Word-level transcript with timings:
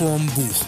vorm 0.00 0.26
Buch. 0.28 0.64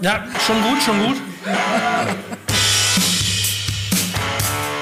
Ja, 0.00 0.24
schon 0.46 0.62
gut, 0.62 0.80
schon 0.80 1.04
gut. 1.04 1.16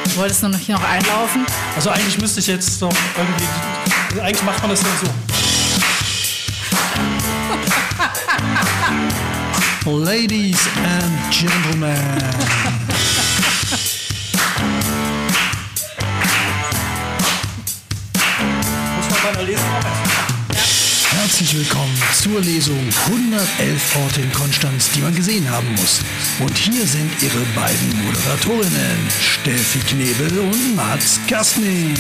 Du 0.05 0.17
wolltest 0.17 0.43
nur 0.43 0.51
noch 0.51 0.59
hier 0.59 0.75
noch 0.75 0.85
einlaufen? 0.85 1.47
Also 1.75 1.89
eigentlich 1.89 2.19
müsste 2.19 2.41
ich 2.41 2.49
jetzt 2.49 2.79
noch 2.83 2.93
irgendwie. 3.17 4.21
Eigentlich 4.21 4.43
macht 4.43 4.61
man 4.61 4.71
das 4.73 4.81
dann 4.83 4.93
so. 9.85 10.01
Ladies 10.05 10.61
and 10.85 11.31
Gentlemen. 11.31 12.66
Lesung 19.47 19.65
auch 19.71 19.85
erst. 19.85 21.13
Herzlich 21.13 21.57
willkommen 21.57 22.03
zur 22.21 22.41
Lesung 22.41 22.81
111 23.07 23.97
Orte 23.97 24.21
in 24.21 24.33
Konstanz, 24.33 24.91
die 24.91 25.01
man 25.01 25.15
gesehen 25.15 25.49
haben 25.49 25.71
muss. 25.77 26.01
Und 26.41 26.57
hier 26.59 26.85
sind 26.85 27.11
Ihre 27.23 27.45
beiden 27.55 28.05
Moderatorinnen, 28.05 29.09
Steffi 29.21 29.79
Knebel 29.79 30.39
und 30.41 30.75
Mats 30.75 31.21
Kastning. 31.29 31.95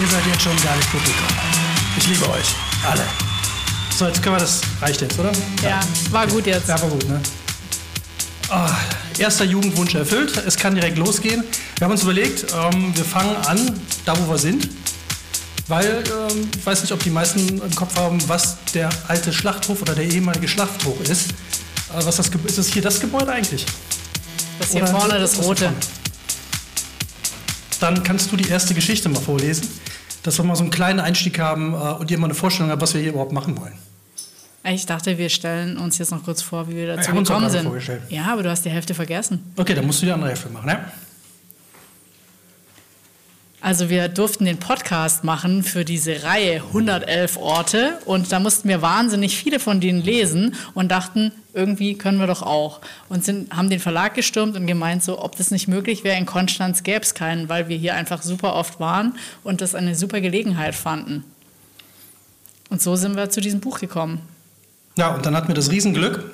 Ihr 0.00 0.06
seid 0.06 0.26
jetzt 0.26 0.42
schon 0.42 0.52
ein 0.52 0.62
geiles 0.62 0.86
Publikum. 0.86 1.26
Ich 1.98 2.06
liebe 2.06 2.30
euch. 2.30 2.54
Alle. 2.88 3.04
So, 3.94 4.06
jetzt 4.06 4.22
können 4.22 4.36
wir 4.36 4.40
das. 4.40 4.62
Reicht 4.80 5.00
jetzt, 5.02 5.18
oder? 5.18 5.32
Ja, 5.62 5.80
war 6.10 6.26
gut 6.26 6.46
jetzt. 6.46 6.68
Ja, 6.68 6.80
war 6.80 6.88
gut, 6.88 7.06
ne? 7.08 7.20
Erster 9.18 9.44
Jugendwunsch 9.44 9.94
erfüllt. 9.94 10.36
Es 10.46 10.56
kann 10.56 10.74
direkt 10.74 10.96
losgehen. 10.96 11.42
Wir 11.76 11.84
haben 11.84 11.92
uns 11.92 12.02
überlegt, 12.02 12.46
ähm, 12.52 12.96
wir 12.96 13.04
fangen 13.04 13.34
an, 13.46 13.80
da 14.04 14.16
wo 14.18 14.30
wir 14.30 14.38
sind. 14.38 14.68
Weil 15.66 16.02
ähm, 16.30 16.48
ich 16.56 16.64
weiß 16.64 16.82
nicht, 16.82 16.92
ob 16.92 17.02
die 17.02 17.10
meisten 17.10 17.60
im 17.60 17.74
Kopf 17.74 17.96
haben, 17.96 18.18
was 18.28 18.56
der 18.74 18.88
alte 19.08 19.32
Schlachthof 19.32 19.82
oder 19.82 19.94
der 19.94 20.04
ehemalige 20.04 20.48
Schlachthof 20.48 21.00
ist. 21.08 21.30
Äh, 21.30 22.04
was 22.04 22.16
das, 22.16 22.28
ist 22.28 22.58
das 22.58 22.68
hier 22.68 22.82
das 22.82 23.00
Gebäude 23.00 23.32
eigentlich? 23.32 23.66
Das 24.58 24.72
hier 24.72 24.82
Oder 24.82 24.90
vorne, 24.92 25.18
das 25.18 25.32
ist 25.34 25.42
rote. 25.42 25.64
vorne? 25.64 25.76
Dann 27.80 28.02
kannst 28.02 28.32
du 28.32 28.36
die 28.36 28.48
erste 28.48 28.74
Geschichte 28.74 29.08
mal 29.08 29.20
vorlesen, 29.20 29.68
dass 30.22 30.38
wir 30.38 30.44
mal 30.44 30.56
so 30.56 30.62
einen 30.62 30.70
kleinen 30.70 31.00
Einstieg 31.00 31.38
haben 31.38 31.74
äh, 31.74 31.76
und 31.76 32.10
ihr 32.10 32.18
mal 32.18 32.26
eine 32.26 32.34
Vorstellung 32.34 32.70
habt, 32.70 32.82
was 32.82 32.94
wir 32.94 33.00
hier 33.00 33.10
überhaupt 33.10 33.32
machen 33.32 33.58
wollen. 33.60 33.74
Ich 34.70 34.86
dachte, 34.86 35.16
wir 35.16 35.28
stellen 35.28 35.78
uns 35.78 35.98
jetzt 35.98 36.10
noch 36.10 36.24
kurz 36.24 36.42
vor, 36.42 36.68
wie 36.68 36.76
wir 36.76 36.96
dazu 36.96 37.10
auch 37.12 37.16
gekommen 37.16 37.48
sind. 37.48 37.70
Ja, 38.10 38.32
aber 38.32 38.42
du 38.42 38.50
hast 38.50 38.64
die 38.64 38.70
Hälfte 38.70 38.94
vergessen. 38.94 39.52
Okay, 39.56 39.74
dann 39.74 39.86
musst 39.86 40.02
du 40.02 40.06
die 40.06 40.12
andere 40.12 40.30
Hälfte 40.30 40.50
machen, 40.50 40.66
ne? 40.66 40.80
Also 43.60 43.90
wir 43.90 44.08
durften 44.08 44.44
den 44.44 44.58
Podcast 44.58 45.24
machen 45.24 45.64
für 45.64 45.84
diese 45.84 46.22
Reihe 46.22 46.62
111 46.62 47.36
Orte 47.38 47.98
und 48.04 48.30
da 48.30 48.38
mussten 48.38 48.68
wir 48.68 48.82
wahnsinnig 48.82 49.36
viele 49.36 49.58
von 49.58 49.80
denen 49.80 50.00
lesen 50.00 50.54
und 50.74 50.92
dachten, 50.92 51.32
irgendwie 51.54 51.98
können 51.98 52.20
wir 52.20 52.28
doch 52.28 52.42
auch. 52.42 52.80
Und 53.08 53.24
sind, 53.24 53.50
haben 53.50 53.68
den 53.68 53.80
Verlag 53.80 54.14
gestürmt 54.14 54.56
und 54.56 54.68
gemeint, 54.68 55.02
so, 55.02 55.20
ob 55.20 55.36
das 55.36 55.50
nicht 55.50 55.66
möglich 55.66 56.04
wäre, 56.04 56.16
in 56.16 56.24
Konstanz 56.24 56.84
gäbe 56.84 57.00
es 57.00 57.14
keinen, 57.14 57.48
weil 57.48 57.68
wir 57.68 57.76
hier 57.76 57.94
einfach 57.94 58.22
super 58.22 58.54
oft 58.54 58.78
waren 58.78 59.16
und 59.42 59.60
das 59.60 59.74
eine 59.74 59.96
super 59.96 60.20
Gelegenheit 60.20 60.76
fanden. 60.76 61.24
Und 62.70 62.80
so 62.80 62.94
sind 62.94 63.16
wir 63.16 63.28
zu 63.28 63.40
diesem 63.40 63.58
Buch 63.58 63.80
gekommen. 63.80 64.20
Ja, 64.98 65.14
und 65.14 65.24
dann 65.24 65.36
hatten 65.36 65.46
wir 65.46 65.54
das 65.54 65.70
Riesenglück. 65.70 66.24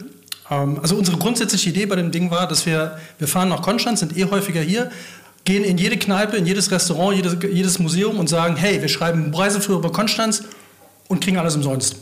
Ähm, 0.51 0.79
also 0.81 0.97
unsere 0.97 1.19
grundsätzliche 1.19 1.69
Idee 1.69 1.85
bei 1.85 1.97
dem 1.97 2.11
Ding 2.11 2.31
war, 2.31 2.49
dass 2.49 2.65
wir, 2.65 2.99
wir 3.19 3.29
fahren 3.29 3.51
nach 3.51 3.61
Konstanz, 3.61 4.01
sind 4.01 4.17
eh 4.17 4.25
häufiger 4.25 4.63
hier, 4.63 4.91
gehen 5.45 5.65
in 5.65 5.77
jede 5.77 5.99
Kneipe, 5.99 6.39
in 6.39 6.47
jedes 6.47 6.71
Restaurant, 6.71 7.15
jedes, 7.15 7.37
jedes 7.53 7.79
Museum 7.79 8.19
und 8.19 8.29
sagen, 8.29 8.57
hey, 8.57 8.81
wir 8.81 8.89
schreiben 8.89 9.25
einen 9.25 9.35
Reiseführer 9.35 9.79
über 9.79 9.93
Konstanz 9.93 10.45
und 11.09 11.23
kriegen 11.23 11.37
alles 11.37 11.55
umsonst. 11.55 11.97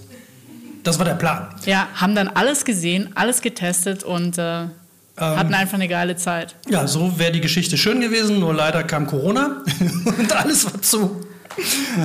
Das 0.85 0.99
war 0.99 1.05
der 1.05 1.15
Plan. 1.15 1.49
Ja, 1.67 1.89
haben 1.95 2.15
dann 2.15 2.29
alles 2.29 2.65
gesehen, 2.65 3.11
alles 3.17 3.41
getestet 3.41 4.05
und 4.05 4.39
äh, 4.39 4.67
hatten 5.17 5.55
einfach 5.55 5.75
eine 5.75 5.89
geile 5.89 6.15
Zeit. 6.15 6.55
Ja, 6.69 6.87
so 6.87 7.19
wäre 7.19 7.33
die 7.33 7.41
Geschichte 7.41 7.77
schön 7.77 8.01
gewesen, 8.01 8.39
nur 8.39 8.55
leider 8.55 8.85
kam 8.85 9.09
Corona 9.09 9.63
und 10.05 10.33
alles 10.33 10.65
war 10.65 10.81
zu. 10.81 11.27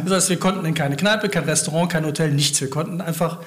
Das 0.03 0.13
heißt, 0.13 0.29
wir 0.29 0.39
konnten 0.39 0.65
in 0.65 0.73
keine 0.73 0.95
Kneipe, 0.95 1.29
kein 1.29 1.43
Restaurant, 1.43 1.91
kein 1.91 2.05
Hotel, 2.05 2.31
nichts. 2.31 2.59
Wir 2.59 2.71
konnten 2.71 3.01
einfach 3.01 3.37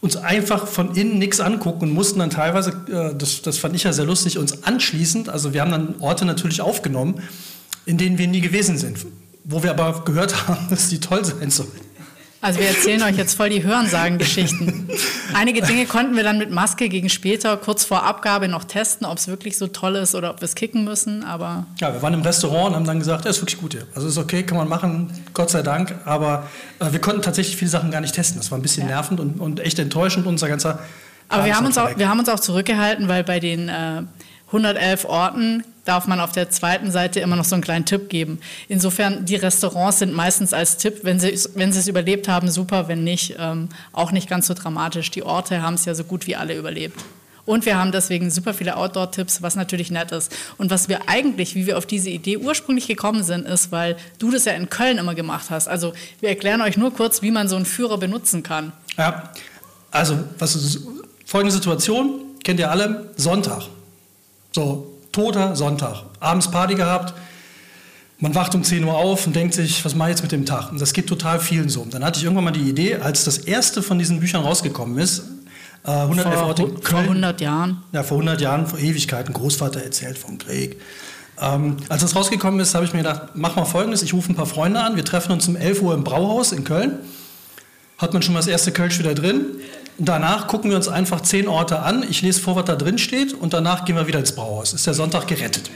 uns 0.00 0.16
einfach 0.16 0.66
von 0.66 0.94
innen 0.94 1.18
nichts 1.18 1.40
angucken 1.40 1.84
und 1.84 1.92
mussten 1.92 2.20
dann 2.20 2.30
teilweise, 2.30 2.70
äh, 2.88 3.16
das, 3.16 3.42
das 3.42 3.58
fand 3.58 3.74
ich 3.74 3.82
ja 3.82 3.92
sehr 3.92 4.04
lustig, 4.04 4.38
uns 4.38 4.62
anschließend, 4.62 5.28
also 5.28 5.52
wir 5.52 5.60
haben 5.60 5.70
dann 5.70 5.94
Orte 6.00 6.24
natürlich 6.24 6.60
aufgenommen, 6.60 7.22
in 7.84 7.98
denen 7.98 8.18
wir 8.18 8.28
nie 8.28 8.40
gewesen 8.40 8.78
sind, 8.78 9.06
wo 9.44 9.62
wir 9.62 9.70
aber 9.70 10.04
gehört 10.04 10.48
haben, 10.48 10.68
dass 10.70 10.88
die 10.88 11.00
toll 11.00 11.24
sein 11.24 11.50
sollen. 11.50 11.87
Also 12.40 12.60
wir 12.60 12.68
erzählen 12.68 13.02
euch 13.02 13.16
jetzt 13.16 13.34
voll 13.34 13.50
die 13.50 13.64
Hörensagen-Geschichten. 13.64 14.88
Einige 15.34 15.60
Dinge 15.60 15.86
konnten 15.86 16.14
wir 16.14 16.22
dann 16.22 16.38
mit 16.38 16.52
Maske 16.52 16.88
gegen 16.88 17.08
später, 17.08 17.56
kurz 17.56 17.84
vor 17.84 18.04
Abgabe, 18.04 18.46
noch 18.46 18.62
testen, 18.62 19.06
ob 19.06 19.18
es 19.18 19.26
wirklich 19.26 19.58
so 19.58 19.66
toll 19.66 19.96
ist 19.96 20.14
oder 20.14 20.30
ob 20.30 20.40
wir 20.40 20.44
es 20.46 20.54
kicken 20.54 20.84
müssen. 20.84 21.24
Aber 21.24 21.66
Ja, 21.80 21.92
wir 21.92 22.00
waren 22.00 22.14
im 22.14 22.22
Restaurant 22.22 22.68
und 22.68 22.74
haben 22.76 22.84
dann 22.84 23.00
gesagt, 23.00 23.24
ja, 23.24 23.30
ist 23.32 23.40
wirklich 23.42 23.60
gut 23.60 23.72
hier. 23.72 23.86
Also 23.96 24.06
ist 24.06 24.18
okay, 24.18 24.44
kann 24.44 24.56
man 24.56 24.68
machen, 24.68 25.10
Gott 25.34 25.50
sei 25.50 25.62
Dank. 25.62 25.96
Aber 26.04 26.46
äh, 26.78 26.92
wir 26.92 27.00
konnten 27.00 27.22
tatsächlich 27.22 27.56
viele 27.56 27.70
Sachen 27.72 27.90
gar 27.90 28.00
nicht 28.00 28.14
testen. 28.14 28.38
Das 28.38 28.52
war 28.52 28.58
ein 28.58 28.62
bisschen 28.62 28.84
Ja. 28.88 28.94
nervend 28.96 29.18
und, 29.18 29.40
und 29.40 29.58
echt 29.58 29.78
enttäuschend. 29.80 30.24
Unser 30.26 30.48
ganzer 30.48 30.78
Aber 31.28 31.44
wir 31.44 31.56
haben, 31.56 31.66
uns 31.66 31.76
einfach 31.76 31.94
auch, 31.94 31.98
wir 31.98 32.08
haben 32.08 32.20
uns 32.20 32.28
auch 32.28 32.40
zurückgehalten, 32.40 33.08
weil 33.08 33.24
bei 33.24 33.40
den 33.40 33.68
äh, 33.68 34.02
111 34.48 35.04
Orten 35.04 35.64
darf 35.84 36.06
man 36.06 36.20
auf 36.20 36.32
der 36.32 36.50
zweiten 36.50 36.90
Seite 36.90 37.20
immer 37.20 37.36
noch 37.36 37.44
so 37.44 37.54
einen 37.54 37.62
kleinen 37.62 37.86
Tipp 37.86 38.10
geben. 38.10 38.40
Insofern, 38.68 39.24
die 39.24 39.36
Restaurants 39.36 40.00
sind 40.00 40.12
meistens 40.12 40.52
als 40.52 40.76
Tipp, 40.76 41.00
wenn 41.02 41.18
sie, 41.18 41.38
wenn 41.54 41.72
sie 41.72 41.78
es 41.80 41.88
überlebt 41.88 42.28
haben, 42.28 42.50
super, 42.50 42.88
wenn 42.88 43.04
nicht, 43.04 43.36
ähm, 43.38 43.70
auch 43.92 44.12
nicht 44.12 44.28
ganz 44.28 44.46
so 44.46 44.54
dramatisch. 44.54 45.10
Die 45.10 45.22
Orte 45.22 45.62
haben 45.62 45.74
es 45.74 45.86
ja 45.86 45.94
so 45.94 46.04
gut 46.04 46.26
wie 46.26 46.36
alle 46.36 46.56
überlebt. 46.56 46.98
Und 47.46 47.64
wir 47.64 47.78
haben 47.78 47.92
deswegen 47.92 48.30
super 48.30 48.52
viele 48.52 48.76
Outdoor-Tipps, 48.76 49.40
was 49.40 49.56
natürlich 49.56 49.90
nett 49.90 50.12
ist. 50.12 50.36
Und 50.58 50.70
was 50.70 50.90
wir 50.90 51.08
eigentlich, 51.08 51.54
wie 51.54 51.66
wir 51.66 51.78
auf 51.78 51.86
diese 51.86 52.10
Idee 52.10 52.36
ursprünglich 52.36 52.86
gekommen 52.86 53.22
sind, 53.22 53.46
ist, 53.46 53.72
weil 53.72 53.96
du 54.18 54.30
das 54.30 54.44
ja 54.44 54.52
in 54.52 54.68
Köln 54.68 54.98
immer 54.98 55.14
gemacht 55.14 55.46
hast. 55.48 55.66
Also 55.66 55.94
wir 56.20 56.28
erklären 56.28 56.60
euch 56.60 56.76
nur 56.76 56.92
kurz, 56.92 57.22
wie 57.22 57.30
man 57.30 57.48
so 57.48 57.56
einen 57.56 57.64
Führer 57.64 57.96
benutzen 57.96 58.42
kann. 58.42 58.72
Ja, 58.98 59.32
also 59.90 60.18
was 60.38 60.54
ist, 60.54 60.82
folgende 61.24 61.54
Situation, 61.54 62.20
kennt 62.44 62.60
ihr 62.60 62.70
alle, 62.70 63.10
Sonntag. 63.16 63.62
So, 64.58 64.98
toter 65.12 65.54
Sonntag. 65.54 66.02
Abends 66.18 66.50
Party 66.50 66.74
gehabt, 66.74 67.14
man 68.18 68.34
wacht 68.34 68.56
um 68.56 68.64
10 68.64 68.82
Uhr 68.82 68.92
auf 68.92 69.24
und 69.24 69.36
denkt 69.36 69.54
sich, 69.54 69.84
was 69.84 69.94
mache 69.94 70.08
ich 70.08 70.14
jetzt 70.14 70.22
mit 70.22 70.32
dem 70.32 70.46
Tag? 70.46 70.72
Und 70.72 70.80
das 70.80 70.92
geht 70.92 71.06
total 71.06 71.38
vielen 71.38 71.68
so. 71.68 71.80
Und 71.80 71.94
dann 71.94 72.04
hatte 72.04 72.18
ich 72.18 72.24
irgendwann 72.24 72.42
mal 72.42 72.50
die 72.50 72.68
Idee, 72.68 72.96
als 72.96 73.22
das 73.22 73.38
erste 73.38 73.84
von 73.84 74.00
diesen 74.00 74.18
Büchern 74.18 74.42
rausgekommen 74.42 74.98
ist, 74.98 75.22
äh, 75.84 75.90
111 75.92 76.40
Vor, 76.40 76.50
in 76.50 76.56
vor 76.56 76.80
Köln. 76.80 77.04
100 77.04 77.40
Jahren. 77.40 77.84
Ja, 77.92 78.02
vor 78.02 78.16
100 78.16 78.40
Jahren, 78.40 78.66
vor 78.66 78.80
Ewigkeiten, 78.80 79.32
Großvater 79.32 79.80
erzählt 79.80 80.18
vom 80.18 80.38
Krieg. 80.38 80.80
Ähm, 81.40 81.76
als 81.88 82.02
das 82.02 82.16
rausgekommen 82.16 82.58
ist, 82.58 82.74
habe 82.74 82.84
ich 82.84 82.92
mir 82.92 83.04
gedacht, 83.04 83.28
mach 83.34 83.54
mal 83.54 83.64
Folgendes, 83.64 84.02
ich 84.02 84.12
rufe 84.12 84.32
ein 84.32 84.34
paar 84.34 84.46
Freunde 84.46 84.80
an, 84.80 84.96
wir 84.96 85.04
treffen 85.04 85.30
uns 85.30 85.46
um 85.46 85.54
11 85.54 85.82
Uhr 85.82 85.94
im 85.94 86.02
Brauhaus 86.02 86.50
in 86.50 86.64
Köln. 86.64 86.98
Hat 87.96 88.12
man 88.12 88.22
schon 88.22 88.34
mal 88.34 88.40
das 88.40 88.48
erste 88.48 88.72
Kölsch 88.72 88.98
wieder 88.98 89.14
drin. 89.14 89.60
Danach 89.98 90.46
gucken 90.46 90.70
wir 90.70 90.76
uns 90.76 90.86
einfach 90.86 91.22
zehn 91.22 91.48
Orte 91.48 91.80
an. 91.80 92.04
Ich 92.08 92.22
lese 92.22 92.40
vor, 92.40 92.54
was 92.54 92.64
da 92.66 92.76
drin 92.76 92.98
steht 92.98 93.34
und 93.34 93.52
danach 93.52 93.84
gehen 93.84 93.96
wir 93.96 94.06
wieder 94.06 94.20
ins 94.20 94.32
Brauhaus. 94.32 94.72
Ist 94.72 94.86
der 94.86 94.94
Sonntag 94.94 95.26
gerettet. 95.26 95.70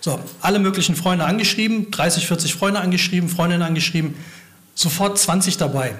So, 0.00 0.18
alle 0.40 0.58
möglichen 0.58 0.96
Freunde 0.96 1.26
angeschrieben, 1.26 1.90
30, 1.90 2.26
40 2.26 2.54
Freunde 2.54 2.80
angeschrieben, 2.80 3.28
Freundinnen 3.28 3.62
angeschrieben, 3.62 4.14
sofort 4.74 5.18
20 5.18 5.58
dabei. 5.58 5.94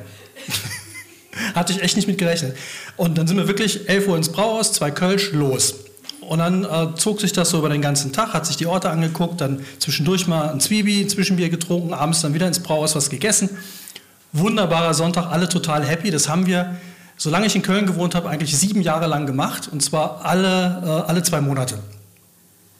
Hatte 1.54 1.74
ich 1.74 1.82
echt 1.82 1.96
nicht 1.96 2.08
mit 2.08 2.16
gerechnet. 2.16 2.56
Und 2.96 3.18
dann 3.18 3.26
sind 3.26 3.36
wir 3.36 3.46
wirklich 3.46 3.90
11 3.90 4.08
Uhr 4.08 4.16
ins 4.16 4.30
Brauhaus, 4.30 4.72
zwei 4.72 4.90
Kölsch, 4.90 5.32
los. 5.32 5.74
Und 6.22 6.38
dann 6.38 6.64
äh, 6.64 6.94
zog 6.96 7.20
sich 7.20 7.32
das 7.32 7.50
so 7.50 7.58
über 7.58 7.68
den 7.68 7.82
ganzen 7.82 8.12
Tag, 8.12 8.32
hat 8.32 8.46
sich 8.46 8.56
die 8.56 8.66
Orte 8.66 8.88
angeguckt, 8.88 9.40
dann 9.40 9.64
zwischendurch 9.80 10.26
mal 10.26 10.50
ein 10.50 10.60
Zwiebel, 10.60 11.06
Zwischenbier 11.06 11.50
getrunken, 11.50 11.92
abends 11.92 12.22
dann 12.22 12.32
wieder 12.32 12.46
ins 12.46 12.60
Brauhaus 12.60 12.94
was 12.94 13.10
gegessen. 13.10 13.50
Wunderbarer 14.32 14.94
Sonntag, 14.94 15.30
alle 15.30 15.48
total 15.48 15.84
happy. 15.84 16.10
Das 16.10 16.28
haben 16.28 16.46
wir, 16.46 16.76
solange 17.20 17.46
ich 17.46 17.54
in 17.54 17.60
Köln 17.60 17.84
gewohnt 17.84 18.14
habe, 18.14 18.30
eigentlich 18.30 18.56
sieben 18.56 18.80
Jahre 18.80 19.06
lang 19.06 19.26
gemacht. 19.26 19.68
Und 19.70 19.82
zwar 19.82 20.24
alle, 20.24 21.04
äh, 21.06 21.08
alle 21.10 21.22
zwei 21.22 21.42
Monate. 21.42 21.78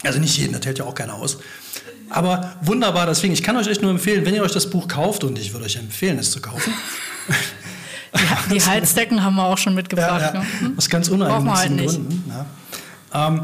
Also 0.03 0.19
nicht 0.19 0.37
jeden, 0.39 0.55
das 0.55 0.65
hält 0.65 0.79
ja 0.79 0.87
auch 0.87 0.95
keiner 0.95 1.15
aus. 1.15 1.39
Aber 2.09 2.55
wunderbar, 2.63 3.07
deswegen, 3.07 3.35
ich 3.35 3.43
kann 3.43 3.55
euch 3.57 3.67
echt 3.67 3.83
nur 3.83 3.91
empfehlen, 3.91 4.25
wenn 4.25 4.35
ihr 4.35 4.43
euch 4.43 4.53
das 4.53 4.69
Buch 4.69 4.89
kauft, 4.89 5.25
und 5.25 5.39
ich 5.39 5.53
würde 5.53 5.67
euch 5.67 5.77
empfehlen, 5.77 6.19
es 6.19 6.31
zu 6.31 6.41
kaufen. 6.41 6.73
Die, 8.49 8.55
die 8.55 8.63
Halsdecken 8.67 9.23
haben 9.23 9.37
wir 9.37 9.45
auch 9.45 9.57
schon 9.57 9.77
mitgebracht. 9.77 10.21
Ja, 10.21 10.35
ja. 10.35 10.41
ne? 10.41 10.47
Hm? 10.59 10.75
Aus 10.77 10.91
ganz 10.91 11.09
halt 11.09 11.21
uneigennützigen 11.21 11.77
nicht. 11.77 11.95
Gründen. 11.95 12.33
Ja. 13.13 13.29
Ähm, 13.29 13.43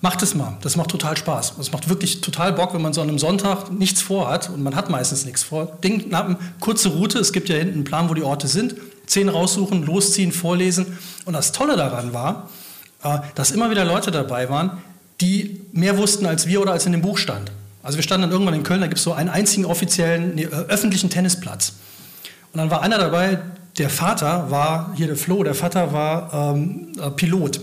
macht 0.00 0.20
es 0.22 0.34
mal. 0.34 0.58
Das 0.62 0.74
macht 0.74 0.90
total 0.90 1.16
Spaß. 1.16 1.54
Es 1.60 1.70
macht 1.70 1.88
wirklich 1.88 2.20
total 2.20 2.52
Bock, 2.54 2.74
wenn 2.74 2.82
man 2.82 2.92
so 2.92 3.02
an 3.02 3.08
einem 3.08 3.20
Sonntag 3.20 3.70
nichts 3.70 4.02
vorhat 4.02 4.50
und 4.50 4.64
man 4.64 4.74
hat 4.74 4.90
meistens 4.90 5.24
nichts 5.24 5.44
vor. 5.44 5.78
Ding, 5.84 6.08
knappen, 6.08 6.38
kurze 6.58 6.88
Route. 6.88 7.20
Es 7.20 7.32
gibt 7.32 7.48
ja 7.48 7.54
hinten 7.54 7.74
einen 7.74 7.84
Plan, 7.84 8.08
wo 8.08 8.14
die 8.14 8.24
Orte 8.24 8.48
sind. 8.48 8.74
Zehn 9.06 9.28
raussuchen, 9.28 9.84
losziehen, 9.84 10.32
vorlesen. 10.32 10.98
Und 11.24 11.34
das 11.34 11.52
Tolle 11.52 11.76
daran 11.76 12.12
war, 12.12 12.50
äh, 13.02 13.18
dass 13.34 13.50
immer 13.50 13.70
wieder 13.70 13.84
Leute 13.84 14.10
dabei 14.10 14.48
waren, 14.48 14.82
die 15.20 15.60
mehr 15.72 15.96
wussten 15.96 16.26
als 16.26 16.46
wir 16.46 16.60
oder 16.60 16.72
als 16.72 16.86
in 16.86 16.92
dem 16.92 17.02
Buch 17.02 17.18
stand. 17.18 17.50
Also 17.82 17.98
wir 17.98 18.02
standen 18.02 18.22
dann 18.22 18.32
irgendwann 18.32 18.54
in 18.54 18.62
Köln, 18.62 18.80
da 18.80 18.86
gibt 18.86 18.98
es 18.98 19.04
so 19.04 19.12
einen 19.12 19.28
einzigen 19.28 19.66
offiziellen, 19.66 20.34
nee, 20.34 20.44
äh, 20.44 20.48
öffentlichen 20.48 21.10
Tennisplatz. 21.10 21.74
Und 22.52 22.58
dann 22.58 22.70
war 22.70 22.82
einer 22.82 22.98
dabei, 22.98 23.40
der 23.78 23.90
Vater 23.90 24.50
war, 24.50 24.92
hier 24.96 25.06
der 25.06 25.16
Flo, 25.16 25.42
der 25.42 25.54
Vater 25.54 25.92
war 25.92 26.54
ähm, 26.54 26.92
äh, 27.00 27.10
Pilot 27.10 27.60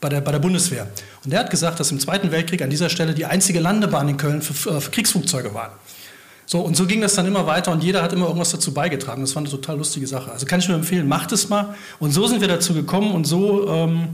bei 0.00 0.08
der, 0.08 0.20
bei 0.20 0.30
der 0.30 0.38
Bundeswehr. 0.38 0.86
Und 1.24 1.32
der 1.32 1.40
hat 1.40 1.50
gesagt, 1.50 1.80
dass 1.80 1.90
im 1.90 1.98
Zweiten 1.98 2.30
Weltkrieg 2.30 2.62
an 2.62 2.70
dieser 2.70 2.88
Stelle 2.88 3.14
die 3.14 3.26
einzige 3.26 3.58
Landebahn 3.58 4.08
in 4.08 4.16
Köln 4.16 4.42
für, 4.42 4.80
für 4.80 4.90
Kriegsflugzeuge 4.90 5.54
war. 5.54 5.72
So, 6.50 6.60
und 6.60 6.78
so 6.78 6.86
ging 6.86 7.02
das 7.02 7.14
dann 7.14 7.26
immer 7.26 7.46
weiter 7.46 7.70
und 7.72 7.84
jeder 7.84 8.00
hat 8.00 8.14
immer 8.14 8.24
irgendwas 8.24 8.50
dazu 8.50 8.72
beigetragen. 8.72 9.20
Das 9.20 9.34
war 9.34 9.42
eine 9.42 9.50
total 9.50 9.76
lustige 9.76 10.06
Sache. 10.06 10.32
Also 10.32 10.46
kann 10.46 10.60
ich 10.60 10.68
nur 10.68 10.78
empfehlen, 10.78 11.06
macht 11.06 11.30
es 11.30 11.50
mal. 11.50 11.74
Und 11.98 12.12
so 12.12 12.26
sind 12.26 12.40
wir 12.40 12.48
dazu 12.48 12.72
gekommen 12.72 13.12
und 13.12 13.26
so 13.26 13.68
ähm, 13.68 14.08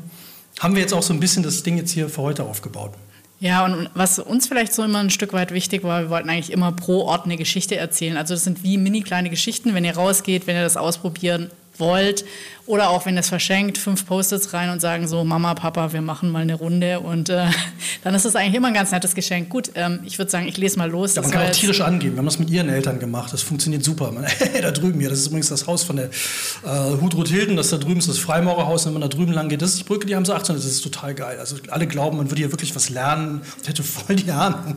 haben 0.59 0.75
wir 0.75 0.83
jetzt 0.83 0.93
auch 0.93 1.03
so 1.05 1.13
ein 1.13 1.21
bisschen 1.21 1.45
das 1.45 1.63
Ding 1.63 1.77
jetzt 1.77 1.93
hier 1.93 2.09
für 2.09 2.23
heute 2.23 2.43
aufgebaut. 2.43 2.91
Ja, 3.39 3.65
und 3.65 3.89
was 3.95 4.19
uns 4.19 4.49
vielleicht 4.49 4.75
so 4.75 4.83
immer 4.83 4.99
ein 4.99 5.11
Stück 5.11 5.33
weit 5.33 5.53
wichtig 5.53 5.85
war, 5.85 6.03
wir 6.03 6.11
wollten 6.11 6.29
eigentlich 6.29 6.51
immer 6.51 6.73
pro 6.73 7.03
Ort 7.03 7.25
eine 7.25 7.37
Geschichte 7.37 7.77
erzählen. 7.77 8.17
Also 8.17 8.35
das 8.35 8.43
sind 8.43 8.65
wie 8.65 8.79
mini 8.79 9.03
kleine 9.03 9.31
Geschichten, 9.31 9.73
wenn 9.73 9.85
ihr 9.85 9.95
rausgeht, 9.95 10.49
wenn 10.49 10.57
ihr 10.57 10.65
das 10.65 10.77
ausprobieren 10.77 11.53
wollt 11.79 12.25
oder 12.67 12.89
auch 12.89 13.05
wenn 13.05 13.15
ihr 13.15 13.21
es 13.21 13.29
verschenkt, 13.29 13.77
fünf 13.77 14.07
Post-its 14.07 14.55
rein 14.55 14.71
und 14.71 14.81
sagen 14.81 15.07
so, 15.07 15.23
Mama, 15.23 15.55
Papa, 15.55 15.93
wir 15.93 16.01
machen 16.01 16.31
mal 16.31 16.43
eine 16.43 16.55
Runde 16.55 17.01
und 17.01 17.29
äh, 17.29 17.47
dann 18.05 18.15
ist 18.15 18.25
das 18.25 18.37
eigentlich 18.37 18.55
immer 18.55 18.69
ein 18.69 18.75
ganz 18.75 18.91
nettes 18.91 19.15
Geschenk. 19.15 19.51
Gut, 19.51 19.71
ähm, 19.75 20.01
ich 20.05 20.17
würde 20.19 20.31
sagen, 20.31 20.49
ich 20.49 20.57
lese 20.57 20.79
mal 20.79 20.91
los. 20.91 21.15
Ja, 21.15 21.23
man 21.23 21.31
kann 21.31 21.47
auch 21.47 21.51
tierisch 21.51 21.83
angeben. 21.83 22.15
Wir 22.15 22.19
haben 22.19 22.25
das 22.25 22.39
mit 22.39 22.49
ihren 22.49 22.71
Eltern 22.71 22.99
gemacht. 22.99 23.33
Das 23.33 23.43
funktioniert 23.43 23.85
super. 23.85 24.11
Man, 24.13 24.25
da 24.63 24.71
drüben 24.71 24.99
hier, 24.99 25.11
das 25.11 25.19
ist 25.19 25.27
übrigens 25.27 25.49
das 25.49 25.67
Haus 25.67 25.83
von 25.83 25.97
der 25.97 26.07
äh, 26.07 27.01
Hudrut 27.01 27.29
Hilden, 27.29 27.57
das 27.57 27.69
da 27.69 27.77
drüben 27.77 27.99
ist 27.99 28.09
das 28.09 28.19
Freimaurerhaus. 28.19 28.87
Wenn 28.87 28.95
man 28.95 29.03
da 29.03 29.09
drüben 29.09 29.33
lang 29.33 29.51
geht, 29.51 29.61
das 29.61 29.71
ist 29.71 29.81
die 29.81 29.85
Brücke, 29.85 30.07
die 30.07 30.17
haben 30.17 30.25
sie 30.25 30.35
18. 30.35 30.57
Das 30.57 30.65
ist 30.65 30.81
total 30.81 31.15
geil. 31.15 31.39
Also 31.39 31.57
alle 31.69 31.87
glauben, 31.87 32.17
man 32.17 32.31
würde 32.31 32.41
hier 32.41 32.51
wirklich 32.51 32.75
was 32.75 32.89
lernen 32.89 33.43
und 33.59 33.69
hätte 33.69 33.83
voll 33.83 34.17
die 34.17 34.31
Ahnung. 34.31 34.77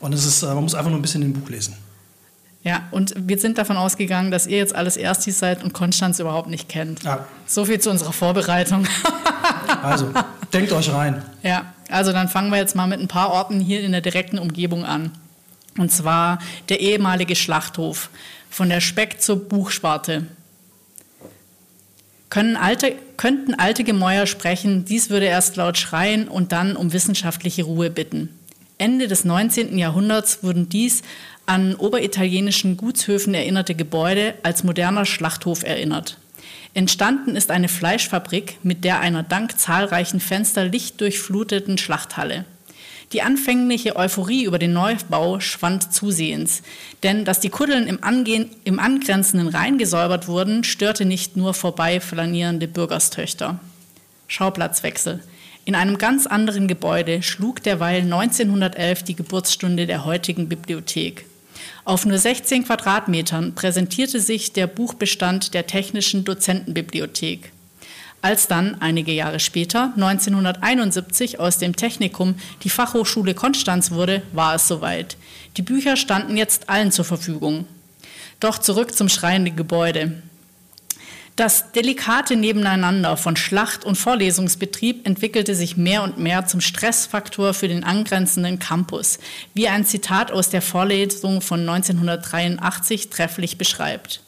Und 0.00 0.12
es 0.12 0.26
ist, 0.26 0.42
äh, 0.42 0.46
man 0.46 0.64
muss 0.64 0.74
einfach 0.74 0.90
nur 0.90 0.98
ein 0.98 1.02
bisschen 1.02 1.22
in 1.22 1.32
den 1.32 1.40
Buch 1.40 1.48
lesen. 1.48 1.74
Ja, 2.64 2.88
und 2.90 3.12
wir 3.16 3.38
sind 3.38 3.58
davon 3.58 3.76
ausgegangen, 3.76 4.30
dass 4.30 4.46
ihr 4.46 4.56
jetzt 4.56 4.74
alles 4.74 4.96
Erstis 4.96 5.38
seid 5.38 5.62
und 5.62 5.74
Konstanz 5.74 6.18
überhaupt 6.18 6.48
nicht 6.48 6.66
kennt. 6.66 7.02
Ja. 7.02 7.26
So 7.46 7.66
viel 7.66 7.78
zu 7.78 7.90
unserer 7.90 8.14
Vorbereitung. 8.14 8.88
also, 9.82 10.10
denkt 10.52 10.72
euch 10.72 10.90
rein. 10.90 11.22
Ja, 11.42 11.74
also 11.90 12.12
dann 12.12 12.28
fangen 12.28 12.50
wir 12.50 12.56
jetzt 12.56 12.74
mal 12.74 12.86
mit 12.86 13.00
ein 13.00 13.08
paar 13.08 13.30
Orten 13.30 13.60
hier 13.60 13.82
in 13.82 13.92
der 13.92 14.00
direkten 14.00 14.38
Umgebung 14.38 14.86
an. 14.86 15.10
Und 15.76 15.92
zwar 15.92 16.38
der 16.70 16.80
ehemalige 16.80 17.36
Schlachthof 17.36 18.08
von 18.48 18.70
der 18.70 18.80
Speck 18.80 19.20
zur 19.20 19.46
Buchsparte. 19.46 20.26
Können 22.30 22.56
alte, 22.56 22.94
könnten 23.18 23.54
alte 23.54 23.84
Gemäuer 23.84 24.26
sprechen, 24.26 24.86
dies 24.86 25.10
würde 25.10 25.26
erst 25.26 25.56
laut 25.56 25.76
schreien 25.76 26.28
und 26.28 26.52
dann 26.52 26.76
um 26.76 26.94
wissenschaftliche 26.94 27.64
Ruhe 27.64 27.90
bitten. 27.90 28.30
Ende 28.78 29.06
des 29.06 29.24
19. 29.24 29.78
Jahrhunderts 29.78 30.42
wurden 30.42 30.68
dies 30.68 31.02
an 31.46 31.74
oberitalienischen 31.74 32.76
Gutshöfen 32.76 33.34
erinnerte 33.34 33.74
Gebäude 33.74 34.34
als 34.42 34.64
moderner 34.64 35.04
Schlachthof 35.04 35.62
erinnert. 35.62 36.18
Entstanden 36.72 37.36
ist 37.36 37.50
eine 37.50 37.68
Fleischfabrik 37.68 38.58
mit 38.62 38.84
der 38.84 39.00
einer 39.00 39.22
dank 39.22 39.58
zahlreichen 39.58 40.20
Fenster 40.20 40.64
lichtdurchfluteten 40.64 41.78
Schlachthalle. 41.78 42.44
Die 43.12 43.22
anfängliche 43.22 43.94
Euphorie 43.94 44.44
über 44.44 44.58
den 44.58 44.72
Neubau 44.72 45.38
schwand 45.38 45.92
zusehends, 45.92 46.62
denn 47.02 47.24
dass 47.24 47.38
die 47.38 47.50
Kuddeln 47.50 47.86
im, 47.86 48.02
Angehen, 48.02 48.50
im 48.64 48.80
angrenzenden 48.80 49.48
Rhein 49.48 49.78
gesäubert 49.78 50.26
wurden, 50.26 50.64
störte 50.64 51.04
nicht 51.04 51.36
nur 51.36 51.54
vorbei 51.54 52.00
flanierende 52.00 52.66
Bürgerstöchter. 52.66 53.60
Schauplatzwechsel. 54.26 55.22
In 55.64 55.76
einem 55.76 55.96
ganz 55.98 56.26
anderen 56.26 56.66
Gebäude 56.66 57.22
schlug 57.22 57.62
derweil 57.62 58.02
1911 58.02 59.04
die 59.04 59.14
Geburtsstunde 59.14 59.86
der 59.86 60.04
heutigen 60.04 60.48
Bibliothek. 60.48 61.26
Auf 61.84 62.06
nur 62.06 62.18
16 62.18 62.64
Quadratmetern 62.64 63.54
präsentierte 63.54 64.20
sich 64.20 64.52
der 64.52 64.66
Buchbestand 64.66 65.54
der 65.54 65.66
Technischen 65.66 66.24
Dozentenbibliothek. 66.24 67.52
Als 68.22 68.48
dann 68.48 68.80
einige 68.80 69.12
Jahre 69.12 69.38
später, 69.38 69.92
1971, 69.96 71.40
aus 71.40 71.58
dem 71.58 71.76
Technikum 71.76 72.36
die 72.62 72.70
Fachhochschule 72.70 73.34
Konstanz 73.34 73.90
wurde, 73.90 74.22
war 74.32 74.54
es 74.54 74.66
soweit. 74.66 75.18
Die 75.58 75.62
Bücher 75.62 75.96
standen 75.96 76.38
jetzt 76.38 76.70
allen 76.70 76.90
zur 76.90 77.04
Verfügung. 77.04 77.66
Doch 78.40 78.56
zurück 78.58 78.94
zum 78.96 79.10
schreienden 79.10 79.56
Gebäude. 79.56 80.22
Das 81.36 81.72
delikate 81.72 82.36
Nebeneinander 82.36 83.16
von 83.16 83.34
Schlacht- 83.34 83.84
und 83.84 83.96
Vorlesungsbetrieb 83.96 85.04
entwickelte 85.04 85.56
sich 85.56 85.76
mehr 85.76 86.04
und 86.04 86.16
mehr 86.16 86.46
zum 86.46 86.60
Stressfaktor 86.60 87.54
für 87.54 87.66
den 87.66 87.82
angrenzenden 87.82 88.60
Campus, 88.60 89.18
wie 89.52 89.66
ein 89.66 89.84
Zitat 89.84 90.30
aus 90.30 90.50
der 90.50 90.62
Vorlesung 90.62 91.40
von 91.40 91.68
1983 91.68 93.10
trefflich 93.10 93.58
beschreibt. 93.58 94.20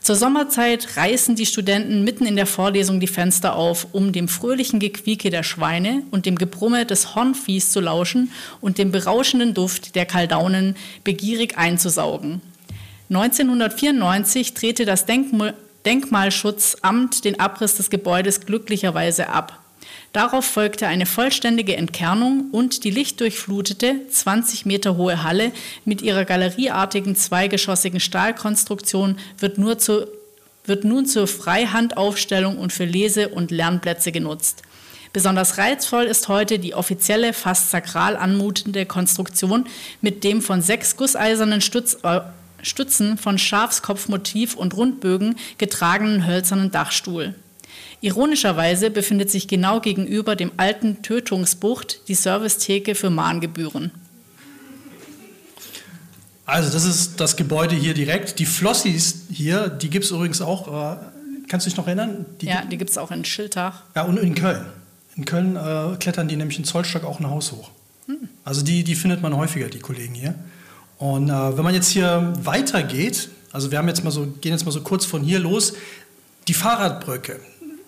Zur 0.00 0.14
Sommerzeit 0.14 0.96
reißen 0.96 1.34
die 1.34 1.46
Studenten 1.46 2.04
mitten 2.04 2.26
in 2.26 2.36
der 2.36 2.46
Vorlesung 2.46 3.00
die 3.00 3.08
Fenster 3.08 3.56
auf, 3.56 3.88
um 3.90 4.12
dem 4.12 4.28
fröhlichen 4.28 4.78
Gequieke 4.78 5.30
der 5.30 5.42
Schweine 5.42 6.04
und 6.12 6.26
dem 6.26 6.36
Gebrumme 6.36 6.86
des 6.86 7.16
Hornviehs 7.16 7.72
zu 7.72 7.80
lauschen 7.80 8.30
und 8.60 8.78
dem 8.78 8.92
berauschenden 8.92 9.52
Duft 9.52 9.96
der 9.96 10.06
Kaldaunen 10.06 10.76
begierig 11.02 11.58
einzusaugen. 11.58 12.40
1994 13.10 14.54
drehte 14.54 14.84
das 14.84 15.06
Denkmal 15.06 15.54
Denkmalschutzamt 15.86 17.24
den 17.24 17.40
Abriss 17.40 17.76
des 17.76 17.88
Gebäudes 17.88 18.40
glücklicherweise 18.40 19.28
ab. 19.28 19.60
Darauf 20.12 20.44
folgte 20.44 20.86
eine 20.86 21.06
vollständige 21.06 21.76
Entkernung 21.76 22.48
und 22.50 22.84
die 22.84 22.90
lichtdurchflutete, 22.90 24.08
20 24.10 24.66
Meter 24.66 24.96
hohe 24.96 25.22
Halle 25.22 25.52
mit 25.84 26.02
ihrer 26.02 26.24
galerieartigen 26.24 27.14
zweigeschossigen 27.16 28.00
Stahlkonstruktion 28.00 29.18
wird, 29.38 29.58
nur 29.58 29.78
zu, 29.78 30.06
wird 30.64 30.84
nun 30.84 31.06
zur 31.06 31.26
Freihandaufstellung 31.26 32.58
und 32.58 32.72
für 32.72 32.84
Lese- 32.84 33.28
und 33.28 33.50
Lernplätze 33.50 34.10
genutzt. 34.10 34.62
Besonders 35.12 35.56
reizvoll 35.56 36.04
ist 36.04 36.28
heute 36.28 36.58
die 36.58 36.74
offizielle, 36.74 37.32
fast 37.32 37.70
sakral 37.70 38.16
anmutende 38.16 38.86
Konstruktion 38.86 39.66
mit 40.00 40.24
dem 40.24 40.42
von 40.42 40.62
sechs 40.62 40.96
gusseisernen 40.96 41.60
Stütz 41.60 41.96
Stützen 42.66 43.16
von 43.16 43.38
Schafskopfmotiv 43.38 44.54
und 44.54 44.76
Rundbögen 44.76 45.36
getragenen 45.58 46.26
hölzernen 46.26 46.70
Dachstuhl. 46.70 47.34
Ironischerweise 48.00 48.90
befindet 48.90 49.30
sich 49.30 49.48
genau 49.48 49.80
gegenüber 49.80 50.36
dem 50.36 50.52
alten 50.56 51.02
Tötungsbucht 51.02 52.08
die 52.08 52.14
Servicetheke 52.14 52.94
für 52.94 53.10
Mahngebühren. 53.10 53.90
Also 56.44 56.70
das 56.70 56.84
ist 56.84 57.20
das 57.20 57.36
Gebäude 57.36 57.74
hier 57.74 57.94
direkt. 57.94 58.38
Die 58.38 58.46
Flossis 58.46 59.26
hier, 59.32 59.68
die 59.68 59.90
gibt 59.90 60.04
es 60.04 60.12
übrigens 60.12 60.40
auch, 60.40 60.68
äh, 60.68 60.96
kannst 61.48 61.66
du 61.66 61.70
dich 61.70 61.76
noch 61.76 61.86
erinnern? 61.86 62.24
Die 62.40 62.46
ja, 62.46 62.64
die 62.64 62.78
gibt 62.78 62.90
es 62.90 62.98
auch 62.98 63.10
in 63.10 63.24
Schiltach. 63.24 63.82
Ja, 63.96 64.02
und 64.02 64.16
in 64.18 64.34
Köln. 64.34 64.64
In 65.16 65.24
Köln 65.24 65.56
äh, 65.56 65.96
klettern 65.98 66.28
die 66.28 66.36
nämlich 66.36 66.58
in 66.58 66.64
Zollstock 66.64 67.04
auch 67.04 67.18
ein 67.18 67.28
Haus 67.28 67.50
hoch. 67.52 67.70
Hm. 68.06 68.28
Also 68.44 68.62
die, 68.62 68.84
die 68.84 68.94
findet 68.94 69.22
man 69.22 69.36
häufiger, 69.36 69.68
die 69.68 69.80
Kollegen 69.80 70.14
hier. 70.14 70.34
Und 70.98 71.28
äh, 71.28 71.56
wenn 71.56 71.64
man 71.64 71.74
jetzt 71.74 71.88
hier 71.88 72.32
weitergeht, 72.42 73.28
also 73.52 73.70
wir 73.70 73.78
haben 73.78 73.88
jetzt 73.88 74.02
mal 74.04 74.10
so, 74.10 74.26
gehen 74.40 74.52
jetzt 74.52 74.64
mal 74.64 74.72
so 74.72 74.80
kurz 74.80 75.04
von 75.04 75.22
hier 75.22 75.38
los, 75.38 75.74
die 76.48 76.54
Fahrradbrücke. 76.54 77.40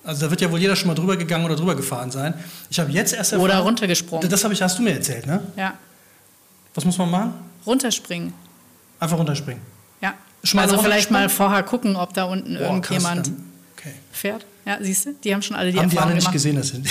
Also 0.05 0.25
da 0.25 0.31
wird 0.31 0.41
ja 0.41 0.50
wohl 0.50 0.59
jeder 0.59 0.75
schon 0.75 0.88
mal 0.88 0.95
drüber 0.95 1.17
gegangen 1.17 1.45
oder 1.45 1.57
drüber 1.57 1.75
gefahren 1.75 2.11
sein. 2.11 2.35
Ich 2.71 2.81
habe 2.81 2.91
jetzt 2.91 3.12
erst 3.12 3.33
erfahren, 3.33 3.50
Oder 3.50 3.59
runtergesprungen. 3.59 4.29
Das 4.29 4.43
habe 4.45 4.55
ich, 4.55 4.62
hast 4.62 4.79
du 4.79 4.83
mir 4.83 4.95
erzählt, 4.95 5.27
ne? 5.27 5.43
Ja. 5.57 5.75
Was 6.75 6.85
muss 6.85 6.97
man 6.97 7.11
machen? 7.11 7.35
Runterspringen. 7.67 8.33
Einfach 9.00 9.19
runterspringen. 9.19 9.62
Ja. 10.00 10.15
Schmale 10.43 10.73
also 10.73 10.83
vielleicht 10.83 11.11
mal 11.11 11.29
vorher 11.29 11.62
gucken, 11.62 11.97
ob 11.97 12.15
da 12.15 12.25
unten 12.25 12.57
oh, 12.57 12.61
irgendjemand 12.61 13.27
krass, 13.27 13.37
okay. 13.77 13.93
fährt. 14.12 14.47
Ja, 14.65 14.79
siehst 14.81 15.07
du? 15.07 15.15
Die 15.25 15.35
haben 15.35 15.43
schon 15.43 15.57
alle 15.57 15.73
die 15.73 15.79
haben 15.79 15.91
Erfahrung 15.91 16.09
die 16.09 16.12
alle 16.12 16.15
nicht 16.15 16.33
gesehen, 16.33 16.57
das 16.57 16.69
sind. 16.69 16.88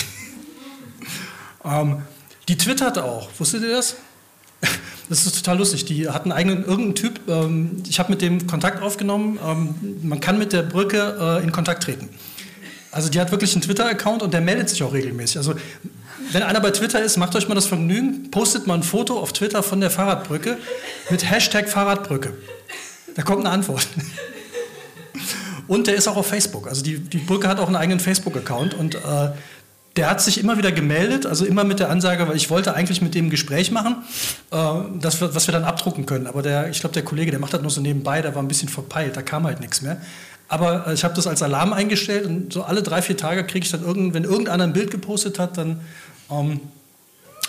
ähm, 1.64 2.02
die 2.48 2.56
twittert 2.56 2.98
auch. 2.98 3.28
Wusstet 3.38 3.62
ihr 3.62 3.70
das? 3.70 3.96
Das 5.08 5.24
ist 5.24 5.36
total 5.36 5.58
lustig. 5.58 5.84
Die 5.86 6.08
hatten 6.08 6.32
eigenen 6.32 6.64
irgendeinen 6.64 6.94
Typ. 6.94 7.20
Ähm, 7.28 7.82
ich 7.88 7.98
habe 7.98 8.10
mit 8.10 8.22
dem 8.22 8.46
Kontakt 8.46 8.82
aufgenommen. 8.82 9.38
Ähm, 9.44 9.98
man 10.02 10.20
kann 10.20 10.38
mit 10.38 10.52
der 10.52 10.62
Brücke 10.62 11.40
äh, 11.40 11.42
in 11.42 11.52
Kontakt 11.52 11.82
treten. 11.82 12.08
Also 12.90 13.08
die 13.08 13.20
hat 13.20 13.30
wirklich 13.30 13.52
einen 13.54 13.62
Twitter-Account 13.62 14.22
und 14.22 14.32
der 14.34 14.40
meldet 14.40 14.68
sich 14.68 14.82
auch 14.82 14.92
regelmäßig. 14.92 15.38
Also 15.38 15.54
wenn 16.32 16.42
einer 16.42 16.60
bei 16.60 16.70
Twitter 16.70 17.02
ist, 17.02 17.16
macht 17.16 17.34
euch 17.36 17.48
mal 17.48 17.54
das 17.54 17.66
Vergnügen, 17.66 18.30
postet 18.30 18.66
mal 18.66 18.74
ein 18.74 18.82
Foto 18.82 19.18
auf 19.18 19.32
Twitter 19.32 19.62
von 19.62 19.80
der 19.80 19.90
Fahrradbrücke 19.90 20.58
mit 21.10 21.30
Hashtag 21.30 21.68
Fahrradbrücke. 21.68 22.34
Da 23.14 23.22
kommt 23.22 23.40
eine 23.40 23.50
Antwort. 23.50 23.86
Und 25.66 25.86
der 25.86 25.96
ist 25.96 26.08
auch 26.08 26.16
auf 26.16 26.26
Facebook. 26.26 26.66
Also 26.66 26.82
die, 26.82 26.98
die 26.98 27.18
Brücke 27.18 27.46
hat 27.46 27.60
auch 27.60 27.66
einen 27.66 27.76
eigenen 27.76 28.00
Facebook-Account 28.00 28.74
und 28.74 28.94
äh, 28.94 29.30
der 29.98 30.08
hat 30.08 30.20
sich 30.22 30.38
immer 30.38 30.56
wieder 30.56 30.70
gemeldet, 30.70 31.26
also 31.26 31.44
immer 31.44 31.64
mit 31.64 31.80
der 31.80 31.90
Ansage, 31.90 32.28
weil 32.28 32.36
ich 32.36 32.50
wollte 32.50 32.72
eigentlich 32.72 33.02
mit 33.02 33.16
dem 33.16 33.26
ein 33.26 33.30
Gespräch 33.30 33.72
machen, 33.72 33.96
äh, 34.52 34.56
das, 35.00 35.20
was 35.20 35.48
wir 35.48 35.52
dann 35.52 35.64
abdrucken 35.64 36.06
können. 36.06 36.28
Aber 36.28 36.40
der, 36.40 36.70
ich 36.70 36.78
glaube, 36.78 36.94
der 36.94 37.02
Kollege, 37.04 37.32
der 37.32 37.40
macht 37.40 37.52
das 37.52 37.60
nur 37.62 37.70
so 37.72 37.80
nebenbei, 37.80 38.22
der 38.22 38.32
war 38.36 38.42
ein 38.42 38.46
bisschen 38.46 38.68
verpeilt, 38.68 39.16
da 39.16 39.22
kam 39.22 39.44
halt 39.44 39.58
nichts 39.58 39.82
mehr. 39.82 40.00
Aber 40.46 40.86
äh, 40.86 40.94
ich 40.94 41.02
habe 41.02 41.14
das 41.14 41.26
als 41.26 41.42
Alarm 41.42 41.72
eingestellt 41.72 42.26
und 42.26 42.52
so 42.52 42.62
alle 42.62 42.84
drei, 42.84 43.02
vier 43.02 43.16
Tage 43.16 43.44
kriege 43.44 43.64
ich 43.64 43.72
dann 43.72 43.84
irgend, 43.84 44.14
wenn 44.14 44.22
irgendeiner 44.22 44.62
ein 44.62 44.72
Bild 44.72 44.92
gepostet 44.92 45.40
hat, 45.40 45.58
dann 45.58 45.80
ähm, 46.30 46.60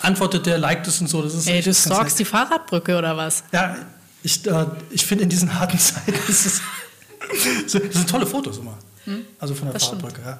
antwortet 0.01 0.47
der, 0.47 0.57
liked 0.57 0.87
es 0.87 0.99
und 1.01 1.07
so. 1.07 1.21
Das 1.21 1.35
ist 1.35 1.47
Ey, 1.47 1.61
du 1.61 1.71
stalkst 1.71 2.17
die 2.17 2.25
Fahrradbrücke 2.25 2.97
oder 2.97 3.15
was? 3.15 3.43
Ja, 3.51 3.75
ich, 4.23 4.43
äh, 4.47 4.65
ich 4.89 5.05
finde 5.05 5.25
in 5.25 5.29
diesen 5.29 5.59
harten 5.59 5.77
Zeiten 5.79 6.15
ist 6.27 6.47
es. 6.47 6.61
das 7.71 7.73
sind 7.73 8.09
tolle 8.09 8.25
Fotos 8.25 8.57
immer. 8.57 8.75
Also 9.39 9.53
von 9.53 9.65
der 9.67 9.73
Hm? 9.73 9.73
das 9.73 9.85
stimmt. 9.85 10.01
Fahrradbrücke, 10.01 10.27
ja. 10.27 10.39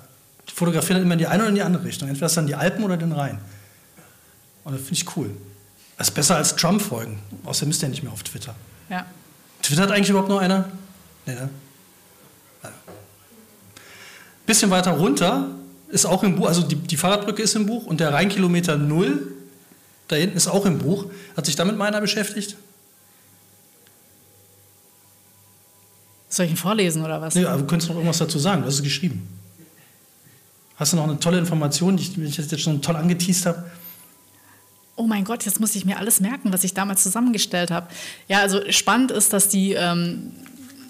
Die 0.60 0.66
fotografieren 0.66 0.98
dann 0.98 1.04
immer 1.04 1.13
in 1.13 1.20
die 1.20 1.28
eine 1.28 1.44
oder 1.44 1.50
in 1.50 1.56
die 1.56 1.62
andere 1.62 1.86
Richtung. 1.86 2.10
Entweder 2.10 2.25
ist 2.25 2.36
dann 2.36 2.46
die 2.46 2.56
Alpen 2.56 2.84
oder 2.84 2.98
den 2.98 3.13
Rhein. 3.13 3.39
Und 4.66 4.74
das 4.74 4.82
finde 4.82 4.96
ich 4.96 5.16
cool. 5.16 5.30
Das 5.98 6.10
ist 6.10 6.13
besser 6.13 6.36
als 6.36 6.54
Trump 6.58 6.82
folgen. 6.82 7.18
Außerdem 7.46 7.70
ist 7.70 7.82
der 7.82 7.88
nicht 7.88 8.04
mehr 8.04 8.12
auf 8.12 8.24
Twitter. 8.24 8.54
Ja. 8.89 9.06
Twittert 9.63 9.89
eigentlich 9.89 10.10
überhaupt 10.10 10.28
noch 10.28 10.39
einer? 10.39 10.66
Nee, 11.25 11.36
ne? 11.36 11.50
Ja. 12.62 12.70
Bisschen 14.46 14.70
weiter 14.70 14.92
runter 14.92 15.48
ist 15.88 16.06
auch 16.06 16.24
im 16.24 16.36
Buch, 16.36 16.48
also 16.48 16.62
die, 16.62 16.75
die 16.75 16.98
Fahrradbrücke 16.98 17.42
ist 17.42 17.56
im 17.56 17.66
Buch 17.66 17.86
und 17.86 18.01
der 18.01 18.13
Rheinkilometer 18.13 18.75
Null 18.75 19.28
da 20.10 20.18
hinten 20.18 20.36
ist 20.36 20.50
auch 20.50 20.66
im 20.66 20.80
Buch. 20.80 21.06
Hat 21.38 21.46
sich 21.46 21.56
damit 21.56 21.78
meiner 21.78 22.01
beschäftigt? 22.01 22.58
Soll 26.28 26.48
ich 26.48 26.51
ihn 26.51 26.58
vorlesen 26.58 27.01
oder 27.06 27.22
was? 27.22 27.34
Nee, 27.34 27.46
aber 27.46 27.62
du 27.62 27.66
könntest 27.66 27.88
noch 27.89 27.96
irgendwas 27.96 28.18
dazu 28.18 28.39
sagen. 28.39 28.62
Du 28.63 28.68
hast 28.68 28.75
es 28.75 28.84
geschrieben. 28.84 29.38
Hast 30.80 30.94
du 30.94 30.98
noch 30.98 31.04
eine 31.04 31.20
tolle 31.20 31.38
Information, 31.38 31.98
die 31.98 32.04
ich, 32.04 32.14
die 32.14 32.24
ich 32.24 32.38
jetzt 32.38 32.58
schon 32.62 32.82
toll 32.82 32.96
angeteased 32.96 33.46
habe? 33.46 33.70
Oh 34.96 35.04
mein 35.08 35.26
Gott, 35.26 35.44
jetzt 35.44 35.60
muss 35.60 35.76
ich 35.76 35.84
mir 35.84 35.98
alles 35.98 36.22
merken, 36.22 36.54
was 36.54 36.64
ich 36.64 36.74
damals 36.74 37.04
zusammengestellt 37.04 37.70
habe. 37.70 37.90
Ja, 38.30 38.40
also 38.40 38.62
spannend 38.72 39.12
ist, 39.12 39.34
dass 39.34 39.50
die, 39.50 39.74
ähm, 39.74 40.32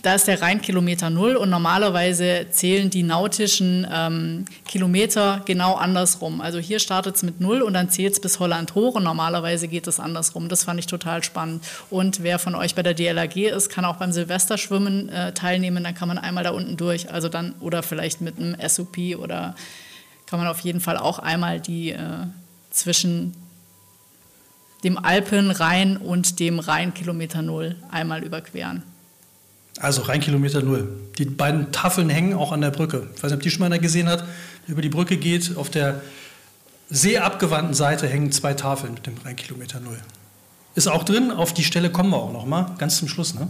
da 0.01 0.15
ist 0.15 0.27
der 0.27 0.41
Rheinkilometer 0.41 1.09
null 1.09 1.35
und 1.35 1.49
normalerweise 1.49 2.47
zählen 2.51 2.89
die 2.89 3.03
nautischen 3.03 3.85
ähm, 3.91 4.45
Kilometer 4.65 5.41
genau 5.45 5.75
andersrum. 5.75 6.41
Also 6.41 6.59
hier 6.59 6.79
startet 6.79 7.17
es 7.17 7.23
mit 7.23 7.41
null 7.41 7.61
und 7.61 7.73
dann 7.73 7.89
zählt 7.89 8.13
es 8.13 8.21
bis 8.21 8.39
Holland 8.39 8.75
hoch 8.75 8.95
und 8.95 9.03
normalerweise 9.03 9.67
geht 9.67 9.87
es 9.87 9.99
andersrum. 9.99 10.47
Das 10.47 10.63
fand 10.63 10.79
ich 10.79 10.87
total 10.87 11.23
spannend. 11.23 11.63
Und 11.89 12.23
wer 12.23 12.39
von 12.39 12.55
euch 12.55 12.75
bei 12.75 12.83
der 12.83 12.93
DLRG 12.93 13.49
ist, 13.49 13.69
kann 13.69 13.83
auch 13.83 13.97
beim 13.97 14.11
Silvesterschwimmen 14.11 15.09
äh, 15.09 15.33
teilnehmen. 15.33 15.83
Dann 15.83 15.95
kann 15.95 16.07
man 16.07 16.17
einmal 16.17 16.43
da 16.43 16.51
unten 16.51 16.77
durch, 16.77 17.11
also 17.11 17.27
dann 17.27 17.55
oder 17.59 17.83
vielleicht 17.83 18.21
mit 18.21 18.37
einem 18.37 18.55
SUP 18.67 18.97
oder 19.17 19.55
kann 20.27 20.39
man 20.39 20.47
auf 20.47 20.59
jeden 20.61 20.79
Fall 20.79 20.97
auch 20.97 21.19
einmal 21.19 21.59
die 21.59 21.91
äh, 21.91 21.99
zwischen 22.71 23.35
dem 24.83 24.97
Alpenrhein 24.97 25.97
und 25.97 26.39
dem 26.39 26.59
Rheinkilometer 26.59 27.41
Null 27.41 27.75
einmal 27.91 28.23
überqueren. 28.23 28.83
Also 29.79 30.01
Rheinkilometer 30.03 30.61
Null. 30.61 30.89
Die 31.17 31.25
beiden 31.25 31.71
Tafeln 31.71 32.09
hängen 32.09 32.33
auch 32.33 32.51
an 32.51 32.61
der 32.61 32.71
Brücke. 32.71 33.07
Ich 33.15 33.23
weiß 33.23 33.31
nicht, 33.31 33.37
ob 33.37 33.41
die 33.43 33.49
schon 33.49 33.59
mal 33.61 33.65
einer 33.67 33.79
gesehen 33.79 34.07
hat. 34.09 34.19
der 34.67 34.73
Über 34.73 34.81
die 34.81 34.89
Brücke 34.89 35.17
geht. 35.17 35.55
Auf 35.57 35.69
der 35.69 36.01
seeabgewandten 36.89 37.73
Seite 37.73 38.07
hängen 38.07 38.31
zwei 38.31 38.53
Tafeln 38.53 38.93
mit 38.95 39.05
dem 39.07 39.15
Rheinkilometer 39.23 39.79
Null. 39.79 39.99
Ist 40.75 40.87
auch 40.87 41.03
drin. 41.03 41.31
Auf 41.31 41.53
die 41.53 41.63
Stelle 41.63 41.91
kommen 41.91 42.09
wir 42.11 42.17
auch 42.17 42.33
noch 42.33 42.45
mal. 42.45 42.75
Ganz 42.77 42.97
zum 42.97 43.07
Schluss, 43.07 43.33
ne? 43.33 43.49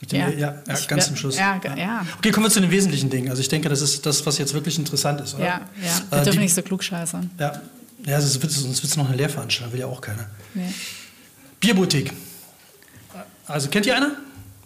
Mit 0.00 0.10
dem, 0.10 0.20
ja, 0.20 0.30
ja, 0.30 0.54
Ich 0.74 0.88
ganz 0.88 1.06
zum 1.06 1.16
Schluss. 1.16 1.36
Ja, 1.38 1.60
ja. 1.76 2.04
Okay, 2.18 2.32
kommen 2.32 2.46
wir 2.46 2.50
zu 2.50 2.60
den 2.60 2.72
wesentlichen 2.72 3.08
Dingen. 3.08 3.30
Also 3.30 3.40
ich 3.40 3.48
denke, 3.48 3.68
das 3.68 3.82
ist 3.82 4.04
das, 4.04 4.26
was 4.26 4.36
jetzt 4.38 4.52
wirklich 4.52 4.76
interessant 4.78 5.20
ist. 5.20 5.34
Oder? 5.34 5.44
Ja, 5.44 5.60
ja. 5.80 6.00
Wir 6.10 6.18
Äh, 6.18 6.24
dürfen 6.24 6.40
nicht 6.40 6.54
so 6.54 6.62
klugscheißern. 6.62 7.30
ja, 7.38 7.60
ja 8.04 8.20
sonst 8.20 8.42
wird 8.42 8.82
es 8.84 8.96
noch 8.96 9.06
eine 9.06 9.16
Lehrveranstaltung. 9.16 9.72
Will 9.72 9.80
ja 9.80 9.86
auch 9.86 10.00
keiner. 10.00 10.26
Nee. 10.54 10.72
Bierboutique. 11.60 12.12
Also 13.46 13.68
kennt 13.68 13.86
ihr 13.86 13.96
einer? 13.96 14.12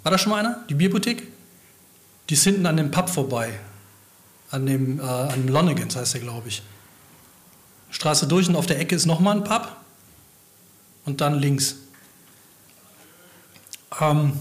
War 0.02 0.12
da 0.12 0.18
schon 0.18 0.30
mal 0.30 0.40
einer? 0.40 0.64
Die 0.68 0.74
Bierboutique? 0.74 1.22
Die 2.28 2.34
ist 2.34 2.44
hinten 2.44 2.66
an 2.66 2.76
dem 2.76 2.90
Pub 2.90 3.08
vorbei. 3.08 3.50
An 4.50 4.66
dem, 4.66 5.00
äh, 5.00 5.02
an 5.02 5.46
dem 5.46 5.48
Lonnegans 5.48 5.96
heißt 5.96 6.14
der, 6.14 6.20
glaube 6.20 6.48
ich. 6.48 6.62
Straße 7.90 8.26
durch 8.26 8.48
und 8.48 8.56
auf 8.56 8.66
der 8.66 8.78
Ecke 8.78 8.94
ist 8.94 9.06
nochmal 9.06 9.36
ein 9.36 9.44
Pub. 9.44 9.68
Und 11.04 11.20
dann 11.20 11.38
links. 11.38 11.76
Ähm, 14.00 14.32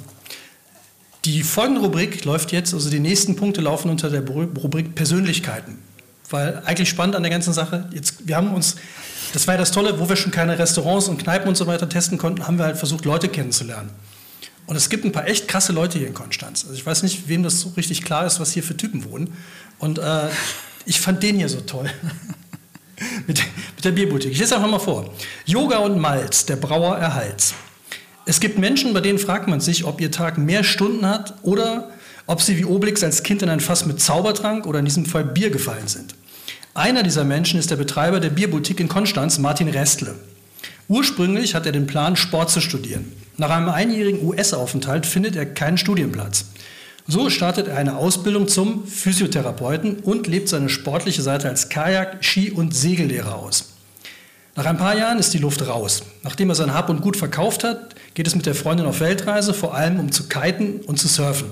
die 1.26 1.44
folgende 1.44 1.82
Rubrik 1.82 2.26
läuft 2.26 2.52
jetzt, 2.52 2.74
also 2.74 2.90
die 2.90 3.00
nächsten 3.00 3.36
Punkte 3.36 3.62
laufen 3.62 3.90
unter 3.90 4.10
der 4.10 4.28
Rubrik 4.28 4.94
Persönlichkeiten. 4.96 5.80
Weil 6.30 6.62
eigentlich 6.66 6.90
spannend 6.90 7.16
an 7.16 7.24
der 7.24 7.32
ganzen 7.32 7.54
Sache, 7.54 7.88
jetzt, 7.92 8.28
wir 8.28 8.36
haben 8.36 8.54
uns, 8.54 8.76
das 9.34 9.48
war 9.48 9.56
ja 9.56 9.60
das 9.60 9.72
Tolle, 9.72 10.00
wo 10.00 10.10
wir 10.10 10.16
schon 10.16 10.32
keine 10.32 10.58
Restaurants 10.58 11.08
und 11.08 11.18
Kneipen 11.18 11.48
und 11.48 11.56
so 11.56 11.68
weiter 11.68 11.88
testen 11.88 12.18
konnten, 12.18 12.48
haben 12.48 12.58
wir 12.58 12.66
halt 12.66 12.78
versucht, 12.78 13.06
Leute 13.06 13.30
kennenzulernen. 13.30 13.90
Und 14.68 14.76
es 14.76 14.90
gibt 14.90 15.06
ein 15.06 15.12
paar 15.12 15.28
echt 15.28 15.48
krasse 15.48 15.74
Leute 15.74 15.98
hier 16.00 16.08
in 16.08 16.14
Konstanz. 16.14 16.64
Also 16.64 16.74
ich 16.74 16.86
weiß 16.86 17.04
nicht, 17.04 17.28
wem 17.28 17.44
das 17.44 17.62
so 17.62 17.70
richtig 17.78 18.04
klar 18.04 18.26
ist, 18.26 18.40
was 18.40 18.52
hier 18.52 18.64
für 18.64 18.76
Typen 18.76 19.06
wohnen. 19.06 19.34
Und 19.80 20.00
äh, 20.00 20.30
ich 20.86 21.00
fand 21.00 21.22
den 21.22 21.38
hier 21.38 21.50
so 21.50 21.62
toll. 21.62 21.90
mit, 23.28 23.44
mit 23.76 23.86
der 23.86 23.92
Bierboutique. 23.92 24.32
Ich 24.32 24.40
lese 24.40 24.56
einfach 24.56 24.70
mal 24.70 24.80
vor. 24.80 25.14
Yoga 25.46 25.78
und 25.80 26.00
Malz, 26.00 26.46
der 26.46 26.56
Brauer 26.56 26.98
Erhalts. 26.98 27.54
Es 28.26 28.40
gibt 28.40 28.58
Menschen, 28.58 28.94
bei 28.94 29.02
denen 29.02 29.20
fragt 29.20 29.48
man 29.48 29.60
sich, 29.60 29.86
ob 29.86 30.02
ihr 30.02 30.12
Tag 30.12 30.38
mehr 30.38 30.64
Stunden 30.64 31.08
hat 31.08 31.36
oder 31.44 31.92
ob 32.26 32.42
sie 32.42 32.58
wie 32.58 32.66
Obelix 32.66 33.04
als 33.04 33.22
Kind 33.22 33.44
in 33.44 33.50
ein 33.50 33.60
Fass 33.60 33.86
mit 33.86 34.02
Zaubertrank 34.02 34.66
oder 34.66 34.80
in 34.80 34.86
diesem 34.86 35.06
Fall 35.06 35.24
Bier 35.24 35.52
gefallen 35.52 35.88
sind. 35.88 36.16
Einer 36.74 37.04
dieser 37.04 37.24
Menschen 37.24 37.60
ist 37.60 37.70
der 37.70 37.76
Betreiber 37.76 38.20
der 38.20 38.32
Bierboutique 38.32 38.80
in 38.80 38.90
Konstanz, 38.90 39.38
Martin 39.38 39.70
Restle. 39.70 40.16
Ursprünglich 40.88 41.56
hat 41.56 41.66
er 41.66 41.72
den 41.72 41.88
Plan, 41.88 42.16
Sport 42.16 42.52
zu 42.52 42.62
studieren. 42.62 43.12
Nach 43.38 43.50
einem 43.50 43.70
einjährigen 43.70 44.26
US-Aufenthalt 44.26 45.06
findet 45.06 45.36
er 45.36 45.46
keinen 45.46 45.78
Studienplatz. 45.78 46.46
So 47.08 47.30
startet 47.30 47.68
er 47.68 47.78
eine 47.78 47.98
Ausbildung 47.98 48.48
zum 48.48 48.88
Physiotherapeuten 48.88 49.98
und 49.98 50.28
lebt 50.28 50.48
seine 50.48 50.70
sportliche 50.70 51.22
Seite 51.22 51.50
als 51.50 51.70
Kajak-, 51.70 52.24
Ski- 52.24 52.52
und 52.52 52.76
Segellehrer 52.76 53.36
aus. 53.36 53.74
Nach 54.56 54.66
ein 54.66 54.78
paar 54.78 54.98
Jahren 54.98 55.20
ist 55.20 55.34
die 55.34 55.40
Luft 55.40 55.68
raus. 55.68 56.04
Nachdem 56.24 56.50
er 56.50 56.56
sein 56.56 56.74
Hab 56.74 56.90
und 56.90 57.02
Gut 57.02 57.18
verkauft 57.18 57.64
hat, 57.64 57.96
geht 58.14 58.26
es 58.26 58.36
mit 58.36 58.46
der 58.46 58.56
Freundin 58.56 58.86
auf 58.86 59.02
Weltreise, 59.02 59.54
vor 59.54 59.76
allem 59.76 60.00
um 60.00 60.12
zu 60.12 60.28
kiten 60.30 60.82
und 60.82 60.98
zu 60.98 61.08
surfen. 61.08 61.50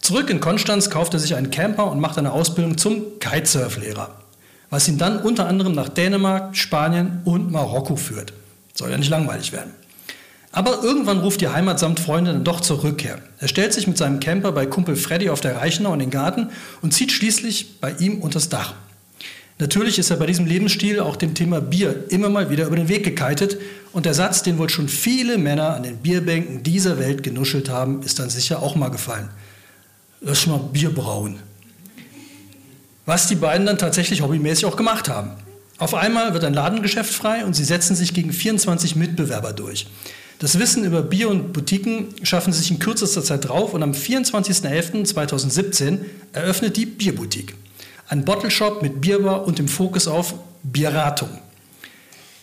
Zurück 0.00 0.28
in 0.30 0.40
Konstanz 0.40 0.90
kauft 0.90 1.14
er 1.14 1.20
sich 1.20 1.34
einen 1.36 1.50
Camper 1.50 1.90
und 1.90 2.00
macht 2.00 2.18
eine 2.18 2.32
Ausbildung 2.32 2.78
zum 2.78 3.18
Kitesurflehrer, 3.20 4.10
was 4.70 4.88
ihn 4.88 4.98
dann 4.98 5.20
unter 5.20 5.46
anderem 5.46 5.74
nach 5.74 5.88
Dänemark, 5.88 6.56
Spanien 6.56 7.20
und 7.24 7.50
Marokko 7.52 7.96
führt. 7.96 8.32
Soll 8.76 8.90
ja 8.90 8.98
nicht 8.98 9.10
langweilig 9.10 9.52
werden. 9.52 9.72
Aber 10.52 10.82
irgendwann 10.82 11.18
ruft 11.18 11.42
die 11.42 11.48
Heimat 11.48 11.78
samt 11.78 12.00
Freunde 12.00 12.32
dann 12.32 12.44
doch 12.44 12.60
zur 12.60 12.82
Rückkehr. 12.82 13.18
Er 13.40 13.48
stellt 13.48 13.74
sich 13.74 13.86
mit 13.86 13.98
seinem 13.98 14.20
Camper 14.20 14.52
bei 14.52 14.64
Kumpel 14.64 14.96
Freddy 14.96 15.28
auf 15.28 15.42
der 15.42 15.56
Reichenau 15.56 15.92
in 15.92 15.98
den 15.98 16.10
Garten 16.10 16.48
und 16.80 16.94
zieht 16.94 17.12
schließlich 17.12 17.80
bei 17.80 17.92
ihm 17.98 18.20
unters 18.20 18.48
Dach. 18.48 18.74
Natürlich 19.58 19.98
ist 19.98 20.10
er 20.10 20.18
bei 20.18 20.26
diesem 20.26 20.46
Lebensstil 20.46 21.00
auch 21.00 21.16
dem 21.16 21.34
Thema 21.34 21.60
Bier 21.60 22.04
immer 22.10 22.28
mal 22.28 22.50
wieder 22.50 22.66
über 22.66 22.76
den 22.76 22.88
Weg 22.88 23.04
gekitet 23.04 23.58
und 23.92 24.04
der 24.04 24.12
Satz, 24.12 24.42
den 24.42 24.58
wohl 24.58 24.68
schon 24.68 24.88
viele 24.88 25.38
Männer 25.38 25.74
an 25.74 25.82
den 25.82 25.96
Bierbänken 25.96 26.62
dieser 26.62 26.98
Welt 26.98 27.22
genuschelt 27.22 27.70
haben, 27.70 28.02
ist 28.02 28.18
dann 28.18 28.28
sicher 28.28 28.62
auch 28.62 28.76
mal 28.76 28.90
gefallen. 28.90 29.28
Lass 30.20 30.46
mal 30.46 30.58
Bier 30.58 30.90
brauen. 30.90 31.38
Was 33.06 33.28
die 33.28 33.36
beiden 33.36 33.66
dann 33.66 33.78
tatsächlich 33.78 34.20
hobbymäßig 34.20 34.66
auch 34.66 34.76
gemacht 34.76 35.08
haben. 35.08 35.32
Auf 35.78 35.94
einmal 35.94 36.32
wird 36.32 36.44
ein 36.44 36.54
Ladengeschäft 36.54 37.12
frei 37.12 37.44
und 37.44 37.54
sie 37.54 37.64
setzen 37.64 37.94
sich 37.94 38.14
gegen 38.14 38.32
24 38.32 38.96
Mitbewerber 38.96 39.52
durch. 39.52 39.86
Das 40.38 40.58
Wissen 40.58 40.84
über 40.84 41.02
Bier 41.02 41.28
und 41.28 41.52
Boutiquen 41.52 42.14
schaffen 42.22 42.50
sie 42.52 42.60
sich 42.60 42.70
in 42.70 42.78
kürzester 42.78 43.22
Zeit 43.22 43.48
drauf 43.48 43.74
und 43.74 43.82
am 43.82 43.92
24.11.2017 43.92 45.98
eröffnet 46.32 46.76
die 46.76 46.86
Bierboutique. 46.86 47.54
Ein 48.08 48.24
Bottleshop 48.24 48.82
mit 48.82 49.00
Bierbar 49.00 49.46
und 49.46 49.58
dem 49.58 49.68
Fokus 49.68 50.08
auf 50.08 50.34
Bierratung. 50.62 51.28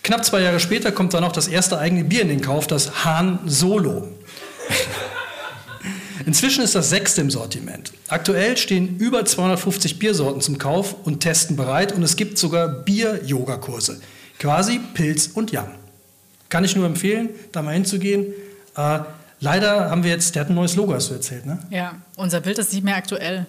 Knapp 0.03 0.25
zwei 0.25 0.41
Jahre 0.41 0.59
später 0.59 0.91
kommt 0.91 1.13
dann 1.13 1.23
auch 1.23 1.31
das 1.31 1.47
erste 1.47 1.79
eigene 1.79 2.03
Bier 2.03 2.23
in 2.23 2.27
den 2.27 2.41
Kauf, 2.41 2.67
das 2.67 3.05
Hahn 3.05 3.39
Solo. 3.45 4.09
Inzwischen 6.25 6.63
ist 6.63 6.75
das 6.75 6.89
sechste 6.89 7.21
im 7.21 7.29
Sortiment. 7.31 7.91
Aktuell 8.07 8.57
stehen 8.57 8.97
über 8.97 9.25
250 9.25 9.99
Biersorten 9.99 10.41
zum 10.41 10.57
Kauf 10.57 10.95
und 11.05 11.19
Testen 11.21 11.55
bereit 11.55 11.91
und 11.91 12.03
es 12.03 12.15
gibt 12.15 12.37
sogar 12.37 12.67
Bier-Yoga-Kurse. 12.69 13.99
Quasi 14.39 14.79
Pilz 14.93 15.27
und 15.33 15.51
Yang. 15.51 15.71
Kann 16.49 16.63
ich 16.63 16.75
nur 16.75 16.85
empfehlen, 16.85 17.29
da 17.51 17.61
mal 17.61 17.73
hinzugehen. 17.73 18.25
Äh, 18.75 18.99
leider 19.39 19.89
haben 19.89 20.03
wir 20.03 20.11
jetzt, 20.11 20.35
der 20.35 20.41
hat 20.41 20.49
ein 20.49 20.55
neues 20.55 20.75
Logo, 20.75 20.93
hast 20.93 21.09
du 21.09 21.13
erzählt, 21.15 21.45
ne? 21.45 21.59
Ja, 21.69 21.95
unser 22.15 22.41
Bild 22.41 22.57
ist 22.59 22.73
nicht 22.73 22.83
mehr 22.83 22.95
aktuell. 22.95 23.45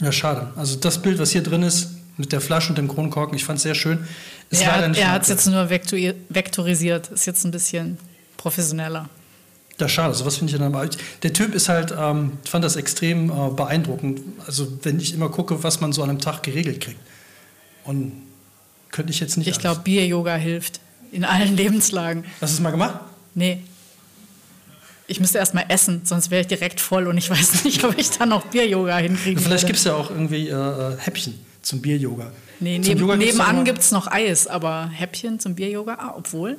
Ja, 0.00 0.12
schade. 0.12 0.52
Also 0.56 0.76
das 0.76 1.00
Bild, 1.00 1.18
was 1.18 1.30
hier 1.30 1.42
drin 1.42 1.62
ist, 1.62 1.90
mit 2.16 2.32
der 2.32 2.40
Flasche 2.40 2.68
und 2.70 2.78
dem 2.78 2.88
Kronkorken, 2.88 3.36
ich 3.36 3.44
fand 3.44 3.56
es 3.56 3.62
sehr 3.64 3.74
schön. 3.74 4.06
Ist 4.50 4.62
er 4.62 4.72
leider 4.72 4.88
nicht 4.88 5.00
er 5.00 5.12
hat 5.12 5.22
es 5.22 5.28
jetzt 5.28 5.46
nur 5.46 5.62
vektori- 5.70 6.14
vektorisiert, 6.28 7.08
ist 7.08 7.26
jetzt 7.26 7.44
ein 7.44 7.50
bisschen 7.50 7.98
professioneller. 8.36 9.08
Ja, 9.80 9.88
schade, 9.88 10.14
sowas 10.14 10.36
finde 10.36 10.52
ich 10.52 10.58
dann 10.58 10.72
aber. 10.72 10.88
Der 11.22 11.32
Typ 11.32 11.54
ist 11.54 11.68
halt, 11.68 11.92
ähm, 11.98 12.32
ich 12.44 12.50
fand 12.50 12.64
das 12.64 12.76
extrem 12.76 13.30
äh, 13.30 13.50
beeindruckend. 13.50 14.20
Also, 14.46 14.68
wenn 14.82 15.00
ich 15.00 15.14
immer 15.14 15.28
gucke, 15.28 15.62
was 15.64 15.80
man 15.80 15.92
so 15.92 16.02
an 16.02 16.10
einem 16.10 16.20
Tag 16.20 16.42
geregelt 16.44 16.80
kriegt. 16.80 17.00
Und 17.84 18.12
könnte 18.90 19.10
ich 19.12 19.20
jetzt 19.20 19.36
nicht. 19.36 19.48
Ich 19.48 19.58
glaube, 19.58 19.80
Bier-Yoga 19.82 20.36
hilft 20.36 20.80
in 21.10 21.24
allen 21.24 21.56
Lebenslagen. 21.56 22.24
Hast 22.40 22.52
du 22.52 22.56
es 22.56 22.60
mal 22.60 22.70
gemacht? 22.70 23.00
Nee, 23.34 23.58
Ich 25.08 25.18
müsste 25.18 25.38
erst 25.38 25.54
mal 25.54 25.64
essen, 25.68 26.02
sonst 26.04 26.30
wäre 26.30 26.42
ich 26.42 26.46
direkt 26.46 26.80
voll 26.80 27.08
und 27.08 27.18
ich 27.18 27.28
weiß 27.34 27.64
nicht, 27.64 27.82
ob 27.84 27.98
ich 27.98 28.10
dann 28.10 28.28
noch 28.28 28.46
Bier-Yoga 28.46 28.98
hinkriege. 28.98 29.40
Vielleicht 29.40 29.66
gibt 29.66 29.78
es 29.80 29.84
ja 29.84 29.94
auch 29.94 30.10
irgendwie 30.10 30.48
äh, 30.48 30.96
Häppchen 30.98 31.34
zum 31.62 31.80
Bier-Yoga. 31.82 32.30
Nee, 32.60 32.80
Zum 32.80 32.96
Yoga 32.96 33.16
nebenan 33.16 33.64
gibt 33.64 33.80
es 33.80 33.90
noch 33.90 34.06
Eis, 34.06 34.46
aber 34.46 34.88
Häppchen 34.88 35.40
zum 35.40 35.56
Bier-Yoga, 35.56 35.94
ah, 35.98 36.14
obwohl. 36.16 36.56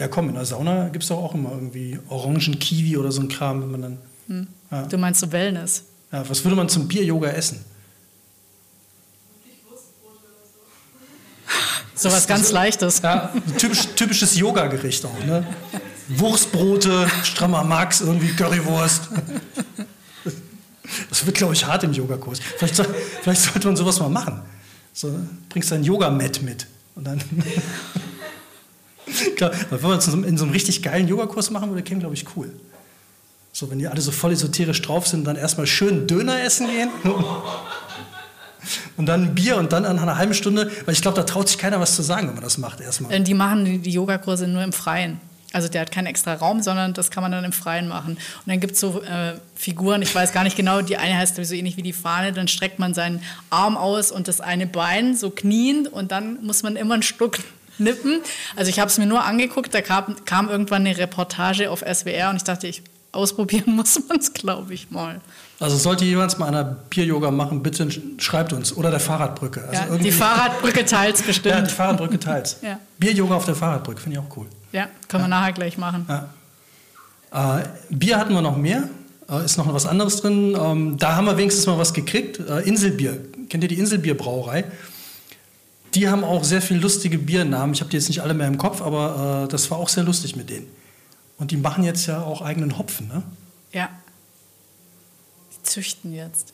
Ja, 0.00 0.08
komm, 0.08 0.30
in 0.30 0.34
der 0.34 0.46
Sauna 0.46 0.88
gibt 0.88 1.02
es 1.02 1.10
doch 1.10 1.18
auch 1.18 1.34
immer 1.34 1.52
irgendwie 1.52 1.98
Orangen-Kiwi 2.08 2.96
oder 2.96 3.12
so 3.12 3.20
ein 3.20 3.28
Kram, 3.28 3.60
wenn 3.60 3.70
man 3.70 3.82
dann. 3.82 4.46
Ja. 4.70 4.86
Du 4.86 4.96
meinst 4.96 5.20
so 5.20 5.30
Wellness. 5.30 5.84
Ja, 6.10 6.26
was 6.26 6.42
würde 6.42 6.56
man 6.56 6.70
zum 6.70 6.88
Bier-Yoga 6.88 7.28
essen? 7.28 7.62
So 11.94 12.10
was 12.10 12.26
ganz 12.26 12.50
Leichtes. 12.50 13.02
Ja, 13.02 13.30
typisch, 13.58 13.88
typisches 13.94 14.34
Yoga-Gericht 14.34 15.04
auch, 15.04 15.26
ne? 15.26 15.46
Wurstbrote, 16.08 17.06
strammer 17.24 17.62
Max, 17.62 18.00
irgendwie 18.00 18.28
Currywurst. 18.28 19.10
Das 21.10 21.26
wird, 21.26 21.36
glaube 21.36 21.52
ich, 21.52 21.66
hart 21.66 21.84
im 21.84 21.92
Yogakurs. 21.92 22.40
Vielleicht, 22.56 22.74
soll, 22.74 22.86
vielleicht 23.20 23.42
sollte 23.42 23.66
man 23.66 23.76
sowas 23.76 24.00
mal 24.00 24.08
machen. 24.08 24.40
So, 24.94 25.14
bringst 25.50 25.70
dein 25.72 25.84
Yoga-Mat 25.84 26.40
mit. 26.40 26.66
Und 26.94 27.04
dann. 27.04 27.22
Klar, 29.36 29.52
wenn 29.70 29.80
man 29.82 29.98
es 29.98 30.06
in 30.06 30.36
so 30.36 30.44
einem- 30.44 30.52
richtig 30.52 30.82
geilen 30.82 31.08
Yogakurs 31.08 31.50
machen 31.50 31.70
würde, 31.70 31.82
käme, 31.82 32.00
glaube 32.00 32.14
ich, 32.14 32.24
cool. 32.36 32.50
So, 33.52 33.70
wenn 33.70 33.78
die 33.78 33.88
alle 33.88 34.00
so 34.00 34.12
voll 34.12 34.32
esoterisch 34.32 34.80
drauf 34.82 35.06
sind, 35.06 35.26
dann 35.26 35.36
erstmal 35.36 35.66
schön 35.66 36.06
Döner 36.06 36.42
essen 36.42 36.68
gehen. 36.68 36.88
Und 38.96 39.06
dann 39.06 39.24
ein 39.24 39.34
Bier 39.34 39.56
und 39.56 39.72
dann 39.72 39.84
nach 39.84 40.02
einer 40.02 40.18
halben 40.18 40.34
Stunde, 40.34 40.70
weil 40.84 40.92
ich 40.92 41.00
glaube, 41.00 41.16
da 41.16 41.22
traut 41.22 41.48
sich 41.48 41.56
keiner 41.56 41.80
was 41.80 41.96
zu 41.96 42.02
sagen, 42.02 42.28
wenn 42.28 42.34
man 42.34 42.44
das 42.44 42.58
macht 42.58 42.80
erstmal. 42.80 43.18
Die 43.20 43.32
machen 43.32 43.82
die, 43.82 43.90
Yogakurse 43.90 44.46
nur 44.46 44.62
im 44.62 44.74
Freien. 44.74 45.18
Also 45.52 45.68
der 45.68 45.80
hat 45.80 45.90
keinen 45.90 46.06
extra 46.06 46.34
Raum, 46.34 46.62
sondern 46.62 46.92
das 46.92 47.10
kann 47.10 47.22
man 47.22 47.32
dann 47.32 47.42
im 47.42 47.52
Freien 47.52 47.88
machen. 47.88 48.12
Und 48.16 48.46
dann 48.46 48.60
gibt 48.60 48.74
es 48.74 48.80
so 48.80 49.02
äh, 49.02 49.34
Figuren, 49.56 50.02
ich 50.02 50.14
weiß 50.14 50.32
gar 50.32 50.44
nicht 50.44 50.56
genau, 50.56 50.82
die 50.82 50.96
eine 50.96 51.16
heißt 51.16 51.42
so 51.44 51.54
ähnlich 51.54 51.76
wie 51.76 51.82
die 51.82 51.92
Fahne, 51.92 52.32
dann 52.32 52.46
streckt 52.46 52.78
man 52.78 52.94
seinen 52.94 53.22
Arm 53.48 53.76
aus 53.76 54.12
und 54.12 54.28
das 54.28 54.40
eine 54.40 54.66
Bein 54.66 55.16
so 55.16 55.30
kniend 55.30 55.88
und 55.88 56.12
dann 56.12 56.44
muss 56.44 56.62
man 56.62 56.76
immer 56.76 56.94
ein 56.94 57.02
Stück 57.02 57.40
nippen. 57.80 58.20
Also 58.56 58.68
ich 58.70 58.78
habe 58.78 58.88
es 58.90 58.98
mir 58.98 59.06
nur 59.06 59.24
angeguckt, 59.24 59.74
da 59.74 59.80
kam, 59.80 60.16
kam 60.24 60.48
irgendwann 60.48 60.86
eine 60.86 60.96
Reportage 60.96 61.70
auf 61.70 61.80
SWR 61.80 62.30
und 62.30 62.36
ich 62.36 62.44
dachte, 62.44 62.66
ich 62.66 62.82
ausprobieren 63.12 63.64
muss 63.76 63.98
man 64.08 64.18
es, 64.18 64.32
glaube 64.32 64.72
ich, 64.74 64.90
mal. 64.90 65.20
Also 65.58 65.76
sollte 65.76 66.04
jemand 66.04 66.38
mal 66.38 66.46
einer 66.46 66.64
Bier-Yoga 66.64 67.30
machen, 67.30 67.62
bitte 67.62 67.88
schreibt 68.18 68.52
uns. 68.52 68.74
Oder 68.76 68.90
der 68.90 69.00
Fahrradbrücke. 69.00 69.60
Also 69.62 69.72
Ja, 69.74 69.86
irgendwie- 69.86 70.04
die 70.04 70.12
Fahrradbrücke 70.12 70.84
teilt 70.84 71.18
Ja, 71.18 71.26
bestimmt. 71.26 71.70
die 71.70 71.74
Fahrradbrücke 71.74 72.18
teils. 72.20 72.58
Ja. 72.62 72.78
Bier-Yoga 72.98 73.34
auf 73.34 73.44
der 73.46 73.54
Fahrradbrücke, 73.56 74.00
finde 74.00 74.18
ich 74.18 74.24
auch 74.24 74.36
cool. 74.36 74.46
Ja, 74.72 74.86
können 75.08 75.24
wir 75.24 75.28
nachher 75.28 75.52
gleich 75.52 75.76
machen. 75.76 76.06
Ja. 77.32 77.58
Äh, 77.60 77.64
Bier 77.90 78.16
hatten 78.18 78.32
wir 78.32 78.40
noch 78.42 78.56
mehr. 78.56 78.88
Äh, 79.28 79.44
ist 79.44 79.56
noch 79.58 79.72
was 79.72 79.86
anderes 79.86 80.20
drin. 80.20 80.56
Ähm, 80.60 80.96
da 80.98 81.16
haben 81.16 81.26
wir 81.26 81.36
wenigstens 81.36 81.66
mal 81.66 81.78
was 81.78 81.92
gekriegt. 81.92 82.38
Äh, 82.40 82.60
Inselbier. 82.60 83.18
Kennt 83.48 83.62
ihr 83.64 83.68
die 83.68 83.78
Inselbierbrauerei? 83.78 84.64
Die 85.94 86.08
haben 86.08 86.22
auch 86.24 86.44
sehr 86.44 86.62
viele 86.62 86.80
lustige 86.80 87.18
Biernamen. 87.18 87.74
Ich 87.74 87.80
habe 87.80 87.90
die 87.90 87.96
jetzt 87.96 88.08
nicht 88.08 88.20
alle 88.22 88.34
mehr 88.34 88.46
im 88.46 88.58
Kopf, 88.58 88.80
aber 88.80 89.44
äh, 89.44 89.48
das 89.48 89.70
war 89.70 89.78
auch 89.78 89.88
sehr 89.88 90.04
lustig 90.04 90.36
mit 90.36 90.48
denen. 90.50 90.66
Und 91.38 91.50
die 91.50 91.56
machen 91.56 91.82
jetzt 91.84 92.06
ja 92.06 92.22
auch 92.22 92.42
eigenen 92.42 92.78
Hopfen. 92.78 93.08
Ne? 93.08 93.22
Ja. 93.72 93.88
Die 95.52 95.62
züchten 95.64 96.12
jetzt. 96.12 96.52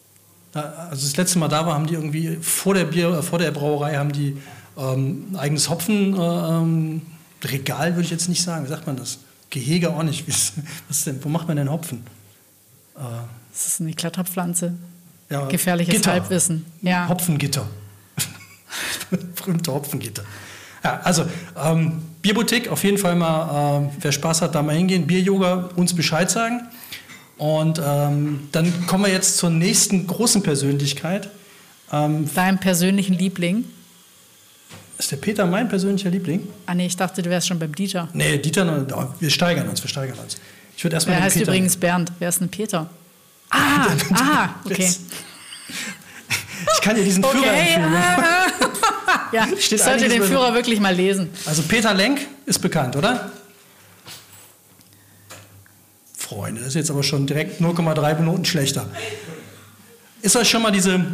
Da- 0.52 0.88
Also 0.90 1.06
das 1.06 1.16
letzte 1.16 1.38
Mal 1.38 1.48
da 1.48 1.66
war, 1.66 1.74
haben 1.74 1.86
die 1.86 1.94
irgendwie 1.94 2.36
vor 2.40 2.74
der 2.74 2.84
Bier, 2.84 3.10
äh, 3.10 3.22
vor 3.22 3.38
der 3.38 3.50
Brauerei 3.50 3.96
haben 3.96 4.12
die 4.12 4.36
ähm, 4.78 5.28
ein 5.32 5.36
eigenes 5.36 5.68
Hopfen 5.70 6.14
äh, 6.14 6.20
ähm, 6.20 7.02
Regal 7.44 7.94
würde 7.94 8.04
ich 8.04 8.10
jetzt 8.10 8.28
nicht 8.28 8.42
sagen. 8.42 8.64
Wie 8.64 8.68
sagt 8.70 8.86
man 8.86 8.96
das? 8.96 9.18
Gehege 9.50 9.90
auch 9.94 10.02
nicht. 10.02 10.26
Was 10.28 10.52
ist 10.88 11.06
denn? 11.06 11.22
Wo 11.22 11.28
macht 11.28 11.46
man 11.48 11.56
denn 11.58 11.70
Hopfen? 11.70 12.04
Äh, 12.96 13.00
Das 13.52 13.66
ist 13.66 13.80
eine 13.80 13.92
Kletterpflanze. 13.92 14.74
ja, 15.28 15.46
Gefährliches 15.48 15.94
Gitter. 15.94 16.12
Halbwissen. 16.12 16.64
Ja. 16.82 17.08
Hopfengitter. 17.08 17.66
Berühmte 19.36 19.72
Hopfengitter. 19.72 20.22
Ja, 20.84 21.00
also 21.02 21.26
ähm, 21.62 22.02
Bierboutique, 22.22 22.68
auf 22.68 22.84
jeden 22.84 22.98
Fall 22.98 23.16
mal, 23.16 23.82
äh, 23.82 23.90
wer 24.00 24.12
Spaß 24.12 24.42
hat, 24.42 24.54
da 24.54 24.62
mal 24.62 24.76
hingehen. 24.76 25.06
Bier-Yoga, 25.06 25.70
uns 25.76 25.94
Bescheid 25.94 26.30
sagen. 26.30 26.60
Und 27.38 27.80
ähm, 27.84 28.48
dann 28.52 28.86
kommen 28.86 29.04
wir 29.04 29.12
jetzt 29.12 29.36
zur 29.38 29.50
nächsten 29.50 30.06
großen 30.06 30.42
Persönlichkeit. 30.42 31.28
Ähm, 31.92 32.28
Deinem 32.34 32.58
persönlichen 32.58 33.14
Liebling. 33.14 33.64
ist 34.98 35.12
der 35.12 35.18
Peter 35.18 35.44
mein 35.46 35.68
persönlicher 35.68 36.10
Liebling? 36.10 36.46
Ah 36.66 36.74
nee, 36.74 36.86
ich 36.86 36.96
dachte, 36.96 37.22
du 37.22 37.30
wärst 37.30 37.46
schon 37.48 37.58
beim 37.58 37.74
Dieter. 37.74 38.08
Nee, 38.12 38.38
Dieter, 38.38 38.86
wir 39.20 39.30
steigern 39.30 39.68
uns, 39.68 39.82
wir 39.82 39.90
steigern 39.90 40.18
uns. 40.18 40.36
Ich 40.76 40.84
würde 40.84 40.94
erstmal 40.94 41.16
Wer 41.16 41.24
heißt 41.24 41.36
Peter. 41.36 41.50
übrigens 41.50 41.76
Bernd? 41.76 42.12
Wer 42.18 42.28
ist 42.28 42.40
denn 42.40 42.48
Peter? 42.48 42.88
Ah, 43.48 43.86
ah, 44.14 44.48
okay. 44.64 44.90
Ich 46.74 46.80
kann 46.80 46.96
dir 46.96 47.04
diesen 47.04 47.22
Führer 47.22 47.36
Okay, 47.38 47.74
empfehlen. 47.74 47.94
ah, 47.94 48.46
ja, 49.32 49.46
ich 49.56 49.64
Steht 49.66 49.78
sollte 49.80 50.04
einiges 50.04 50.12
den 50.14 50.22
Führer 50.24 50.54
wirklich 50.54 50.80
mal 50.80 50.94
lesen. 50.94 51.30
Also 51.46 51.62
Peter 51.62 51.94
Lenk 51.94 52.20
ist 52.46 52.60
bekannt, 52.60 52.96
oder? 52.96 53.30
Freunde, 56.16 56.60
ist 56.62 56.74
jetzt 56.74 56.90
aber 56.90 57.02
schon 57.02 57.26
direkt 57.26 57.60
0,3 57.60 58.14
Minuten 58.18 58.44
schlechter. 58.44 58.88
Ist 60.22 60.34
euch 60.34 60.48
schon 60.50 60.62
mal 60.62 60.72
diese 60.72 61.04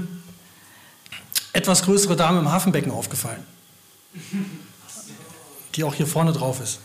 etwas 1.53 1.83
größere 1.83 2.17
Dame 2.17 2.39
im 2.39 2.51
Hafenbecken 2.51 2.91
aufgefallen? 2.91 3.43
Die 5.75 5.85
auch 5.85 5.95
hier 5.95 6.07
vorne 6.07 6.33
drauf 6.33 6.61
ist. 6.63 6.81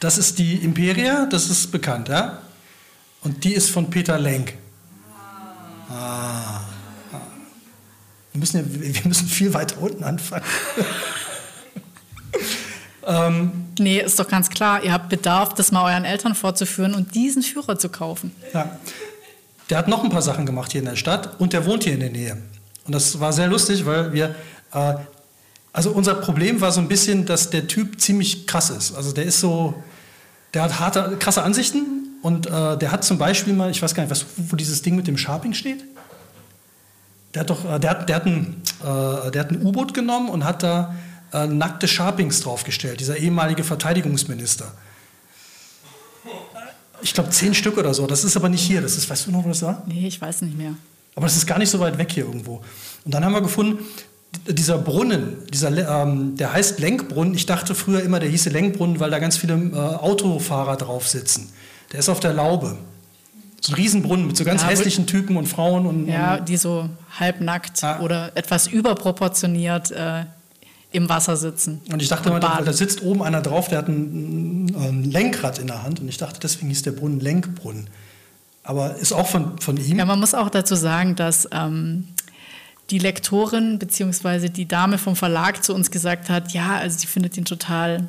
Das 0.00 0.16
ist 0.18 0.38
die 0.38 0.54
Imperia, 0.56 1.26
das 1.26 1.48
ist 1.50 1.70
bekannt, 1.72 2.08
ja? 2.08 2.40
Und 3.22 3.44
die 3.44 3.52
ist 3.54 3.70
von 3.70 3.90
Peter 3.90 4.18
Lenk. 4.18 4.54
Ah. 5.90 6.60
Wir 8.36 8.40
müssen, 8.40 8.58
ja, 8.58 8.94
wir 8.94 9.08
müssen 9.08 9.28
viel 9.28 9.54
weiter 9.54 9.80
unten 9.80 10.04
anfangen. 10.04 10.44
ähm, 13.06 13.52
Nee, 13.78 14.00
ist 14.00 14.18
doch 14.18 14.28
ganz 14.28 14.50
klar. 14.50 14.84
Ihr 14.84 14.92
habt 14.92 15.08
Bedarf, 15.08 15.54
das 15.54 15.72
mal 15.72 15.90
euren 15.90 16.04
Eltern 16.04 16.34
vorzuführen 16.34 16.94
und 16.94 17.14
diesen 17.14 17.42
Führer 17.42 17.78
zu 17.78 17.88
kaufen. 17.88 18.32
ja. 18.52 18.78
Der 19.68 19.78
hat 19.78 19.88
noch 19.88 20.04
ein 20.04 20.10
paar 20.10 20.22
Sachen 20.22 20.46
gemacht 20.46 20.70
hier 20.70 20.80
in 20.80 20.84
der 20.84 20.94
Stadt 20.94 21.40
und 21.40 21.52
der 21.52 21.66
wohnt 21.66 21.82
hier 21.82 21.94
in 21.94 21.98
der 21.98 22.10
Nähe. 22.10 22.36
Und 22.84 22.94
das 22.94 23.18
war 23.18 23.32
sehr 23.32 23.48
lustig, 23.48 23.84
weil 23.84 24.12
wir. 24.12 24.36
Äh, 24.72 24.94
also 25.72 25.90
unser 25.90 26.14
Problem 26.14 26.60
war 26.60 26.70
so 26.70 26.80
ein 26.80 26.88
bisschen, 26.88 27.26
dass 27.26 27.50
der 27.50 27.66
Typ 27.66 28.00
ziemlich 28.00 28.46
krass 28.46 28.70
ist. 28.70 28.94
Also 28.94 29.12
der 29.12 29.24
ist 29.24 29.40
so. 29.40 29.74
Der 30.54 30.62
hat 30.62 30.78
harte, 30.78 31.16
krasse 31.18 31.42
Ansichten 31.42 32.18
und 32.22 32.46
äh, 32.46 32.78
der 32.78 32.92
hat 32.92 33.02
zum 33.02 33.18
Beispiel 33.18 33.54
mal, 33.54 33.70
ich 33.70 33.82
weiß 33.82 33.94
gar 33.94 34.04
nicht, 34.04 34.10
was, 34.10 34.24
wo 34.36 34.56
dieses 34.56 34.82
Ding 34.82 34.94
mit 34.94 35.06
dem 35.06 35.18
Sharping 35.18 35.52
steht. 35.52 35.84
Der 37.36 37.40
hat 37.40 37.50
doch, 37.50 37.70
äh, 37.70 37.78
der 37.78 37.90
hat, 37.90 38.08
der 38.08 38.16
hat 38.16 38.24
ein, 38.24 38.62
äh, 38.80 39.30
der 39.30 39.40
hat 39.42 39.50
ein 39.50 39.60
U-Boot 39.62 39.92
genommen 39.92 40.30
und 40.30 40.44
hat 40.44 40.62
da 40.62 40.94
äh, 41.34 41.46
nackte 41.46 41.86
Sharpings 41.86 42.40
draufgestellt, 42.40 42.98
dieser 42.98 43.18
ehemalige 43.18 43.62
Verteidigungsminister. 43.62 44.72
Ich 47.02 47.12
glaube 47.12 47.28
zehn 47.28 47.52
Stück 47.52 47.76
oder 47.76 47.92
so. 47.92 48.06
Das 48.06 48.24
ist 48.24 48.38
aber 48.38 48.48
nicht 48.48 48.62
hier. 48.62 48.80
Das 48.80 48.96
ist, 48.96 49.10
weißt 49.10 49.26
du 49.26 49.32
noch, 49.32 49.44
wo 49.44 49.48
das 49.50 49.60
war? 49.60 49.82
Nee, 49.86 50.06
ich 50.06 50.18
weiß 50.18 50.40
nicht 50.42 50.56
mehr. 50.56 50.72
Aber 51.14 51.26
das 51.26 51.36
ist 51.36 51.46
gar 51.46 51.58
nicht 51.58 51.68
so 51.68 51.78
weit 51.78 51.98
weg 51.98 52.10
hier 52.10 52.24
irgendwo. 52.24 52.62
Und 53.04 53.12
dann 53.12 53.22
haben 53.22 53.34
wir 53.34 53.42
gefunden, 53.42 53.84
dieser 54.48 54.78
Brunnen, 54.78 55.46
dieser, 55.52 56.02
ähm, 56.02 56.38
der 56.38 56.54
heißt 56.54 56.80
Lenkbrunnen. 56.80 57.34
Ich 57.34 57.44
dachte 57.44 57.74
früher 57.74 58.02
immer, 58.02 58.18
der 58.18 58.30
hieße 58.30 58.48
Lenkbrunnen, 58.48 58.98
weil 58.98 59.10
da 59.10 59.18
ganz 59.18 59.36
viele 59.36 59.56
äh, 59.56 59.76
Autofahrer 59.76 60.78
drauf 60.78 61.06
sitzen. 61.06 61.52
Der 61.92 62.00
ist 62.00 62.08
auf 62.08 62.20
der 62.20 62.32
Laube. 62.32 62.78
So 63.66 63.72
ein 63.72 63.76
Riesenbrunnen 63.76 64.26
mit 64.26 64.36
so 64.36 64.44
ganz 64.44 64.62
Ja, 64.62 64.68
hässlichen 64.68 65.06
Typen 65.06 65.36
und 65.36 65.46
Frauen 65.46 65.86
und, 65.86 66.06
Ja, 66.08 66.36
und 66.36 66.48
die 66.48 66.56
so 66.56 66.88
halbnackt 67.18 67.82
Ah. 67.82 68.00
oder 68.00 68.30
etwas 68.36 68.66
überproportioniert 68.68 69.90
äh, 69.90 70.24
im 70.92 71.08
Wasser 71.08 71.36
sitzen. 71.36 71.80
Und 71.92 72.00
ich 72.00 72.08
dachte 72.08 72.28
Und 72.30 72.36
immer, 72.36 72.40
da, 72.40 72.48
baden. 72.54 72.66
da 72.66 72.72
sitzt 72.72 73.02
oben 73.02 73.22
einer 73.22 73.42
drauf, 73.42 73.68
der 73.68 73.78
hat 73.78 73.88
ein, 73.88 74.74
ein 74.76 75.04
Lenkrad 75.10 75.58
in 75.58 75.66
der 75.66 75.82
Hand. 75.82 76.00
Und 76.00 76.08
ich 76.08 76.16
dachte, 76.16 76.38
deswegen 76.40 76.68
hieß 76.68 76.82
der 76.82 76.92
Brunnen 76.92 77.20
Lenkbrunnen. 77.20 77.88
Aber 78.62 78.96
ist 78.96 79.12
auch 79.12 79.26
von, 79.26 79.58
von 79.60 79.76
ihm. 79.76 79.98
Ja, 79.98 80.04
man 80.04 80.18
muss 80.20 80.34
auch 80.34 80.48
dazu 80.48 80.74
sagen, 80.74 81.16
dass 81.16 81.48
ähm, 81.52 82.08
die 82.90 82.98
Lektorin 82.98 83.78
bzw. 83.78 84.48
die 84.48 84.66
Dame 84.66 84.96
vom 84.98 85.16
Verlag 85.16 85.62
zu 85.64 85.74
uns 85.74 85.90
gesagt 85.90 86.30
hat, 86.30 86.52
ja, 86.52 86.76
also 86.76 86.98
sie 86.98 87.06
findet 87.08 87.36
ihn 87.36 87.44
total, 87.44 88.08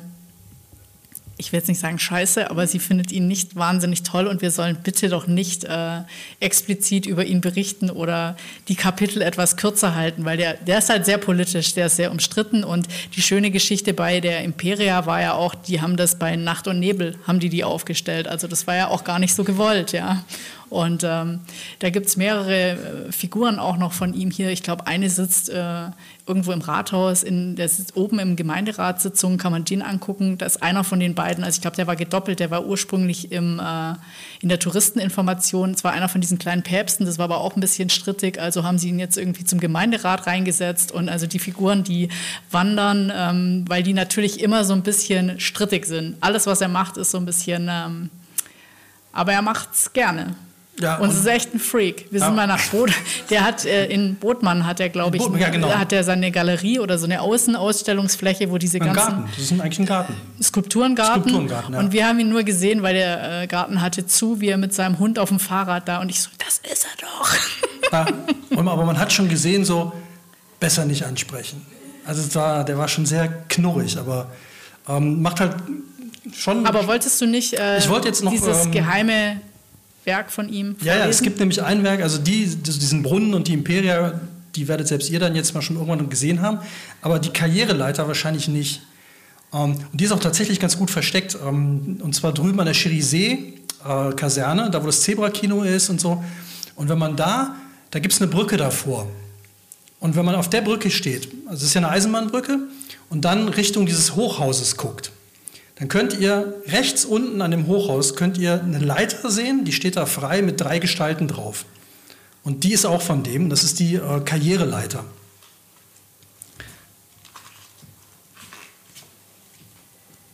ich 1.38 1.52
will 1.52 1.60
jetzt 1.60 1.68
nicht 1.68 1.80
sagen 1.80 1.98
scheiße, 1.98 2.50
aber 2.50 2.66
sie 2.66 2.80
findet 2.80 3.12
ihn 3.12 3.28
nicht 3.28 3.54
wahnsinnig 3.54 4.02
toll 4.02 4.26
und 4.26 4.42
wir 4.42 4.50
sollen 4.50 4.76
bitte 4.82 5.08
doch 5.08 5.28
nicht 5.28 5.64
äh, 5.64 6.00
explizit 6.40 7.06
über 7.06 7.24
ihn 7.24 7.40
berichten 7.40 7.90
oder 7.90 8.36
die 8.66 8.74
Kapitel 8.74 9.22
etwas 9.22 9.56
kürzer 9.56 9.94
halten, 9.94 10.24
weil 10.24 10.36
der, 10.36 10.54
der 10.54 10.78
ist 10.78 10.90
halt 10.90 11.06
sehr 11.06 11.18
politisch, 11.18 11.74
der 11.74 11.86
ist 11.86 11.96
sehr 11.96 12.10
umstritten 12.10 12.64
und 12.64 12.88
die 13.14 13.22
schöne 13.22 13.52
Geschichte 13.52 13.94
bei 13.94 14.20
der 14.20 14.42
Imperia 14.42 15.06
war 15.06 15.20
ja 15.20 15.34
auch, 15.34 15.54
die 15.54 15.80
haben 15.80 15.96
das 15.96 16.18
bei 16.18 16.34
Nacht 16.34 16.66
und 16.66 16.80
Nebel, 16.80 17.16
haben 17.26 17.38
die 17.38 17.48
die 17.48 17.62
aufgestellt, 17.62 18.26
also 18.26 18.48
das 18.48 18.66
war 18.66 18.74
ja 18.74 18.88
auch 18.88 19.04
gar 19.04 19.20
nicht 19.20 19.34
so 19.34 19.44
gewollt, 19.44 19.92
ja. 19.92 20.24
Und 20.70 21.02
ähm, 21.02 21.40
da 21.78 21.88
gibt 21.88 22.06
es 22.06 22.16
mehrere 22.16 22.72
äh, 23.08 23.12
Figuren 23.12 23.58
auch 23.58 23.78
noch 23.78 23.92
von 23.92 24.12
ihm 24.12 24.30
hier. 24.30 24.50
Ich 24.50 24.62
glaube, 24.62 24.86
eine 24.86 25.08
sitzt 25.08 25.48
äh, 25.48 25.86
irgendwo 26.28 26.52
im 26.52 26.60
Rathaus, 26.60 27.22
in, 27.22 27.56
der 27.56 27.68
sitzt 27.68 27.96
oben 27.96 28.18
im 28.18 28.36
Gemeinderatssitzung, 28.36 29.38
kann 29.38 29.50
man 29.50 29.64
den 29.64 29.82
angucken. 29.82 30.38
Da 30.38 30.46
ist 30.46 30.62
einer 30.62 30.84
von 30.84 31.00
den 31.00 31.14
beiden, 31.14 31.42
also 31.42 31.56
ich 31.56 31.62
glaube, 31.62 31.76
der 31.76 31.86
war 31.86 31.96
gedoppelt, 31.96 32.38
der 32.40 32.50
war 32.50 32.66
ursprünglich 32.66 33.32
im, 33.32 33.58
äh, 33.58 33.94
in 34.40 34.48
der 34.48 34.58
Touristeninformation, 34.58 35.74
zwar 35.74 35.92
einer 35.92 36.08
von 36.08 36.20
diesen 36.20 36.38
kleinen 36.38 36.62
Päpsten, 36.62 37.06
das 37.06 37.18
war 37.18 37.24
aber 37.24 37.38
auch 37.38 37.56
ein 37.56 37.60
bisschen 37.60 37.90
strittig, 37.90 38.40
also 38.40 38.64
haben 38.64 38.78
sie 38.78 38.90
ihn 38.90 38.98
jetzt 38.98 39.16
irgendwie 39.16 39.44
zum 39.44 39.58
Gemeinderat 39.58 40.26
reingesetzt 40.26 40.92
und 40.92 41.08
also 41.08 41.26
die 41.26 41.38
Figuren, 41.38 41.82
die 41.82 42.08
wandern, 42.50 43.12
ähm, 43.14 43.64
weil 43.66 43.82
die 43.82 43.94
natürlich 43.94 44.40
immer 44.40 44.64
so 44.64 44.74
ein 44.74 44.82
bisschen 44.82 45.40
strittig 45.40 45.86
sind. 45.86 46.16
Alles, 46.20 46.46
was 46.46 46.60
er 46.60 46.68
macht, 46.68 46.96
ist 46.98 47.10
so 47.10 47.18
ein 47.18 47.24
bisschen, 47.24 47.68
ähm, 47.70 48.10
aber 49.12 49.32
er 49.32 49.42
macht 49.42 49.70
es 49.72 49.92
gerne. 49.92 50.36
Ja, 50.80 50.96
und, 50.96 51.04
und 51.04 51.10
es 51.10 51.20
ist 51.20 51.26
echt 51.26 51.54
ein 51.54 51.58
Freak. 51.58 52.06
Wir 52.10 52.20
sind 52.20 52.30
ja. 52.30 52.34
mal 52.34 52.46
nach 52.46 52.62
Boot. 52.68 52.90
Der 53.30 53.44
hat 53.44 53.64
äh, 53.64 53.86
in 53.86 54.16
Botmann 54.16 54.66
hat 54.66 54.80
er, 54.80 54.88
glaube 54.88 55.16
ich, 55.16 55.22
ja, 55.38 55.48
genau. 55.48 55.70
hat 55.70 55.92
er 55.92 56.04
seine 56.04 56.30
Galerie 56.30 56.78
oder 56.78 56.98
so 56.98 57.06
eine 57.06 57.20
Außenausstellungsfläche, 57.20 58.50
wo 58.50 58.58
diese 58.58 58.78
ein 58.78 58.86
ganzen 58.86 58.94
Garten. 58.96 59.30
Das 59.36 59.38
ist 59.38 59.52
eigentlich 59.52 59.78
ein 59.80 59.86
Garten. 59.86 60.14
Skulpturengarten. 60.42 61.22
Skulpturengarten 61.22 61.74
ja. 61.74 61.80
Und 61.80 61.92
wir 61.92 62.06
haben 62.06 62.20
ihn 62.20 62.28
nur 62.28 62.44
gesehen, 62.44 62.82
weil 62.82 62.94
der 62.94 63.42
äh, 63.42 63.46
Garten 63.46 63.80
hatte 63.80 64.06
zu, 64.06 64.40
wie 64.40 64.48
er 64.48 64.56
mit 64.56 64.72
seinem 64.72 64.98
Hund 64.98 65.18
auf 65.18 65.30
dem 65.30 65.40
Fahrrad 65.40 65.88
da 65.88 66.00
und 66.00 66.10
ich 66.10 66.22
so, 66.22 66.30
das 66.38 66.60
ist 66.70 66.86
er 66.86 67.06
doch. 67.06 67.34
Ja, 67.90 68.06
aber 68.54 68.84
man 68.84 68.98
hat 68.98 69.14
schon 69.14 69.30
gesehen, 69.30 69.64
so 69.64 69.92
besser 70.60 70.84
nicht 70.84 71.04
ansprechen. 71.04 71.64
Also 72.04 72.34
war, 72.34 72.62
der 72.64 72.76
war 72.76 72.86
schon 72.86 73.06
sehr 73.06 73.28
knurrig, 73.48 73.96
aber 73.96 74.30
ähm, 74.88 75.22
macht 75.22 75.40
halt 75.40 75.54
schon. 76.34 76.66
Aber 76.66 76.86
wolltest 76.86 77.20
du 77.20 77.26
nicht 77.26 77.54
äh, 77.54 77.78
ich 77.78 77.88
wollte 77.88 78.08
jetzt 78.08 78.22
noch, 78.22 78.30
dieses 78.30 78.66
ähm, 78.66 78.72
geheime 78.72 79.40
Werk 80.08 80.32
von 80.32 80.48
ihm 80.48 80.74
vorlesen? 80.74 80.86
Ja, 80.86 80.96
ja, 81.04 81.06
es 81.06 81.22
gibt 81.22 81.38
nämlich 81.38 81.62
ein 81.62 81.84
Werk, 81.84 82.02
also 82.02 82.18
die, 82.18 82.46
diesen 82.46 83.02
Brunnen 83.04 83.34
und 83.34 83.46
die 83.46 83.52
Imperia, 83.52 84.20
die 84.56 84.66
werdet 84.66 84.88
selbst 84.88 85.10
ihr 85.10 85.20
dann 85.20 85.36
jetzt 85.36 85.54
mal 85.54 85.62
schon 85.62 85.76
irgendwann 85.76 86.08
gesehen 86.08 86.42
haben, 86.42 86.58
aber 87.02 87.20
die 87.20 87.30
Karriereleiter 87.30 88.08
wahrscheinlich 88.08 88.48
nicht. 88.48 88.80
Ähm, 89.52 89.76
und 89.92 90.00
die 90.00 90.04
ist 90.04 90.12
auch 90.12 90.20
tatsächlich 90.20 90.58
ganz 90.58 90.76
gut 90.76 90.90
versteckt, 90.90 91.38
ähm, 91.46 92.00
und 92.02 92.14
zwar 92.14 92.32
drüben 92.32 92.58
an 92.58 92.66
der 92.66 92.74
Cherisee-Kaserne, 92.74 94.66
äh, 94.66 94.70
da 94.70 94.82
wo 94.82 94.86
das 94.86 95.02
Zebra-Kino 95.02 95.62
ist 95.62 95.90
und 95.90 96.00
so. 96.00 96.24
Und 96.74 96.88
wenn 96.88 96.98
man 96.98 97.16
da, 97.16 97.54
da 97.90 97.98
gibt 97.98 98.14
es 98.14 98.20
eine 98.20 98.30
Brücke 98.30 98.56
davor. 98.56 99.06
Und 100.00 100.16
wenn 100.16 100.24
man 100.24 100.34
auf 100.34 100.48
der 100.48 100.62
Brücke 100.62 100.90
steht, 100.90 101.28
also 101.46 101.56
es 101.56 101.64
ist 101.64 101.74
ja 101.74 101.80
eine 101.80 101.90
Eisenbahnbrücke, 101.90 102.58
und 103.10 103.24
dann 103.24 103.48
Richtung 103.48 103.86
dieses 103.86 104.16
Hochhauses 104.16 104.76
guckt, 104.76 105.12
dann 105.78 105.86
könnt 105.88 106.18
ihr 106.18 106.60
rechts 106.66 107.04
unten 107.04 107.40
an 107.40 107.52
dem 107.52 107.68
Hochhaus 107.68 108.16
könnt 108.16 108.36
ihr 108.36 108.60
eine 108.60 108.80
Leiter 108.80 109.30
sehen, 109.30 109.64
die 109.64 109.72
steht 109.72 109.96
da 109.96 110.06
frei 110.06 110.42
mit 110.42 110.60
drei 110.60 110.80
Gestalten 110.80 111.28
drauf. 111.28 111.64
Und 112.42 112.64
die 112.64 112.72
ist 112.72 112.84
auch 112.84 113.02
von 113.02 113.22
dem, 113.22 113.48
das 113.48 113.62
ist 113.62 113.78
die 113.78 113.94
äh, 113.94 114.20
Karriereleiter. 114.24 115.04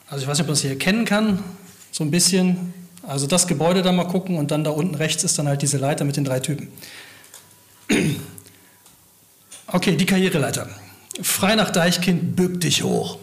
Also 0.08 0.22
ich 0.22 0.28
weiß 0.28 0.38
nicht, 0.38 0.44
ob 0.44 0.46
man 0.46 0.54
das 0.54 0.60
hier 0.62 0.70
erkennen 0.70 1.04
kann, 1.04 1.42
so 1.90 2.04
ein 2.04 2.10
bisschen. 2.10 2.72
Also 3.02 3.26
das 3.26 3.46
Gebäude 3.46 3.82
da 3.82 3.92
mal 3.92 4.08
gucken 4.08 4.38
und 4.38 4.50
dann 4.50 4.64
da 4.64 4.70
unten 4.70 4.94
rechts 4.94 5.24
ist 5.24 5.38
dann 5.38 5.46
halt 5.46 5.60
diese 5.60 5.76
Leiter 5.76 6.04
mit 6.04 6.16
den 6.16 6.24
drei 6.24 6.40
Typen. 6.40 6.68
Okay, 9.66 9.96
die 9.96 10.06
Karriereleiter. 10.06 10.68
Frei 11.20 11.56
nach 11.56 11.70
Deichkind, 11.70 12.36
bück 12.36 12.60
dich 12.60 12.84
hoch. 12.84 13.18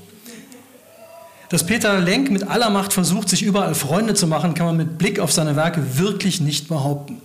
Dass 1.52 1.66
Peter 1.66 2.00
Lenk 2.00 2.32
mit 2.32 2.48
aller 2.48 2.70
Macht 2.70 2.94
versucht, 2.94 3.28
sich 3.28 3.44
überall 3.44 3.76
Freunde 3.76 4.14
zu 4.14 4.26
machen, 4.26 4.54
kann 4.54 4.68
man 4.68 4.78
mit 4.78 4.98
Blick 4.98 5.20
auf 5.20 5.34
seine 5.34 5.58
Werke 5.58 5.98
wirklich 5.98 6.40
nicht 6.40 6.70
behaupten. 6.70 7.22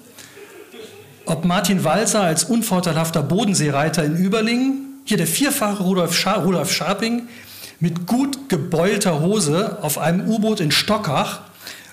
Ob 1.27 1.45
Martin 1.45 1.85
Walser 1.85 2.23
als 2.23 2.43
unvorteilhafter 2.43 3.23
Bodenseereiter 3.23 4.03
in 4.05 4.17
Überlingen, 4.17 5.01
hier 5.05 5.17
der 5.17 5.29
vierfache 5.29 5.85
Rudolf, 5.85 6.13
Scha 6.13 6.35
Rudolf 6.35 6.73
Scharping 6.73 7.29
mit 7.79 8.09
gut 8.09 8.49
gebeulter 8.49 9.21
Hose 9.21 9.79
auf 9.83 9.97
einem 9.97 10.29
U-Boot 10.29 10.59
in 10.59 10.73
Stockach 10.73 11.43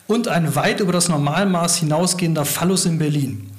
und 0.08 0.28
ein 0.28 0.56
weit 0.56 0.80
über 0.80 0.92
das 0.92 1.10
Normalmaß 1.10 1.78
hinausgehender 1.78 2.46
Phallus 2.46 2.88
in 2.88 2.98
Berlin. 2.98 3.52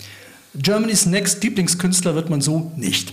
Germany's 0.57 1.07
Next 1.07 1.45
Lieblingskünstler 1.45 2.17
wird 2.17 2.29
man 2.29 2.41
so 2.41 2.73
nicht. 2.75 3.13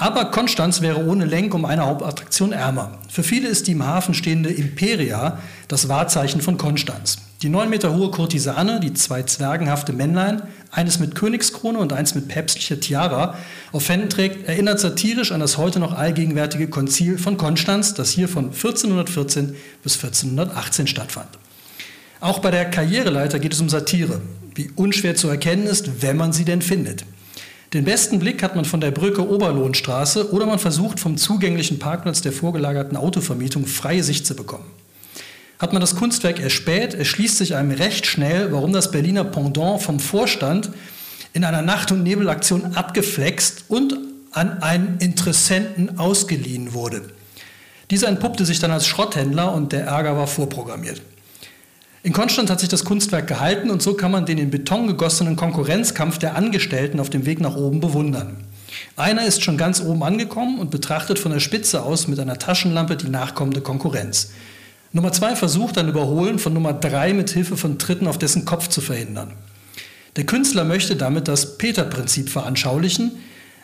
Aber 0.00 0.30
Konstanz 0.30 0.80
wäre 0.80 1.04
ohne 1.04 1.26
Lenk 1.26 1.52
um 1.52 1.66
eine 1.66 1.84
Hauptattraktion 1.84 2.52
ärmer. 2.52 2.92
Für 3.10 3.22
viele 3.22 3.48
ist 3.48 3.66
die 3.66 3.72
im 3.72 3.84
Hafen 3.84 4.14
stehende 4.14 4.48
Imperia 4.48 5.38
das 5.68 5.90
Wahrzeichen 5.90 6.40
von 6.40 6.56
Konstanz. 6.56 7.18
Die 7.42 7.50
neun 7.50 7.68
Meter 7.68 7.94
hohe 7.94 8.10
Kurtisane, 8.10 8.80
die 8.80 8.94
zwei 8.94 9.24
zwergenhafte 9.24 9.92
Männlein, 9.92 10.40
eines 10.70 11.00
mit 11.00 11.14
Königskrone 11.14 11.78
und 11.78 11.92
eins 11.92 12.14
mit 12.14 12.28
päpstlicher 12.28 12.80
Tiara, 12.80 13.34
auf 13.72 13.90
Händen 13.90 14.08
trägt, 14.08 14.48
erinnert 14.48 14.80
satirisch 14.80 15.32
an 15.32 15.40
das 15.40 15.58
heute 15.58 15.80
noch 15.80 15.92
allgegenwärtige 15.92 16.68
Konzil 16.68 17.18
von 17.18 17.36
Konstanz, 17.36 17.92
das 17.92 18.08
hier 18.08 18.28
von 18.28 18.46
1414 18.46 19.54
bis 19.82 20.02
1418 20.02 20.86
stattfand. 20.86 21.28
Auch 22.20 22.38
bei 22.38 22.50
der 22.50 22.70
Karriereleiter 22.70 23.38
geht 23.38 23.52
es 23.52 23.60
um 23.60 23.68
Satire, 23.68 24.22
wie 24.54 24.70
unschwer 24.76 25.14
zu 25.14 25.28
erkennen 25.28 25.66
ist, 25.66 26.00
wenn 26.02 26.16
man 26.16 26.32
sie 26.32 26.46
denn 26.46 26.62
findet. 26.62 27.04
Den 27.72 27.84
besten 27.84 28.18
Blick 28.18 28.42
hat 28.42 28.56
man 28.56 28.64
von 28.64 28.80
der 28.80 28.90
Brücke 28.90 29.28
Oberlohnstraße 29.28 30.32
oder 30.32 30.44
man 30.44 30.58
versucht 30.58 30.98
vom 30.98 31.16
zugänglichen 31.16 31.78
Parkplatz 31.78 32.20
der 32.20 32.32
vorgelagerten 32.32 32.96
Autovermietung 32.96 33.66
freie 33.66 34.02
Sicht 34.02 34.26
zu 34.26 34.34
bekommen. 34.34 34.64
Hat 35.60 35.72
man 35.72 35.80
das 35.80 35.94
Kunstwerk 35.94 36.40
erspäht, 36.40 36.94
erschließt 36.94 37.36
sich 37.36 37.54
einem 37.54 37.70
recht 37.70 38.06
schnell, 38.06 38.50
warum 38.50 38.72
das 38.72 38.90
Berliner 38.90 39.24
Pendant 39.24 39.82
vom 39.82 40.00
Vorstand 40.00 40.70
in 41.32 41.44
einer 41.44 41.62
Nacht- 41.62 41.92
und 41.92 42.02
Nebelaktion 42.02 42.74
abgeflext 42.74 43.66
und 43.68 43.96
an 44.32 44.62
einen 44.62 44.98
Interessenten 44.98 45.98
ausgeliehen 45.98 46.72
wurde. 46.74 47.02
Dieser 47.90 48.08
entpuppte 48.08 48.46
sich 48.46 48.58
dann 48.58 48.70
als 48.72 48.86
Schrotthändler 48.86 49.52
und 49.52 49.72
der 49.72 49.84
Ärger 49.84 50.16
war 50.16 50.26
vorprogrammiert. 50.26 51.02
In 52.02 52.14
Konstanz 52.14 52.48
hat 52.48 52.60
sich 52.60 52.70
das 52.70 52.86
Kunstwerk 52.86 53.26
gehalten 53.26 53.70
und 53.70 53.82
so 53.82 53.92
kann 53.92 54.10
man 54.10 54.24
den 54.24 54.38
in 54.38 54.50
Beton 54.50 54.86
gegossenen 54.86 55.36
Konkurrenzkampf 55.36 56.16
der 56.16 56.34
Angestellten 56.34 56.98
auf 56.98 57.10
dem 57.10 57.26
Weg 57.26 57.40
nach 57.40 57.56
oben 57.56 57.80
bewundern. 57.80 58.38
Einer 58.96 59.26
ist 59.26 59.42
schon 59.42 59.58
ganz 59.58 59.82
oben 59.82 60.02
angekommen 60.02 60.58
und 60.58 60.70
betrachtet 60.70 61.18
von 61.18 61.32
der 61.32 61.40
Spitze 61.40 61.82
aus 61.82 62.08
mit 62.08 62.18
einer 62.18 62.38
Taschenlampe 62.38 62.96
die 62.96 63.10
nachkommende 63.10 63.60
Konkurrenz. 63.60 64.30
Nummer 64.92 65.12
zwei 65.12 65.36
versucht 65.36 65.76
ein 65.76 65.88
Überholen 65.88 66.38
von 66.38 66.54
Nummer 66.54 66.72
drei 66.72 67.12
mit 67.12 67.30
Hilfe 67.30 67.58
von 67.58 67.78
Tritten 67.78 68.06
auf 68.06 68.16
dessen 68.16 68.46
Kopf 68.46 68.68
zu 68.68 68.80
verhindern. 68.80 69.32
Der 70.16 70.24
Künstler 70.24 70.64
möchte 70.64 70.96
damit 70.96 71.28
das 71.28 71.58
Peter-Prinzip 71.58 72.30
veranschaulichen, 72.30 73.12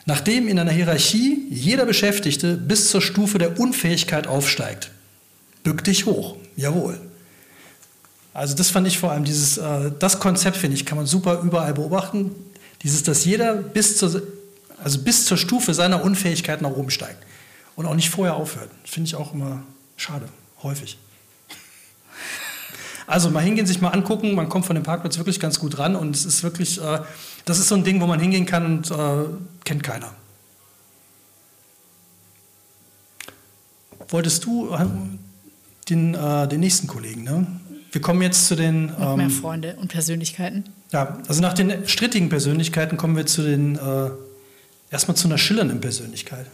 nachdem 0.05 0.47
in 0.47 0.59
einer 0.59 0.71
Hierarchie 0.71 1.47
jeder 1.49 1.85
Beschäftigte 1.85 2.55
bis 2.55 2.91
zur 2.91 3.01
Stufe 3.01 3.39
der 3.39 3.59
Unfähigkeit 3.59 4.27
aufsteigt. 4.27 4.91
Bück 5.63 5.83
dich 5.83 6.05
hoch, 6.05 6.37
jawohl. 6.55 6.99
Also 8.37 8.53
das 8.53 8.69
fand 8.69 8.85
ich 8.85 8.99
vor 8.99 9.11
allem 9.11 9.23
dieses, 9.23 9.57
äh, 9.57 9.91
das 9.97 10.19
Konzept 10.19 10.57
finde 10.57 10.75
ich, 10.75 10.85
kann 10.85 10.95
man 10.95 11.07
super 11.07 11.41
überall 11.41 11.73
beobachten. 11.73 12.35
Dieses, 12.83 13.01
dass 13.01 13.25
jeder 13.25 13.55
bis 13.55 13.97
zur, 13.97 14.21
also 14.83 14.99
bis 14.99 15.25
zur 15.25 15.37
Stufe 15.37 15.73
seiner 15.73 16.03
Unfähigkeit 16.03 16.61
nach 16.61 16.69
oben 16.69 16.91
steigt 16.91 17.17
und 17.75 17.87
auch 17.87 17.95
nicht 17.95 18.11
vorher 18.11 18.35
aufhört. 18.35 18.69
Finde 18.83 19.07
ich 19.07 19.15
auch 19.15 19.33
immer 19.33 19.63
schade, 19.95 20.29
häufig. 20.61 20.99
Also 23.07 23.31
mal 23.31 23.41
hingehen, 23.41 23.65
sich 23.65 23.81
mal 23.81 23.89
angucken. 23.89 24.35
Man 24.35 24.49
kommt 24.49 24.67
von 24.67 24.75
dem 24.75 24.83
Parkplatz 24.83 25.17
wirklich 25.17 25.39
ganz 25.39 25.57
gut 25.57 25.79
ran 25.79 25.95
und 25.95 26.15
es 26.15 26.23
ist 26.23 26.43
wirklich, 26.43 26.79
äh, 26.79 26.99
das 27.45 27.57
ist 27.57 27.69
so 27.69 27.75
ein 27.75 27.83
Ding, 27.83 27.99
wo 28.01 28.05
man 28.05 28.19
hingehen 28.19 28.45
kann 28.45 28.65
und 28.67 28.91
äh, 28.91 29.25
kennt 29.63 29.81
keiner. 29.81 30.13
Wolltest 34.09 34.45
du 34.45 34.69
äh, 34.75 34.85
den, 35.89 36.13
äh, 36.13 36.47
den 36.47 36.59
nächsten 36.59 36.85
Kollegen, 36.85 37.23
ne? 37.23 37.47
Wir 37.91 38.01
kommen 38.01 38.21
jetzt 38.21 38.47
zu 38.47 38.55
den. 38.55 38.87
Noch 38.87 39.11
ähm, 39.11 39.17
mehr 39.17 39.29
Freunde 39.29 39.75
und 39.79 39.89
Persönlichkeiten. 39.89 40.65
Ja, 40.91 41.19
also 41.27 41.41
nach 41.41 41.53
den 41.53 41.87
strittigen 41.87 42.29
Persönlichkeiten 42.29 42.97
kommen 42.97 43.15
wir 43.15 43.25
zu 43.25 43.43
den. 43.43 43.75
Äh, 43.75 44.09
erstmal 44.91 45.17
zu 45.17 45.27
einer 45.27 45.37
schillernden 45.37 45.81
Persönlichkeit. 45.81 46.45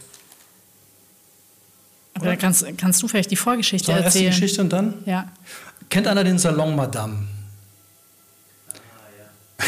Aber 2.14 2.26
dann 2.26 2.38
kannst, 2.38 2.64
kannst 2.78 3.02
du 3.02 3.08
vielleicht 3.08 3.30
die 3.30 3.36
Vorgeschichte 3.36 3.86
so, 3.86 3.92
erzählen. 3.92 4.26
Erst 4.26 4.38
die 4.38 4.42
Geschichte 4.42 4.62
und 4.62 4.72
dann? 4.72 4.94
Ja. 5.04 5.32
Kennt 5.88 6.06
einer 6.06 6.24
den 6.24 6.38
Salon 6.38 6.76
Madame? 6.76 7.26
Ah, 8.68 8.72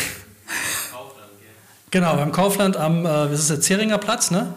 genau, 1.91 2.17
beim 2.17 2.33
Kaufland 2.33 2.77
am, 2.77 3.05
äh, 3.05 3.09
das 3.09 3.41
ist 3.41 3.51
der 3.51 3.61
Zeringer 3.61 3.99
Platz, 3.99 4.31
ne? 4.31 4.55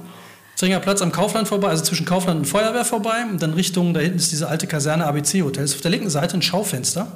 Zeringer 0.59 0.81
Platz 0.81 1.01
am 1.01 1.13
Kaufland 1.13 1.47
vorbei, 1.47 1.69
also 1.69 1.85
zwischen 1.85 2.05
Kaufland 2.05 2.39
und 2.39 2.45
Feuerwehr 2.45 2.83
vorbei. 2.83 3.23
Und 3.31 3.41
dann 3.41 3.53
Richtung, 3.53 3.93
da 3.93 4.01
hinten 4.01 4.17
ist 4.17 4.33
diese 4.33 4.49
alte 4.49 4.67
Kaserne 4.67 5.05
ABC 5.05 5.41
Hotel. 5.41 5.63
Ist 5.63 5.75
auf 5.75 5.79
der 5.79 5.91
linken 5.91 6.09
Seite 6.09 6.35
ein 6.35 6.41
Schaufenster. 6.41 7.07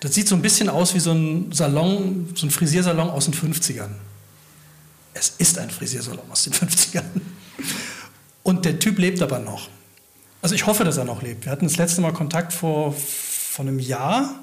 Das 0.00 0.14
sieht 0.14 0.26
so 0.26 0.36
ein 0.36 0.40
bisschen 0.40 0.70
aus 0.70 0.94
wie 0.94 1.00
so 1.00 1.12
ein 1.12 1.52
Salon, 1.52 2.30
so 2.34 2.46
ein 2.46 2.50
Frisiersalon 2.50 3.10
aus 3.10 3.26
den 3.26 3.34
50ern. 3.34 3.90
Es 5.12 5.34
ist 5.36 5.58
ein 5.58 5.68
Frisiersalon 5.68 6.30
aus 6.30 6.44
den 6.44 6.54
50ern. 6.54 7.02
Und 8.42 8.64
der 8.64 8.78
Typ 8.78 8.98
lebt 8.98 9.20
aber 9.20 9.38
noch. 9.38 9.68
Also 10.40 10.54
ich 10.54 10.64
hoffe, 10.64 10.84
dass 10.84 10.96
er 10.96 11.04
noch 11.04 11.20
lebt. 11.20 11.44
Wir 11.44 11.52
hatten 11.52 11.66
das 11.66 11.76
letzte 11.76 12.00
Mal 12.00 12.14
Kontakt 12.14 12.54
vor, 12.54 12.94
vor 12.94 13.66
einem 13.66 13.78
Jahr. 13.78 14.34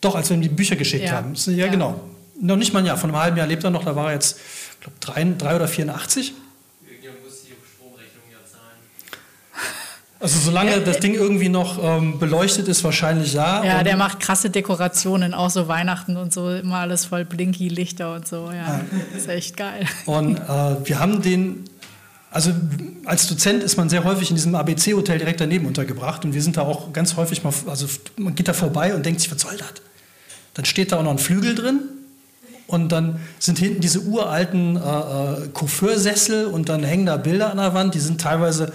Doch, 0.00 0.14
als 0.14 0.30
wir 0.30 0.36
ihm 0.36 0.42
die 0.42 0.48
Bücher 0.48 0.76
geschickt 0.76 1.06
ja. 1.06 1.14
haben. 1.14 1.34
Ja, 1.34 1.52
ja, 1.54 1.66
genau. 1.66 2.00
noch 2.40 2.54
nicht 2.54 2.72
mal 2.72 2.78
ein 2.78 2.86
Jahr, 2.86 2.98
von 2.98 3.10
einem 3.10 3.18
halben 3.18 3.36
Jahr 3.36 3.48
lebt 3.48 3.64
er 3.64 3.70
noch, 3.70 3.84
da 3.84 3.96
war 3.96 4.10
er 4.10 4.12
jetzt, 4.12 4.38
ich 4.74 4.80
glaube, 4.80 4.96
drei, 5.00 5.24
drei 5.36 5.56
oder 5.56 5.66
84. 5.66 6.34
Also 10.24 10.38
solange 10.38 10.80
das 10.80 11.00
Ding 11.00 11.12
irgendwie 11.12 11.50
noch 11.50 11.78
ähm, 11.84 12.18
beleuchtet 12.18 12.66
ist, 12.66 12.82
wahrscheinlich 12.82 13.34
ja. 13.34 13.62
Ja, 13.62 13.82
der 13.82 13.98
macht 13.98 14.20
krasse 14.20 14.48
Dekorationen, 14.48 15.34
auch 15.34 15.50
so 15.50 15.68
Weihnachten 15.68 16.16
und 16.16 16.32
so, 16.32 16.50
immer 16.50 16.78
alles 16.78 17.04
voll 17.04 17.26
blinky 17.26 17.68
Lichter 17.68 18.14
und 18.14 18.26
so. 18.26 18.48
Ja, 18.50 18.54
ja. 18.54 18.80
ist 19.14 19.28
echt 19.28 19.54
geil. 19.58 19.86
Und 20.06 20.38
äh, 20.38 20.76
wir 20.82 20.98
haben 20.98 21.20
den, 21.20 21.64
also 22.30 22.52
als 23.04 23.26
Dozent 23.26 23.62
ist 23.62 23.76
man 23.76 23.90
sehr 23.90 24.02
häufig 24.04 24.30
in 24.30 24.36
diesem 24.36 24.54
ABC-Hotel 24.54 25.18
direkt 25.18 25.42
daneben 25.42 25.66
untergebracht 25.66 26.24
und 26.24 26.32
wir 26.32 26.40
sind 26.40 26.56
da 26.56 26.62
auch 26.62 26.94
ganz 26.94 27.16
häufig 27.16 27.44
mal, 27.44 27.52
also 27.66 27.86
man 28.16 28.34
geht 28.34 28.48
da 28.48 28.54
vorbei 28.54 28.94
und 28.94 29.04
denkt 29.04 29.20
sich, 29.20 29.30
was 29.30 29.42
soll 29.42 29.58
das? 29.58 29.74
Dann 30.54 30.64
steht 30.64 30.92
da 30.92 31.00
auch 31.00 31.02
noch 31.02 31.10
ein 31.10 31.18
Flügel 31.18 31.54
drin 31.54 31.80
und 32.66 32.92
dann 32.92 33.20
sind 33.38 33.58
hinten 33.58 33.82
diese 33.82 34.00
uralten 34.00 34.76
äh, 34.76 34.80
äh, 34.80 35.48
Coiffeursessel 35.52 36.46
und 36.46 36.70
dann 36.70 36.82
hängen 36.82 37.04
da 37.04 37.18
Bilder 37.18 37.50
an 37.50 37.58
der 37.58 37.74
Wand, 37.74 37.94
die 37.94 38.00
sind 38.00 38.22
teilweise 38.22 38.72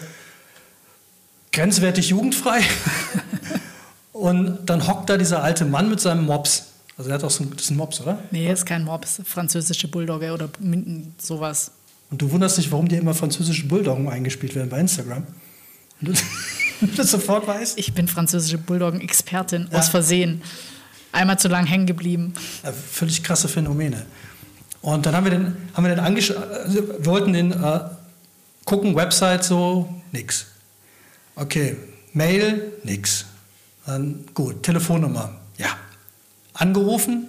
grenzwertig 1.52 2.10
jugendfrei. 2.10 2.62
und 4.14 4.60
dann 4.66 4.88
hockt 4.88 5.10
da 5.10 5.18
dieser 5.18 5.44
alte 5.44 5.66
Mann 5.66 5.90
mit 5.90 6.00
seinem 6.00 6.26
Mops. 6.26 6.66
Also 6.98 7.10
er 7.10 7.16
hat 7.16 7.24
auch 7.24 7.32
so 7.32 7.44
ein, 7.44 7.52
das 7.52 7.64
ist 7.64 7.72
ein 7.72 7.78
Mops, 7.78 8.02
oder? 8.02 8.20
Nee, 8.32 8.52
ist 8.52 8.66
kein 8.66 8.84
Mops, 8.84 9.22
französische 9.24 9.88
Bulldogge 9.88 10.34
oder 10.34 10.50
sowas. 11.18 11.72
Und 12.12 12.22
du 12.22 12.32
wunderst 12.32 12.58
dich, 12.58 12.72
warum 12.72 12.88
dir 12.88 13.00
immer 13.00 13.14
französische 13.14 13.68
Bulldoggen 13.68 14.10
eingespielt 14.10 14.56
werden 14.56 14.70
bei 14.70 14.80
Instagram. 14.80 15.26
Und 16.02 16.24
du 16.82 16.88
das 16.88 17.12
sofort 17.12 17.48
weißt. 17.48 17.78
Ich 17.78 17.94
bin 17.94 18.08
französische 18.08 18.58
Bulldoggen-Expertin, 18.58 19.70
ja. 19.72 19.80
aus 19.80 19.90
Versehen. 19.90 20.42
Einmal 21.12 21.40
zu 21.40 21.48
lang 21.48 21.66
hängen 21.66 21.86
geblieben. 21.86 22.34
Ja, 22.64 22.72
völlig 22.72 23.24
krasse 23.24 23.48
Phänomene. 23.48 24.06
Und 24.82 25.06
dann 25.06 25.16
haben 25.16 25.26
wir 25.26 25.32
den, 25.32 25.58
haben 25.74 25.84
wir 25.84 25.96
den 25.96 26.00
angeschaut, 26.00 26.38
also 26.38 26.76
wir 26.76 27.06
wollten 27.06 27.34
den 27.34 27.52
äh, 27.52 27.80
gucken, 28.66 28.96
Website 28.96 29.44
so, 29.44 29.94
nix. 30.12 30.46
Okay, 31.40 31.78
Mail, 32.12 32.74
nix. 32.84 33.26
Dann 33.86 34.26
gut, 34.34 34.62
Telefonnummer, 34.62 35.40
ja. 35.58 35.70
Angerufen. 36.54 37.28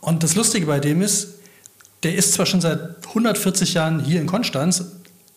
Und 0.00 0.22
das 0.22 0.36
Lustige 0.36 0.66
bei 0.66 0.78
dem 0.78 1.02
ist, 1.02 1.34
der 2.04 2.14
ist 2.14 2.34
zwar 2.34 2.46
schon 2.46 2.60
seit 2.60 3.04
140 3.08 3.74
Jahren 3.74 4.04
hier 4.04 4.20
in 4.20 4.28
Konstanz, 4.28 4.84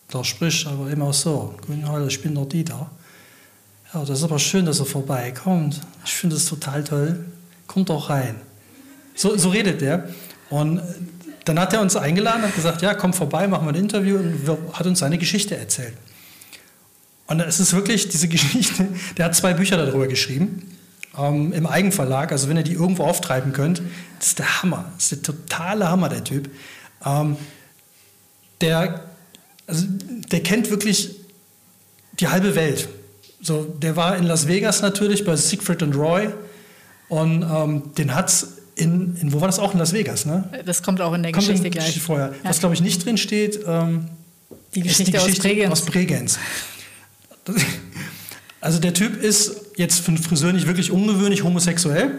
da 0.08 0.22
spricht 0.22 0.68
aber 0.68 0.88
immer 0.88 1.12
so, 1.12 1.56
ich 2.06 2.22
bin 2.22 2.34
der 2.36 2.44
Dieter. 2.44 2.90
Ja, 3.92 4.04
das 4.04 4.18
ist 4.18 4.24
aber 4.24 4.38
schön, 4.38 4.66
dass 4.66 4.78
er 4.78 4.86
vorbeikommt. 4.86 5.80
Ich 6.04 6.12
finde 6.12 6.36
es 6.36 6.46
total 6.46 6.84
toll. 6.84 7.24
Kommt 7.66 7.88
doch 7.88 8.08
rein. 8.08 8.36
So, 9.16 9.36
so 9.36 9.48
redet 9.48 9.80
der. 9.80 10.08
Und 10.48 10.80
dann 11.44 11.58
hat 11.58 11.72
er 11.72 11.80
uns 11.80 11.96
eingeladen 11.96 12.44
und 12.44 12.54
gesagt, 12.54 12.82
ja, 12.82 12.94
komm 12.94 13.12
vorbei, 13.12 13.48
machen 13.48 13.66
wir 13.66 13.72
ein 13.72 13.80
Interview 13.80 14.16
und 14.18 14.46
hat 14.72 14.86
uns 14.86 15.00
seine 15.00 15.18
Geschichte 15.18 15.56
erzählt. 15.56 15.94
Und 17.30 17.38
es 17.38 17.60
ist 17.60 17.72
wirklich 17.72 18.08
diese 18.08 18.26
Geschichte, 18.26 18.88
der 19.16 19.26
hat 19.26 19.36
zwei 19.36 19.54
Bücher 19.54 19.76
darüber 19.76 20.08
geschrieben, 20.08 20.76
ähm, 21.16 21.52
im 21.52 21.64
Eigenverlag. 21.64 22.32
Also 22.32 22.48
wenn 22.48 22.56
ihr 22.56 22.64
die 22.64 22.72
irgendwo 22.72 23.04
auftreiben 23.04 23.52
könnt, 23.52 23.80
das 24.18 24.28
ist 24.28 24.40
der 24.40 24.62
Hammer. 24.62 24.90
Das 24.96 25.04
ist 25.04 25.26
der 25.26 25.34
totale 25.34 25.88
Hammer, 25.88 26.08
der 26.08 26.24
Typ. 26.24 26.50
Ähm, 27.06 27.36
der, 28.60 29.04
also 29.68 29.86
der 30.32 30.42
kennt 30.42 30.70
wirklich 30.70 31.20
die 32.18 32.26
halbe 32.26 32.56
Welt. 32.56 32.88
So, 33.40 33.62
der 33.62 33.94
war 33.94 34.16
in 34.16 34.24
Las 34.24 34.48
Vegas 34.48 34.82
natürlich 34.82 35.24
bei 35.24 35.36
Siegfried 35.36 35.84
und 35.84 35.94
Roy 35.94 36.30
und 37.08 37.42
ähm, 37.42 37.94
den 37.96 38.12
hat 38.12 38.28
es 38.28 38.56
in, 38.74 39.16
in, 39.20 39.32
wo 39.32 39.40
war 39.40 39.46
das 39.46 39.60
auch 39.60 39.72
in 39.72 39.78
Las 39.78 39.92
Vegas, 39.92 40.26
ne? 40.26 40.50
Das 40.66 40.82
kommt 40.82 41.00
auch 41.00 41.14
in 41.14 41.22
der 41.22 41.30
kommt 41.30 41.46
Geschichte 41.46 41.68
in 41.68 41.72
gleich. 41.72 42.00
Vorher. 42.00 42.32
Ja. 42.42 42.50
Was 42.50 42.58
glaube 42.58 42.74
ich 42.74 42.80
nicht 42.80 43.04
drin 43.04 43.16
steht, 43.16 43.60
ähm, 43.66 44.08
die 44.74 44.82
Geschichte, 44.82 45.04
die 45.04 45.12
Geschichte 45.12 45.36
aus 45.36 45.42
Bregenz. 45.42 45.72
Aus 45.72 45.84
Bregenz. 45.86 46.38
Also 48.62 48.78
der 48.78 48.92
Typ 48.92 49.22
ist 49.22 49.72
jetzt 49.76 50.00
für 50.00 50.08
einen 50.08 50.18
Friseur 50.18 50.52
nicht 50.52 50.66
wirklich 50.66 50.90
ungewöhnlich 50.90 51.44
homosexuell. 51.44 52.18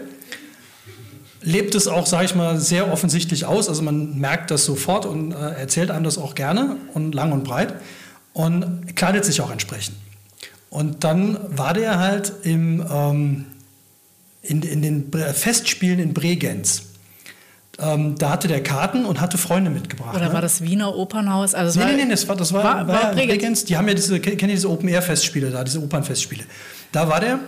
Lebt 1.40 1.74
es 1.74 1.86
auch, 1.86 2.06
sage 2.06 2.24
ich 2.24 2.34
mal, 2.34 2.58
sehr 2.58 2.92
offensichtlich 2.92 3.44
aus. 3.44 3.68
Also 3.68 3.82
man 3.82 4.18
merkt 4.18 4.50
das 4.50 4.64
sofort 4.64 5.06
und 5.06 5.32
äh, 5.32 5.36
erzählt 5.36 5.90
einem 5.90 6.04
das 6.04 6.18
auch 6.18 6.34
gerne 6.34 6.76
und 6.94 7.14
lang 7.14 7.32
und 7.32 7.44
breit 7.44 7.74
und 8.32 8.96
kleidet 8.96 9.24
sich 9.24 9.40
auch 9.40 9.50
entsprechend. 9.50 9.96
Und 10.70 11.04
dann 11.04 11.38
war 11.56 11.74
der 11.74 11.98
halt 11.98 12.32
im, 12.42 12.84
ähm, 12.90 13.46
in, 14.42 14.62
in 14.62 14.82
den 14.82 15.12
Festspielen 15.34 15.98
in 15.98 16.14
Bregenz. 16.14 16.91
Ähm, 17.78 18.16
da 18.18 18.30
hatte 18.30 18.48
der 18.48 18.62
Karten 18.62 19.06
und 19.06 19.20
hatte 19.20 19.38
Freunde 19.38 19.70
mitgebracht. 19.70 20.14
Oder 20.14 20.28
ne? 20.28 20.34
war 20.34 20.42
das 20.42 20.60
Wiener 20.60 20.94
Opernhaus? 20.94 21.54
Also 21.54 21.80
nee, 21.80 21.86
nee, 21.86 22.04
nee, 22.04 22.10
das 22.10 22.28
war, 22.28 22.36
das 22.36 22.52
war, 22.52 22.62
war, 22.62 22.86
war, 22.86 23.02
war 23.02 23.12
Bregenz. 23.12 23.64
Die 23.64 23.76
haben 23.76 23.88
ja 23.88 23.94
diese, 23.94 24.20
kennt 24.20 24.42
ihr 24.42 24.48
diese 24.48 24.70
Open-Air-Festspiele 24.70 25.50
da, 25.50 25.64
diese 25.64 25.82
Opernfestspiele. 25.82 26.44
Da 26.92 27.08
war 27.08 27.20
der 27.20 27.38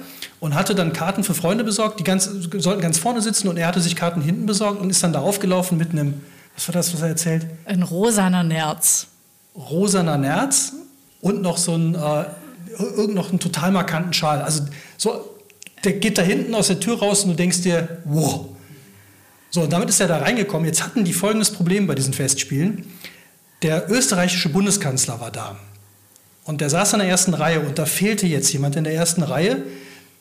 und 0.40 0.54
hatte 0.54 0.74
dann 0.74 0.92
Karten 0.92 1.24
für 1.24 1.34
Freunde 1.34 1.62
besorgt, 1.64 2.00
die 2.00 2.04
ganz, 2.04 2.24
sollten 2.58 2.80
ganz 2.80 2.98
vorne 2.98 3.20
sitzen 3.20 3.48
und 3.48 3.56
er 3.58 3.66
hatte 3.66 3.80
sich 3.80 3.96
Karten 3.96 4.22
hinten 4.22 4.46
besorgt 4.46 4.80
und 4.80 4.90
ist 4.90 5.02
dann 5.02 5.12
da 5.12 5.20
aufgelaufen 5.20 5.76
mit 5.76 5.90
einem, 5.90 6.22
was 6.54 6.68
war 6.68 6.72
das, 6.72 6.92
was 6.94 7.02
er 7.02 7.08
erzählt? 7.08 7.46
Ein 7.66 7.82
rosaner 7.82 8.42
Nerz. 8.42 9.06
Rosaner 9.54 10.16
Nerz 10.16 10.72
und 11.20 11.42
noch 11.42 11.58
so 11.58 11.74
ein, 11.74 11.94
äh, 11.94 12.24
irgend 12.78 13.14
noch 13.14 13.30
einen 13.30 13.40
total 13.40 13.70
markanten 13.72 14.12
Schal. 14.12 14.42
Also 14.42 14.64
so, 14.96 15.30
der 15.84 15.92
geht 15.92 16.18
da 16.18 16.22
hinten 16.22 16.54
aus 16.54 16.66
der 16.68 16.80
Tür 16.80 16.98
raus 16.98 17.24
und 17.24 17.30
du 17.30 17.37
denkst 17.37 17.62
dir, 17.62 18.00
wow, 18.04 18.46
so, 19.55 19.61
und 19.61 19.73
damit 19.73 19.88
ist 19.88 20.01
er 20.01 20.09
da 20.09 20.19
reingekommen. 20.19 20.67
Jetzt 20.67 20.83
hatten 20.83 21.05
die 21.05 21.12
folgendes 21.12 21.53
Problem 21.53 21.87
bei 21.87 21.95
diesen 21.95 22.12
Festspielen. 22.12 22.87
Der 23.62 23.88
österreichische 23.88 24.49
Bundeskanzler 24.49 25.21
war 25.21 25.31
da. 25.31 25.55
Und 26.43 26.61
der 26.61 26.71
saß 26.71 26.95
in 26.95 26.99
der 26.99 27.09
ersten 27.09 27.35
Reihe 27.35 27.61
und 27.61 27.79
da 27.79 27.87
fehlte 27.87 28.27
jetzt 28.27 28.53
jemand 28.53 28.75
in 28.75 28.83
der 28.83 28.95
ersten 28.95 29.23
Reihe, 29.23 29.62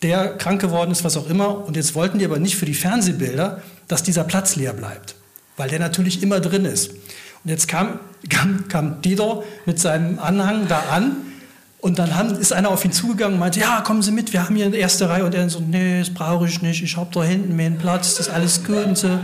der 0.03 0.37
krank 0.37 0.61
geworden 0.61 0.91
ist, 0.91 1.03
was 1.03 1.17
auch 1.17 1.27
immer. 1.31 1.65
Und 1.65 1.75
jetzt 1.77 1.95
wollten 1.95 2.19
die 2.19 2.25
aber 2.25 2.37
nicht 2.37 2.57
für 2.57 2.67
die 2.67 2.75
Fernsehbilder, 2.75 3.63
dass 3.87 4.03
dieser 4.03 4.23
Platz 4.23 4.55
leer 4.55 4.73
bleibt, 4.73 5.15
weil 5.57 5.67
der 5.67 5.79
natürlich 5.79 6.21
immer 6.21 6.39
drin 6.39 6.65
ist. 6.65 6.91
Und 6.91 7.49
jetzt 7.49 7.67
kam, 7.67 8.01
kam, 8.29 8.67
kam 8.67 9.01
Dieter 9.01 9.41
mit 9.65 9.79
seinem 9.79 10.19
Anhang 10.19 10.67
da 10.67 10.79
an 10.91 11.15
und 11.83 11.99
dann 11.99 12.15
haben, 12.15 12.39
ist 12.39 12.53
einer 12.53 12.69
auf 12.69 12.85
ihn 12.85 12.93
zugegangen 12.93 13.33
und 13.33 13.39
meinte, 13.41 13.59
ja, 13.59 13.81
kommen 13.81 14.01
Sie 14.01 14.13
mit, 14.13 14.31
wir 14.31 14.45
haben 14.45 14.55
hier 14.55 14.67
eine 14.67 14.77
erste 14.77 15.09
Reihe. 15.09 15.25
Und 15.25 15.35
er 15.35 15.49
so, 15.49 15.59
nee, 15.59 15.99
das 15.99 16.11
brauche 16.11 16.47
ich 16.47 16.61
nicht, 16.61 16.81
ich 16.81 16.95
habe 16.95 17.09
da 17.13 17.25
hinten 17.25 17.57
mehr 17.57 17.65
einen 17.65 17.77
Platz, 17.77 18.15
das 18.15 18.27
ist 18.27 18.33
alles 18.33 18.63
gut. 18.63 18.85
Und 18.85 18.97
so, 18.97 19.19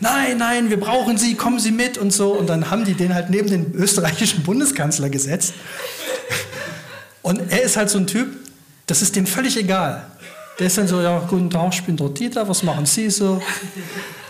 nein, 0.00 0.36
nein, 0.36 0.68
wir 0.68 0.80
brauchen 0.80 1.16
Sie, 1.16 1.36
kommen 1.36 1.60
Sie 1.60 1.70
mit 1.70 1.98
und 1.98 2.12
so. 2.12 2.32
Und 2.32 2.48
dann 2.48 2.72
haben 2.72 2.84
die 2.84 2.94
den 2.94 3.14
halt 3.14 3.30
neben 3.30 3.48
den 3.48 3.72
österreichischen 3.74 4.42
Bundeskanzler 4.42 5.10
gesetzt. 5.10 5.54
Und 7.22 7.40
er 7.52 7.62
ist 7.62 7.76
halt 7.76 7.88
so 7.88 7.98
ein 7.98 8.08
Typ, 8.08 8.30
das 8.86 9.00
ist 9.00 9.14
dem 9.14 9.24
völlig 9.24 9.56
egal. 9.56 10.04
Der 10.58 10.66
ist 10.66 10.78
dann 10.78 10.88
so, 10.88 11.00
ja, 11.00 11.20
guten 11.28 11.50
Tag, 11.50 11.72
ich 11.72 11.84
bin 11.84 11.96
der 11.96 12.08
Dieter, 12.08 12.48
was 12.48 12.64
machen 12.64 12.84
Sie 12.84 13.10
so? 13.10 13.40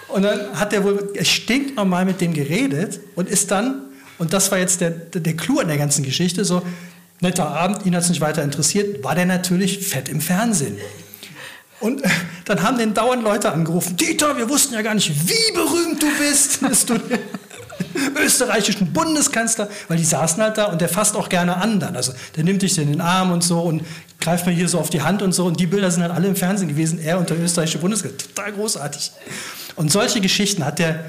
Und 0.08 0.24
dann 0.24 0.60
hat 0.60 0.74
er 0.74 0.84
wohl 0.84 1.10
stinknormal 1.22 2.04
mit 2.04 2.20
dem 2.20 2.34
geredet 2.34 3.00
und 3.14 3.30
ist 3.30 3.50
dann, 3.50 3.80
und 4.18 4.34
das 4.34 4.50
war 4.50 4.58
jetzt 4.58 4.82
der, 4.82 4.90
der 4.90 5.34
Clou 5.38 5.60
an 5.60 5.68
der 5.68 5.78
ganzen 5.78 6.04
Geschichte, 6.04 6.44
so, 6.44 6.60
netter 7.22 7.48
Abend, 7.48 7.86
ihn 7.86 7.94
hat 7.94 8.02
es 8.02 8.08
nicht 8.08 8.20
weiter 8.20 8.42
interessiert, 8.42 9.02
war 9.02 9.14
der 9.14 9.26
natürlich 9.26 9.86
fett 9.86 10.08
im 10.08 10.20
Fernsehen. 10.20 10.76
Und 11.80 12.02
dann 12.44 12.62
haben 12.62 12.78
den 12.78 12.94
dauernd 12.94 13.22
Leute 13.22 13.52
angerufen, 13.52 13.96
Dieter, 13.96 14.36
wir 14.36 14.48
wussten 14.48 14.74
ja 14.74 14.82
gar 14.82 14.94
nicht, 14.94 15.10
wie 15.28 15.52
berühmt 15.54 16.02
du 16.02 16.06
bist, 16.18 16.62
dass 16.68 16.86
du 16.86 16.98
den 16.98 17.18
österreichischen 18.16 18.92
Bundeskanzler, 18.92 19.68
weil 19.88 19.98
die 19.98 20.04
saßen 20.04 20.42
halt 20.42 20.58
da 20.58 20.66
und 20.66 20.80
der 20.80 20.88
fasst 20.88 21.16
auch 21.16 21.28
gerne 21.28 21.56
an 21.56 21.80
dann. 21.80 21.96
Also 21.96 22.12
der 22.36 22.44
nimmt 22.44 22.62
dich 22.62 22.78
in 22.78 22.90
den 22.90 23.00
Arm 23.00 23.32
und 23.32 23.42
so 23.42 23.60
und 23.60 23.82
greift 24.20 24.46
mir 24.46 24.52
hier 24.52 24.68
so 24.68 24.78
auf 24.78 24.90
die 24.90 25.02
Hand 25.02 25.22
und 25.22 25.32
so 25.32 25.46
und 25.46 25.58
die 25.58 25.66
Bilder 25.66 25.90
sind 25.90 26.02
halt 26.02 26.12
alle 26.12 26.28
im 26.28 26.36
Fernsehen 26.36 26.68
gewesen, 26.68 26.98
er 27.00 27.18
und 27.18 27.28
der 27.28 27.38
österreichische 27.38 27.78
Bundeskanzler. 27.78 28.18
Total 28.34 28.52
großartig. 28.52 29.12
Und 29.76 29.90
solche 29.90 30.20
Geschichten 30.20 30.64
hat 30.64 30.78
der 30.78 31.04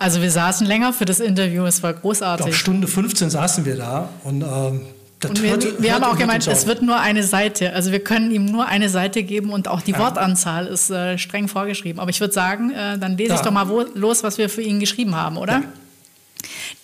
also 0.00 0.22
wir 0.22 0.30
saßen 0.30 0.64
länger 0.64 0.92
für 0.92 1.06
das 1.06 1.18
Interview, 1.18 1.64
es 1.64 1.82
war 1.82 1.92
großartig. 1.92 2.46
Ich 2.46 2.52
glaube, 2.52 2.56
Stunde 2.56 2.86
15 2.86 3.30
saßen 3.30 3.64
wir 3.64 3.76
da 3.76 4.08
und 4.22 4.42
ähm, 4.42 4.86
und 5.26 5.42
wir, 5.42 5.50
hört, 5.50 5.82
wir 5.82 5.94
haben 5.94 6.04
auch 6.04 6.16
gemeint, 6.16 6.46
es 6.46 6.66
wird 6.66 6.82
nur 6.82 6.98
eine 6.98 7.24
Seite. 7.24 7.72
Also 7.72 7.90
wir 7.90 8.04
können 8.04 8.30
ihm 8.30 8.44
nur 8.44 8.66
eine 8.66 8.88
Seite 8.88 9.24
geben 9.24 9.50
und 9.50 9.66
auch 9.66 9.80
die 9.80 9.92
ja. 9.92 9.98
Wortanzahl 9.98 10.66
ist 10.66 10.90
äh, 10.90 11.18
streng 11.18 11.48
vorgeschrieben. 11.48 11.98
Aber 12.00 12.10
ich 12.10 12.20
würde 12.20 12.32
sagen, 12.32 12.70
äh, 12.70 12.98
dann 12.98 13.16
lese 13.16 13.30
ja. 13.30 13.34
ich 13.36 13.40
doch 13.40 13.50
mal 13.50 13.68
wo, 13.68 13.84
los, 13.94 14.22
was 14.22 14.38
wir 14.38 14.48
für 14.48 14.62
ihn 14.62 14.78
geschrieben 14.78 15.16
haben, 15.16 15.36
oder? 15.36 15.54
Ja. 15.54 15.62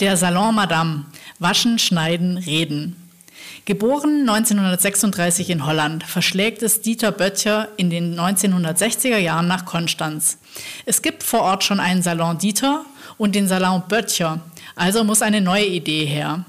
Der 0.01 0.17
Salon 0.17 0.55
Madame. 0.55 1.05
Waschen, 1.39 1.79
schneiden, 1.79 2.39
reden. 2.39 2.97
Geboren 3.67 4.29
1936 4.29 5.49
in 5.51 5.65
Holland, 5.65 6.05
verschlägt 6.05 6.63
es 6.63 6.83
Dieter 6.83 7.13
Böttcher 7.13 7.69
in 7.77 7.89
den 7.89 8.19
1960er 8.19 9.17
Jahren 9.17 9.47
nach 9.47 9.65
Konstanz. 9.65 10.39
Es 10.85 11.03
gibt 11.03 11.23
vor 11.23 11.41
Ort 11.43 11.65
schon 11.65 11.81
einen 11.81 12.03
Salon 12.03 12.37
Dieter 12.39 12.85
und 13.17 13.35
den 13.35 13.49
Salon 13.49 13.83
Böttcher, 13.89 14.41
also 14.77 15.03
muss 15.03 15.23
eine 15.23 15.41
neue 15.41 15.65
Idee 15.67 16.05
her. 16.05 16.45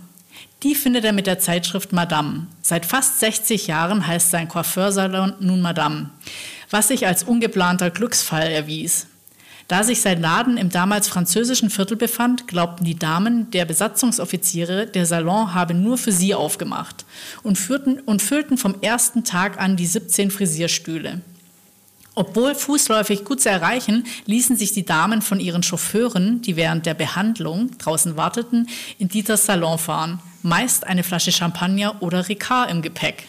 Die 0.66 0.74
findet 0.74 1.06
er 1.06 1.14
mit 1.14 1.28
der 1.28 1.38
Zeitschrift 1.38 1.94
Madame. 1.94 2.48
Seit 2.64 2.88
fast 2.88 3.20
60 3.20 3.68
Jahren 3.68 4.08
heißt 4.08 4.32
sein 4.32 4.48
Coiffeursalon 4.48 5.36
nun 5.40 5.62
Madame, 5.62 6.10
was 6.72 6.88
sich 6.88 7.06
als 7.06 7.22
ungeplanter 7.22 7.92
Glücksfall 7.92 8.50
erwies. 8.50 9.06
Da 9.68 9.84
sich 9.84 10.02
sein 10.02 10.20
Laden 10.20 10.58
im 10.58 10.72
damals 10.72 11.08
französischen 11.08 11.70
Viertel 11.70 11.98
befand, 11.98 12.48
glaubten 12.48 12.84
die 12.84 12.98
Damen 12.98 13.52
der 13.52 13.66
Besatzungsoffiziere, 13.66 14.88
der 14.88 15.06
Salon 15.06 15.54
habe 15.54 15.76
nur 15.76 16.00
für 16.00 16.12
sie 16.12 16.34
aufgemacht 16.34 17.06
und, 17.44 17.60
führten, 17.60 18.00
und 18.00 18.24
füllten 18.24 18.58
vom 18.58 18.82
ersten 18.82 19.24
Tag 19.24 19.62
an 19.62 19.76
die 19.76 19.86
17 19.86 20.32
Frisierstühle. 20.32 21.22
Obwohl 22.16 22.56
fußläufig 22.56 23.26
gut 23.26 23.42
zu 23.42 23.50
erreichen, 23.50 24.06
ließen 24.26 24.56
sich 24.56 24.72
die 24.72 24.86
Damen 24.86 25.22
von 25.22 25.42
ihren 25.42 25.64
Chauffeuren, 25.64 26.42
die 26.42 26.56
während 26.56 26.86
der 26.86 26.94
Behandlung 26.94 27.78
draußen 27.78 28.16
warteten, 28.16 28.70
in 28.98 29.10
Dieters 29.10 29.46
Salon 29.46 29.78
fahren. 29.78 30.22
Meist 30.42 30.88
eine 30.88 31.04
Flasche 31.04 31.34
Champagner 31.34 32.02
oder 32.02 32.30
Ricard 32.30 32.72
im 32.72 32.82
Gepäck. 32.82 33.24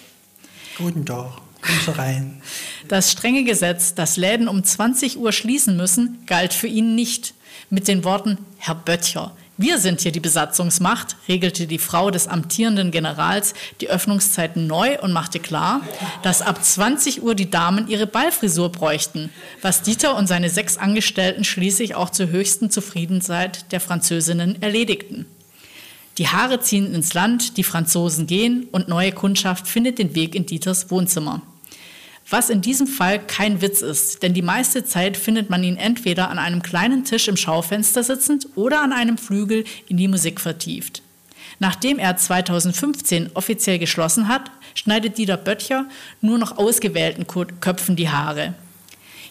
Guten 0.78 1.04
Tag, 1.04 1.32
kommen 1.60 1.80
Sie 1.84 1.98
rein. 1.98 2.42
Das 2.86 3.10
strenge 3.10 3.42
Gesetz, 3.42 3.94
dass 3.94 4.16
Läden 4.16 4.46
um 4.46 4.62
20 4.62 5.18
Uhr 5.18 5.32
schließen 5.32 5.76
müssen, 5.76 6.24
galt 6.26 6.54
für 6.54 6.68
ihn 6.68 6.94
nicht. 6.94 7.34
Mit 7.70 7.88
den 7.88 8.04
Worten 8.04 8.38
Herr 8.58 8.76
Böttcher, 8.76 9.36
wir 9.58 9.78
sind 9.78 10.02
hier 10.02 10.12
die 10.12 10.20
Besatzungsmacht, 10.20 11.16
regelte 11.28 11.66
die 11.66 11.78
Frau 11.78 12.10
des 12.10 12.28
amtierenden 12.28 12.90
Generals 12.90 13.54
die 13.80 13.88
Öffnungszeiten 13.88 14.66
neu 14.66 15.00
und 15.00 15.12
machte 15.12 15.40
klar, 15.40 15.80
dass 16.22 16.42
ab 16.42 16.62
20 16.62 17.22
Uhr 17.22 17.34
die 17.34 17.50
Damen 17.50 17.88
ihre 17.88 18.06
Ballfrisur 18.06 18.70
bräuchten, 18.70 19.30
was 19.62 19.80
Dieter 19.80 20.16
und 20.16 20.26
seine 20.26 20.50
sechs 20.50 20.76
Angestellten 20.76 21.42
schließlich 21.42 21.94
auch 21.94 22.10
zur 22.10 22.28
höchsten 22.28 22.70
Zufriedenheit 22.70 23.72
der 23.72 23.80
Französinnen 23.80 24.60
erledigten. 24.60 25.24
Die 26.18 26.28
Haare 26.28 26.60
ziehen 26.60 26.94
ins 26.94 27.14
Land, 27.14 27.56
die 27.56 27.64
Franzosen 27.64 28.26
gehen 28.26 28.68
und 28.72 28.88
neue 28.88 29.12
Kundschaft 29.12 29.68
findet 29.68 29.98
den 29.98 30.14
Weg 30.14 30.34
in 30.34 30.46
Dieters 30.46 30.90
Wohnzimmer. 30.90 31.40
Was 32.28 32.50
in 32.50 32.60
diesem 32.60 32.88
Fall 32.88 33.20
kein 33.20 33.60
Witz 33.62 33.82
ist, 33.82 34.22
denn 34.24 34.34
die 34.34 34.42
meiste 34.42 34.84
Zeit 34.84 35.16
findet 35.16 35.48
man 35.48 35.62
ihn 35.62 35.76
entweder 35.76 36.28
an 36.28 36.40
einem 36.40 36.60
kleinen 36.60 37.04
Tisch 37.04 37.28
im 37.28 37.36
Schaufenster 37.36 38.02
sitzend 38.02 38.48
oder 38.56 38.82
an 38.82 38.92
einem 38.92 39.16
Flügel 39.16 39.64
in 39.86 39.96
die 39.96 40.08
Musik 40.08 40.40
vertieft. 40.40 41.02
Nachdem 41.60 42.00
er 42.00 42.16
2015 42.16 43.30
offiziell 43.34 43.78
geschlossen 43.78 44.26
hat, 44.26 44.50
schneidet 44.74 45.18
Dieter 45.18 45.36
Böttcher 45.36 45.86
nur 46.20 46.38
noch 46.38 46.58
ausgewählten 46.58 47.26
Köpfen 47.26 47.94
die 47.94 48.10
Haare. 48.10 48.54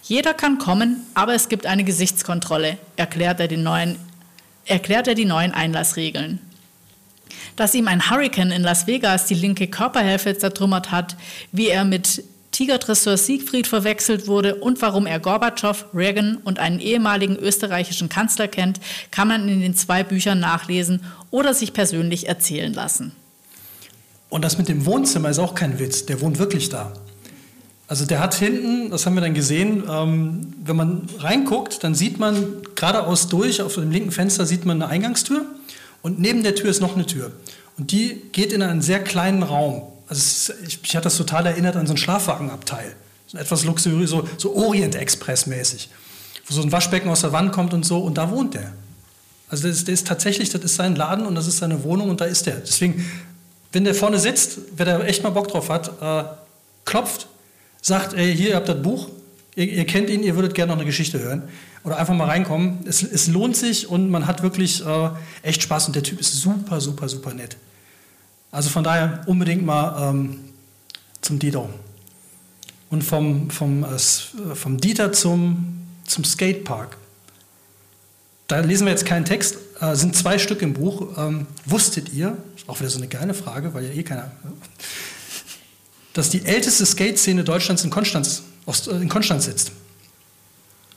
Jeder 0.03 0.33
kann 0.33 0.57
kommen, 0.57 1.01
aber 1.15 1.33
es 1.33 1.49
gibt 1.49 1.65
eine 1.65 1.83
Gesichtskontrolle, 1.83 2.77
erklärt 2.95 3.41
er, 3.41 3.57
neuen, 3.57 3.97
erklärt 4.65 5.09
er 5.09 5.15
die 5.15 5.25
neuen 5.25 5.51
Einlassregeln. 5.51 6.39
Dass 7.57 7.75
ihm 7.75 7.89
ein 7.89 8.09
Hurricane 8.09 8.51
in 8.51 8.63
Las 8.63 8.87
Vegas 8.87 9.25
die 9.25 9.33
linke 9.33 9.67
Körperhälfte 9.67 10.37
zertrümmert 10.37 10.91
hat, 10.91 11.17
wie 11.51 11.67
er 11.67 11.83
mit 11.83 12.23
Tigerdresseur 12.55 13.17
Siegfried 13.17 13.67
verwechselt 13.67 14.27
wurde 14.27 14.55
und 14.55 14.81
warum 14.81 15.07
er 15.07 15.19
Gorbatschow, 15.19 15.87
Reagan 15.93 16.37
und 16.37 16.57
einen 16.57 16.79
ehemaligen 16.79 17.35
österreichischen 17.35 18.07
Kanzler 18.07 18.47
kennt, 18.47 18.79
kann 19.11 19.27
man 19.27 19.49
in 19.49 19.59
den 19.59 19.75
zwei 19.75 20.05
Büchern 20.05 20.39
nachlesen 20.39 21.01
oder 21.31 21.53
sich 21.53 21.73
persönlich 21.73 22.29
erzählen 22.29 22.73
lassen. 22.73 23.11
Und 24.29 24.45
das 24.45 24.57
mit 24.57 24.69
dem 24.69 24.85
Wohnzimmer 24.85 25.29
ist 25.29 25.39
auch 25.39 25.53
kein 25.53 25.79
Witz, 25.79 26.05
der 26.05 26.21
wohnt 26.21 26.39
wirklich 26.39 26.69
da. 26.69 26.93
Also 27.89 28.05
der 28.05 28.21
hat 28.21 28.35
hinten, 28.35 28.89
das 28.89 29.05
haben 29.05 29.15
wir 29.15 29.21
dann 29.21 29.33
gesehen, 29.33 29.83
ähm, 29.91 30.53
wenn 30.63 30.77
man 30.77 31.09
reinguckt, 31.19 31.83
dann 31.83 31.93
sieht 31.93 32.19
man 32.19 32.61
geradeaus 32.75 33.27
durch, 33.27 33.61
auf 33.61 33.75
dem 33.75 33.91
linken 33.91 34.11
Fenster 34.11 34.45
sieht 34.45 34.65
man 34.65 34.81
eine 34.81 34.89
Eingangstür 34.89 35.45
und 36.01 36.21
neben 36.21 36.41
der 36.41 36.55
Tür 36.55 36.69
ist 36.69 36.79
noch 36.79 36.95
eine 36.95 37.05
Tür. 37.05 37.33
Und 37.77 37.91
die 37.91 38.21
geht 38.31 38.53
in 38.53 38.61
einen 38.61 38.81
sehr 38.81 39.03
kleinen 39.03 39.43
Raum 39.43 39.81
also 40.07 40.53
ich, 40.65 40.81
mich 40.81 40.95
hat 40.95 41.05
das 41.05 41.17
total 41.17 41.45
erinnert 41.45 41.75
an 41.75 41.87
so 41.87 41.93
ein 41.93 41.97
Schlafwagenabteil. 41.97 42.95
So 43.27 43.37
etwas 43.37 43.63
luxuriös, 43.63 44.09
so, 44.09 44.27
so 44.37 44.55
Orient 44.55 44.95
Express 44.95 45.47
mäßig. 45.47 45.89
Wo 46.47 46.53
so 46.53 46.61
ein 46.61 46.71
Waschbecken 46.71 47.09
aus 47.09 47.21
der 47.21 47.31
Wand 47.31 47.51
kommt 47.51 47.73
und 47.73 47.85
so 47.85 47.99
und 47.99 48.17
da 48.17 48.29
wohnt 48.29 48.53
der. 48.53 48.73
Also 49.49 49.67
das, 49.67 49.83
das 49.83 49.93
ist 49.93 50.07
tatsächlich, 50.07 50.49
das 50.49 50.63
ist 50.63 50.75
sein 50.75 50.95
Laden 50.95 51.25
und 51.25 51.35
das 51.35 51.47
ist 51.47 51.57
seine 51.57 51.83
Wohnung 51.83 52.09
und 52.09 52.21
da 52.21 52.25
ist 52.25 52.45
der. 52.45 52.57
Deswegen, 52.57 53.05
wenn 53.71 53.83
der 53.83 53.95
vorne 53.95 54.19
sitzt, 54.19 54.59
wer 54.75 54.85
da 54.85 55.03
echt 55.03 55.23
mal 55.23 55.31
Bock 55.31 55.47
drauf 55.47 55.69
hat, 55.69 56.01
äh, 56.01 56.27
klopft, 56.85 57.27
sagt, 57.81 58.13
ey, 58.13 58.35
hier, 58.35 58.49
ihr 58.49 58.55
habt 58.55 58.69
das 58.69 58.81
Buch, 58.81 59.09
ihr, 59.55 59.67
ihr, 59.67 59.85
kennt 59.85 60.09
ihn, 60.09 60.23
ihr 60.23 60.35
würdet 60.35 60.53
gerne 60.53 60.71
noch 60.71 60.77
eine 60.77 60.85
Geschichte 60.85 61.19
hören. 61.19 61.43
Oder 61.83 61.97
einfach 61.97 62.15
mal 62.15 62.25
reinkommen. 62.25 62.79
Es, 62.87 63.03
es 63.03 63.27
lohnt 63.27 63.55
sich 63.55 63.87
und 63.87 64.09
man 64.09 64.25
hat 64.25 64.41
wirklich 64.41 64.83
äh, 64.85 65.09
echt 65.43 65.61
Spaß 65.61 65.87
und 65.87 65.95
der 65.95 66.03
Typ 66.03 66.19
ist 66.19 66.33
super, 66.33 66.81
super, 66.81 67.07
super 67.09 67.33
nett. 67.33 67.57
Also 68.55 68.69
von 68.69 68.85
daher 68.85 69.21
unbedingt 69.25 69.65
mal 69.65 70.11
ähm, 70.11 70.39
zum 71.19 71.39
Dieter. 71.39 71.67
Und 72.89 73.03
vom, 73.03 73.49
vom, 73.49 73.83
äh, 73.83 73.97
vom 74.55 74.77
Dieter 74.79 75.11
zum, 75.11 75.85
zum 76.05 76.23
Skatepark. 76.23 76.95
Da 78.47 78.61
lesen 78.61 78.85
wir 78.85 78.91
jetzt 78.91 79.05
keinen 79.05 79.25
Text, 79.25 79.57
äh, 79.81 79.93
sind 79.95 80.15
zwei 80.15 80.39
Stück 80.39 80.61
im 80.61 80.71
Buch. 80.71 81.17
Ähm, 81.17 81.47
wusstet 81.65 82.13
ihr, 82.13 82.37
auch 82.65 82.79
wieder 82.79 82.89
so 82.89 82.97
eine 82.97 83.09
geile 83.09 83.33
Frage, 83.33 83.73
weil 83.73 83.87
ja 83.87 83.91
eh 83.91 84.03
keiner, 84.03 84.31
dass 86.13 86.29
die 86.29 86.45
älteste 86.45 86.85
Skate-Szene 86.85 87.43
Deutschlands 87.43 87.83
in 87.83 87.89
Konstanz, 87.89 88.43
äh, 88.67 88.91
in 88.91 89.09
Konstanz 89.09 89.43
sitzt? 89.43 89.73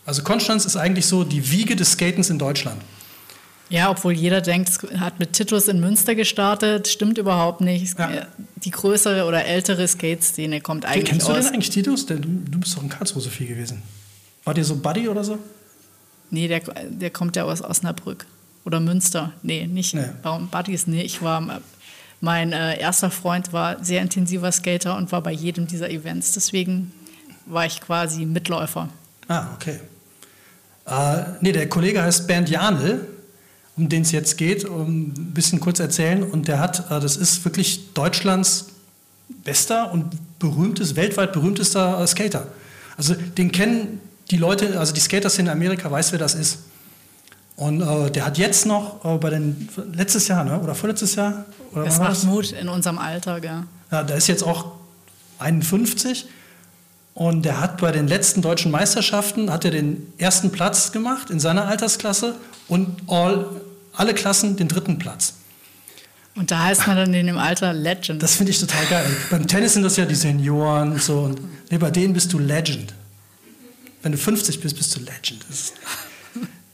Also 0.07 0.23
Konstanz 0.23 0.65
ist 0.65 0.77
eigentlich 0.77 1.07
so 1.07 1.25
die 1.25 1.51
Wiege 1.51 1.75
des 1.75 1.91
Skatens 1.91 2.31
in 2.31 2.39
Deutschland. 2.39 2.81
Ja, 3.71 3.91
obwohl 3.91 4.13
jeder 4.13 4.41
denkt, 4.41 4.71
es 4.71 4.79
hat 5.01 5.19
mit 5.19 5.35
Titus 5.35 5.69
in 5.69 5.81
Münster 5.81 6.15
gestartet, 6.15 6.89
stimmt 6.89 7.19
überhaupt 7.19 7.61
nicht. 7.61 7.99
Ja. 7.99 8.27
Die 8.65 8.71
größere 8.71 9.27
oder 9.27 9.45
ältere 9.45 9.87
Skate-Szene 9.87 10.61
kommt 10.61 10.87
eigentlich 10.87 11.05
Kennst 11.05 11.27
aus. 11.29 11.37
du 11.37 11.43
denn 11.43 11.53
eigentlich 11.55 11.71
Titus? 11.71 12.07
Du, 12.07 12.19
du 12.19 12.59
bist 12.59 12.77
doch 12.77 12.83
in 12.83 12.89
Karlsruhe 12.89 13.21
so 13.21 13.29
viel 13.29 13.47
gewesen. 13.47 13.83
War 14.45 14.55
dir 14.55 14.65
so 14.65 14.77
Buddy 14.77 15.09
oder 15.09 15.23
so? 15.23 15.39
Nee, 16.31 16.49
der, 16.49 16.61
der 16.89 17.11
kommt 17.11 17.37
ja 17.37 17.45
aus 17.45 17.63
Osnabrück. 17.63 18.27
Oder 18.65 18.81
Münster. 18.81 19.33
Nee, 19.43 19.67
nicht. 19.67 19.95
Nee. 19.95 20.05
Warum 20.23 20.49
Buddies? 20.49 20.87
Nee, 20.87 21.03
ich 21.03 21.23
war. 21.23 21.61
Mein 22.21 22.53
äh, 22.53 22.81
erster 22.81 23.11
Freund 23.11 23.53
war 23.53 23.83
sehr 23.85 24.03
intensiver 24.03 24.51
Skater 24.51 24.97
und 24.97 25.13
war 25.13 25.23
bei 25.23 25.31
jedem 25.31 25.67
dieser 25.67 25.89
Events. 25.89 26.33
Deswegen 26.33 26.93
war 27.47 27.65
ich 27.65 27.81
quasi 27.81 28.27
Mitläufer. 28.27 28.89
Ah, 29.29 29.47
okay. 29.55 29.79
Äh, 30.87 31.25
nee, 31.41 31.53
der 31.53 31.69
Kollege 31.69 32.03
heißt 32.03 32.27
Bernd 32.27 32.51
Janel 32.51 33.07
um 33.79 33.89
den 33.89 34.03
es 34.03 34.13
jetzt 34.13 34.37
geht, 34.37 34.65
um 34.65 35.09
ein 35.09 35.33
bisschen 35.33 35.61
kurz 35.61 35.79
erzählen. 35.81 36.23
Und 36.23 36.49
der 36.49 36.59
hat, 36.59 36.91
äh, 36.91 37.01
das 37.01 37.17
ist 37.17 37.45
wirklich 37.45 37.93
Deutschlands 37.95 38.67
bester 39.45 39.93
und 39.93 40.05
berühmtes, 40.39 40.97
weltweit 40.97 41.33
berühmtester 41.33 42.01
äh, 42.01 42.07
Skater. 42.07 42.49
Also 42.97 43.15
den 43.15 43.53
kennen 43.53 44.01
die 44.31 44.37
Leute, 44.37 44.79
also 44.79 44.93
die 44.93 45.01
Skaters 45.01 45.39
in 45.39 45.49
Amerika, 45.49 45.91
weiß 45.91 46.13
wer 46.13 46.19
das 46.19 46.35
ist. 46.35 46.59
Und 47.57 47.81
äh, 47.81 48.11
der 48.11 48.27
hat 48.27 48.39
jetzt 48.39 48.67
noch 48.67 49.05
äh, 49.05 49.17
bei 49.19 49.31
den 49.31 49.69
letztes 49.93 50.29
Jahr, 50.29 50.45
ne? 50.45 50.61
oder 50.61 50.75
vorletztes 50.75 51.15
Jahr? 51.15 51.45
Oder 51.73 51.85
das 51.85 51.99
macht 51.99 52.11
das? 52.11 52.25
Mut 52.25 52.53
in 52.53 52.69
unserem 52.69 52.99
Alter, 52.99 53.41
gell? 53.41 53.65
Ja, 53.91 54.03
der 54.03 54.17
ist 54.17 54.27
jetzt 54.27 54.43
auch 54.43 54.73
51 55.39 56.27
und 57.15 57.45
der 57.45 57.61
hat 57.61 57.79
bei 57.79 57.91
den 57.91 58.07
letzten 58.07 58.43
deutschen 58.43 58.71
Meisterschaften 58.71 59.51
hat 59.51 59.65
er 59.65 59.73
den 59.73 60.13
ersten 60.19 60.51
Platz 60.51 60.93
gemacht 60.93 61.31
in 61.31 61.41
seiner 61.41 61.67
Altersklasse 61.67 62.37
und 62.69 62.89
all 63.09 63.47
alle 63.99 64.15
Klassen 64.15 64.57
den 64.57 64.69
dritten 64.69 64.99
Platz. 64.99 65.35
Und 66.37 66.53
da 66.53 66.65
heißt 66.65 66.87
man 66.87 66.97
dann 66.97 67.13
in 67.15 67.27
dem 67.27 67.39
Alter 67.39 67.73
Legend. 67.73 68.23
Das 68.23 68.37
finde 68.37 68.53
ich 68.53 68.61
total 68.61 68.87
geil. 68.87 69.17
Beim 69.31 69.47
Tennis 69.49 69.73
sind 69.73 69.83
das 69.83 69.97
ja 69.97 70.05
die 70.05 70.15
Senioren 70.15 70.93
und 70.93 71.03
so. 71.03 71.21
Und 71.21 71.41
nee, 71.71 71.79
bei 71.79 71.91
denen 71.91 72.15
bist 72.15 72.33
du 72.33 72.39
Legend. 72.39 72.95
Wenn 74.03 74.13
du 74.13 74.19
50 74.19 74.61
bist, 74.61 74.77
bist 74.77 74.95
du 74.95 75.01
Legend. 75.01 75.45
Ist, 75.51 75.73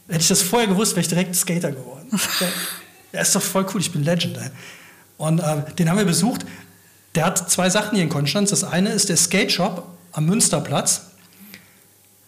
hätte 0.06 0.20
ich 0.20 0.28
das 0.28 0.42
vorher 0.42 0.68
gewusst, 0.68 0.92
wäre 0.92 1.00
ich 1.00 1.08
direkt 1.08 1.34
Skater 1.34 1.72
geworden. 1.72 2.08
Ja, 3.12 3.20
ist 3.20 3.34
doch 3.34 3.42
voll 3.42 3.64
cool, 3.72 3.80
ich 3.80 3.90
bin 3.90 4.04
Legend. 4.04 4.36
Ey. 4.36 4.50
Und 5.16 5.38
äh, 5.38 5.62
den 5.78 5.88
haben 5.88 5.96
wir 5.96 6.04
besucht. 6.04 6.44
Der 7.14 7.26
hat 7.26 7.50
zwei 7.50 7.70
Sachen 7.70 7.94
hier 7.94 8.02
in 8.02 8.10
Konstanz. 8.10 8.50
Das 8.50 8.64
eine 8.64 8.90
ist 8.90 9.08
der 9.08 9.16
Skate 9.16 9.52
Shop 9.52 9.86
am 10.12 10.26
Münsterplatz. 10.26 11.12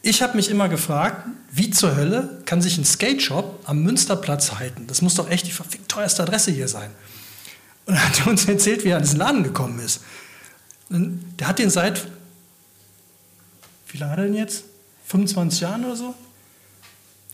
Ich 0.06 0.22
habe 0.22 0.36
mich 0.36 0.52
immer 0.52 0.68
gefragt, 0.68 1.26
wie 1.50 1.68
zur 1.70 1.96
Hölle 1.96 2.40
kann 2.44 2.62
sich 2.62 2.78
ein 2.78 2.84
Skate 2.84 3.20
Shop 3.20 3.58
am 3.64 3.82
Münsterplatz 3.82 4.52
halten? 4.52 4.86
Das 4.86 5.02
muss 5.02 5.16
doch 5.16 5.28
echt 5.28 5.48
die 5.48 5.50
verfickt 5.50 5.88
teuerste 5.88 6.22
Adresse 6.22 6.52
hier 6.52 6.68
sein. 6.68 6.92
Und 7.86 7.94
er 7.94 8.06
hat 8.06 8.24
uns 8.24 8.44
erzählt, 8.44 8.84
wie 8.84 8.90
er 8.90 8.98
an 8.98 9.02
diesen 9.02 9.18
Laden 9.18 9.42
gekommen 9.42 9.80
ist. 9.80 10.02
Und 10.90 11.24
der 11.40 11.48
hat 11.48 11.58
den 11.58 11.70
seit, 11.70 12.06
wie 13.88 13.98
lange 13.98 14.12
hat 14.12 14.18
er 14.20 14.24
denn 14.26 14.34
jetzt? 14.34 14.62
25 15.06 15.62
Jahren 15.62 15.84
oder 15.84 15.96
so? 15.96 16.14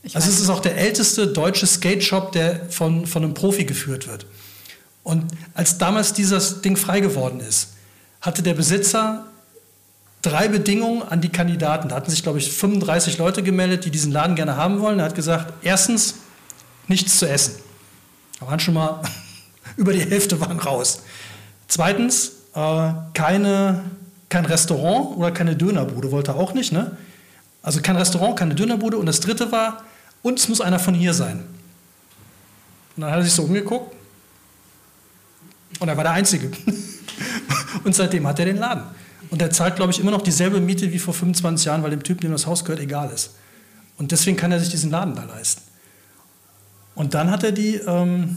Ich 0.03 0.16
also 0.16 0.30
es 0.30 0.40
ist 0.40 0.49
auch 0.49 0.61
der 0.61 0.78
älteste 0.78 1.26
deutsche 1.26 1.66
Skate 1.66 2.03
Shop, 2.03 2.32
der 2.32 2.70
von, 2.70 3.07
von 3.07 3.22
einem 3.22 3.34
Profi 3.34 3.66
geführt 3.66 4.09
wird. 4.09 4.24
Und 5.03 5.30
als 5.53 5.76
damals 5.76 6.14
dieses 6.14 6.62
Ding 6.62 6.78
frei 6.78 7.01
geworden 7.01 7.40
ist, 7.40 7.74
hatte 8.22 8.42
der 8.42 8.55
Besitzer 8.55 9.26
drei 10.22 10.48
Bedingungen 10.48 11.02
an 11.02 11.20
die 11.20 11.28
Kandidaten. 11.28 11.88
Da 11.88 11.96
hatten 11.96 12.10
sich, 12.10 12.22
glaube 12.22 12.38
ich, 12.38 12.52
35 12.52 13.18
Leute 13.18 13.42
gemeldet, 13.42 13.84
die 13.84 13.90
diesen 13.90 14.12
Laden 14.12 14.36
gerne 14.36 14.56
haben 14.56 14.80
wollen. 14.80 15.00
Er 15.00 15.06
hat 15.06 15.14
gesagt, 15.14 15.52
erstens, 15.62 16.14
nichts 16.86 17.18
zu 17.18 17.28
essen. 17.28 17.56
Da 18.40 18.46
waren 18.46 18.60
schon 18.60 18.74
mal 18.74 19.02
über 19.76 19.92
die 19.92 20.00
Hälfte 20.00 20.40
waren 20.40 20.58
raus. 20.58 21.02
Zweitens, 21.66 22.32
äh, 22.54 22.92
keine, 23.14 23.82
kein 24.28 24.44
Restaurant 24.46 25.16
oder 25.16 25.32
keine 25.32 25.56
Dönerbude 25.56 26.10
wollte 26.12 26.32
er 26.32 26.36
auch 26.36 26.54
nicht. 26.54 26.72
Ne? 26.72 26.96
Also 27.62 27.80
kein 27.80 27.96
Restaurant, 27.96 28.38
keine 28.38 28.54
Dönerbude. 28.54 28.96
Und 28.98 29.06
das 29.06 29.20
dritte 29.20 29.50
war, 29.50 29.82
und 30.22 30.38
es 30.38 30.48
muss 30.48 30.60
einer 30.60 30.78
von 30.78 30.94
hier 30.94 31.14
sein. 31.14 31.40
Und 32.96 33.02
dann 33.02 33.10
hat 33.10 33.18
er 33.18 33.24
sich 33.24 33.32
so 33.32 33.42
umgeguckt. 33.42 33.94
Und 35.80 35.88
er 35.88 35.96
war 35.96 36.04
der 36.04 36.12
Einzige. 36.12 36.52
und 37.84 37.94
seitdem 37.94 38.26
hat 38.26 38.38
er 38.38 38.44
den 38.44 38.58
Laden. 38.58 38.84
Und 39.33 39.41
er 39.41 39.51
zahlt, 39.51 39.76
glaube 39.76 39.91
ich, 39.91 39.99
immer 39.99 40.11
noch 40.11 40.20
dieselbe 40.20 40.61
Miete 40.61 40.93
wie 40.93 40.99
vor 40.99 41.14
25 41.14 41.64
Jahren, 41.64 41.83
weil 41.83 41.89
dem 41.89 42.03
Typen, 42.03 42.20
dem 42.20 42.33
das 42.33 42.47
Haus 42.47 42.66
gehört, 42.66 42.83
egal 42.83 43.11
ist. 43.11 43.30
Und 43.97 44.12
deswegen 44.12 44.37
kann 44.37 44.53
er 44.53 44.61
sich 44.61 44.68
diesen 44.68 44.91
Laden 44.91 45.14
da 45.14 45.24
leisten. 45.24 45.62
Und 46.95 47.14
dann 47.14 47.30
hat 47.30 47.43
er 47.43 47.53
die, 47.53 47.76
ähm, 47.76 48.37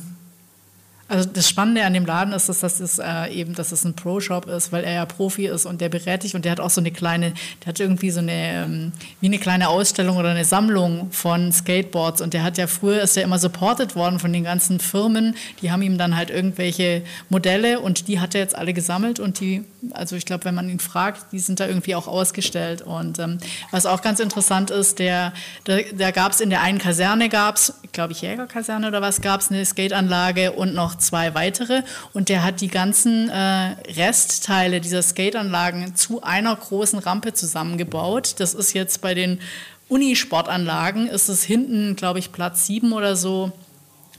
also 1.08 1.30
das 1.30 1.47
Spannende 1.47 1.86
an 1.86 1.93
dem 1.93 2.06
Laden 2.06 2.34
ist, 2.34 2.49
dass 2.49 2.62
das 2.62 2.80
ist, 2.80 2.97
äh, 2.97 3.28
eben, 3.28 3.53
dass 3.53 3.72
es 3.72 3.84
ein 3.84 3.93
Pro-Shop 3.93 4.47
ist, 4.47 4.72
weil 4.72 4.84
er 4.84 4.93
ja 4.93 5.06
Profi 5.06 5.45
ist 5.45 5.68
und 5.68 5.80
der 5.80 5.89
berät 5.89 6.24
dich 6.24 6.34
und 6.34 6.45
der 6.45 6.53
hat 6.53 6.60
auch 6.60 6.72
so 6.72 6.82
eine 6.82 6.89
kleine, 6.89 7.34
der 7.62 7.68
hat 7.68 7.80
irgendwie 7.80 8.10
so 8.10 8.22
eine, 8.22 8.66
ähm, 8.66 8.91
wie 9.22 9.28
eine 9.28 9.38
kleine 9.38 9.70
Ausstellung 9.70 10.18
oder 10.18 10.32
eine 10.32 10.45
Sammlung 10.45 11.12
von 11.12 11.51
Skateboards 11.51 12.22
und 12.22 12.34
der 12.34 12.41
hat 12.41 12.58
ja 12.58 12.66
früher, 12.66 13.01
ist 13.01 13.16
ja 13.16 13.22
immer 13.22 13.38
supported 13.38 13.95
worden 13.95 14.18
von 14.18 14.34
den 14.34 14.43
ganzen 14.43 14.80
Firmen, 14.80 15.36
die 15.62 15.72
haben 15.72 15.84
ihm 15.84 15.99
dann 15.99 16.18
halt 16.18 16.32
irgendwelche 16.32 17.03
Modelle 17.30 17.82
und 17.82 18.08
die 18.08 18.20
hat 18.20 18.34
er 18.34 18.41
jetzt 18.41 18.56
alle 18.56 18.74
gesammelt 18.74 19.20
und 19.20 19.39
die, 19.39 19.64
also 19.91 20.16
ich 20.16 20.26
glaube, 20.26 20.45
wenn 20.45 20.56
man 20.56 20.68
ihn 20.70 20.80
fragt, 20.80 21.32
die 21.32 21.39
sind 21.39 21.60
da 21.60 21.68
irgendwie 21.68 21.93
auch 21.93 22.08
ausgestellt 22.08 22.82
und 22.82 23.20
ähm, 23.20 23.38
was 23.70 23.86
auch 23.86 24.01
ganz 24.01 24.20
interessant 24.20 24.72
ist, 24.72 24.97
der, 24.97 25.34
da, 25.66 25.78
da 25.95 26.10
gab 26.10 26.32
es 26.32 26.41
in 26.41 26.49
der 26.49 26.62
einen 26.62 26.80
Kaserne 26.80 27.30
gab 27.30 27.58
es, 27.58 27.76
glaube 27.91 28.14
ich 28.14 28.22
Jägerkaserne 28.22 28.88
oder 28.88 29.03
was, 29.03 29.22
gab 29.22 29.41
es 29.41 29.51
eine 29.51 29.64
Skateanlage 29.64 30.53
und 30.53 30.74
noch 30.74 30.95
zwei 30.98 31.34
weitere 31.36 31.84
und 32.14 32.30
der 32.30 32.43
hat 32.43 32.62
die 32.62 32.68
ganzen 32.68 33.30
äh, 33.30 33.76
Restteile 33.98 34.82
dieser 34.82 35.02
Skateanlagen 35.02 35.96
zu 35.96 36.24
einer 36.24 36.56
großen 36.56 37.00
Rampe 37.00 37.34
zusammengebaut. 37.34 38.36
Das 38.39 38.54
ist 38.54 38.74
jetzt 38.74 39.02
bei 39.02 39.14
den 39.14 39.39
Unisportanlagen, 39.88 41.08
ist 41.08 41.30
es 41.30 41.43
hinten, 41.43 41.96
glaube 41.96 42.20
ich, 42.20 42.32
Platz 42.32 42.66
sieben 42.66 42.93
oder 42.93 43.16
so 43.16 43.52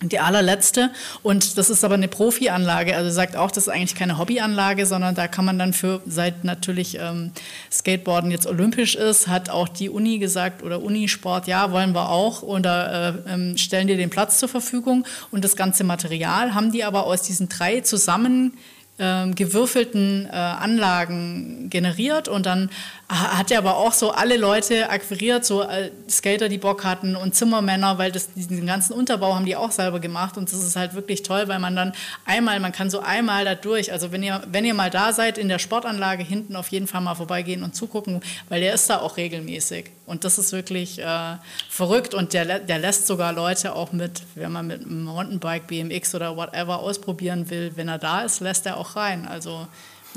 die 0.02 0.18
allerletzte. 0.18 0.90
Und 1.22 1.58
das 1.58 1.70
ist 1.70 1.84
aber 1.84 1.94
eine 1.94 2.08
Profi-Anlage. 2.08 2.96
Also 2.96 3.10
sagt 3.10 3.36
auch, 3.36 3.50
das 3.50 3.66
ist 3.66 3.68
eigentlich 3.68 3.94
keine 3.94 4.18
Hobbyanlage, 4.18 4.86
sondern 4.86 5.14
da 5.14 5.28
kann 5.28 5.44
man 5.44 5.58
dann 5.58 5.72
für, 5.72 6.02
seit 6.06 6.44
natürlich 6.44 6.98
ähm, 7.00 7.32
Skateboarden 7.72 8.30
jetzt 8.30 8.46
olympisch 8.46 8.94
ist, 8.94 9.28
hat 9.28 9.48
auch 9.48 9.68
die 9.68 9.88
Uni 9.88 10.18
gesagt 10.18 10.62
oder 10.62 10.82
Unisport, 10.82 11.46
ja, 11.46 11.70
wollen 11.72 11.94
wir 11.94 12.10
auch. 12.10 12.42
Und 12.42 12.64
da 12.64 13.08
äh, 13.08 13.14
ähm, 13.28 13.56
stellen 13.56 13.86
die 13.86 13.96
den 13.96 14.10
Platz 14.10 14.38
zur 14.38 14.48
Verfügung. 14.48 15.06
Und 15.30 15.44
das 15.44 15.56
ganze 15.56 15.84
Material 15.84 16.54
haben 16.54 16.72
die 16.72 16.84
aber 16.84 17.06
aus 17.06 17.22
diesen 17.22 17.48
drei 17.48 17.80
zusammen 17.80 18.56
ähm, 18.98 19.34
gewürfelten 19.34 20.26
äh, 20.26 20.34
Anlagen 20.34 21.68
generiert 21.68 22.28
und 22.28 22.46
dann 22.46 22.70
hat 23.08 23.50
er 23.50 23.58
aber 23.58 23.76
auch 23.76 23.92
so 23.92 24.10
alle 24.10 24.36
Leute 24.36 24.88
akquiriert, 24.88 25.44
so 25.44 25.62
äh, 25.62 25.90
Skater, 26.08 26.48
die 26.48 26.58
Bock 26.58 26.82
hatten 26.84 27.14
und 27.14 27.34
Zimmermänner, 27.34 27.98
weil 27.98 28.10
das, 28.10 28.32
diesen 28.32 28.66
ganzen 28.66 28.94
Unterbau 28.94 29.34
haben 29.34 29.44
die 29.44 29.54
auch 29.54 29.70
selber 29.70 30.00
gemacht 30.00 30.38
und 30.38 30.50
das 30.50 30.64
ist 30.64 30.76
halt 30.76 30.94
wirklich 30.94 31.22
toll, 31.22 31.46
weil 31.46 31.58
man 31.58 31.76
dann 31.76 31.92
einmal, 32.24 32.58
man 32.58 32.72
kann 32.72 32.88
so 32.88 33.00
einmal 33.00 33.44
da 33.44 33.54
durch, 33.54 33.92
also 33.92 34.12
wenn 34.12 34.22
ihr, 34.22 34.42
wenn 34.50 34.64
ihr 34.64 34.74
mal 34.74 34.90
da 34.90 35.12
seid 35.12 35.36
in 35.36 35.48
der 35.48 35.58
Sportanlage 35.58 36.24
hinten 36.24 36.56
auf 36.56 36.68
jeden 36.68 36.86
Fall 36.86 37.02
mal 37.02 37.14
vorbeigehen 37.14 37.62
und 37.62 37.76
zugucken, 37.76 38.20
weil 38.48 38.60
der 38.60 38.74
ist 38.74 38.88
da 38.88 39.00
auch 39.00 39.16
regelmäßig 39.18 39.90
und 40.06 40.24
das 40.24 40.38
ist 40.38 40.52
wirklich 40.52 41.00
äh, 41.00 41.36
verrückt 41.68 42.14
und 42.14 42.32
der, 42.32 42.60
der 42.60 42.78
lässt 42.78 43.06
sogar 43.06 43.32
Leute 43.32 43.74
auch 43.74 43.92
mit, 43.92 44.22
wenn 44.34 44.52
man 44.52 44.66
mit 44.66 44.82
einem 44.82 45.04
Mountainbike, 45.04 45.66
BMX 45.66 46.14
oder 46.14 46.36
whatever 46.36 46.78
ausprobieren 46.78 47.50
will, 47.50 47.72
wenn 47.74 47.88
er 47.88 47.98
da 47.98 48.22
ist, 48.22 48.40
lässt 48.40 48.66
er 48.66 48.76
auch 48.76 48.96
rein, 48.96 49.26
also 49.26 49.66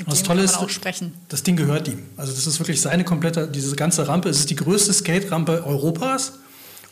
das 0.07 0.23
Tolle 0.23 0.43
ist, 0.43 0.57
das 1.27 1.43
Ding 1.43 1.57
gehört 1.57 1.87
ihm. 1.87 2.03
Also 2.15 2.31
das 2.31 2.47
ist 2.47 2.59
wirklich 2.59 2.79
seine 2.81 3.03
komplette, 3.03 3.47
diese 3.47 3.75
ganze 3.75 4.07
Rampe. 4.07 4.29
Es 4.29 4.39
ist 4.39 4.49
die 4.49 4.55
größte 4.55 4.93
Skate-Rampe 4.93 5.65
Europas 5.65 6.39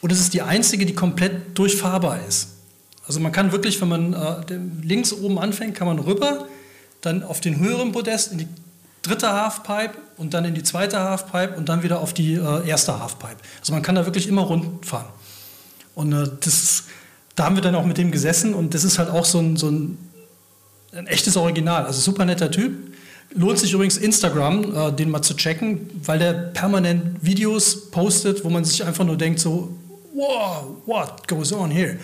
und 0.02 0.12
es 0.12 0.20
ist 0.20 0.34
die 0.34 0.42
einzige, 0.42 0.86
die 0.86 0.94
komplett 0.94 1.58
durchfahrbar 1.58 2.20
ist. 2.28 2.50
Also 3.06 3.20
man 3.22 3.32
kann 3.32 3.52
wirklich, 3.52 3.80
wenn 3.80 3.88
man 3.88 4.14
äh, 4.14 4.60
links 4.84 5.14
oben 5.14 5.40
anfängt, 5.40 5.76
kann 5.76 5.88
man 5.88 6.00
rüber, 6.00 6.48
dann 7.02 7.24
auf 7.24 7.40
den 7.40 7.60
höheren 7.60 7.94
Podest 7.94 8.34
in 8.34 8.40
die 8.40 8.48
dritte 9.08 9.32
Halfpipe 9.32 9.98
und 10.18 10.34
dann 10.34 10.46
in 10.46 10.54
die 10.54 10.64
zweite 10.64 11.00
Halfpipe 11.00 11.56
und 11.56 11.70
dann 11.70 11.84
wieder 11.84 12.00
auf 12.00 12.14
die 12.14 12.34
äh, 12.36 12.68
erste 12.68 13.00
Halfpipe. 13.00 13.38
Also 13.60 13.74
man 13.74 13.82
kann 13.82 13.96
da 13.96 14.06
wirklich 14.06 14.28
immer 14.28 14.44
rund 14.44 14.86
fahren. 14.86 15.08
Und 15.96 16.14
äh, 16.14 16.30
das, 16.42 16.84
da 17.36 17.46
haben 17.46 17.56
wir 17.56 17.62
dann 17.62 17.76
auch 17.76 17.86
mit 17.86 17.98
dem 17.98 18.12
gesessen 18.12 18.54
und 18.54 18.74
das 18.74 18.84
ist 18.84 19.00
halt 19.00 19.10
auch 19.10 19.26
so 19.26 19.40
ein, 19.40 19.58
so 19.58 19.70
ein, 19.70 19.98
ein 20.94 21.08
echtes 21.08 21.38
Original. 21.38 21.86
Also 21.86 22.02
super 22.02 22.26
netter 22.26 22.52
Typ. 22.52 22.74
Lohnt 23.34 23.60
sich 23.60 23.74
übrigens 23.74 23.98
Instagram, 23.98 24.76
äh, 24.76 24.92
den 24.92 25.10
mal 25.10 25.22
zu 25.22 25.36
checken, 25.36 25.90
weil 26.04 26.20
der 26.20 26.34
permanent 26.34 27.24
Videos 27.24 27.90
postet, 27.92 28.44
wo 28.44 28.50
man 28.50 28.64
sich 28.64 28.84
einfach 28.86 29.06
nur 29.06 29.18
denkt 29.18 29.40
so, 29.40 29.76
wow, 30.14 30.66
what 30.86 31.28
goes 31.28 31.52
on 31.52 31.70
here? 31.70 31.98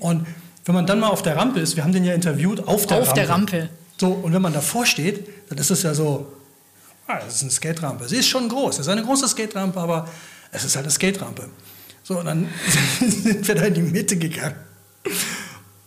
Und 0.00 0.26
wenn 0.64 0.74
man 0.74 0.86
dann 0.86 1.00
mal 1.00 1.08
auf 1.08 1.22
der 1.22 1.36
Rampe 1.36 1.60
ist, 1.60 1.76
wir 1.76 1.84
haben 1.84 1.92
den 1.92 2.04
ja 2.04 2.12
interviewt 2.12 2.66
auf 2.66 2.86
der 2.86 2.98
auf 2.98 3.08
Rampe. 3.08 3.20
Der 3.20 3.28
Rampe. 3.28 3.68
So, 3.98 4.08
und 4.08 4.32
wenn 4.32 4.42
man 4.42 4.52
davor 4.52 4.84
steht, 4.84 5.26
dann 5.48 5.58
ist 5.58 5.70
es 5.70 5.82
ja 5.82 5.94
so, 5.94 6.32
ah, 7.06 7.18
das 7.18 7.36
ist 7.36 7.42
eine 7.42 7.50
Skate-Rampe. 7.50 8.08
Sie 8.08 8.16
ist 8.16 8.28
schon 8.28 8.48
groß, 8.48 8.76
es 8.76 8.80
ist 8.86 8.88
eine 8.88 9.02
große 9.02 9.28
Skate-Rampe, 9.28 9.80
aber 9.80 10.08
es 10.52 10.64
ist 10.64 10.76
halt 10.76 10.84
eine 10.84 10.92
Skate-Rampe. 10.92 11.48
So, 12.02 12.18
und 12.18 12.26
dann 12.26 12.48
sind 13.00 13.46
wir 13.46 13.54
da 13.54 13.62
in 13.62 13.74
die 13.74 13.82
Mitte 13.82 14.16
gegangen. 14.16 14.56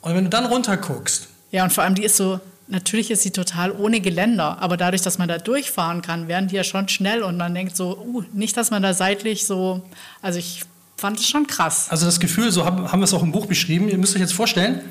Und 0.02 0.16
wenn 0.16 0.24
du 0.24 0.30
dann 0.30 0.46
runter 0.46 0.78
guckst. 0.78 1.28
Ja, 1.52 1.64
und 1.64 1.72
vor 1.72 1.84
allem 1.84 1.96
die 1.96 2.04
ist 2.04 2.18
so, 2.18 2.40
natürlich 2.68 3.12
ist 3.12 3.24
sie 3.24 3.32
total 3.32 3.72
ohne 3.72 4.00
Geländer, 4.00 4.62
aber 4.62 4.78
dadurch, 4.78 5.02
dass 5.02 5.18
man 5.18 5.28
da 5.28 5.38
durchfahren 5.38 6.02
kann, 6.02 6.28
werden 6.28 6.50
die 6.50 6.56
ja 6.56 6.64
schon 6.64 6.88
schnell 6.88 7.24
und 7.24 7.38
man 7.38 7.54
denkt 7.54 7.76
so, 7.76 7.98
uh, 7.98 8.24
nicht, 8.34 8.56
dass 8.58 8.72
man 8.72 8.82
da 8.82 8.94
seitlich 8.94 9.46
so, 9.46 9.82
also 10.22 10.40
ich 10.40 10.64
fand 10.98 11.20
es 11.20 11.28
schon 11.28 11.48
krass. 11.48 11.88
Also 11.90 12.06
das 12.06 12.20
Gefühl, 12.20 12.52
so 12.52 12.66
haben, 12.66 12.92
haben 12.92 13.00
wir 13.00 13.06
es 13.06 13.14
auch 13.14 13.24
im 13.24 13.32
Buch 13.32 13.46
beschrieben, 13.46 13.90
ihr 13.90 13.98
müsst 13.98 14.16
euch 14.16 14.22
jetzt 14.22 14.34
vorstellen, 14.34 14.82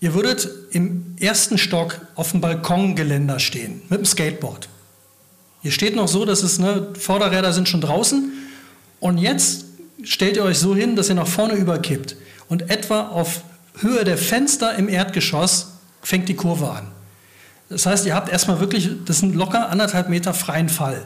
ihr 0.00 0.14
würdet 0.14 0.48
im 0.70 1.16
ersten 1.18 1.58
Stock 1.58 2.00
auf 2.14 2.30
dem 2.32 2.40
Balkongeländer 2.40 3.38
stehen 3.38 3.82
mit 3.88 3.98
dem 3.98 4.04
Skateboard. 4.04 4.68
Hier 5.62 5.72
steht 5.72 5.96
noch 5.96 6.08
so, 6.08 6.24
dass 6.24 6.42
es, 6.42 6.58
ne, 6.58 6.88
Vorderräder 6.98 7.52
sind 7.52 7.68
schon 7.68 7.80
draußen 7.80 8.32
und 9.00 9.18
jetzt 9.18 9.64
stellt 10.02 10.36
ihr 10.36 10.44
euch 10.44 10.58
so 10.58 10.74
hin, 10.74 10.96
dass 10.96 11.08
ihr 11.08 11.14
nach 11.14 11.26
vorne 11.26 11.54
überkippt 11.54 12.16
und 12.48 12.70
etwa 12.70 13.08
auf 13.08 13.42
Höhe 13.78 14.04
der 14.04 14.18
Fenster 14.18 14.76
im 14.76 14.88
Erdgeschoss 14.88 15.72
fängt 16.02 16.28
die 16.28 16.36
Kurve 16.36 16.70
an. 16.70 16.88
Das 17.68 17.84
heißt, 17.84 18.06
ihr 18.06 18.14
habt 18.14 18.30
erstmal 18.30 18.60
wirklich, 18.60 18.88
das 19.04 19.18
sind 19.18 19.34
locker 19.34 19.68
anderthalb 19.70 20.08
Meter 20.08 20.32
freien 20.34 20.68
Fall. 20.68 21.04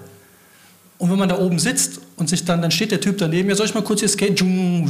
Und 0.98 1.10
wenn 1.10 1.18
man 1.18 1.30
da 1.30 1.38
oben 1.38 1.58
sitzt 1.58 2.00
und 2.16 2.28
sich 2.28 2.44
dann, 2.44 2.60
dann 2.60 2.70
steht 2.70 2.90
der 2.90 3.00
Typ 3.00 3.16
daneben, 3.16 3.48
ja, 3.48 3.54
soll 3.54 3.64
ich 3.64 3.74
mal 3.74 3.82
kurz 3.82 4.00
hier 4.00 4.08
skaten? 4.10 4.86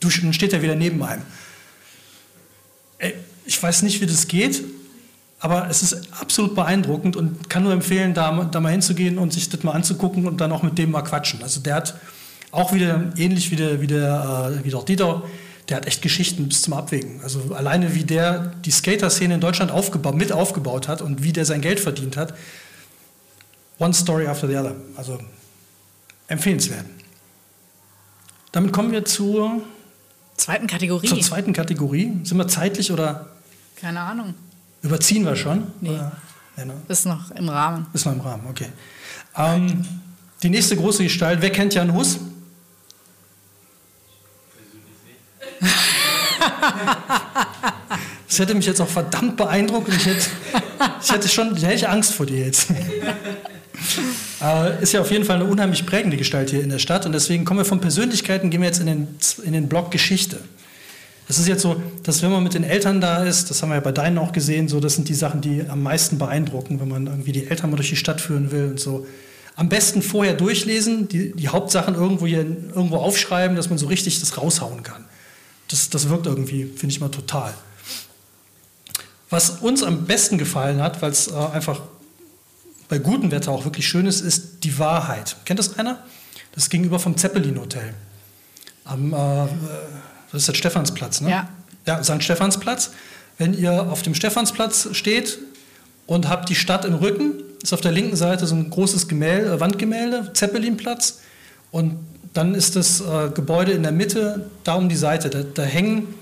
Dann 0.00 0.32
steht 0.32 0.52
er 0.52 0.62
wieder 0.62 0.74
neben 0.74 1.02
einem. 1.04 1.22
Ich 3.60 3.62
weiß 3.62 3.82
nicht, 3.82 4.00
wie 4.00 4.06
das 4.06 4.26
geht, 4.26 4.64
aber 5.38 5.68
es 5.68 5.82
ist 5.82 6.14
absolut 6.18 6.54
beeindruckend 6.54 7.14
und 7.14 7.50
kann 7.50 7.62
nur 7.62 7.74
empfehlen, 7.74 8.14
da, 8.14 8.48
da 8.50 8.58
mal 8.58 8.72
hinzugehen 8.72 9.18
und 9.18 9.34
sich 9.34 9.50
das 9.50 9.62
mal 9.64 9.72
anzugucken 9.72 10.26
und 10.26 10.40
dann 10.40 10.50
auch 10.50 10.62
mit 10.62 10.78
dem 10.78 10.92
mal 10.92 11.02
quatschen. 11.02 11.42
Also 11.42 11.60
der 11.60 11.74
hat 11.74 11.94
auch 12.52 12.72
wieder, 12.72 13.12
ähnlich 13.18 13.50
wie 13.50 13.56
der, 13.56 13.82
wie 13.82 13.86
der, 13.86 14.56
äh, 14.62 14.64
wie 14.64 14.70
der 14.70 14.80
Dieter, 14.80 15.24
der 15.68 15.76
hat 15.76 15.86
echt 15.86 16.00
Geschichten 16.00 16.48
bis 16.48 16.62
zum 16.62 16.72
Abwägen. 16.72 17.20
Also 17.22 17.54
alleine 17.54 17.94
wie 17.94 18.04
der 18.04 18.54
die 18.64 18.70
Skater-Szene 18.70 19.34
in 19.34 19.40
Deutschland 19.42 19.70
aufgebaut, 19.70 20.14
mit 20.14 20.32
aufgebaut 20.32 20.88
hat 20.88 21.02
und 21.02 21.22
wie 21.22 21.34
der 21.34 21.44
sein 21.44 21.60
Geld 21.60 21.80
verdient 21.80 22.16
hat. 22.16 22.32
One 23.78 23.92
story 23.92 24.26
after 24.26 24.48
the 24.48 24.56
other. 24.56 24.74
Also 24.96 25.18
empfehlenswert. 26.28 26.86
Damit 28.52 28.72
kommen 28.72 28.90
wir 28.90 29.04
zur 29.04 29.60
zweiten 30.36 30.66
Kategorie. 30.66 31.08
Zur 31.08 31.20
zweiten 31.20 31.52
Kategorie. 31.52 32.20
Sind 32.22 32.38
wir 32.38 32.48
zeitlich 32.48 32.90
oder? 32.90 33.26
Keine 33.80 34.00
Ahnung. 34.00 34.34
Überziehen 34.82 35.24
wir 35.24 35.36
schon? 35.36 35.68
Nee. 35.80 35.90
Oder? 35.90 36.12
Ne? 36.64 36.74
Ist 36.88 37.06
noch 37.06 37.30
im 37.30 37.48
Rahmen. 37.48 37.86
Ist 37.94 38.04
noch 38.04 38.12
im 38.12 38.20
Rahmen, 38.20 38.46
okay. 38.48 38.66
Ähm, 39.36 39.86
die 40.42 40.50
nächste 40.50 40.76
große 40.76 41.02
Gestalt, 41.02 41.40
wer 41.40 41.50
kennt 41.50 41.74
Jan 41.74 41.94
Hus? 41.94 42.18
Das 48.28 48.38
hätte 48.38 48.54
mich 48.54 48.64
jetzt 48.64 48.80
auch 48.80 48.88
verdammt 48.88 49.36
beeindruckt 49.36 49.88
und 49.88 49.96
ich 49.96 50.06
hätte, 50.06 50.24
ich 51.02 51.10
hätte 51.10 51.28
schon 51.28 51.56
ich 51.56 51.64
hätte 51.64 51.88
Angst 51.88 52.14
vor 52.14 52.26
dir 52.26 52.46
jetzt. 52.46 52.70
Ist 54.80 54.92
ja 54.92 55.00
auf 55.00 55.10
jeden 55.10 55.24
Fall 55.24 55.36
eine 55.36 55.46
unheimlich 55.46 55.84
prägende 55.84 56.16
Gestalt 56.16 56.50
hier 56.50 56.62
in 56.62 56.70
der 56.70 56.78
Stadt 56.78 57.06
und 57.06 57.12
deswegen 57.12 57.44
kommen 57.44 57.58
wir 57.58 57.64
von 57.64 57.80
Persönlichkeiten, 57.80 58.50
gehen 58.50 58.60
wir 58.60 58.68
jetzt 58.68 58.78
in 58.78 58.86
den, 58.86 59.08
in 59.42 59.52
den 59.52 59.68
Block 59.68 59.90
Geschichte. 59.90 60.38
Das 61.30 61.38
ist 61.38 61.46
jetzt 61.46 61.62
so, 61.62 61.80
dass 62.02 62.22
wenn 62.22 62.32
man 62.32 62.42
mit 62.42 62.54
den 62.54 62.64
Eltern 62.64 63.00
da 63.00 63.22
ist, 63.22 63.50
das 63.50 63.62
haben 63.62 63.68
wir 63.68 63.76
ja 63.76 63.80
bei 63.80 63.92
deinen 63.92 64.18
auch 64.18 64.32
gesehen, 64.32 64.66
so 64.66 64.80
das 64.80 64.96
sind 64.96 65.08
die 65.08 65.14
Sachen, 65.14 65.40
die 65.40 65.64
am 65.68 65.80
meisten 65.80 66.18
beeindrucken, 66.18 66.80
wenn 66.80 66.88
man 66.88 67.06
irgendwie 67.06 67.30
die 67.30 67.46
Eltern 67.46 67.70
mal 67.70 67.76
durch 67.76 67.90
die 67.90 67.94
Stadt 67.94 68.20
führen 68.20 68.50
will 68.50 68.64
und 68.70 68.80
so. 68.80 69.06
Am 69.54 69.68
besten 69.68 70.02
vorher 70.02 70.34
durchlesen, 70.34 71.06
die, 71.06 71.30
die 71.30 71.48
Hauptsachen 71.48 71.94
irgendwo 71.94 72.26
hier 72.26 72.40
irgendwo 72.40 72.96
aufschreiben, 72.96 73.56
dass 73.56 73.68
man 73.68 73.78
so 73.78 73.86
richtig 73.86 74.18
das 74.18 74.38
raushauen 74.38 74.82
kann. 74.82 75.04
Das, 75.68 75.88
das 75.88 76.08
wirkt 76.08 76.26
irgendwie, 76.26 76.64
finde 76.64 76.92
ich 76.92 77.00
mal, 77.00 77.10
total. 77.10 77.54
Was 79.28 79.50
uns 79.50 79.84
am 79.84 80.06
besten 80.06 80.36
gefallen 80.36 80.82
hat, 80.82 81.00
weil 81.00 81.12
es 81.12 81.28
äh, 81.28 81.34
einfach 81.34 81.80
bei 82.88 82.98
gutem 82.98 83.30
Wetter 83.30 83.52
auch 83.52 83.64
wirklich 83.64 83.86
schön 83.86 84.06
ist, 84.06 84.20
ist 84.20 84.64
die 84.64 84.80
Wahrheit. 84.80 85.36
Kennt 85.44 85.60
das 85.60 85.78
einer? 85.78 86.02
Das 86.56 86.70
gegenüber 86.70 86.98
vom 86.98 87.16
Zeppelin 87.16 87.60
Hotel. 87.60 87.94
Am, 88.84 89.12
äh, 89.12 89.46
das 90.32 90.42
ist 90.42 90.48
der 90.48 90.54
Stephansplatz, 90.54 91.20
ne? 91.20 91.30
Ja. 91.30 91.48
Ja, 91.86 92.02
St. 92.04 92.22
Stephansplatz. 92.22 92.92
Wenn 93.38 93.54
ihr 93.54 93.90
auf 93.90 94.02
dem 94.02 94.14
Stephansplatz 94.14 94.88
steht 94.92 95.38
und 96.06 96.28
habt 96.28 96.48
die 96.48 96.54
Stadt 96.54 96.84
im 96.84 96.94
Rücken, 96.94 97.32
ist 97.62 97.72
auf 97.72 97.80
der 97.80 97.92
linken 97.92 98.16
Seite 98.16 98.46
so 98.46 98.54
ein 98.54 98.70
großes 98.70 99.08
Gemälde, 99.08 99.54
äh, 99.54 99.60
Wandgemälde, 99.60 100.32
Zeppelinplatz. 100.32 101.20
Und 101.70 101.96
dann 102.32 102.54
ist 102.54 102.76
das 102.76 103.00
äh, 103.00 103.30
Gebäude 103.34 103.72
in 103.72 103.82
der 103.82 103.92
Mitte, 103.92 104.50
da 104.64 104.74
um 104.74 104.88
die 104.88 104.96
Seite. 104.96 105.30
Da, 105.30 105.42
da 105.42 105.62
hängen 105.62 106.14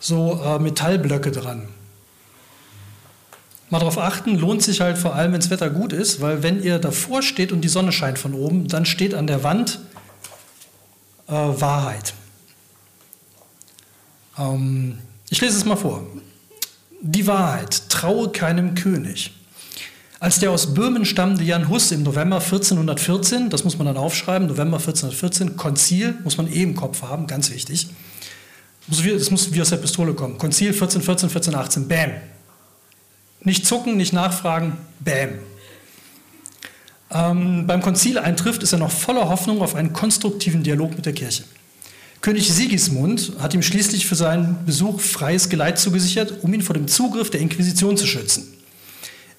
so 0.00 0.40
äh, 0.44 0.58
Metallblöcke 0.58 1.30
dran. 1.30 1.68
Mal 3.68 3.80
darauf 3.80 3.98
achten, 3.98 4.36
lohnt 4.36 4.62
sich 4.62 4.80
halt 4.80 4.96
vor 4.96 5.16
allem, 5.16 5.32
wenn 5.32 5.40
das 5.40 5.50
Wetter 5.50 5.70
gut 5.70 5.92
ist, 5.92 6.20
weil 6.20 6.42
wenn 6.44 6.62
ihr 6.62 6.78
davor 6.78 7.22
steht 7.22 7.50
und 7.50 7.62
die 7.62 7.68
Sonne 7.68 7.90
scheint 7.90 8.18
von 8.18 8.32
oben, 8.32 8.68
dann 8.68 8.84
steht 8.84 9.12
an 9.12 9.26
der 9.26 9.42
Wand 9.42 9.80
äh, 11.26 11.32
Wahrheit. 11.32 12.14
Ähm, 14.38 14.98
ich 15.30 15.40
lese 15.40 15.56
es 15.56 15.64
mal 15.64 15.76
vor. 15.76 16.06
Die 17.00 17.26
Wahrheit, 17.26 17.88
traue 17.88 18.30
keinem 18.30 18.74
König. 18.74 19.32
Als 20.18 20.38
der 20.38 20.50
aus 20.50 20.72
Böhmen 20.72 21.04
stammende 21.04 21.44
Jan 21.44 21.68
Hus 21.68 21.92
im 21.92 22.02
November 22.02 22.36
1414, 22.36 23.50
das 23.50 23.64
muss 23.64 23.76
man 23.76 23.86
dann 23.86 23.98
aufschreiben, 23.98 24.48
November 24.48 24.78
1414, 24.78 25.56
Konzil, 25.56 26.14
muss 26.24 26.38
man 26.38 26.50
eh 26.50 26.62
im 26.62 26.74
Kopf 26.74 27.02
haben, 27.02 27.26
ganz 27.26 27.50
wichtig. 27.50 27.88
Das 28.88 29.30
muss 29.30 29.52
wie 29.52 29.60
aus 29.60 29.70
der 29.70 29.76
Pistole 29.76 30.14
kommen. 30.14 30.38
Konzil 30.38 30.68
1414, 30.68 31.28
1418, 31.28 31.88
bam, 31.88 32.12
nicht 33.42 33.66
zucken, 33.66 33.96
nicht 33.96 34.12
nachfragen, 34.12 34.78
bäm. 35.00 35.34
Ähm, 37.10 37.66
beim 37.66 37.82
Konzil 37.82 38.18
eintrifft, 38.18 38.62
ist 38.62 38.72
er 38.72 38.78
noch 38.78 38.90
voller 38.90 39.28
Hoffnung 39.28 39.60
auf 39.60 39.74
einen 39.74 39.92
konstruktiven 39.92 40.62
Dialog 40.62 40.96
mit 40.96 41.04
der 41.04 41.12
Kirche. 41.12 41.44
König 42.26 42.52
Sigismund 42.52 43.34
hat 43.38 43.54
ihm 43.54 43.62
schließlich 43.62 44.04
für 44.04 44.16
seinen 44.16 44.56
Besuch 44.66 44.98
freies 44.98 45.48
Geleit 45.48 45.78
zugesichert, 45.78 46.42
um 46.42 46.52
ihn 46.52 46.60
vor 46.60 46.74
dem 46.74 46.88
Zugriff 46.88 47.30
der 47.30 47.38
Inquisition 47.40 47.96
zu 47.96 48.04
schützen. 48.04 48.52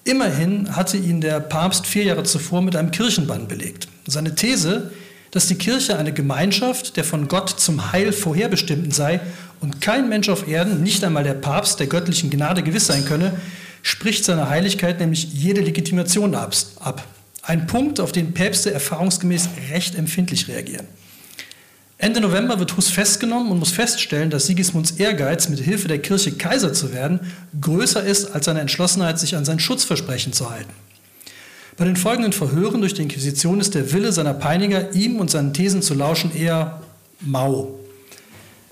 Immerhin 0.04 0.74
hatte 0.74 0.96
ihn 0.96 1.20
der 1.20 1.38
Papst 1.40 1.84
vier 1.84 2.04
Jahre 2.04 2.22
zuvor 2.22 2.62
mit 2.62 2.76
einem 2.76 2.90
Kirchenbann 2.90 3.46
belegt. 3.46 3.88
Seine 4.06 4.34
These, 4.34 4.90
dass 5.32 5.48
die 5.48 5.56
Kirche 5.56 5.98
eine 5.98 6.14
Gemeinschaft 6.14 6.96
der 6.96 7.04
von 7.04 7.28
Gott 7.28 7.50
zum 7.50 7.92
Heil 7.92 8.10
vorherbestimmten 8.10 8.90
sei 8.90 9.20
und 9.60 9.82
kein 9.82 10.08
Mensch 10.08 10.30
auf 10.30 10.48
Erden, 10.48 10.82
nicht 10.82 11.04
einmal 11.04 11.24
der 11.24 11.34
Papst, 11.34 11.80
der 11.80 11.88
göttlichen 11.88 12.30
Gnade 12.30 12.62
gewiss 12.62 12.86
sein 12.86 13.04
könne, 13.04 13.38
spricht 13.82 14.24
seiner 14.24 14.48
Heiligkeit 14.48 14.98
nämlich 14.98 15.30
jede 15.34 15.60
Legitimation 15.60 16.34
ab. 16.34 17.04
Ein 17.42 17.66
Punkt, 17.66 18.00
auf 18.00 18.12
den 18.12 18.32
Päpste 18.32 18.72
erfahrungsgemäß 18.72 19.50
recht 19.72 19.94
empfindlich 19.94 20.48
reagieren. 20.48 20.86
Ende 22.00 22.20
November 22.20 22.60
wird 22.60 22.76
Hus 22.76 22.90
festgenommen 22.90 23.50
und 23.50 23.58
muss 23.58 23.72
feststellen, 23.72 24.30
dass 24.30 24.46
Sigismunds 24.46 24.92
Ehrgeiz, 24.92 25.48
mit 25.48 25.58
Hilfe 25.58 25.88
der 25.88 25.98
Kirche 25.98 26.30
Kaiser 26.30 26.72
zu 26.72 26.92
werden, 26.92 27.18
größer 27.60 28.04
ist 28.04 28.32
als 28.32 28.44
seine 28.44 28.60
Entschlossenheit, 28.60 29.18
sich 29.18 29.34
an 29.34 29.44
sein 29.44 29.58
Schutzversprechen 29.58 30.32
zu 30.32 30.48
halten. 30.48 30.70
Bei 31.76 31.84
den 31.84 31.96
folgenden 31.96 32.32
Verhören 32.32 32.80
durch 32.80 32.94
die 32.94 33.02
Inquisition 33.02 33.60
ist 33.60 33.74
der 33.74 33.92
Wille 33.92 34.12
seiner 34.12 34.34
Peiniger, 34.34 34.94
ihm 34.94 35.16
und 35.16 35.28
seinen 35.28 35.52
Thesen 35.52 35.82
zu 35.82 35.94
lauschen, 35.94 36.32
eher 36.34 36.82
mau. 37.20 37.80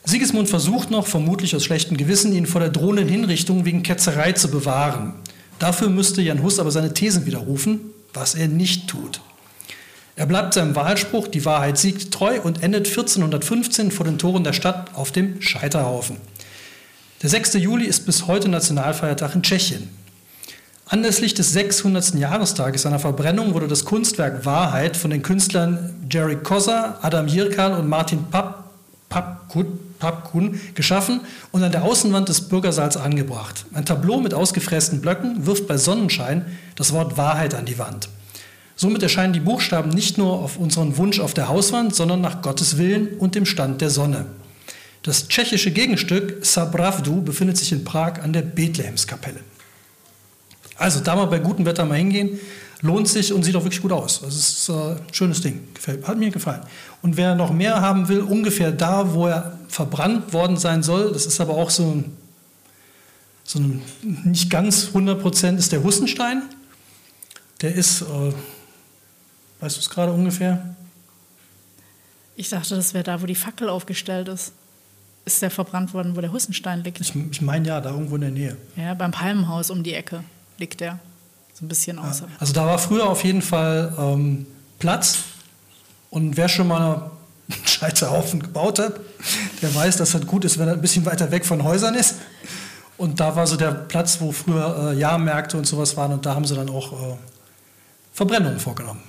Sigismund 0.05 0.49
versucht 0.49 0.93
noch, 0.93 1.09
vermutlich 1.09 1.57
aus 1.57 1.65
schlechtem 1.65 1.97
Gewissen, 1.97 2.33
ihn 2.33 2.47
vor 2.47 2.61
der 2.61 2.71
drohenden 2.71 3.09
Hinrichtung 3.09 3.65
wegen 3.65 3.83
Ketzerei 3.83 4.33
zu 4.33 4.53
bewahren. 4.53 5.15
Dafür 5.59 5.89
müsste 5.89 6.23
Jan 6.23 6.45
Hus 6.45 6.61
aber 6.61 6.71
seine 6.71 6.95
Thesen 6.95 7.27
widerrufen, 7.27 7.81
was 8.15 8.37
er 8.37 8.47
nicht 8.47 8.87
tut. 8.87 9.21
Er 10.17 10.25
bleibt 10.25 10.55
seinem 10.55 10.75
Wahlspruch, 10.75 11.29
die 11.29 11.45
Wahrheit 11.45 11.77
siegt, 11.77 12.11
treu 12.11 12.41
und 12.41 12.63
endet 12.63 12.89
1415 12.89 13.91
vor 13.91 14.07
den 14.07 14.17
Toren 14.17 14.45
der 14.45 14.55
Stadt 14.55 14.95
auf 14.95 15.13
dem 15.13 15.43
Scheiterhaufen. 15.43 16.17
Der 17.23 17.29
6. 17.29 17.55
Juli 17.55 17.85
ist 17.85 18.07
bis 18.07 18.27
heute 18.27 18.49
Nationalfeiertag 18.49 19.35
in 19.35 19.43
Tschechien. 19.43 19.91
Anlässlich 20.87 21.35
des 21.35 21.53
600. 21.53 22.15
Jahrestages 22.15 22.83
seiner 22.83 22.99
Verbrennung 22.99 23.53
wurde 23.53 23.69
das 23.69 23.85
Kunstwerk 23.85 24.47
Wahrheit 24.47 24.97
von 24.97 25.11
den 25.11 25.23
Künstlern 25.23 25.95
Jerry 26.11 26.37
Kossa, 26.37 26.99
Adam 27.03 27.27
Jirkal 27.29 27.75
und 27.75 27.87
Martin 27.87 28.25
Papp, 28.31 28.65
Pappkut 29.11 29.67
Papkun 29.99 30.61
geschaffen 30.75 31.23
und 31.53 31.63
an 31.63 31.73
der 31.73 31.83
Außenwand 31.83 32.29
des 32.29 32.49
Bürgersaals 32.49 32.97
angebracht. 32.97 33.65
Ein 33.73 33.87
Tableau 33.87 34.21
mit 34.21 34.35
ausgefrästen 34.35 35.01
Blöcken 35.01 35.47
wirft 35.47 35.67
bei 35.67 35.77
Sonnenschein 35.77 36.45
das 36.75 36.93
Wort 36.93 37.17
Wahrheit 37.17 37.55
an 37.55 37.65
die 37.65 37.79
Wand. 37.79 38.09
Somit 38.77 39.03
erscheinen 39.03 39.33
die 39.33 39.41
Buchstaben 39.41 39.91
nicht 39.91 40.19
nur 40.19 40.33
auf 40.33 40.59
unseren 40.59 40.99
Wunsch 40.99 41.19
auf 41.19 41.33
der 41.33 41.49
Hauswand, 41.49 41.95
sondern 41.95 42.21
nach 42.21 42.43
Gottes 42.43 42.77
Willen 42.77 43.17
und 43.19 43.35
dem 43.35 43.47
Stand 43.47 43.81
der 43.81 43.91
Sonne. 43.91 44.27
Das 45.03 45.29
tschechische 45.29 45.71
Gegenstück 45.71 46.45
Sabravdu 46.45 47.23
befindet 47.23 47.57
sich 47.57 47.73
in 47.73 47.85
Prag 47.85 48.21
an 48.23 48.33
der 48.33 48.43
Bethlehemskapelle. 48.43 49.41
Also 50.77 51.01
da 51.01 51.17
mal 51.17 51.27
bei 51.27 51.39
gutem 51.39 51.65
Wetter 51.65 51.87
mal 51.87 51.97
hingehen, 51.97 52.39
lohnt 52.83 53.09
sich 53.09 53.33
und 53.33 53.43
sieht 53.43 53.57
auch 53.57 53.65
wirklich 53.65 53.81
gut 53.81 53.93
aus. 53.93 54.21
Das 54.21 54.35
ist 54.35 54.69
ein 54.69 54.97
äh, 54.97 55.01
schönes 55.13 55.41
Ding. 55.41 55.69
Gefällt, 55.73 56.07
hat 56.07 56.19
mir 56.19 56.31
gefallen. 56.31 56.63
Und 57.03 57.17
wer 57.17 57.35
noch 57.35 57.53
mehr 57.53 57.81
haben 57.81 58.09
will, 58.09 58.21
ungefähr 58.21 58.73
da, 58.73 59.15
wo 59.15 59.27
er 59.27 59.59
verbrannt 59.69 60.33
worden 60.33 60.57
sein 60.57 60.83
soll, 60.83 61.13
das 61.13 61.25
ist 61.25 61.41
aber 61.41 61.55
auch 61.55 61.71
so 61.71 61.85
ein, 61.85 62.17
so 63.45 63.59
ein 63.59 63.83
nicht 64.25 64.51
ganz 64.51 64.89
100 64.89 65.21
Prozent, 65.21 65.59
ist 65.59 65.73
der 65.73 65.83
Hussenstein. 65.83 66.43
Der 67.63 67.75
ist, 67.75 68.03
äh, 68.03 68.33
weißt 69.61 69.77
du 69.77 69.81
es 69.81 69.91
gerade 69.91 70.13
ungefähr? 70.13 70.75
Ich 72.37 72.51
dachte, 72.51 72.77
das 72.77 72.93
wäre 72.93 73.05
da, 73.05 73.23
wo 73.23 73.27
die 73.27 73.35
Fackel 73.35 73.69
aufgestellt 73.69 74.29
ist. 74.29 74.53
Ist 75.25 75.43
der 75.43 75.51
verbrannt 75.51 75.93
worden, 75.95 76.15
wo 76.15 76.21
der 76.21 76.33
Hussenstein 76.33 76.85
liegt? 76.85 77.01
Ich, 77.01 77.15
ich 77.15 77.41
meine 77.41 77.67
ja, 77.67 77.81
da 77.81 77.91
irgendwo 77.91 78.15
in 78.15 78.21
der 78.21 78.31
Nähe. 78.31 78.57
Ja, 78.77 78.95
beim 78.95 79.11
Palmenhaus 79.11 79.71
um 79.71 79.83
die 79.83 79.95
Ecke 79.95 80.23
liegt 80.59 80.81
der. 80.81 81.01
So 81.55 81.65
ein 81.65 81.69
bisschen 81.69 81.99
außer. 81.99 82.29
Also 82.39 82.53
da 82.53 82.67
war 82.67 82.79
früher 82.79 83.07
auf 83.09 83.25
jeden 83.25 83.43
Fall 83.43 83.93
ähm, 83.99 84.47
Platz. 84.79 85.21
Und 86.11 86.37
wer 86.37 86.49
schon 86.49 86.69
mal 86.69 87.11
einen 87.49 87.65
Scheiterhaufen 87.67 88.41
gebaut 88.41 88.79
hat, 88.79 89.01
der 89.63 89.75
weiß, 89.75 89.97
dass 89.97 90.13
das 90.13 90.27
gut 90.27 90.45
ist, 90.45 90.59
wenn 90.59 90.69
er 90.69 90.75
ein 90.75 90.81
bisschen 90.81 91.07
weiter 91.07 91.31
weg 91.31 91.47
von 91.47 91.65
Häusern 91.65 91.95
ist. 91.95 92.17
Und 92.99 93.19
da 93.19 93.35
war 93.35 93.47
so 93.47 93.57
der 93.57 93.73
Platz, 93.73 94.21
wo 94.21 94.33
früher 94.33 94.93
äh, 94.93 94.99
Jahrmärkte 94.99 95.57
und 95.57 95.67
sowas 95.67 95.97
waren. 95.97 96.13
Und 96.13 96.27
da 96.27 96.35
haben 96.35 96.45
sie 96.45 96.55
dann 96.55 96.69
auch 96.69 96.93
äh, 96.93 97.17
Verbrennungen 98.13 98.61
vorgenommen. 98.61 99.03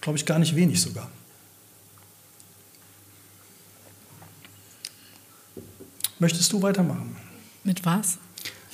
Glaube 0.00 0.18
ich 0.18 0.26
gar 0.26 0.38
nicht 0.38 0.54
wenig 0.54 0.80
sogar. 0.80 1.08
Möchtest 6.18 6.52
du 6.52 6.60
weitermachen? 6.60 7.16
Mit 7.64 7.84
was? 7.84 8.18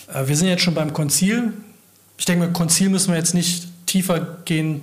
Äh, 0.09 0.27
wir 0.27 0.37
sind 0.37 0.49
jetzt 0.49 0.63
schon 0.63 0.75
beim 0.75 0.93
Konzil 0.93 1.53
ich 2.19 2.25
denke, 2.25 2.47
mit 2.47 2.55
Konzil 2.55 2.89
müssen 2.89 3.11
wir 3.11 3.19
jetzt 3.19 3.35
nicht 3.35 3.69
tiefer 3.87 4.39
gehen. 4.45 4.83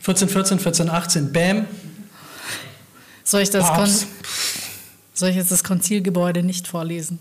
14, 0.00 0.28
14, 0.28 0.58
14, 0.58 0.88
18, 0.88 1.32
bam. 1.32 1.66
Soll 3.22 3.42
ich, 3.42 3.50
das 3.50 4.06
Soll 5.14 5.28
ich 5.28 5.36
jetzt 5.36 5.52
das 5.52 5.62
Konzilgebäude 5.62 6.42
nicht 6.42 6.66
vorlesen? 6.66 7.18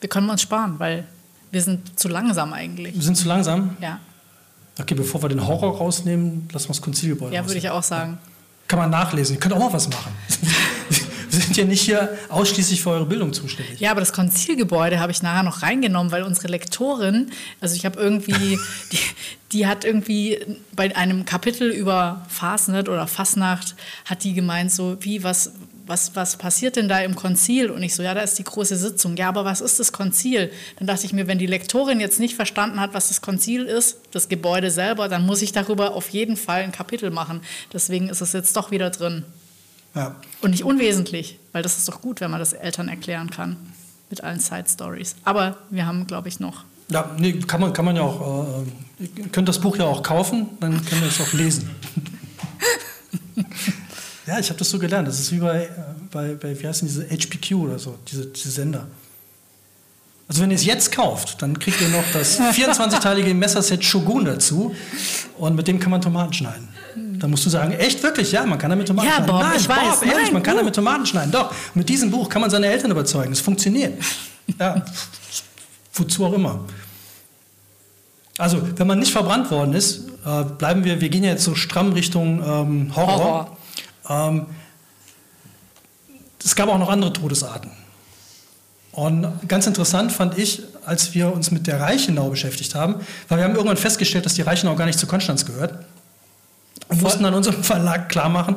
Wir 0.00 0.08
können 0.08 0.28
uns 0.30 0.42
sparen, 0.42 0.78
weil 0.78 1.06
wir 1.50 1.62
sind 1.62 1.98
zu 1.98 2.08
langsam 2.08 2.52
eigentlich. 2.52 2.94
Wir 2.94 3.02
sind 3.02 3.16
zu 3.16 3.28
langsam? 3.28 3.76
Ja. 3.80 4.00
Okay, 4.78 4.94
bevor 4.94 5.22
wir 5.22 5.28
den 5.28 5.46
Horror 5.46 5.78
rausnehmen, 5.78 6.48
lassen 6.52 6.66
wir 6.66 6.74
das 6.74 6.82
Konzilgebäude 6.82 7.34
Ja, 7.34 7.46
würde 7.46 7.58
ich 7.58 7.70
auch 7.70 7.82
sagen. 7.82 8.18
Kann 8.68 8.78
man 8.78 8.90
nachlesen. 8.90 9.36
Ihr 9.36 9.40
könnt 9.40 9.54
auch 9.54 9.58
mal 9.58 9.72
was 9.72 9.88
machen. 9.88 10.12
Wir 11.28 11.42
sind 11.42 11.56
ja 11.58 11.64
nicht 11.64 11.82
hier 11.82 12.16
ausschließlich 12.30 12.82
für 12.82 12.90
eure 12.90 13.04
Bildung 13.04 13.32
zuständig. 13.34 13.78
Ja, 13.78 13.90
aber 13.90 14.00
das 14.00 14.14
Konzilgebäude 14.14 15.00
habe 15.00 15.12
ich 15.12 15.22
nachher 15.22 15.42
noch 15.42 15.62
reingenommen, 15.62 16.10
weil 16.10 16.22
unsere 16.22 16.48
Lektorin, 16.48 17.30
also 17.60 17.76
ich 17.76 17.84
habe 17.84 18.00
irgendwie, 18.00 18.58
die, 18.92 18.98
die 19.52 19.66
hat 19.66 19.84
irgendwie 19.84 20.38
bei 20.74 20.96
einem 20.96 21.26
Kapitel 21.26 21.70
über 21.70 22.24
Fasnet 22.28 22.88
oder 22.88 23.06
Fasnacht, 23.06 23.74
hat 24.06 24.24
die 24.24 24.32
gemeint, 24.32 24.72
so 24.72 24.96
wie, 25.00 25.24
was, 25.24 25.52
was, 25.86 26.16
was 26.16 26.36
passiert 26.36 26.76
denn 26.76 26.88
da 26.88 27.00
im 27.00 27.14
Konzil? 27.14 27.70
Und 27.70 27.82
ich 27.82 27.94
so, 27.94 28.02
ja, 28.02 28.12
da 28.12 28.20
ist 28.20 28.38
die 28.38 28.44
große 28.44 28.76
Sitzung. 28.76 29.16
Ja, 29.16 29.28
aber 29.28 29.44
was 29.44 29.60
ist 29.60 29.78
das 29.78 29.92
Konzil? 29.92 30.50
Dann 30.78 30.86
dachte 30.86 31.06
ich 31.06 31.12
mir, 31.12 31.26
wenn 31.28 31.38
die 31.38 31.46
Lektorin 31.46 32.00
jetzt 32.00 32.18
nicht 32.18 32.34
verstanden 32.34 32.80
hat, 32.80 32.92
was 32.92 33.08
das 33.08 33.20
Konzil 33.20 33.64
ist, 33.64 33.98
das 34.10 34.28
Gebäude 34.28 34.70
selber, 34.70 35.08
dann 35.08 35.24
muss 35.24 35.42
ich 35.42 35.52
darüber 35.52 35.94
auf 35.94 36.08
jeden 36.10 36.36
Fall 36.36 36.62
ein 36.62 36.72
Kapitel 36.72 37.10
machen. 37.10 37.40
Deswegen 37.72 38.08
ist 38.08 38.20
es 38.20 38.32
jetzt 38.32 38.56
doch 38.56 38.70
wieder 38.70 38.90
drin. 38.90 39.24
Ja. 39.94 40.16
Und 40.42 40.50
nicht 40.50 40.64
unwesentlich, 40.64 41.38
weil 41.52 41.62
das 41.62 41.78
ist 41.78 41.88
doch 41.88 42.00
gut, 42.00 42.20
wenn 42.20 42.30
man 42.30 42.40
das 42.40 42.52
Eltern 42.52 42.88
erklären 42.88 43.30
kann 43.30 43.56
mit 44.10 44.22
allen 44.22 44.40
Side 44.40 44.66
Stories. 44.68 45.16
Aber 45.24 45.58
wir 45.70 45.86
haben, 45.86 46.06
glaube 46.06 46.28
ich, 46.28 46.40
noch. 46.40 46.64
Ja, 46.90 47.10
nee, 47.18 47.32
kann 47.32 47.60
man, 47.60 47.72
kann 47.72 47.84
man 47.84 47.96
ja 47.96 48.02
auch. 48.02 48.64
Äh, 49.00 49.04
ihr 49.04 49.28
könnt 49.28 49.48
das 49.48 49.60
Buch 49.60 49.76
ja 49.76 49.84
auch 49.84 50.02
kaufen, 50.02 50.48
dann 50.60 50.84
könnt 50.84 51.02
ihr 51.02 51.08
es 51.08 51.20
auch 51.20 51.32
lesen. 51.32 51.70
ja, 54.26 54.38
ich 54.38 54.48
habe 54.48 54.58
das 54.58 54.70
so 54.70 54.78
gelernt. 54.78 55.06
Das 55.08 55.20
ist 55.20 55.32
wie 55.32 55.38
bei, 55.38 55.64
äh, 55.64 55.68
bei, 56.10 56.34
bei 56.34 56.60
wie 56.60 56.66
heißen 56.66 56.86
diese 56.86 57.04
HPQ 57.08 57.52
oder 57.54 57.78
so, 57.78 57.96
diese, 58.10 58.26
diese 58.26 58.50
Sender. 58.50 58.86
Also 60.28 60.42
wenn 60.42 60.50
ihr 60.50 60.56
es 60.56 60.64
jetzt 60.64 60.90
kauft, 60.90 61.40
dann 61.40 61.58
kriegt 61.58 61.80
ihr 61.80 61.88
noch 61.88 62.04
das 62.12 62.40
24-teilige 62.40 63.32
Messerset 63.34 63.84
Shogun 63.84 64.24
dazu 64.24 64.74
und 65.38 65.54
mit 65.54 65.68
dem 65.68 65.78
kann 65.78 65.90
man 65.90 66.00
Tomaten 66.00 66.32
schneiden. 66.32 66.68
Da 67.18 67.28
musst 67.28 67.46
du 67.46 67.50
sagen, 67.50 67.72
echt 67.72 68.02
wirklich? 68.02 68.32
Ja, 68.32 68.44
man 68.44 68.58
kann 68.58 68.70
damit 68.70 68.88
Tomaten 68.88 69.08
Ja, 69.08 69.14
schneiden. 69.16 69.26
Bob, 69.32 69.42
Nein, 69.42 69.56
ich 69.58 69.68
weiß. 69.68 70.00
Bob, 70.00 70.02
ehrlich, 70.02 70.24
Nein, 70.24 70.32
man 70.32 70.42
kann 70.42 70.56
damit 70.56 70.74
Tomaten 70.74 71.06
schneiden. 71.06 71.30
Doch, 71.30 71.54
mit 71.74 71.88
diesem 71.88 72.10
Buch 72.10 72.28
kann 72.28 72.40
man 72.40 72.50
seine 72.50 72.66
Eltern 72.66 72.90
überzeugen. 72.90 73.32
Es 73.32 73.40
funktioniert. 73.40 74.02
Ja, 74.58 74.84
wozu 75.94 76.26
auch 76.26 76.32
immer. 76.32 76.64
Also, 78.38 78.60
wenn 78.76 78.86
man 78.86 78.98
nicht 78.98 79.12
verbrannt 79.12 79.50
worden 79.50 79.72
ist, 79.72 80.08
äh, 80.26 80.44
bleiben 80.58 80.84
wir, 80.84 81.00
wir 81.00 81.08
gehen 81.08 81.24
ja 81.24 81.30
jetzt 81.30 81.44
so 81.44 81.54
stramm 81.54 81.92
Richtung 81.92 82.42
ähm, 82.46 82.96
Horror. 82.96 83.55
Ähm, 84.08 84.46
es 86.44 86.54
gab 86.54 86.68
auch 86.68 86.78
noch 86.78 86.88
andere 86.88 87.12
Todesarten. 87.12 87.70
Und 88.92 89.48
ganz 89.48 89.66
interessant 89.66 90.12
fand 90.12 90.38
ich, 90.38 90.62
als 90.86 91.12
wir 91.12 91.32
uns 91.32 91.50
mit 91.50 91.66
der 91.66 91.80
Reichenau 91.80 92.30
beschäftigt 92.30 92.74
haben, 92.74 92.94
weil 93.28 93.38
wir 93.38 93.44
haben 93.44 93.54
irgendwann 93.54 93.76
festgestellt, 93.76 94.24
dass 94.24 94.34
die 94.34 94.42
Reichenau 94.42 94.74
gar 94.74 94.86
nicht 94.86 94.98
zu 94.98 95.06
Konstanz 95.06 95.44
gehört. 95.44 95.84
Und 96.88 97.02
mussten 97.02 97.24
dann 97.24 97.34
unserem 97.34 97.62
Verlag 97.64 98.08
klar 98.08 98.28
machen, 98.28 98.56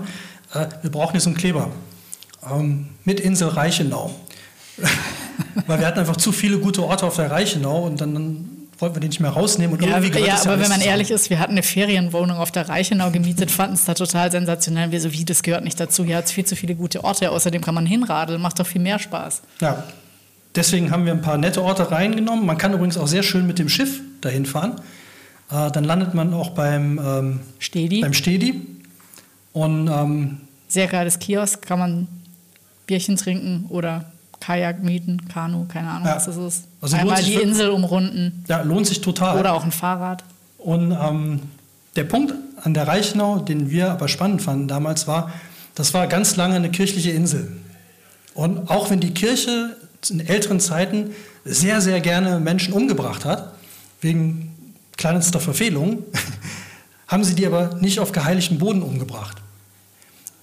äh, 0.54 0.68
wir 0.82 0.92
brauchen 0.92 1.20
so 1.20 1.30
einen 1.30 1.38
Kleber 1.38 1.72
ähm, 2.50 2.90
mit 3.04 3.20
Insel 3.20 3.50
Reichenau. 3.50 4.16
weil 5.68 5.80
wir 5.80 5.88
hatten 5.88 6.00
einfach 6.00 6.18
zu 6.18 6.32
viele 6.32 6.60
gute 6.60 6.84
Orte 6.84 7.06
auf 7.06 7.16
der 7.16 7.32
Reichenau 7.32 7.86
und 7.86 8.02
dann 8.02 8.59
wollten 8.80 8.96
wir 8.96 9.00
den 9.02 9.10
nicht 9.10 9.20
mehr 9.20 9.32
rausnehmen. 9.32 9.76
Und 9.76 9.84
Ja, 9.84 9.90
irgendwie 9.90 10.10
gehört 10.10 10.28
ja 10.28 10.34
das 10.36 10.46
aber 10.46 10.54
wenn 10.54 10.62
man 10.62 10.72
zusammen. 10.74 10.90
ehrlich 10.90 11.12
ist, 11.12 11.30
wir 11.30 11.40
hatten 11.40 11.52
eine 11.54 11.64
Ferienwohnung 11.64 12.38
auf 12.38 12.52
der 12.52 12.70
Reichenau 12.70 13.12
gemietet, 13.12 13.52
fanden 13.52 13.76
es 13.76 13.86
da 13.86 13.94
total 13.94 14.32
sensationell. 14.32 14.92
Wir 14.92 15.02
so, 15.02 15.12
wie, 15.14 15.26
das 15.26 15.44
gehört 15.44 15.64
nicht 15.64 15.80
dazu. 15.80 16.04
Hier 16.06 16.18
hat 16.18 16.26
es 16.26 16.32
viel 16.32 16.46
zu 16.46 16.56
viele 16.56 16.76
gute 16.76 17.04
Orte. 17.04 17.32
Außerdem 17.32 17.62
kann 17.62 17.76
man 17.76 17.86
hinradeln, 17.86 18.42
macht 18.42 18.60
doch 18.60 18.68
viel 18.68 18.82
mehr 18.82 19.00
Spaß. 19.00 19.42
Ja, 19.62 19.84
deswegen 20.56 20.92
haben 20.92 21.06
wir 21.06 21.14
ein 21.14 21.22
paar 21.22 21.38
nette 21.38 21.62
Orte 21.62 21.92
reingenommen. 21.92 22.46
Man 22.46 22.58
kann 22.58 22.74
übrigens 22.74 22.98
auch 22.98 23.08
sehr 23.08 23.24
schön 23.24 23.46
mit 23.48 23.60
dem 23.60 23.70
Schiff 23.70 24.02
dahin 24.22 24.46
fahren. 24.46 24.82
Äh, 25.52 25.72
dann 25.72 25.84
landet 25.84 26.14
man 26.14 26.34
auch 26.34 26.52
beim, 26.52 27.00
ähm, 27.00 27.40
Stedi, 27.60 28.02
beim 28.02 28.14
Stedi. 28.14 28.62
Und 29.52 29.88
ähm, 29.88 30.42
sehr 30.68 30.88
geiles 30.88 31.20
Kiosk, 31.20 31.64
kann 31.66 31.80
man 31.80 32.08
Bierchen 32.86 33.18
trinken 33.18 33.66
oder 33.70 34.06
Kajak 34.40 34.84
mieten, 34.84 35.28
Kanu, 35.28 35.66
keine 35.68 35.90
Ahnung, 35.90 36.08
Ja. 36.08 36.16
was 36.16 36.26
das 36.26 36.38
ist. 36.38 36.64
Also 36.82 36.96
Einmal 36.96 37.22
die 37.22 37.36
Insel 37.36 37.70
umrunden 37.70 38.44
ja, 38.48 38.62
lohnt 38.62 38.88
sich 38.88 39.02
total. 39.02 39.38
oder 39.40 39.54
auch 39.54 39.64
ein 39.64 39.72
Fahrrad. 39.72 40.24
Und 40.58 40.92
ähm, 40.92 41.42
der 41.96 42.04
Punkt 42.06 42.34
an 42.62 42.74
der 42.74 42.88
Reichenau, 42.88 43.40
den 43.40 43.70
wir 43.70 43.92
aber 43.92 44.08
spannend 44.08 44.42
fanden 44.42 44.68
damals, 44.68 45.08
war, 45.08 45.32
das 45.76 45.94
war 45.94 46.08
ganz 46.08 46.36
lange 46.36 46.56
eine 46.56 46.72
kirchliche 46.72 47.12
Insel. 47.12 47.52
Und 48.34 48.70
auch 48.70 48.90
wenn 48.90 49.00
die 49.00 49.14
Kirche 49.14 49.76
in 50.10 50.20
älteren 50.26 50.60
Zeiten 50.60 51.12
sehr, 51.46 51.82
sehr 51.82 52.00
gerne 52.00 52.40
Menschen 52.40 52.74
umgebracht 52.74 53.26
hat, 53.26 53.54
wegen 54.02 54.74
kleinster 54.98 55.40
Verfehlungen, 55.40 56.00
haben 57.08 57.24
sie 57.24 57.36
die 57.36 57.46
aber 57.46 57.76
nicht 57.82 58.00
auf 58.00 58.12
geheiligtem 58.12 58.58
Boden 58.60 58.82
umgebracht. 58.84 59.38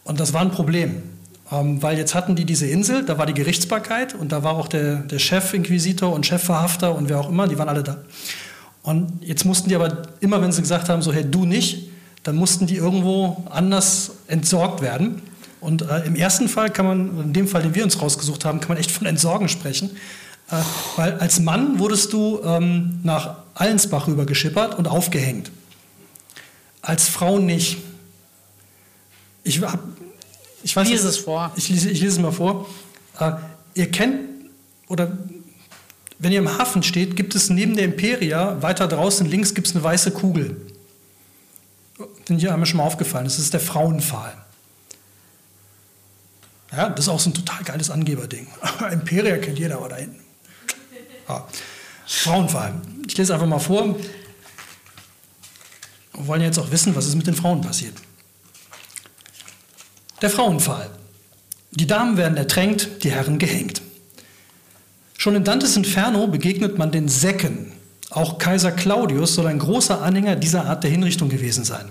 Und 0.05 0.21
das 0.21 0.33
war 0.33 0.41
ein 0.43 0.51
Problem, 0.51 1.03
ähm, 1.51 1.83
weil 1.83 1.97
jetzt 1.97 2.15
hatten 2.15 2.35
die 2.35 2.45
diese 2.45 2.67
Insel, 2.67 3.05
da 3.05 3.19
war 3.19 3.27
die 3.27 3.35
Gerichtsbarkeit 3.35 4.15
und 4.15 4.33
da 4.33 4.43
war 4.43 4.55
auch 4.55 4.69
der, 4.69 4.97
der 4.97 5.19
Chefinquisitor 5.19 6.13
und 6.13 6.27
Chefverhafter 6.27 6.95
und 6.95 7.09
wer 7.09 7.21
auch 7.21 7.29
immer, 7.29 7.47
die 7.47 7.59
waren 7.59 7.69
alle 7.69 7.83
da. 7.83 7.99
Und 8.83 9.25
jetzt 9.25 9.45
mussten 9.45 9.69
die 9.69 9.77
aber 9.77 10.03
immer, 10.21 10.41
wenn 10.43 10.53
sie 10.53 10.61
gesagt 10.61 10.89
haben, 10.89 11.03
so 11.03 11.13
hey, 11.13 11.25
du 11.29 11.45
nicht, 11.45 11.89
dann 12.23 12.37
mussten 12.37 12.67
die 12.67 12.77
irgendwo 12.77 13.45
anders 13.51 14.13
entsorgt 14.27 14.81
werden. 14.81 15.23
Und 15.61 15.83
äh, 15.83 16.05
im 16.05 16.17
ersten 16.17 16.49
Fall 16.49 16.71
kann 16.71 16.87
man, 16.87 17.21
in 17.21 17.33
dem 17.33 17.49
Fall, 17.49 17.63
den 17.63 17.75
wir 17.75 17.85
uns 17.85 18.01
rausgesucht 18.01 18.45
haben, 18.45 18.61
kann 18.61 18.69
man 18.71 18.79
echt 18.79 18.91
von 18.91 19.07
Entsorgen 19.07 19.49
sprechen. 19.49 19.91
Äh, 20.51 20.57
weil 20.97 21.15
als 21.15 21.41
Mann 21.41 21.79
wurdest 21.79 22.13
du 22.13 22.41
ähm, 22.45 23.01
nach 23.03 23.39
Allensbach 23.55 24.07
rüber 24.07 24.27
geschippert 24.27 24.79
und 24.79 24.87
aufgehängt. 24.87 25.51
Als 26.83 27.09
Frau 27.09 27.39
nicht. 27.39 27.79
Ich, 29.43 29.63
hab, 29.63 29.81
ich 30.67 30.75
weiß 30.75 30.89
Lies 30.89 31.05
es 31.05 31.19
vor. 31.19 31.53
Ich 31.55 31.69
lese, 31.69 31.91
ich 31.91 32.01
lese 32.01 32.17
es 32.17 32.19
mal 32.19 32.33
vor. 32.33 32.69
Äh, 33.21 33.35
ihr 33.75 33.89
kennt, 33.89 34.51
oder 34.89 35.17
wenn 36.19 36.33
ihr 36.33 36.41
im 36.41 36.59
Hafen 36.59 36.83
steht, 36.83 37.15
gibt 37.15 37.37
es 37.37 37.51
neben 37.51 37.77
der 37.77 37.85
Imperia, 37.85 38.61
weiter 38.63 38.89
draußen 38.89 39.29
links, 39.29 39.55
gibt 39.55 39.69
es 39.69 39.77
eine 39.77 39.85
weiße 39.85 40.11
Kugel. 40.11 40.61
Bin 42.27 42.39
hier 42.41 42.53
einmal 42.53 42.67
schon 42.67 42.79
mal 42.79 42.83
aufgefallen. 42.83 43.27
Das 43.27 43.39
ist 43.39 43.53
der 43.53 43.61
Frauenpfahl. 43.61 44.37
Ja, 46.73 46.89
das 46.89 47.05
ist 47.05 47.11
auch 47.11 47.21
so 47.21 47.31
ein 47.31 47.35
total 47.35 47.63
geiles 47.63 47.89
Angeberding. 47.89 48.49
Imperia 48.91 49.39
kennt 49.39 49.61
jeder, 49.61 49.77
aber 49.77 49.91
da 49.91 49.97
hinten. 49.97 50.19
Ja. 51.29 51.47
Frauenpfahl. 52.09 52.75
Ich 53.07 53.17
lese 53.17 53.35
einfach 53.35 53.47
mal 53.47 53.61
vor. 53.61 53.95
Wir 56.13 56.27
wollen 56.27 56.43
jetzt 56.43 56.59
auch 56.59 56.73
wissen, 56.73 56.97
was 56.97 57.07
ist 57.07 57.15
mit 57.15 57.29
den 57.29 57.37
Frauen 57.37 57.61
passiert. 57.61 57.95
Der 60.23 60.31
Frauenpfahl. 60.31 60.89
Die 61.73 61.87
Damen 61.87 62.17
werden 62.17 62.39
ertränkt, 62.39 63.05
die 63.05 63.11
Herren 63.11 63.39
gehängt. 63.39 63.83
Schon 65.19 65.35
in 65.35 65.45
Dantes 65.45 65.77
Inferno 65.77 66.27
begegnet 66.27 66.79
man 66.79 66.91
den 66.91 67.09
Säcken. 67.09 67.73
Auch 68.09 68.39
Kaiser 68.39 68.73
Claudius 68.73 69.35
soll 69.35 69.47
ein 69.47 69.59
großer 69.59 70.01
Anhänger 70.01 70.37
dieser 70.37 70.65
Art 70.65 70.85
der 70.85 70.91
Hinrichtung 70.91 71.29
gewesen 71.29 71.65
sein. 71.65 71.91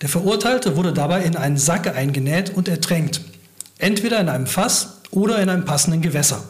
Der 0.00 0.08
Verurteilte 0.08 0.76
wurde 0.76 0.92
dabei 0.92 1.24
in 1.24 1.36
einen 1.36 1.56
Sack 1.56 1.92
eingenäht 1.96 2.50
und 2.54 2.68
ertränkt. 2.68 3.22
Entweder 3.78 4.20
in 4.20 4.28
einem 4.28 4.46
Fass 4.46 5.00
oder 5.10 5.40
in 5.40 5.48
einem 5.48 5.64
passenden 5.64 6.02
Gewässer. 6.02 6.44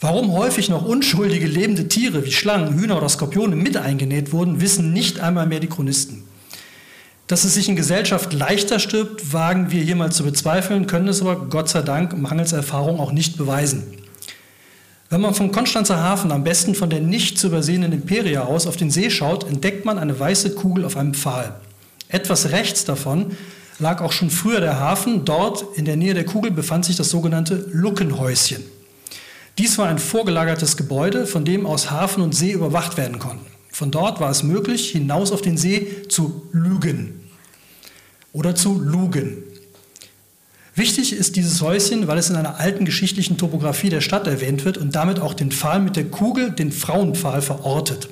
Warum 0.00 0.32
häufig 0.32 0.68
noch 0.68 0.84
unschuldige 0.84 1.46
lebende 1.46 1.86
Tiere 1.86 2.24
wie 2.24 2.32
Schlangen, 2.32 2.76
Hühner 2.76 2.96
oder 2.96 3.08
Skorpione 3.08 3.54
mit 3.54 3.76
eingenäht 3.76 4.32
wurden, 4.32 4.60
wissen 4.60 4.92
nicht 4.92 5.20
einmal 5.20 5.46
mehr 5.46 5.60
die 5.60 5.68
Chronisten. 5.68 6.24
Dass 7.32 7.44
es 7.44 7.54
sich 7.54 7.66
in 7.66 7.76
Gesellschaft 7.76 8.34
leichter 8.34 8.78
stirbt, 8.78 9.32
wagen 9.32 9.70
wir 9.70 9.82
hier 9.82 9.96
mal 9.96 10.12
zu 10.12 10.22
bezweifeln, 10.22 10.86
können 10.86 11.08
es 11.08 11.22
aber 11.22 11.46
Gott 11.46 11.70
sei 11.70 11.80
Dank 11.80 12.14
mangels 12.14 12.52
Erfahrung 12.52 13.00
auch 13.00 13.10
nicht 13.10 13.38
beweisen. 13.38 13.84
Wenn 15.08 15.22
man 15.22 15.32
vom 15.32 15.50
Konstanzer 15.50 15.96
Hafen, 15.96 16.30
am 16.30 16.44
besten 16.44 16.74
von 16.74 16.90
der 16.90 17.00
nicht 17.00 17.38
zu 17.38 17.46
übersehenden 17.46 17.90
Imperia 17.92 18.42
aus, 18.42 18.66
auf 18.66 18.76
den 18.76 18.90
See 18.90 19.08
schaut, 19.08 19.48
entdeckt 19.48 19.86
man 19.86 19.98
eine 19.98 20.20
weiße 20.20 20.54
Kugel 20.56 20.84
auf 20.84 20.98
einem 20.98 21.14
Pfahl. 21.14 21.54
Etwas 22.08 22.50
rechts 22.50 22.84
davon 22.84 23.34
lag 23.78 24.02
auch 24.02 24.12
schon 24.12 24.28
früher 24.28 24.60
der 24.60 24.78
Hafen. 24.78 25.24
Dort 25.24 25.64
in 25.78 25.86
der 25.86 25.96
Nähe 25.96 26.12
der 26.12 26.26
Kugel 26.26 26.50
befand 26.50 26.84
sich 26.84 26.96
das 26.96 27.08
sogenannte 27.08 27.66
Luckenhäuschen. 27.72 28.62
Dies 29.56 29.78
war 29.78 29.88
ein 29.88 29.98
vorgelagertes 29.98 30.76
Gebäude, 30.76 31.24
von 31.24 31.46
dem 31.46 31.64
aus 31.64 31.90
Hafen 31.90 32.22
und 32.22 32.34
See 32.34 32.52
überwacht 32.52 32.98
werden 32.98 33.18
konnten. 33.18 33.46
Von 33.70 33.90
dort 33.90 34.20
war 34.20 34.30
es 34.30 34.42
möglich, 34.42 34.90
hinaus 34.90 35.32
auf 35.32 35.40
den 35.40 35.56
See 35.56 36.02
zu 36.10 36.42
lügen 36.52 37.21
oder 38.32 38.54
zu 38.54 38.80
lugen. 38.80 39.44
Wichtig 40.74 41.12
ist 41.12 41.36
dieses 41.36 41.60
Häuschen, 41.60 42.06
weil 42.06 42.16
es 42.16 42.30
in 42.30 42.36
einer 42.36 42.58
alten 42.58 42.86
geschichtlichen 42.86 43.36
Topographie 43.36 43.90
der 43.90 44.00
Stadt 44.00 44.26
erwähnt 44.26 44.64
wird 44.64 44.78
und 44.78 44.94
damit 44.94 45.20
auch 45.20 45.34
den 45.34 45.52
Pfahl 45.52 45.80
mit 45.80 45.96
der 45.96 46.06
Kugel, 46.06 46.50
den 46.50 46.72
Frauenpfahl, 46.72 47.42
verortet. 47.42 48.08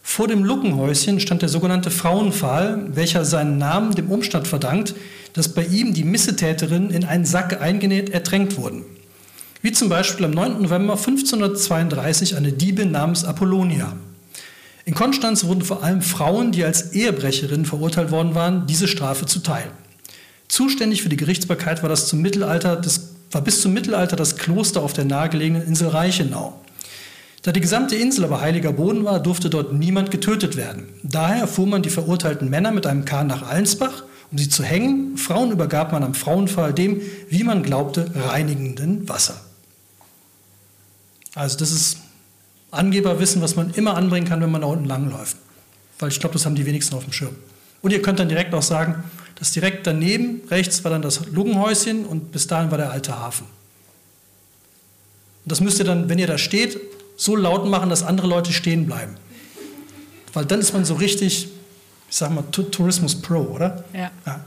Vor 0.00 0.28
dem 0.28 0.44
Luckenhäuschen 0.44 1.18
stand 1.18 1.42
der 1.42 1.48
sogenannte 1.48 1.90
Frauenpfahl, 1.90 2.86
welcher 2.94 3.24
seinen 3.24 3.58
Namen 3.58 3.94
dem 3.94 4.10
Umstand 4.10 4.46
verdankt, 4.46 4.94
dass 5.32 5.48
bei 5.48 5.64
ihm 5.64 5.94
die 5.94 6.04
Missetäterinnen 6.04 6.90
in 6.90 7.04
einen 7.04 7.24
Sack 7.24 7.60
eingenäht 7.60 8.10
ertränkt 8.10 8.56
wurden. 8.56 8.84
Wie 9.60 9.72
zum 9.72 9.88
Beispiel 9.88 10.26
am 10.26 10.32
9. 10.32 10.62
November 10.62 10.94
1532 10.94 12.36
eine 12.36 12.52
Diebin 12.52 12.90
namens 12.90 13.24
Apollonia. 13.24 13.96
In 14.84 14.94
Konstanz 14.94 15.44
wurden 15.44 15.62
vor 15.62 15.84
allem 15.84 16.02
Frauen, 16.02 16.52
die 16.52 16.64
als 16.64 16.92
Ehebrecherinnen 16.92 17.66
verurteilt 17.66 18.10
worden 18.10 18.34
waren, 18.34 18.66
diese 18.66 18.88
Strafe 18.88 19.26
zuteil. 19.26 19.70
Zuständig 20.48 21.02
für 21.02 21.08
die 21.08 21.16
Gerichtsbarkeit 21.16 21.82
war, 21.82 21.88
das 21.88 22.08
zum 22.08 22.20
Mittelalter 22.20 22.76
das, 22.76 23.10
war 23.30 23.42
bis 23.42 23.62
zum 23.62 23.72
Mittelalter 23.72 24.16
das 24.16 24.36
Kloster 24.36 24.82
auf 24.82 24.92
der 24.92 25.04
nahegelegenen 25.04 25.66
Insel 25.66 25.88
Reichenau. 25.88 26.60
Da 27.42 27.52
die 27.52 27.60
gesamte 27.60 27.96
Insel 27.96 28.24
aber 28.24 28.40
heiliger 28.40 28.72
Boden 28.72 29.04
war, 29.04 29.20
durfte 29.20 29.50
dort 29.50 29.72
niemand 29.72 30.10
getötet 30.10 30.56
werden. 30.56 30.88
Daher 31.02 31.48
fuhr 31.48 31.66
man 31.66 31.82
die 31.82 31.90
verurteilten 31.90 32.50
Männer 32.50 32.70
mit 32.70 32.86
einem 32.86 33.04
Kahn 33.04 33.26
nach 33.26 33.42
Allensbach, 33.42 34.04
um 34.30 34.38
sie 34.38 34.48
zu 34.48 34.62
hängen. 34.62 35.16
Frauen 35.16 35.50
übergab 35.50 35.92
man 35.92 36.04
am 36.04 36.14
Frauenfall 36.14 36.72
dem, 36.72 37.00
wie 37.28 37.42
man 37.44 37.62
glaubte, 37.62 38.10
reinigenden 38.14 39.08
Wasser. 39.08 39.40
Also 41.34 41.56
das 41.58 41.72
ist 41.72 41.98
Angeberwissen, 42.72 43.40
was 43.42 43.54
man 43.54 43.72
immer 43.74 43.96
anbringen 43.96 44.26
kann, 44.26 44.40
wenn 44.40 44.50
man 44.50 44.62
da 44.62 44.66
unten 44.66 44.86
langläuft. 44.86 45.36
Weil 45.98 46.08
ich 46.08 46.18
glaube, 46.18 46.32
das 46.32 46.44
haben 46.46 46.56
die 46.56 46.66
wenigsten 46.66 46.96
auf 46.96 47.04
dem 47.04 47.12
Schirm. 47.12 47.36
Und 47.82 47.92
ihr 47.92 48.02
könnt 48.02 48.18
dann 48.18 48.28
direkt 48.28 48.52
auch 48.54 48.62
sagen, 48.62 49.04
dass 49.36 49.52
direkt 49.52 49.86
daneben, 49.86 50.40
rechts 50.50 50.82
war 50.82 50.90
dann 50.90 51.02
das 51.02 51.26
Luggenhäuschen 51.26 52.06
und 52.06 52.32
bis 52.32 52.46
dahin 52.46 52.70
war 52.70 52.78
der 52.78 52.90
alte 52.90 53.18
Hafen. 53.18 53.46
Und 55.44 55.52
das 55.52 55.60
müsst 55.60 55.78
ihr 55.78 55.84
dann, 55.84 56.08
wenn 56.08 56.18
ihr 56.18 56.26
da 56.26 56.38
steht, 56.38 56.80
so 57.16 57.36
laut 57.36 57.66
machen, 57.66 57.90
dass 57.90 58.02
andere 58.02 58.26
Leute 58.26 58.52
stehen 58.52 58.86
bleiben. 58.86 59.16
Weil 60.32 60.46
dann 60.46 60.60
ist 60.60 60.72
man 60.72 60.84
so 60.84 60.94
richtig, 60.94 61.48
ich 62.08 62.16
sag 62.16 62.30
mal, 62.30 62.42
Tourismus 62.50 63.20
Pro, 63.20 63.40
oder? 63.40 63.84
Ja. 63.92 64.10
ja. 64.24 64.40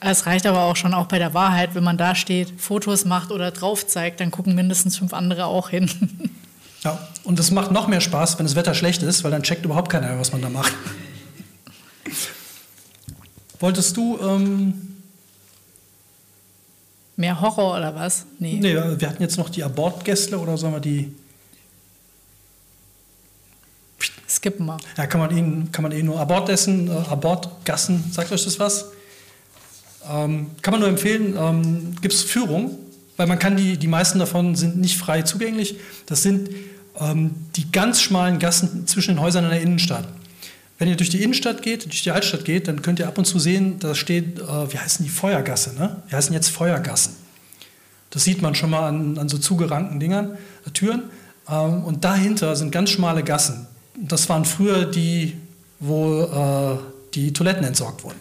Es 0.00 0.26
reicht 0.26 0.46
aber 0.46 0.62
auch 0.62 0.76
schon 0.76 0.94
auch 0.94 1.06
bei 1.06 1.18
der 1.18 1.32
Wahrheit, 1.32 1.74
wenn 1.74 1.84
man 1.84 1.96
da 1.96 2.14
steht, 2.14 2.60
Fotos 2.60 3.04
macht 3.04 3.30
oder 3.30 3.50
drauf 3.50 3.86
zeigt, 3.86 4.20
dann 4.20 4.30
gucken 4.30 4.54
mindestens 4.54 4.98
fünf 4.98 5.12
andere 5.12 5.46
auch 5.46 5.70
hin. 5.70 5.90
Ja, 6.86 6.96
und 7.24 7.40
es 7.40 7.50
macht 7.50 7.72
noch 7.72 7.88
mehr 7.88 8.00
Spaß, 8.00 8.38
wenn 8.38 8.46
das 8.46 8.54
Wetter 8.54 8.72
schlecht 8.72 9.02
ist, 9.02 9.24
weil 9.24 9.32
dann 9.32 9.42
checkt 9.42 9.64
überhaupt 9.64 9.90
keiner, 9.90 10.16
was 10.20 10.30
man 10.30 10.40
da 10.40 10.48
macht. 10.48 10.72
Wolltest 13.58 13.96
du. 13.96 14.16
Ähm, 14.20 15.02
Mehr 17.16 17.40
Horror 17.40 17.76
oder 17.76 17.92
was? 17.96 18.24
nee, 18.38 18.62
wir 18.62 19.08
hatten 19.08 19.20
jetzt 19.20 19.36
noch 19.36 19.48
die 19.48 19.64
Abortgäste 19.64 20.38
oder 20.38 20.56
sollen 20.56 20.74
wir 20.74 20.80
die. 20.80 21.12
Skippen 24.28 24.66
wir. 24.66 24.76
Ja, 24.96 25.06
kann 25.08 25.20
man 25.20 25.36
ihnen, 25.36 25.72
kann 25.72 25.82
man 25.82 25.90
eh 25.90 26.04
nur 26.04 26.20
Abort 26.20 26.48
essen, 26.50 26.86
äh, 26.86 26.92
Abortgassen, 26.92 28.12
sagt 28.12 28.30
euch 28.30 28.44
das 28.44 28.60
was? 28.60 28.92
Ähm, 30.08 30.52
kann 30.62 30.70
man 30.70 30.80
nur 30.80 30.88
empfehlen, 30.88 31.34
ähm, 31.36 31.96
gibt 32.00 32.14
es 32.14 32.22
Führung, 32.22 32.78
weil 33.16 33.26
man 33.26 33.40
kann 33.40 33.56
die, 33.56 33.76
die 33.76 33.88
meisten 33.88 34.20
davon 34.20 34.54
sind 34.54 34.76
nicht 34.76 34.98
frei 34.98 35.22
zugänglich. 35.22 35.80
Das 36.06 36.22
sind 36.22 36.50
die 36.98 37.70
ganz 37.72 38.00
schmalen 38.00 38.38
Gassen 38.38 38.86
zwischen 38.86 39.16
den 39.16 39.20
Häusern 39.20 39.44
in 39.44 39.50
der 39.50 39.60
Innenstadt. 39.60 40.08
Wenn 40.78 40.88
ihr 40.88 40.96
durch 40.96 41.08
die 41.08 41.22
Innenstadt 41.22 41.62
geht, 41.62 41.86
durch 41.86 42.02
die 42.02 42.10
Altstadt 42.10 42.44
geht, 42.44 42.68
dann 42.68 42.82
könnt 42.82 42.98
ihr 42.98 43.08
ab 43.08 43.16
und 43.16 43.24
zu 43.24 43.38
sehen, 43.38 43.78
da 43.78 43.94
steht, 43.94 44.38
äh, 44.38 44.72
wie 44.72 44.78
heißen 44.78 45.04
die 45.04 45.10
Feuergasse, 45.10 45.74
ne? 45.74 46.02
Die 46.10 46.14
heißen 46.14 46.34
jetzt 46.34 46.50
Feuergassen. 46.50 47.14
Das 48.10 48.24
sieht 48.24 48.42
man 48.42 48.54
schon 48.54 48.70
mal 48.70 48.86
an, 48.88 49.18
an 49.18 49.28
so 49.28 49.38
zugerankten 49.38 50.00
Dingern, 50.00 50.36
äh, 50.66 50.70
Türen. 50.70 51.04
Ähm, 51.48 51.84
und 51.84 52.04
dahinter 52.04 52.56
sind 52.56 52.72
ganz 52.72 52.90
schmale 52.90 53.22
Gassen. 53.22 53.66
Das 53.94 54.28
waren 54.28 54.44
früher 54.44 54.84
die, 54.84 55.38
wo 55.80 56.22
äh, 56.22 56.78
die 57.14 57.32
Toiletten 57.32 57.64
entsorgt 57.64 58.04
wurden. 58.04 58.20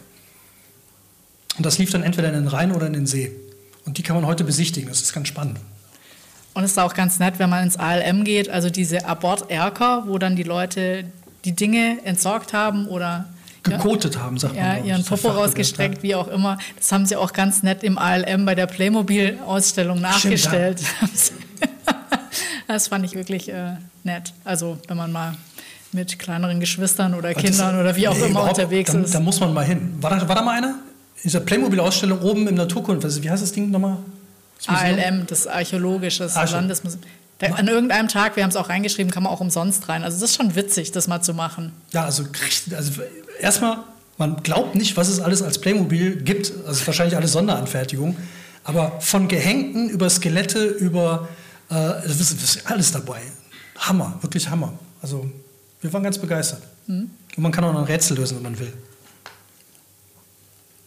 Und 1.58 1.66
das 1.66 1.78
lief 1.78 1.92
dann 1.92 2.04
entweder 2.04 2.30
in 2.30 2.36
den 2.36 2.48
Rhein 2.48 2.72
oder 2.72 2.88
in 2.88 2.94
den 2.94 3.06
See. 3.06 3.32
Und 3.86 3.98
die 3.98 4.04
kann 4.04 4.16
man 4.16 4.26
heute 4.26 4.46
besichtigen. 4.46 4.88
Das 4.90 5.02
ist 5.02 5.14
ganz 5.14 5.28
spannend. 5.28 5.60
Und 6.56 6.64
es 6.64 6.72
ist 6.72 6.80
auch 6.80 6.94
ganz 6.94 7.20
nett, 7.20 7.38
wenn 7.38 7.50
man 7.50 7.66
ins 7.66 7.78
ALM 7.78 8.24
geht, 8.24 8.50
also 8.50 8.70
diese 8.70 9.06
Aborterker, 9.06 10.06
wo 10.08 10.18
dann 10.18 10.38
die 10.38 10.44
Leute 10.44 11.04
die 11.44 11.52
Dinge 11.52 12.00
entsorgt 12.06 12.54
haben 12.54 12.88
oder 12.88 13.26
gekotet 13.62 14.18
haben, 14.18 14.38
sagt 14.38 14.56
ja, 14.56 14.76
man. 14.76 14.86
ihren 14.86 15.04
Popo 15.04 15.30
rausgestreckt, 15.30 16.02
wie 16.02 16.16
auch 16.16 16.30
immer. 16.30 16.58
Das 16.78 16.92
haben 16.94 17.06
sie 17.06 17.18
auch 17.18 17.34
ganz 17.34 17.62
nett 17.62 17.84
im 17.84 17.98
ALM 17.98 18.46
bei 18.46 18.56
der 18.56 18.68
Playmobil-Ausstellung 18.68 20.02
nachgestellt. 20.02 20.82
Das 22.68 22.88
fand 22.88 23.06
ich 23.06 23.14
wirklich 23.14 23.48
äh, 23.50 23.74
nett. 24.04 24.34
Also 24.44 24.80
wenn 24.88 24.98
man 24.98 25.12
mal 25.12 25.36
mit 25.92 26.18
kleineren 26.18 26.60
Geschwistern 26.60 27.14
oder 27.14 27.32
Kindern 27.36 27.80
oder 27.80 27.96
wie 27.96 28.08
auch 28.08 28.18
nee, 28.18 28.26
immer 28.26 28.42
unterwegs 28.42 28.92
da, 28.92 29.00
ist. 29.00 29.14
Da 29.14 29.20
muss 29.20 29.40
man 29.40 29.54
mal 29.54 29.64
hin. 29.64 29.94
War 30.02 30.10
da, 30.10 30.28
war 30.28 30.36
da 30.36 30.42
mal 30.42 30.58
einer? 30.58 30.70
In 30.70 31.24
dieser 31.26 31.42
Playmobil-Ausstellung 31.42 32.22
oben 32.22 32.48
im 32.48 32.56
Naturkund. 32.56 33.04
Wie 33.24 33.30
heißt 33.30 33.44
das 33.44 33.52
Ding 33.52 33.70
nochmal? 33.70 33.98
ALM, 34.68 35.28
das 35.28 35.48
Archäologische 35.48 36.30
Archä 36.34 36.54
Landesmuseum. 36.54 37.02
Da, 37.40 37.48
an 37.48 37.68
irgendeinem 37.68 38.08
Tag, 38.08 38.38
wir 38.38 38.44
haben 38.44 38.50
es 38.50 38.56
auch 38.56 38.70
reingeschrieben, 38.70 39.12
kann 39.12 39.24
man 39.24 39.32
auch 39.32 39.42
umsonst 39.42 39.90
rein. 39.90 40.04
Also 40.04 40.20
das 40.20 40.32
ist 40.32 40.38
schon 40.38 40.56
witzig, 40.56 40.92
das 40.92 41.08
mal 41.08 41.22
zu 41.22 41.34
machen. 41.34 41.74
Ja, 41.92 42.06
also, 42.06 42.24
also 42.76 43.02
erstmal, 43.40 43.80
man 44.18 44.42
glaubt 44.42 44.76
nicht, 44.76 44.96
was 44.96 45.10
es 45.10 45.20
alles 45.20 45.42
als 45.42 45.60
Playmobil 45.60 46.16
gibt. 46.16 46.54
Also 46.66 46.88
wahrscheinlich 46.88 47.18
alles 47.18 47.34
Sonderanfertigung. 47.34 48.16
Aber 48.64 49.00
von 49.02 49.28
Gehängten 49.28 49.90
über 49.90 50.10
Skelette, 50.10 50.66
über 50.66 51.28
äh, 51.70 51.74
das 51.74 52.22
ist, 52.22 52.42
das 52.42 52.56
ist 52.56 52.72
alles 52.72 52.92
dabei. 52.92 53.22
Hammer, 53.78 54.18
wirklich 54.22 54.50
Hammer. 54.50 54.74
Also 55.02 55.30
wir 55.82 55.92
waren 55.92 56.04
ganz 56.04 56.18
begeistert. 56.18 56.64
Mhm. 56.88 57.12
Und 57.36 57.44
man 57.44 57.52
kann 57.52 57.66
auch 57.66 57.74
noch 57.74 57.82
ein 57.82 57.86
Rätsel 57.86 58.18
lösen, 58.18 58.38
wenn 58.38 58.44
man 58.44 58.60
will. 58.60 58.72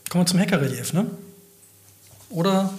Kommen 0.09 0.25
wir 0.25 0.27
zum 0.27 0.41
Hackerrelief, 0.41 0.95
ne? 0.95 1.07
Oder? 2.31 2.73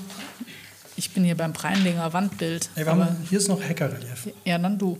Ich 0.99 1.11
bin 1.11 1.23
hier 1.23 1.37
beim 1.37 1.53
Preinlinger 1.53 2.11
Wandbild. 2.11 2.69
Ey, 2.75 2.83
haben, 2.83 3.07
hier 3.29 3.37
ist 3.37 3.47
noch 3.47 3.63
Hackerrelief. 3.63 4.27
Ja, 4.43 4.57
dann 4.57 4.77
du. 4.77 4.97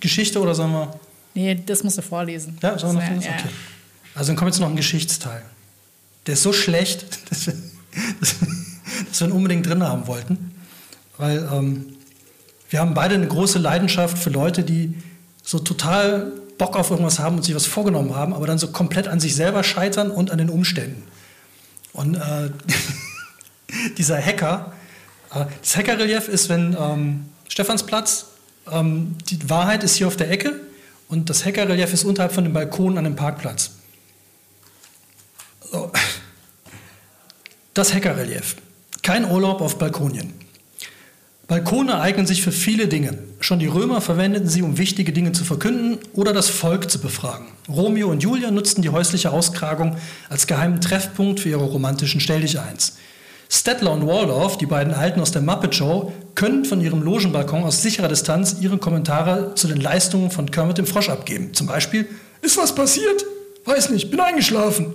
Geschichte 0.00 0.40
oder 0.40 0.56
sollen 0.56 0.72
wir? 0.72 0.98
Nee, 1.34 1.62
das 1.64 1.84
musst 1.84 1.98
du 1.98 2.02
vorlesen. 2.02 2.58
Ja, 2.60 2.76
sollen 2.76 2.96
wir 2.96 3.08
noch 3.08 3.22
ja, 3.22 3.30
Okay. 3.30 3.48
Also 4.16 4.30
dann 4.30 4.36
kommt 4.36 4.50
jetzt 4.50 4.58
noch 4.58 4.68
ein 4.68 4.74
Geschichtsteil. 4.74 5.42
Der 6.26 6.34
ist 6.34 6.42
so 6.42 6.52
schlecht, 6.52 7.06
dass 7.30 7.46
wir, 7.46 7.54
dass 9.08 9.20
wir 9.20 9.28
ihn 9.28 9.32
unbedingt 9.32 9.64
drin 9.66 9.84
haben 9.84 10.08
wollten. 10.08 10.52
Weil 11.16 11.48
ähm, 11.52 11.96
wir 12.68 12.80
haben 12.80 12.94
beide 12.94 13.14
eine 13.14 13.28
große 13.28 13.60
Leidenschaft 13.60 14.18
für 14.18 14.30
Leute, 14.30 14.64
die 14.64 15.00
so 15.44 15.60
total 15.60 16.32
Bock 16.58 16.74
auf 16.74 16.90
irgendwas 16.90 17.20
haben 17.20 17.36
und 17.36 17.44
sich 17.44 17.54
was 17.54 17.66
vorgenommen 17.66 18.16
haben, 18.16 18.34
aber 18.34 18.48
dann 18.48 18.58
so 18.58 18.72
komplett 18.72 19.06
an 19.06 19.20
sich 19.20 19.36
selber 19.36 19.62
scheitern 19.62 20.10
und 20.10 20.32
an 20.32 20.38
den 20.38 20.50
Umständen. 20.50 21.04
Und 21.92 22.16
äh, 22.16 22.50
dieser 23.98 24.20
Hacker, 24.20 24.71
das 25.60 25.76
Hackerrelief 25.76 26.28
ist, 26.28 26.48
wenn 26.48 26.76
ähm, 26.78 27.26
Stephansplatz, 27.48 28.26
ähm, 28.70 29.16
die 29.28 29.48
Wahrheit 29.48 29.82
ist 29.82 29.96
hier 29.96 30.06
auf 30.06 30.16
der 30.16 30.30
Ecke 30.30 30.60
und 31.08 31.30
das 31.30 31.44
Hackerrelief 31.44 31.92
ist 31.92 32.04
unterhalb 32.04 32.32
von 32.32 32.44
dem 32.44 32.52
Balkon 32.52 32.98
an 32.98 33.04
dem 33.04 33.16
Parkplatz. 33.16 33.72
So. 35.70 35.90
Das 37.74 37.94
Hackerrelief. 37.94 38.56
Kein 39.02 39.24
Urlaub 39.30 39.60
auf 39.60 39.78
Balkonien. 39.78 40.34
Balkone 41.48 42.00
eignen 42.00 42.26
sich 42.26 42.42
für 42.42 42.52
viele 42.52 42.88
Dinge. 42.88 43.18
Schon 43.40 43.58
die 43.58 43.66
Römer 43.66 44.00
verwendeten 44.00 44.48
sie, 44.48 44.62
um 44.62 44.78
wichtige 44.78 45.12
Dinge 45.12 45.32
zu 45.32 45.44
verkünden 45.44 45.98
oder 46.14 46.32
das 46.32 46.48
Volk 46.48 46.90
zu 46.90 46.98
befragen. 46.98 47.46
Romeo 47.68 48.08
und 48.08 48.22
Julia 48.22 48.50
nutzten 48.50 48.82
die 48.82 48.90
häusliche 48.90 49.32
Auskragung 49.32 49.96
als 50.28 50.46
geheimen 50.46 50.80
Treffpunkt 50.80 51.40
für 51.40 51.50
ihre 51.50 51.64
romantischen 51.64 52.20
Stelldicheins. 52.20 52.96
Stettler 53.54 53.92
und 53.92 54.06
Waldorf, 54.06 54.56
die 54.56 54.64
beiden 54.64 54.94
Alten 54.94 55.20
aus 55.20 55.30
der 55.30 55.42
Muppet 55.42 55.74
Show, 55.74 56.10
können 56.34 56.64
von 56.64 56.80
ihrem 56.80 57.02
Logenbalkon 57.02 57.64
aus 57.64 57.82
sicherer 57.82 58.08
Distanz 58.08 58.56
ihre 58.62 58.78
Kommentare 58.78 59.54
zu 59.56 59.68
den 59.68 59.78
Leistungen 59.78 60.30
von 60.30 60.50
Kermit 60.50 60.78
dem 60.78 60.86
Frosch 60.86 61.10
abgeben. 61.10 61.52
Zum 61.52 61.66
Beispiel, 61.66 62.08
ist 62.40 62.56
was 62.56 62.74
passiert? 62.74 63.26
Weiß 63.66 63.90
nicht, 63.90 64.10
bin 64.10 64.20
eingeschlafen. 64.20 64.94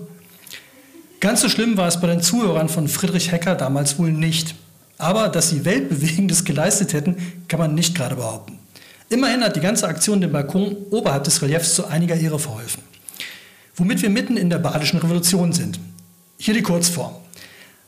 Ganz 1.19 1.41
so 1.41 1.49
schlimm 1.49 1.77
war 1.77 1.87
es 1.87 2.01
bei 2.01 2.07
den 2.07 2.23
Zuhörern 2.23 2.67
von 2.67 2.87
Friedrich 2.87 3.31
Hecker 3.31 3.53
damals 3.53 3.99
wohl 3.99 4.11
nicht. 4.11 4.55
Aber 4.97 5.29
dass 5.29 5.49
sie 5.49 5.63
Weltbewegendes 5.63 6.43
geleistet 6.43 6.93
hätten, 6.93 7.17
kann 7.47 7.59
man 7.59 7.75
nicht 7.75 7.93
gerade 7.93 8.15
behaupten. 8.15 8.57
Immerhin 9.09 9.43
hat 9.43 9.55
die 9.55 9.61
ganze 9.61 9.87
Aktion 9.87 10.19
den 10.19 10.31
Balkon 10.31 10.75
oberhalb 10.89 11.23
des 11.25 11.43
Reliefs 11.43 11.75
zu 11.75 11.85
einiger 11.85 12.15
Ehre 12.15 12.39
verholfen. 12.39 12.81
Womit 13.75 14.01
wir 14.01 14.09
mitten 14.09 14.35
in 14.35 14.49
der 14.49 14.57
Badischen 14.57 14.99
Revolution 14.99 15.53
sind. 15.53 15.79
Hier 16.39 16.55
die 16.55 16.63
Kurzform. 16.63 17.13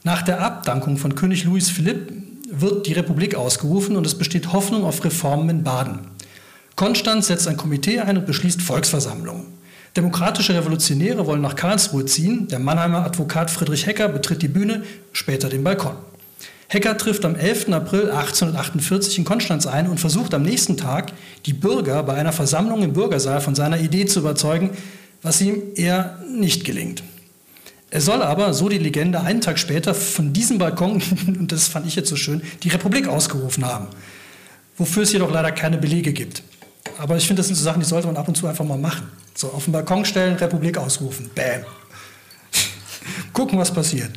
Nach 0.04 0.22
der 0.22 0.42
Abdankung 0.42 0.98
von 0.98 1.16
König 1.16 1.44
Louis 1.44 1.70
Philipp 1.70 2.14
wird 2.50 2.88
die 2.88 2.94
Republik 2.94 3.36
ausgerufen 3.36 3.98
und 3.98 4.06
es 4.06 4.18
besteht 4.18 4.54
Hoffnung 4.54 4.86
auf 4.86 5.04
Reformen 5.04 5.50
in 5.50 5.64
Baden. 5.64 6.00
Konstanz 6.78 7.28
setzt 7.28 7.50
ein 7.50 7.58
Komitee 7.58 8.00
ein 8.00 8.18
und 8.18 8.26
beschließt 8.26 8.62
Volksversammlungen. 8.62 9.48
Demokratische 9.98 10.56
Revolutionäre 10.56 11.28
wollen 11.28 11.42
nach 11.42 11.58
Karlsruhe 11.58 12.06
ziehen. 12.06 12.48
Der 12.48 12.60
Mannheimer 12.60 13.04
Advokat 13.04 13.52
Friedrich 13.52 13.86
Hecker 13.86 14.08
betritt 14.08 14.42
die 14.42 14.48
Bühne, 14.48 14.84
später 15.12 15.50
den 15.50 15.66
Balkon. 15.66 15.98
Hecker 16.70 16.98
trifft 16.98 17.26
am 17.26 17.36
11. 17.36 17.74
April 17.74 18.12
1848 18.12 19.18
in 19.18 19.26
Konstanz 19.26 19.68
ein 19.68 19.90
und 19.90 20.00
versucht 20.00 20.34
am 20.34 20.44
nächsten 20.44 20.78
Tag, 20.78 21.12
die 21.46 21.54
Bürger 21.54 22.04
bei 22.04 22.14
einer 22.14 22.32
Versammlung 22.32 22.84
im 22.84 22.94
Bürgersaal 22.94 23.42
von 23.42 23.56
seiner 23.56 23.80
Idee 23.80 24.06
zu 24.06 24.20
überzeugen, 24.20 24.70
was 25.22 25.42
ihm 25.42 25.62
eher 25.76 26.20
nicht 26.34 26.64
gelingt. 26.64 27.04
Er 27.92 28.02
soll 28.02 28.22
aber, 28.22 28.54
so 28.54 28.70
die 28.70 28.78
Legende, 28.78 29.22
einen 29.22 29.42
Tag 29.42 29.58
später 29.58 29.96
von 29.96 30.32
diesem 30.32 30.58
Balkon, 30.60 31.02
und 31.28 31.52
das 31.52 31.68
fand 31.68 31.88
ich 31.88 31.96
jetzt 31.96 32.10
so 32.10 32.16
schön, 32.16 32.42
die 32.64 32.70
Republik 32.70 33.08
ausgerufen 33.08 33.66
haben. 33.66 33.88
Wofür 34.78 35.04
es 35.04 35.12
jedoch 35.12 35.32
leider 35.32 35.52
keine 35.52 35.78
Belege 35.78 36.14
gibt. 36.14 36.44
Aber 36.98 37.18
ich 37.18 37.26
finde, 37.26 37.40
das 37.40 37.48
sind 37.48 37.56
so 37.56 37.64
Sachen, 37.64 37.82
die 37.82 37.88
sollte 37.88 38.08
man 38.08 38.18
ab 38.18 38.28
und 38.28 38.36
zu 38.36 38.48
einfach 38.48 38.66
mal 38.66 38.78
machen. 38.78 39.08
So, 39.36 39.48
auf 39.50 39.66
den 39.66 39.74
Balkon 39.74 40.06
stellen, 40.06 40.36
Republik 40.36 40.78
ausrufen. 40.78 41.30
Bam. 41.34 41.64
Gucken, 43.34 43.58
was 43.58 43.74
passiert. 43.74 44.12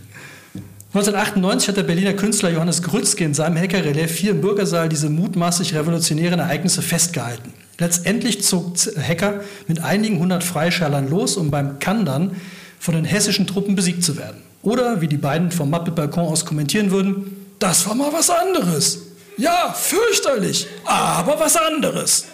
1998 0.95 1.69
hat 1.69 1.77
der 1.79 1.85
Berliner 1.85 2.13
Künstler 2.13 2.51
Johannes 2.51 2.83
Grützke 2.83 3.25
in 3.25 3.33
seinem 3.33 3.57
Hackerrelief 3.57 4.15
hier 4.19 4.33
im 4.33 4.43
Bürgersaal 4.43 4.91
diese 4.91 5.09
mutmaßlich 5.09 5.75
revolutionären 5.75 6.39
Ereignisse 6.39 6.83
festgehalten. 6.83 7.55
Letztendlich 7.79 8.43
zog 8.45 8.77
Hacker 9.01 9.41
mit 9.69 9.83
einigen 9.83 10.19
hundert 10.19 10.45
Freischallern 10.45 11.09
los, 11.09 11.39
um 11.39 11.51
beim 11.51 11.79
Kandern 11.79 12.37
von 12.83 12.95
den 12.95 13.05
hessischen 13.05 13.47
Truppen 13.47 13.77
besiegt 13.77 14.03
zu 14.03 14.17
werden. 14.17 14.43
Oder, 14.63 15.01
wie 15.01 15.09
die 15.09 15.17
beiden 15.17 15.51
vom 15.51 15.71
Muppet-Balkon 15.71 16.25
aus 16.25 16.45
kommentieren 16.45 16.91
würden, 16.91 17.55
das 17.59 17.87
war 17.87 17.95
mal 17.95 18.13
was 18.13 18.29
anderes. 18.29 18.99
Ja, 19.37 19.73
fürchterlich, 19.73 20.67
aber 20.85 21.39
was 21.39 21.57
anderes. 21.57 22.25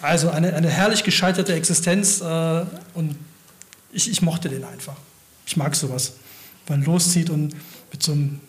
Also 0.00 0.30
eine, 0.30 0.54
eine 0.54 0.68
herrlich 0.68 1.04
gescheiterte 1.04 1.54
Existenz 1.54 2.20
äh, 2.20 2.64
und 2.94 3.16
ich, 3.92 4.10
ich 4.10 4.20
mochte 4.20 4.48
den 4.48 4.64
einfach. 4.64 4.96
Ich 5.46 5.56
mag 5.56 5.76
sowas 5.76 6.14
man 6.68 6.82
loszieht 6.82 7.30
und 7.30 7.54
mit 7.90 8.02
so 8.02 8.12
einem 8.12 8.40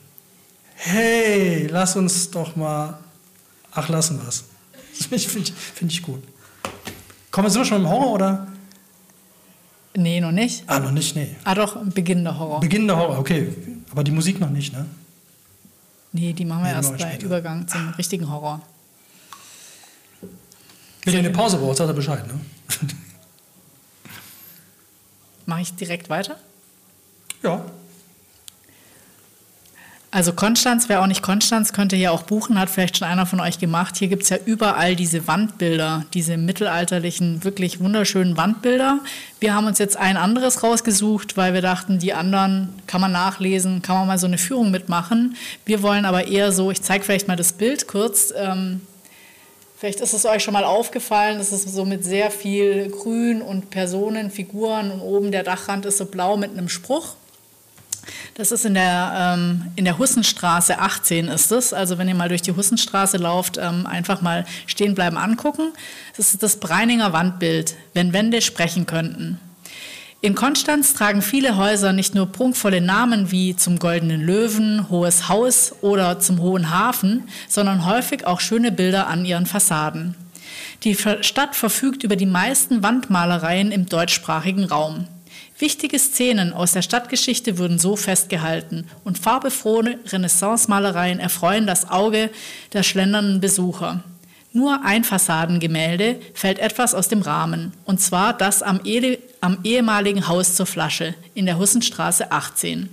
Hey, 0.76 1.68
lass 1.68 1.96
uns 1.96 2.32
doch 2.32 2.56
mal, 2.56 2.98
ach, 3.72 3.90
lassen 3.90 4.20
wir 4.20 4.28
es. 4.28 4.44
Finde 4.94 5.16
ich, 5.16 5.54
find 5.54 5.92
ich 5.92 6.02
gut. 6.02 6.24
Kommen 7.32 7.54
wir 7.54 7.66
schon 7.66 7.82
im 7.82 7.90
Horror 7.90 8.12
oder? 8.14 8.53
Nee, 9.96 10.20
noch 10.22 10.32
nicht. 10.32 10.64
Ah, 10.68 10.80
noch 10.80 10.92
nicht, 10.92 11.16
nee. 11.16 11.36
Ah, 11.44 11.54
doch, 11.54 11.78
beginnender 11.86 12.38
Horror. 12.40 12.60
Beginnender 12.60 12.98
Horror, 12.98 13.20
okay. 13.20 13.50
Aber 13.92 14.04
die 14.04 14.12
Musik 14.12 14.40
noch 14.40 14.50
nicht, 14.50 14.74
ne? 14.74 14.86
Nee, 16.14 16.34
die 16.34 16.46
machen 16.46 16.64
wir 16.64 16.70
Nee, 16.70 16.76
erst 16.78 16.92
bei 16.92 17.00
später. 17.00 17.26
Übergang 17.26 17.68
zum 17.68 17.90
richtigen 17.92 18.30
Horror. 18.30 18.62
Wenn 21.04 21.14
ihr 21.14 21.20
eine 21.20 21.30
Pause 21.32 21.58
braucht, 21.58 21.78
sagt 21.78 21.90
er 21.90 21.94
Bescheid. 21.94 22.26
Ne? 22.28 22.40
Mache 25.46 25.62
ich 25.62 25.76
direkt 25.76 26.10
weiter? 26.10 26.38
Ja. 27.44 27.66
Also 30.14 30.32
Konstanz, 30.32 30.90
wer 30.90 31.02
auch 31.02 31.08
nicht 31.08 31.24
Konstanz, 31.24 31.74
könnte 31.74 31.96
hier 31.96 32.12
auch 32.12 32.22
buchen, 32.22 32.60
hat 32.60 32.70
vielleicht 32.70 33.00
schon 33.00 33.08
einer 33.08 33.26
von 33.26 33.40
euch 33.40 33.58
gemacht. 33.58 33.98
Hier 33.98 34.10
gibt 34.10 34.22
es 34.22 34.30
ja 34.30 34.38
überall 34.46 34.96
diese 34.96 35.28
Wandbilder, 35.28 36.06
diese 36.14 36.38
mittelalterlichen, 36.38 37.44
wirklich 37.44 37.80
wunderschönen 37.80 38.38
Wandbilder. 38.38 39.00
Wir 39.40 39.56
haben 39.56 39.66
uns 39.66 39.80
jetzt 39.80 39.98
ein 39.98 40.16
anderes 40.16 40.62
rausgesucht, 40.62 41.36
weil 41.36 41.56
wir 41.56 41.64
dachten, 41.64 41.98
die 41.98 42.14
anderen 42.14 42.70
kann 42.86 43.02
man 43.02 43.12
nachlesen, 43.12 43.82
kann 43.82 43.96
man 43.96 44.06
mal 44.06 44.20
so 44.20 44.28
eine 44.28 44.38
Führung 44.38 44.70
mitmachen. 44.70 45.36
Wir 45.66 45.82
wollen 45.82 46.06
aber 46.06 46.28
eher 46.28 46.52
so, 46.52 46.70
ich 46.70 46.84
zeige 46.84 47.04
vielleicht 47.04 47.28
mal 47.28 47.36
das 47.36 47.54
Bild 47.54 47.88
kurz. 47.88 48.32
Ähm, 48.38 48.82
vielleicht 49.80 50.00
ist 50.00 50.14
es 50.14 50.28
euch 50.28 50.44
schon 50.44 50.54
mal 50.54 50.64
aufgefallen, 50.64 51.40
das 51.40 51.52
ist 51.52 51.68
so 51.74 51.86
mit 51.86 52.06
sehr 52.06 52.30
viel 52.30 52.92
Grün 52.92 53.42
und 53.42 53.72
Personen, 53.72 54.30
Figuren 54.30 54.92
und 54.92 55.02
oben 55.02 55.32
der 55.32 55.42
Dachrand 55.42 55.88
ist 55.88 55.98
so 55.98 56.06
blau 56.06 56.38
mit 56.38 56.52
einem 56.52 56.70
Spruch. 56.70 57.16
Das 58.36 58.52
ist 58.52 58.66
in 58.66 58.74
der, 58.74 59.36
ähm, 59.38 59.72
in 59.76 59.86
der 59.86 59.98
Hussenstraße 59.98 60.80
18 60.80 61.28
ist 61.28 61.52
es. 61.52 61.74
Also 61.74 61.98
wenn 61.98 62.08
ihr 62.08 62.16
mal 62.16 62.30
durch 62.30 62.42
die 62.42 62.56
Hussenstraße 62.56 63.18
lauft, 63.18 63.58
ähm, 63.58 63.86
einfach 63.86 64.22
mal 64.22 64.46
stehen 64.66 64.96
bleiben 64.96 65.18
angucken. 65.18 65.72
Das 66.18 66.34
ist 66.34 66.44
das 66.44 66.58
Breininger 66.58 67.14
Wandbild, 67.14 67.76
wenn 67.94 68.14
Wände 68.14 68.42
sprechen 68.42 68.86
könnten. 68.86 69.40
In 70.24 70.36
Konstanz 70.36 70.94
tragen 70.94 71.22
viele 71.22 71.58
Häuser 71.58 71.92
nicht 71.92 72.16
nur 72.16 72.32
prunkvolle 72.32 72.80
Namen 72.80 73.30
wie 73.30 73.58
zum 73.58 73.78
Goldenen 73.78 74.22
Löwen, 74.22 74.90
Hohes 74.90 75.28
Haus 75.28 75.76
oder 75.82 76.18
zum 76.20 76.40
Hohen 76.40 76.70
Hafen, 76.70 77.24
sondern 77.50 77.86
häufig 77.86 78.26
auch 78.26 78.40
schöne 78.40 78.72
Bilder 78.72 79.08
an 79.08 79.26
ihren 79.26 79.46
Fassaden. 79.46 80.16
Die 80.86 80.96
Stadt 80.96 81.58
verfügt 81.58 82.04
über 82.04 82.16
die 82.16 82.26
meisten 82.26 82.84
Wandmalereien 82.84 83.74
im 83.74 83.86
deutschsprachigen 83.86 84.64
Raum. 84.64 85.08
Wichtige 85.64 85.98
Szenen 85.98 86.52
aus 86.52 86.74
der 86.74 86.82
Stadtgeschichte 86.82 87.58
wurden 87.58 87.80
so 87.80 87.96
festgehalten 87.96 88.86
und 89.06 89.18
farbenfrohe 89.18 89.98
Renaissance-Malereien 90.08 91.22
erfreuen 91.22 91.66
das 91.66 91.90
Auge 91.90 92.32
der 92.74 92.84
schlendernden 92.84 93.40
Besucher. 93.40 94.04
Nur 94.52 94.84
ein 94.84 95.06
Fassadengemälde 95.06 96.20
fällt 96.34 96.60
etwas 96.60 96.94
aus 96.94 97.08
dem 97.08 97.22
Rahmen, 97.22 97.72
und 97.86 98.02
zwar 98.02 98.38
das 98.38 98.62
am, 98.62 98.82
eh 98.84 99.20
am 99.40 99.60
ehemaligen 99.64 100.28
Haus 100.28 100.56
zur 100.56 100.66
Flasche 100.66 101.16
in 101.34 101.46
der 101.46 101.58
Hussenstraße 101.58 102.30
18. 102.30 102.90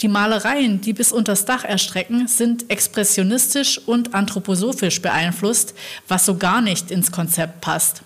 Die 0.00 0.08
Malereien, 0.08 0.80
die 0.80 0.94
bis 0.94 1.12
unters 1.12 1.44
Dach 1.44 1.64
erstrecken, 1.64 2.26
sind 2.26 2.70
expressionistisch 2.70 3.86
und 3.86 4.14
anthroposophisch 4.14 5.02
beeinflusst, 5.02 5.74
was 6.08 6.24
so 6.24 6.38
gar 6.38 6.62
nicht 6.62 6.90
ins 6.90 7.12
Konzept 7.12 7.60
passt. 7.60 8.00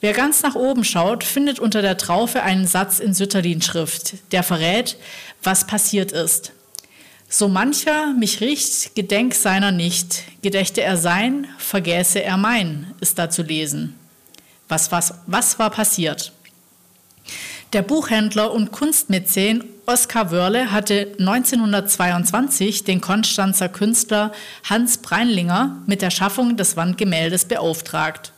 Wer 0.00 0.12
ganz 0.12 0.42
nach 0.42 0.54
oben 0.54 0.84
schaut, 0.84 1.24
findet 1.24 1.58
unter 1.58 1.82
der 1.82 1.96
Traufe 1.96 2.42
einen 2.42 2.66
Satz 2.66 2.98
in 2.98 3.14
Sütterlin-Schrift, 3.14 4.14
der 4.32 4.42
verrät, 4.42 4.96
was 5.42 5.66
passiert 5.66 6.12
ist. 6.12 6.52
So 7.28 7.48
mancher 7.48 8.14
mich 8.14 8.40
riecht, 8.40 8.94
gedenk 8.94 9.34
seiner 9.34 9.72
nicht, 9.72 10.24
gedächte 10.42 10.82
er 10.82 10.96
sein, 10.96 11.48
vergäße 11.58 12.22
er 12.22 12.36
mein, 12.36 12.94
ist 13.00 13.18
da 13.18 13.30
zu 13.30 13.42
lesen. 13.42 13.94
Was, 14.68 14.92
was, 14.92 15.14
was 15.26 15.58
war 15.58 15.70
passiert? 15.70 16.32
Der 17.72 17.82
Buchhändler 17.82 18.52
und 18.52 18.70
Kunstmäzen 18.70 19.64
Oskar 19.86 20.32
Wörle 20.32 20.72
hatte 20.72 21.14
1922 21.18 22.82
den 22.82 23.00
Konstanzer 23.00 23.68
Künstler 23.68 24.32
Hans 24.64 24.98
Breinlinger 24.98 25.76
mit 25.86 26.02
der 26.02 26.10
Schaffung 26.10 26.56
des 26.56 26.76
Wandgemäldes 26.76 27.44
beauftragt. 27.44 28.32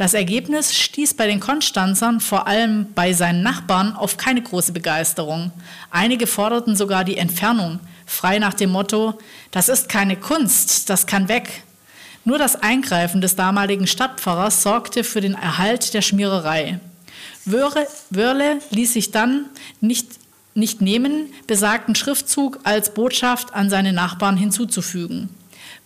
Das 0.00 0.14
Ergebnis 0.14 0.74
stieß 0.74 1.12
bei 1.12 1.26
den 1.26 1.40
Konstanzern, 1.40 2.20
vor 2.20 2.46
allem 2.46 2.86
bei 2.94 3.12
seinen 3.12 3.42
Nachbarn, 3.42 3.94
auf 3.94 4.16
keine 4.16 4.40
große 4.40 4.72
Begeisterung. 4.72 5.52
Einige 5.90 6.26
forderten 6.26 6.74
sogar 6.74 7.04
die 7.04 7.18
Entfernung, 7.18 7.80
frei 8.06 8.38
nach 8.38 8.54
dem 8.54 8.70
Motto, 8.70 9.18
das 9.50 9.68
ist 9.68 9.90
keine 9.90 10.16
Kunst, 10.16 10.88
das 10.88 11.06
kann 11.06 11.28
weg. 11.28 11.64
Nur 12.24 12.38
das 12.38 12.62
Eingreifen 12.62 13.20
des 13.20 13.36
damaligen 13.36 13.86
Stadtpfarrers 13.86 14.62
sorgte 14.62 15.04
für 15.04 15.20
den 15.20 15.34
Erhalt 15.34 15.92
der 15.92 16.00
Schmiererei. 16.00 16.80
Wörle 17.44 18.58
ließ 18.70 18.94
sich 18.94 19.10
dann 19.10 19.50
nicht, 19.82 20.08
nicht 20.54 20.80
nehmen, 20.80 21.26
besagten 21.46 21.94
Schriftzug 21.94 22.60
als 22.62 22.94
Botschaft 22.94 23.52
an 23.52 23.68
seine 23.68 23.92
Nachbarn 23.92 24.38
hinzuzufügen. 24.38 25.28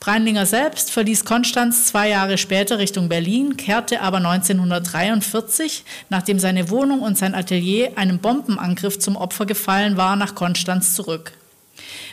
Breinlinger 0.04 0.44
selbst 0.44 0.90
verließ 0.90 1.24
Konstanz 1.24 1.86
zwei 1.86 2.10
Jahre 2.10 2.36
später 2.36 2.76
Richtung 2.76 3.08
Berlin, 3.08 3.56
kehrte 3.56 4.02
aber 4.02 4.18
1943, 4.18 5.82
nachdem 6.10 6.38
seine 6.38 6.68
Wohnung 6.68 7.00
und 7.00 7.16
sein 7.16 7.34
Atelier 7.34 7.92
einem 7.96 8.18
Bombenangriff 8.18 8.98
zum 8.98 9.16
Opfer 9.16 9.46
gefallen 9.46 9.96
war, 9.96 10.16
nach 10.16 10.34
Konstanz 10.34 10.94
zurück. 10.94 11.32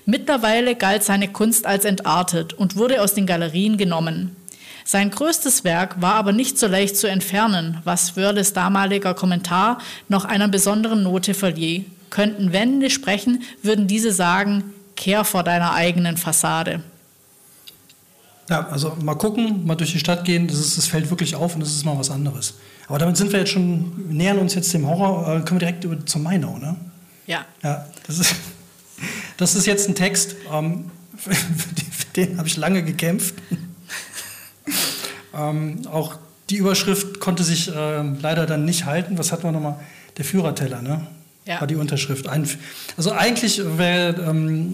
Mittlerweile 0.06 0.76
galt 0.76 1.04
seine 1.04 1.28
Kunst 1.28 1.66
als 1.66 1.84
entartet 1.84 2.54
und 2.54 2.78
wurde 2.78 3.02
aus 3.02 3.14
den 3.14 3.26
Galerien 3.26 3.76
genommen. 3.76 4.38
Sein 4.86 5.12
größtes 5.12 5.66
Werk 5.66 6.02
war 6.02 6.14
aber 6.14 6.32
nicht 6.32 6.58
so 6.58 6.68
leicht 6.68 6.96
zu 6.96 7.08
entfernen, 7.08 7.80
was 7.84 8.16
Wörles 8.16 8.54
damaliger 8.54 9.14
Kommentar 9.14 9.80
noch 10.08 10.24
einer 10.24 10.48
besonderen 10.48 11.04
Note 11.04 11.34
verlieh. 11.34 11.84
Könnten 12.10 12.54
Wände 12.54 12.90
sprechen, 12.90 13.44
würden 13.62 13.88
diese 13.88 14.14
sagen, 14.14 14.74
kehr 14.96 15.26
vor 15.26 15.44
deiner 15.44 15.74
eigenen 15.74 16.16
Fassade. 16.16 16.82
Ja, 18.52 18.68
also 18.70 18.98
mal 19.02 19.16
gucken, 19.16 19.66
mal 19.66 19.76
durch 19.76 19.94
die 19.94 20.00
Stadt 20.00 20.26
gehen, 20.26 20.50
das, 20.50 20.60
ist, 20.60 20.78
das 20.78 20.86
fällt 20.86 21.10
wirklich 21.10 21.36
auf 21.36 21.56
und 21.56 21.62
das 21.62 21.70
ist 21.70 21.86
mal 21.86 21.98
was 21.98 22.12
anderes. 22.12 22.56
Aber 22.90 23.00
damit 23.00 23.16
sind 23.16 23.32
wir 23.32 23.40
jetzt 23.40 23.52
schon, 23.52 24.10
nähern 24.10 24.40
uns 24.40 24.56
jetzt 24.56 24.74
dem 24.74 24.86
Horror, 24.86 25.22
äh, 25.22 25.40
können 25.40 25.52
wir 25.52 25.60
direkt 25.60 25.86
über 25.86 26.06
zum 26.06 26.24
Mainau, 26.24 26.58
ne? 26.58 26.76
Ja. 27.28 27.46
Ja, 27.64 27.88
das 28.06 28.20
ist, 28.20 28.36
das 29.38 29.56
ist 29.56 29.68
jetzt 29.68 29.88
ein 29.88 29.96
Text, 29.96 30.36
ähm, 30.52 30.92
für, 31.16 31.30
den, 31.30 31.92
für 31.92 32.06
den 32.14 32.38
habe 32.38 32.48
ich 32.50 32.58
lange 32.58 32.84
gekämpft. 32.84 33.36
ähm, 35.34 35.88
auch 35.90 36.16
die 36.50 36.58
Überschrift 36.58 37.22
konnte 37.22 37.44
sich 37.44 37.74
äh, 37.74 38.02
leider 38.02 38.46
dann 38.46 38.66
nicht 38.66 38.86
halten. 38.86 39.18
Was 39.18 39.32
hatten 39.32 39.44
wir 39.44 39.54
nochmal? 39.54 39.80
Der 40.18 40.26
Führerteller, 40.26 40.82
ne? 40.82 41.08
Ja. 41.46 41.62
War 41.62 41.68
die 41.68 41.76
Unterschrift. 41.76 42.28
Ein, 42.28 42.46
also 42.98 43.14
eigentlich 43.14 43.62
wäre 43.78 44.22
ähm, 44.30 44.74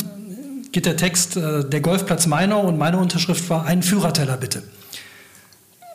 geht 0.72 0.86
der 0.86 0.97
Text 0.97 1.38
äh, 1.38 1.68
Der 1.68 1.82
Golfplatz 1.82 2.28
Mainau 2.28 2.61
und 2.61 2.78
meine 2.78 2.97
Unterschrift 2.97 3.49
war 3.49 3.65
Ein 3.65 3.84
Führerteller 3.84 4.38
bitte. 4.38 4.63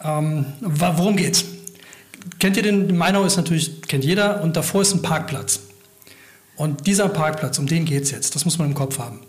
Ähm, 0.03 0.47
worum 0.61 1.17
geht's? 1.17 1.45
Kennt 2.39 2.57
ihr 2.57 2.63
den? 2.63 2.97
Mainau 2.97 3.25
ist 3.25 3.37
natürlich, 3.37 3.83
kennt 3.83 4.05
jeder 4.05 4.43
und 4.43 4.57
davor 4.57 4.83
ist 4.83 4.95
ein 4.95 5.03
Parkplatz. 5.03 5.61
Und 6.57 6.87
dieser 6.87 7.09
Parkplatz, 7.09 7.59
um 7.59 7.67
den 7.67 7.85
geht 7.85 8.05
es 8.05 8.11
jetzt, 8.11 8.35
das 8.35 8.45
muss 8.45 8.59
man 8.59 8.69
im 8.69 8.75
Kopf 8.75 8.99
haben. 8.99 9.21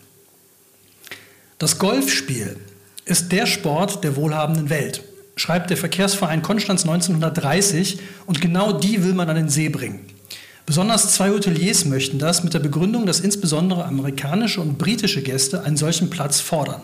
Das 1.58 1.80
Golfspiel 1.80 2.58
ist 3.06 3.32
der 3.32 3.46
Sport 3.46 4.04
der 4.04 4.16
wohlhabenden 4.16 4.70
Welt, 4.70 5.04
schreibt 5.36 5.70
der 5.70 5.78
Verkehrsverein 5.78 6.42
Konstanz 6.42 6.84
1930 6.84 8.00
und 8.26 8.42
genau 8.42 8.74
die 8.74 9.04
will 9.04 9.14
man 9.14 9.30
an 9.30 9.36
den 9.36 9.50
See 9.50 9.70
bringen. 9.70 10.13
Besonders 10.66 11.14
zwei 11.14 11.30
Hoteliers 11.30 11.86
möchten 11.86 12.20
das 12.20 12.44
mit 12.44 12.54
der 12.54 12.60
Begründung, 12.60 13.06
dass 13.06 13.20
insbesondere 13.20 13.86
amerikanische 13.86 14.62
und 14.62 14.78
britische 14.78 15.22
Gäste 15.22 15.64
einen 15.64 15.76
solchen 15.76 16.10
Platz 16.10 16.40
fordern. 16.40 16.82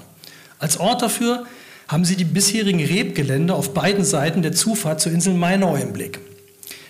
Als 0.60 0.78
Ort 0.78 1.02
dafür 1.02 1.46
haben 1.88 2.04
sie 2.04 2.18
die 2.18 2.26
bisherigen 2.26 2.84
Rebgelände 2.84 3.54
auf 3.54 3.74
beiden 3.74 4.04
Seiten 4.04 4.42
der 4.42 4.52
Zufahrt 4.52 5.00
zur 5.00 5.14
Insel 5.14 5.34
Mainau 5.34 5.76
im 5.76 5.94
Blick. 5.94 6.20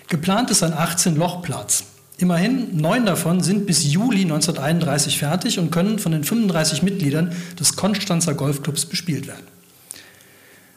Geplant 0.08 0.50
ist 0.50 0.64
ein 0.64 0.74
18-Loch-Platz. 0.74 1.84
Immerhin 2.18 2.76
neun 2.76 3.06
davon 3.06 3.40
sind 3.40 3.64
bis 3.64 3.84
Juli 3.90 4.22
1931 4.22 5.16
fertig 5.16 5.58
und 5.58 5.70
können 5.70 5.98
von 6.00 6.12
den 6.12 6.24
35 6.24 6.82
Mitgliedern 6.82 7.32
des 7.58 7.76
Konstanzer 7.76 8.34
Golfclubs 8.34 8.84
bespielt 8.84 9.26
werden. 9.26 9.46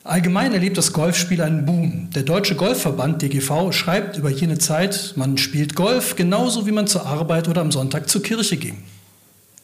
Allgemein 0.05 0.51
erlebt 0.51 0.77
das 0.77 0.91
Golfspiel 0.91 1.41
einen 1.41 1.65
Boom. 1.65 2.09
Der 2.13 2.23
Deutsche 2.23 2.55
Golfverband 2.55 3.21
DGV 3.21 3.71
schreibt 3.71 4.17
über 4.17 4.29
jene 4.29 4.57
Zeit, 4.57 5.13
man 5.15 5.37
spielt 5.37 5.75
Golf 5.75 6.17
genauso 6.17 6.67
wie 6.67 6.73
man 6.73 6.87
zur 6.87 7.05
Arbeit 7.05 7.47
oder 7.47 7.61
am 7.61 7.71
Sonntag 7.71 8.09
zur 8.09 8.21
Kirche 8.21 8.57
ging. 8.57 8.83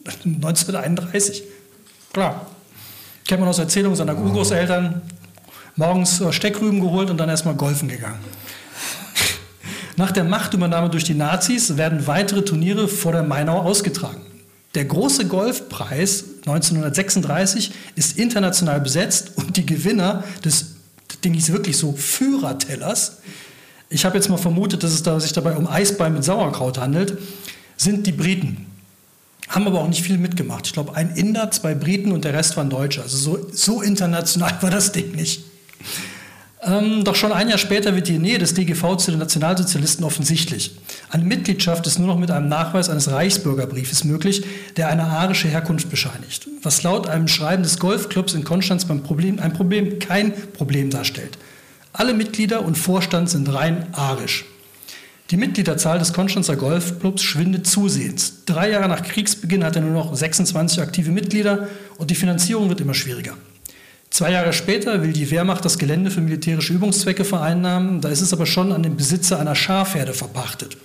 1931. 0.24 1.42
Klar. 2.14 2.46
Kennt 3.28 3.40
man 3.40 3.50
aus 3.50 3.58
Erzählungen 3.58 3.96
seiner 3.96 4.16
Urgroßeltern. 4.16 5.02
Morgens 5.76 6.22
Steckrüben 6.30 6.80
geholt 6.80 7.10
und 7.10 7.18
dann 7.18 7.28
erstmal 7.28 7.54
golfen 7.54 7.88
gegangen. 7.88 8.18
Nach 9.96 10.10
der 10.10 10.24
Machtübernahme 10.24 10.88
durch 10.88 11.04
die 11.04 11.14
Nazis 11.14 11.76
werden 11.76 12.06
weitere 12.06 12.46
Turniere 12.46 12.88
vor 12.88 13.12
der 13.12 13.22
Mainau 13.24 13.60
ausgetragen. 13.60 14.22
Der 14.74 14.86
große 14.86 15.26
Golfpreis 15.26 16.24
1936 16.46 17.72
ist 17.96 18.18
international 18.18 18.80
besetzt 18.80 19.32
und 19.36 19.56
die 19.56 19.66
Gewinner 19.66 20.24
des, 20.44 20.76
den 21.24 21.34
hieß 21.34 21.52
wirklich 21.52 21.76
so, 21.76 21.92
Führertellers, 21.92 23.18
ich 23.88 24.04
habe 24.04 24.16
jetzt 24.16 24.28
mal 24.28 24.36
vermutet, 24.36 24.82
dass 24.82 24.92
es 24.92 25.02
da, 25.02 25.18
sich 25.18 25.32
dabei 25.32 25.56
um 25.56 25.66
Eisbein 25.66 26.14
mit 26.14 26.24
Sauerkraut 26.24 26.78
handelt, 26.78 27.18
sind 27.76 28.06
die 28.06 28.12
Briten. 28.12 28.66
Haben 29.48 29.66
aber 29.66 29.80
auch 29.80 29.88
nicht 29.88 30.02
viel 30.02 30.16
mitgemacht. 30.16 30.66
Ich 30.66 30.72
glaube, 30.72 30.94
ein 30.94 31.16
Inder, 31.16 31.50
zwei 31.50 31.74
Briten 31.74 32.12
und 32.12 32.24
der 32.24 32.32
Rest 32.32 32.56
waren 32.56 32.70
Deutsche. 32.70 33.02
Also 33.02 33.16
so, 33.16 33.46
so 33.52 33.82
international 33.82 34.56
war 34.62 34.70
das 34.70 34.92
Ding 34.92 35.12
nicht. 35.12 35.44
Ähm, 36.62 37.04
doch 37.04 37.14
schon 37.14 37.32
ein 37.32 37.48
Jahr 37.48 37.58
später 37.58 37.94
wird 37.94 38.08
die 38.08 38.18
Nähe 38.18 38.38
des 38.38 38.52
DGV 38.52 38.96
zu 38.96 39.10
den 39.10 39.20
Nationalsozialisten 39.20 40.04
offensichtlich. 40.04 40.76
Eine 41.08 41.24
Mitgliedschaft 41.24 41.86
ist 41.86 41.98
nur 41.98 42.08
noch 42.08 42.18
mit 42.18 42.30
einem 42.30 42.48
Nachweis 42.48 42.90
eines 42.90 43.10
Reichsbürgerbriefes 43.10 44.04
möglich, 44.04 44.44
der 44.76 44.88
eine 44.88 45.04
arische 45.04 45.48
Herkunft 45.48 45.88
bescheinigt, 45.88 46.48
was 46.62 46.82
laut 46.82 47.06
einem 47.06 47.28
Schreiben 47.28 47.62
des 47.62 47.78
Golfclubs 47.78 48.34
in 48.34 48.44
Konstanz 48.44 48.84
beim 48.84 49.02
Problem, 49.02 49.38
ein 49.38 49.54
Problem, 49.54 49.98
kein 49.98 50.34
Problem 50.52 50.90
darstellt. 50.90 51.38
Alle 51.94 52.12
Mitglieder 52.12 52.62
und 52.62 52.76
Vorstand 52.76 53.30
sind 53.30 53.52
rein 53.52 53.86
arisch. 53.92 54.44
Die 55.30 55.36
Mitgliederzahl 55.36 55.98
des 55.98 56.12
Konstanzer 56.12 56.56
Golfclubs 56.56 57.22
schwindet 57.22 57.66
zusehends. 57.66 58.44
Drei 58.44 58.70
Jahre 58.70 58.88
nach 58.88 59.02
Kriegsbeginn 59.02 59.64
hat 59.64 59.76
er 59.76 59.82
nur 59.82 59.92
noch 59.92 60.14
26 60.14 60.80
aktive 60.80 61.10
Mitglieder 61.10 61.68
und 61.98 62.10
die 62.10 62.16
Finanzierung 62.16 62.68
wird 62.68 62.80
immer 62.80 62.94
schwieriger. 62.94 63.34
Zwei 64.10 64.32
Jahre 64.32 64.52
später 64.52 65.02
will 65.02 65.12
die 65.12 65.30
Wehrmacht 65.30 65.64
das 65.64 65.78
Gelände 65.78 66.10
für 66.10 66.20
militärische 66.20 66.72
Übungszwecke 66.72 67.24
vereinnahmen. 67.24 68.00
Da 68.00 68.08
ist 68.08 68.20
es 68.20 68.32
aber 68.32 68.44
schon 68.44 68.72
an 68.72 68.82
den 68.82 68.96
Besitzer 68.96 69.38
einer 69.38 69.54
Schafherde 69.54 70.12
verpachtet. 70.12 70.76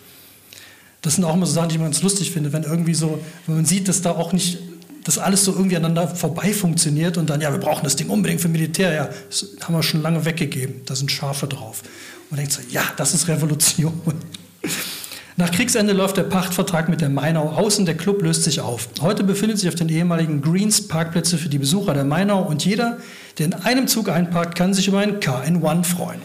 Das 1.02 1.16
sind 1.16 1.24
auch 1.24 1.34
immer 1.34 1.46
so 1.46 1.54
Sachen, 1.54 1.70
die 1.70 1.76
ich 1.76 1.82
ganz 1.82 2.02
lustig 2.02 2.32
finde, 2.32 2.54
wenn 2.54 2.64
irgendwie 2.64 2.94
so, 2.94 3.20
wenn 3.46 3.56
man 3.56 3.66
sieht, 3.66 3.88
dass 3.88 4.02
da 4.02 4.12
auch 4.12 4.32
nicht, 4.32 4.60
dass 5.04 5.18
alles 5.18 5.44
so 5.44 5.54
irgendwie 5.54 5.76
aneinander 5.76 6.08
vorbei 6.08 6.54
funktioniert 6.54 7.18
und 7.18 7.30
dann, 7.30 7.42
ja, 7.42 7.52
wir 7.52 7.60
brauchen 7.60 7.84
das 7.84 7.96
Ding 7.96 8.10
unbedingt 8.10 8.42
für 8.42 8.48
Militär, 8.48 8.94
ja, 8.94 9.10
das 9.30 9.50
haben 9.62 9.76
wir 9.76 9.84
schon 9.84 10.02
lange 10.02 10.26
weggegeben, 10.26 10.82
da 10.86 10.96
sind 10.96 11.12
Schafe 11.12 11.48
drauf. 11.48 11.82
Und 12.24 12.32
man 12.32 12.38
denkt 12.38 12.54
so, 12.54 12.62
ja, 12.70 12.84
das 12.98 13.14
ist 13.14 13.28
Revolution. 13.28 14.02
Nach 15.38 15.52
Kriegsende 15.52 15.92
läuft 15.92 16.16
der 16.16 16.24
Pachtvertrag 16.24 16.88
mit 16.88 17.02
der 17.02 17.10
Mainau 17.10 17.50
aus 17.50 17.78
und 17.78 17.86
der 17.86 17.98
Club 17.98 18.22
löst 18.22 18.44
sich 18.44 18.62
auf. 18.62 18.88
Heute 19.02 19.26
befindet 19.26 19.60
sich 19.60 19.68
auf 19.68 19.76
den 19.76 19.90
ehemaligen 19.90 20.42
Greens 20.42 20.88
Parkplätze 20.88 21.38
für 21.38 21.50
die 21.50 21.58
Besucher 21.58 21.94
der 21.94 22.06
Mainau 22.06 22.42
und 22.42 22.64
jeder, 22.64 23.00
der 23.38 23.48
in 23.48 23.54
einem 23.54 23.88
Zug 23.88 24.08
einparkt, 24.08 24.56
kann 24.56 24.74
sich 24.74 24.88
über 24.88 25.00
einen 25.00 25.20
KN1 25.20 25.84
freuen. 25.84 26.22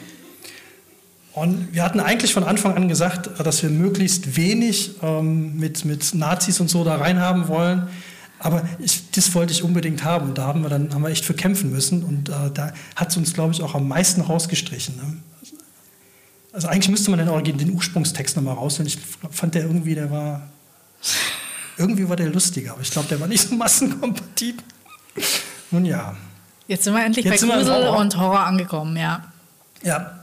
Und 1.32 1.74
wir 1.74 1.82
hatten 1.82 1.98
eigentlich 1.98 2.32
von 2.32 2.44
Anfang 2.44 2.76
an 2.76 2.88
gesagt, 2.88 3.30
dass 3.44 3.62
wir 3.64 3.70
möglichst 3.70 4.36
wenig 4.36 4.92
ähm, 5.02 5.58
mit, 5.58 5.84
mit 5.84 6.14
Nazis 6.14 6.60
und 6.60 6.70
so 6.70 6.84
da 6.84 6.96
reinhaben 6.96 7.48
wollen. 7.48 7.88
Aber 8.38 8.62
ich, 8.78 9.10
das 9.10 9.34
wollte 9.34 9.52
ich 9.52 9.64
unbedingt 9.64 10.04
haben. 10.04 10.28
Und 10.28 10.38
da 10.38 10.46
haben 10.46 10.62
wir 10.62 10.68
dann 10.68 10.94
haben 10.94 11.02
wir 11.02 11.10
echt 11.10 11.24
für 11.24 11.34
kämpfen 11.34 11.70
müssen. 11.70 12.04
Und 12.04 12.28
äh, 12.28 12.50
da 12.54 12.72
hat 12.94 13.10
es 13.10 13.16
uns, 13.16 13.34
glaube 13.34 13.52
ich, 13.54 13.62
auch 13.62 13.74
am 13.74 13.88
meisten 13.88 14.20
rausgestrichen. 14.20 14.96
Ne? 14.96 15.16
Also 16.52 16.68
eigentlich 16.68 16.88
müsste 16.88 17.10
man 17.10 17.44
den, 17.44 17.58
den 17.58 17.72
Ursprungstext 17.72 18.36
nochmal 18.36 18.54
rausholen. 18.54 18.86
Ich 18.88 18.98
fand 19.30 19.54
der 19.54 19.62
irgendwie, 19.62 19.94
der 19.94 20.10
war. 20.10 20.42
Irgendwie 21.76 22.08
war 22.08 22.16
der 22.16 22.28
lustiger, 22.28 22.72
aber 22.72 22.82
ich 22.82 22.90
glaube, 22.90 23.08
der 23.08 23.20
war 23.20 23.26
nicht 23.26 23.48
so 23.48 23.54
massenkompatibel. 23.54 24.62
Nun 25.70 25.84
ja. 25.84 26.16
Jetzt 26.66 26.84
sind 26.84 26.94
wir 26.94 27.04
endlich 27.04 27.24
Jetzt 27.24 27.40
bei 27.48 27.56
Grusel 27.56 27.72
Horror. 27.72 27.98
und 27.98 28.16
Horror 28.18 28.40
angekommen, 28.40 28.96
ja. 28.96 29.32
Ja, 29.82 30.19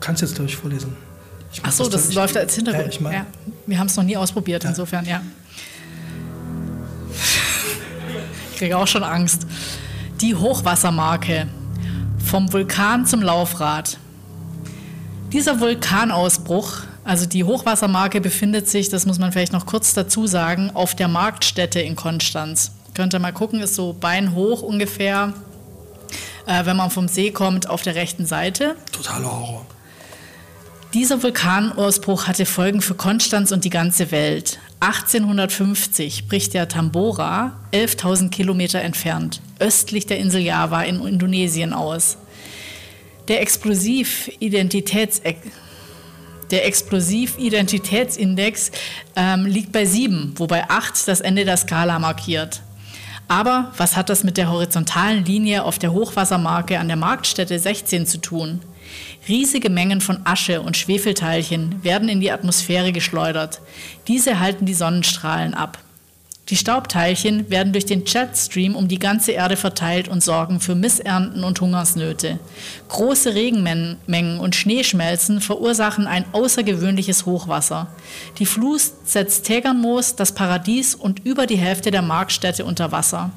kannst 0.00 0.22
jetzt, 0.22 0.34
glaube 0.34 0.50
ich, 0.50 0.56
vorlesen. 0.56 0.96
Ich 1.52 1.60
Ach 1.64 1.72
so, 1.72 1.88
das, 1.88 2.06
das 2.06 2.14
läuft 2.14 2.36
als 2.36 2.54
Hintergrund. 2.54 2.86
Ja, 2.86 2.90
ich 2.90 3.00
mein, 3.00 3.12
ja. 3.12 3.26
Wir 3.66 3.78
haben 3.78 3.86
es 3.88 3.96
noch 3.96 4.04
nie 4.04 4.16
ausprobiert, 4.16 4.64
ja. 4.64 4.70
insofern, 4.70 5.04
ja. 5.04 5.20
Ich 8.52 8.58
kriege 8.58 8.76
auch 8.76 8.86
schon 8.86 9.02
Angst. 9.02 9.46
Die 10.20 10.34
Hochwassermarke. 10.34 11.48
Vom 12.24 12.52
Vulkan 12.52 13.06
zum 13.06 13.22
Laufrad. 13.22 13.98
Dieser 15.32 15.60
Vulkanausbruch, 15.60 16.78
also 17.04 17.26
die 17.26 17.44
Hochwassermarke, 17.44 18.20
befindet 18.20 18.68
sich, 18.68 18.88
das 18.88 19.06
muss 19.06 19.18
man 19.18 19.32
vielleicht 19.32 19.52
noch 19.52 19.66
kurz 19.66 19.94
dazu 19.94 20.26
sagen, 20.26 20.70
auf 20.74 20.94
der 20.94 21.08
Marktstätte 21.08 21.80
in 21.80 21.96
Konstanz. 21.96 22.72
Könnt 22.94 23.14
ihr 23.14 23.20
mal 23.20 23.32
gucken, 23.32 23.60
ist 23.60 23.74
so 23.74 23.92
beinhoch 23.92 24.62
ungefähr, 24.62 25.32
äh, 26.46 26.64
wenn 26.66 26.76
man 26.76 26.90
vom 26.90 27.08
See 27.08 27.30
kommt, 27.30 27.68
auf 27.68 27.82
der 27.82 27.94
rechten 27.94 28.26
Seite. 28.26 28.76
Totaler 28.92 29.30
Horror. 29.30 29.66
Dieser 30.92 31.22
Vulkanausbruch 31.22 32.26
hatte 32.26 32.46
Folgen 32.46 32.82
für 32.82 32.94
Konstanz 32.94 33.52
und 33.52 33.64
die 33.64 33.70
ganze 33.70 34.10
Welt. 34.10 34.58
1850 34.80 36.26
bricht 36.26 36.52
der 36.52 36.66
Tambora, 36.66 37.52
11.000 37.72 38.30
Kilometer 38.30 38.80
entfernt, 38.80 39.40
östlich 39.60 40.06
der 40.06 40.18
Insel 40.18 40.40
Java 40.40 40.82
in 40.82 41.00
Indonesien 41.06 41.72
aus. 41.72 42.16
Der 43.28 43.40
Explosividentitäts 43.40 45.22
der 46.50 46.66
Explosividentitätsindex 46.66 48.72
ähm, 49.14 49.46
liegt 49.46 49.70
bei 49.70 49.84
7, 49.84 50.32
wobei 50.38 50.68
8 50.68 51.06
das 51.06 51.20
Ende 51.20 51.44
der 51.44 51.56
Skala 51.56 52.00
markiert. 52.00 52.62
Aber 53.28 53.70
was 53.76 53.94
hat 53.94 54.08
das 54.08 54.24
mit 54.24 54.36
der 54.36 54.50
horizontalen 54.50 55.24
Linie 55.24 55.62
auf 55.62 55.78
der 55.78 55.92
Hochwassermarke 55.92 56.80
an 56.80 56.88
der 56.88 56.96
Marktstätte 56.96 57.60
16 57.60 58.08
zu 58.08 58.20
tun? 58.20 58.60
Riesige 59.28 59.70
Mengen 59.70 60.00
von 60.00 60.20
Asche 60.24 60.60
und 60.60 60.76
Schwefelteilchen 60.76 61.84
werden 61.84 62.08
in 62.08 62.20
die 62.20 62.32
Atmosphäre 62.32 62.92
geschleudert. 62.92 63.60
Diese 64.08 64.40
halten 64.40 64.66
die 64.66 64.74
Sonnenstrahlen 64.74 65.54
ab. 65.54 65.78
Die 66.50 66.56
Staubteilchen 66.56 67.48
werden 67.48 67.72
durch 67.72 67.86
den 67.86 68.04
Jetstream 68.04 68.74
um 68.74 68.88
die 68.88 68.98
ganze 68.98 69.30
Erde 69.30 69.56
verteilt 69.56 70.08
und 70.08 70.20
sorgen 70.20 70.58
für 70.58 70.74
Missernten 70.74 71.44
und 71.44 71.60
Hungersnöte. 71.60 72.40
Große 72.88 73.34
Regenmengen 73.34 74.40
und 74.40 74.56
Schneeschmelzen 74.56 75.40
verursachen 75.40 76.08
ein 76.08 76.24
außergewöhnliches 76.32 77.24
Hochwasser. 77.24 77.86
Die 78.40 78.46
Flut 78.46 78.82
setzt 79.04 79.46
Tegernmoos, 79.46 80.16
das 80.16 80.32
Paradies 80.32 80.96
und 80.96 81.24
über 81.24 81.46
die 81.46 81.58
Hälfte 81.58 81.92
der 81.92 82.02
Marktstätte 82.02 82.64
unter 82.64 82.90
Wasser. 82.90 83.30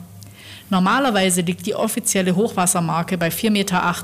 Normalerweise 0.71 1.41
liegt 1.41 1.67
die 1.67 1.75
offizielle 1.75 2.35
Hochwassermarke 2.35 3.19
bei 3.19 3.27
4,80 3.27 3.49
Meter. 3.51 3.95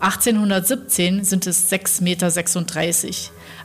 1817 0.00 1.24
sind 1.24 1.46
es 1.46 1.70
6,36 1.70 2.02
Meter. 2.02 2.32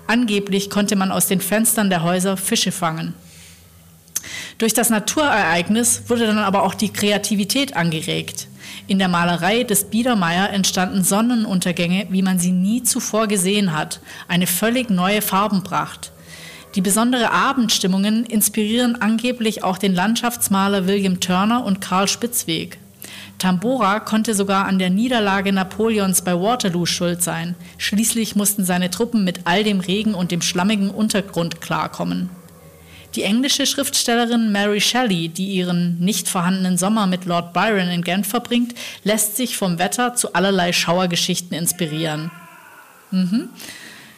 Angeblich 0.07 0.69
konnte 0.69 0.95
man 0.95 1.11
aus 1.11 1.27
den 1.27 1.41
Fenstern 1.41 1.89
der 1.89 2.03
Häuser 2.03 2.37
Fische 2.37 2.71
fangen. 2.71 3.13
Durch 4.57 4.73
das 4.73 4.89
Naturereignis 4.89 6.03
wurde 6.07 6.27
dann 6.27 6.39
aber 6.39 6.63
auch 6.63 6.73
die 6.73 6.91
Kreativität 6.91 7.75
angeregt. 7.75 8.47
In 8.87 8.99
der 8.99 9.07
Malerei 9.07 9.63
des 9.63 9.85
Biedermeier 9.85 10.49
entstanden 10.49 11.03
Sonnenuntergänge, 11.03 12.07
wie 12.09 12.21
man 12.21 12.39
sie 12.39 12.51
nie 12.51 12.83
zuvor 12.83 13.27
gesehen 13.27 13.73
hat, 13.73 14.01
eine 14.27 14.47
völlig 14.47 14.89
neue 14.89 15.21
Farbenpracht. 15.21 16.11
Die 16.75 16.81
besondere 16.81 17.31
Abendstimmungen 17.31 18.25
inspirieren 18.25 19.01
angeblich 19.01 19.63
auch 19.63 19.77
den 19.77 19.95
Landschaftsmaler 19.95 20.87
William 20.87 21.19
Turner 21.19 21.65
und 21.65 21.81
Karl 21.81 22.07
Spitzweg. 22.07 22.79
Tambora 23.39 24.01
konnte 24.01 24.35
sogar 24.35 24.65
an 24.65 24.79
der 24.79 24.89
Niederlage 24.89 25.51
Napoleons 25.51 26.21
bei 26.21 26.39
Waterloo 26.39 26.85
schuld 26.85 27.23
sein. 27.23 27.55
Schließlich 27.77 28.35
mussten 28.35 28.65
seine 28.65 28.91
Truppen 28.91 29.23
mit 29.23 29.41
all 29.45 29.63
dem 29.63 29.79
Regen 29.79 30.13
und 30.13 30.31
dem 30.31 30.41
schlammigen 30.41 30.91
Untergrund 30.91 31.61
klarkommen. 31.61 32.29
Die 33.15 33.23
englische 33.23 33.65
Schriftstellerin 33.65 34.51
Mary 34.51 34.81
Shelley, 34.81 35.29
die 35.29 35.47
ihren 35.47 35.99
nicht 35.99 36.27
vorhandenen 36.27 36.77
Sommer 36.77 37.07
mit 37.07 37.25
Lord 37.25 37.53
Byron 37.53 37.87
in 37.87 38.03
Genf 38.03 38.27
verbringt, 38.27 38.75
lässt 39.03 39.35
sich 39.35 39.57
vom 39.57 39.79
Wetter 39.79 40.13
zu 40.13 40.33
allerlei 40.33 40.73
Schauergeschichten 40.73 41.57
inspirieren. 41.57 42.29
Mhm. 43.09 43.49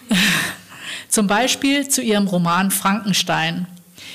Zum 1.07 1.27
Beispiel 1.27 1.87
zu 1.87 2.01
ihrem 2.01 2.27
Roman 2.27 2.71
Frankenstein. 2.71 3.67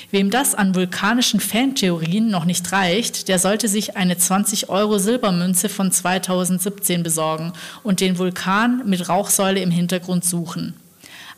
Wem 0.09 0.29
das 0.29 0.55
an 0.55 0.73
vulkanischen 0.73 1.41
Fantheorien 1.41 2.29
noch 2.29 2.45
nicht 2.45 2.71
reicht, 2.71 3.27
der 3.27 3.39
sollte 3.39 3.67
sich 3.67 3.97
eine 3.97 4.17
20 4.17 4.69
Euro 4.69 4.99
Silbermünze 4.99 5.67
von 5.67 5.91
2017 5.91 7.03
besorgen 7.03 7.51
und 7.83 7.99
den 7.99 8.17
Vulkan 8.17 8.83
mit 8.85 9.09
Rauchsäule 9.09 9.59
im 9.59 9.71
Hintergrund 9.71 10.23
suchen. 10.23 10.75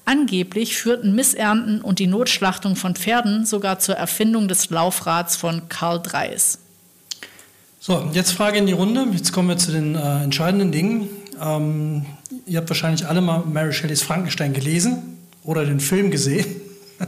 Angeblich 0.05 0.77
führten 0.77 1.13
Missernten 1.13 1.81
und 1.81 1.99
die 1.99 2.07
Notschlachtung 2.07 2.75
von 2.75 2.95
Pferden 2.95 3.45
sogar 3.45 3.79
zur 3.79 3.95
Erfindung 3.95 4.47
des 4.47 4.69
Laufrads 4.69 5.35
von 5.35 5.67
Karl 5.69 6.01
Dreis. 6.01 6.59
So, 7.79 8.09
jetzt 8.13 8.31
Frage 8.33 8.57
in 8.57 8.65
die 8.65 8.73
Runde. 8.73 9.07
Jetzt 9.13 9.31
kommen 9.31 9.49
wir 9.49 9.57
zu 9.57 9.71
den 9.71 9.95
äh, 9.95 10.23
entscheidenden 10.23 10.71
Dingen. 10.71 11.09
Ähm, 11.41 12.05
ihr 12.45 12.57
habt 12.57 12.69
wahrscheinlich 12.69 13.07
alle 13.07 13.21
mal 13.21 13.43
Mary 13.45 13.71
Shelleys 13.71 14.01
Frankenstein 14.01 14.53
gelesen 14.53 15.17
oder 15.43 15.65
den 15.65 15.79
Film 15.79 16.11
gesehen. 16.11 16.45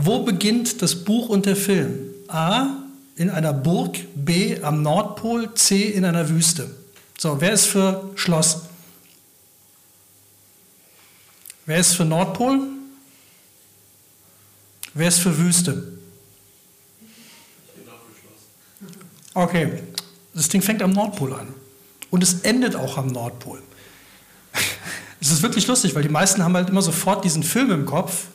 Wo 0.00 0.20
beginnt 0.22 0.80
das 0.80 1.04
Buch 1.04 1.28
und 1.28 1.46
der 1.46 1.56
Film? 1.56 1.98
A. 2.28 2.68
In 3.16 3.30
einer 3.30 3.52
Burg, 3.52 3.98
B. 4.14 4.62
am 4.62 4.82
Nordpol, 4.82 5.52
C. 5.54 5.82
in 5.88 6.04
einer 6.04 6.28
Wüste. 6.28 6.70
So, 7.18 7.40
wer 7.40 7.52
ist 7.52 7.66
für 7.66 8.10
Schloss? 8.14 8.62
Wer 11.66 11.78
ist 11.78 11.94
für 11.94 12.04
Nordpol? 12.04 12.60
Wer 14.94 15.08
ist 15.08 15.18
für 15.18 15.36
Wüste? 15.36 15.98
Okay, 19.34 19.82
das 20.32 20.48
Ding 20.48 20.62
fängt 20.62 20.80
am 20.80 20.92
Nordpol 20.92 21.34
an. 21.34 21.54
Und 22.10 22.22
es 22.22 22.40
endet 22.42 22.76
auch 22.76 22.96
am 22.96 23.08
Nordpol. 23.08 23.62
Es 25.20 25.32
ist 25.32 25.42
wirklich 25.42 25.66
lustig, 25.66 25.96
weil 25.96 26.04
die 26.04 26.08
meisten 26.08 26.44
haben 26.44 26.54
halt 26.54 26.68
immer 26.68 26.80
sofort 26.80 27.24
diesen 27.24 27.42
Film 27.42 27.72
im 27.72 27.86
Kopf. 27.86 28.28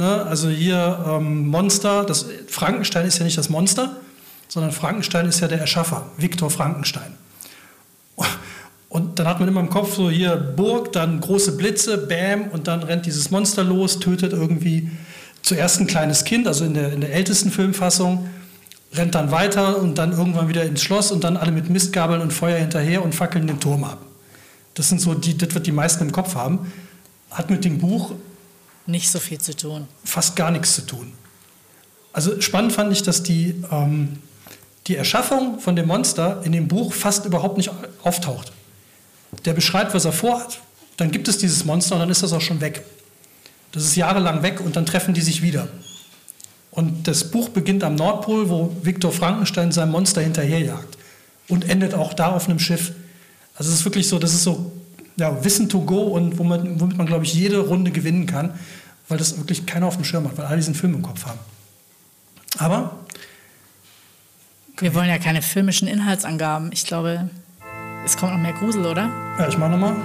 Ne? 0.00 0.26
Also 0.26 0.48
hier 0.48 1.04
ähm, 1.06 1.46
Monster, 1.48 2.04
das, 2.04 2.26
Frankenstein 2.48 3.06
ist 3.06 3.18
ja 3.18 3.24
nicht 3.24 3.38
das 3.38 3.50
Monster, 3.50 3.96
sondern 4.48 4.72
Frankenstein 4.72 5.26
ist 5.26 5.40
ja 5.40 5.48
der 5.48 5.60
Erschaffer, 5.60 6.06
Viktor 6.16 6.50
Frankenstein. 6.50 7.14
Und 8.88 9.20
dann 9.20 9.28
hat 9.28 9.38
man 9.38 9.48
immer 9.48 9.60
im 9.60 9.70
Kopf 9.70 9.94
so 9.94 10.10
hier 10.10 10.34
Burg, 10.34 10.92
dann 10.92 11.20
große 11.20 11.56
Blitze, 11.56 11.96
Bam, 11.96 12.48
und 12.48 12.66
dann 12.66 12.82
rennt 12.82 13.06
dieses 13.06 13.30
Monster 13.30 13.62
los, 13.62 14.00
tötet 14.00 14.32
irgendwie 14.32 14.90
zuerst 15.42 15.80
ein 15.80 15.86
kleines 15.86 16.24
Kind, 16.24 16.48
also 16.48 16.64
in 16.64 16.74
der, 16.74 16.92
in 16.92 17.00
der 17.00 17.12
ältesten 17.12 17.50
Filmfassung, 17.50 18.28
rennt 18.92 19.14
dann 19.14 19.30
weiter 19.30 19.78
und 19.80 19.96
dann 19.96 20.12
irgendwann 20.12 20.48
wieder 20.48 20.64
ins 20.64 20.82
Schloss 20.82 21.12
und 21.12 21.22
dann 21.22 21.36
alle 21.36 21.52
mit 21.52 21.70
Mistgabeln 21.70 22.20
und 22.20 22.32
Feuer 22.32 22.58
hinterher 22.58 23.04
und 23.04 23.14
fackeln 23.14 23.46
den 23.46 23.60
Turm 23.60 23.84
ab. 23.84 23.98
Das 24.74 24.88
sind 24.88 25.00
so 25.00 25.14
die, 25.14 25.38
das 25.38 25.54
wird 25.54 25.66
die 25.66 25.72
meisten 25.72 26.02
im 26.04 26.10
Kopf 26.10 26.34
haben. 26.34 26.72
Hat 27.30 27.48
mit 27.48 27.64
dem 27.64 27.78
Buch 27.78 28.12
nicht 28.90 29.10
so 29.10 29.18
viel 29.18 29.38
zu 29.38 29.56
tun. 29.56 29.86
Fast 30.04 30.36
gar 30.36 30.50
nichts 30.50 30.74
zu 30.74 30.82
tun. 30.82 31.12
Also 32.12 32.40
spannend 32.40 32.72
fand 32.72 32.92
ich, 32.92 33.02
dass 33.02 33.22
die, 33.22 33.62
ähm, 33.70 34.18
die 34.86 34.96
Erschaffung 34.96 35.60
von 35.60 35.76
dem 35.76 35.86
Monster 35.86 36.40
in 36.44 36.52
dem 36.52 36.68
Buch 36.68 36.92
fast 36.92 37.24
überhaupt 37.24 37.56
nicht 37.56 37.70
auftaucht. 38.02 38.52
Der 39.44 39.52
beschreibt, 39.52 39.94
was 39.94 40.04
er 40.04 40.12
vorhat, 40.12 40.60
dann 40.96 41.10
gibt 41.10 41.28
es 41.28 41.38
dieses 41.38 41.64
Monster 41.64 41.94
und 41.94 42.00
dann 42.00 42.10
ist 42.10 42.22
das 42.22 42.32
auch 42.32 42.40
schon 42.40 42.60
weg. 42.60 42.82
Das 43.72 43.84
ist 43.84 43.96
jahrelang 43.96 44.42
weg 44.42 44.60
und 44.60 44.74
dann 44.76 44.86
treffen 44.86 45.14
die 45.14 45.20
sich 45.20 45.42
wieder. 45.42 45.68
Und 46.72 47.06
das 47.06 47.30
Buch 47.30 47.48
beginnt 47.48 47.84
am 47.84 47.94
Nordpol, 47.94 48.48
wo 48.48 48.76
Viktor 48.82 49.12
Frankenstein 49.12 49.72
sein 49.72 49.90
Monster 49.90 50.20
hinterherjagt 50.20 50.98
und 51.48 51.68
endet 51.68 51.94
auch 51.94 52.14
da 52.14 52.32
auf 52.32 52.48
einem 52.48 52.58
Schiff. 52.58 52.92
Also 53.54 53.70
es 53.70 53.80
ist 53.80 53.84
wirklich 53.84 54.08
so, 54.08 54.18
das 54.18 54.34
ist 54.34 54.44
so 54.44 54.72
ja, 55.16 55.44
Wissen 55.44 55.68
to 55.68 55.80
go 55.80 56.02
und 56.02 56.38
womit, 56.38 56.80
womit 56.80 56.96
man, 56.96 57.06
glaube 57.06 57.24
ich, 57.24 57.34
jede 57.34 57.58
Runde 57.58 57.90
gewinnen 57.90 58.26
kann, 58.26 58.54
weil 59.10 59.18
das 59.18 59.36
wirklich 59.36 59.66
keiner 59.66 59.86
auf 59.86 59.96
dem 59.96 60.04
Schirm 60.04 60.24
hat, 60.24 60.38
weil 60.38 60.46
alle 60.46 60.56
diesen 60.56 60.74
Film 60.74 60.94
im 60.94 61.02
Kopf 61.02 61.26
haben. 61.26 61.38
Aber 62.58 62.92
wir 64.78 64.94
wollen 64.94 65.08
ja 65.08 65.18
keine 65.18 65.42
filmischen 65.42 65.88
Inhaltsangaben. 65.88 66.70
Ich 66.72 66.86
glaube, 66.86 67.28
es 68.04 68.16
kommt 68.16 68.32
noch 68.32 68.40
mehr 68.40 68.52
Grusel, 68.52 68.86
oder? 68.86 69.10
Ja, 69.38 69.48
ich 69.48 69.58
mache 69.58 69.70
nochmal. 69.70 69.96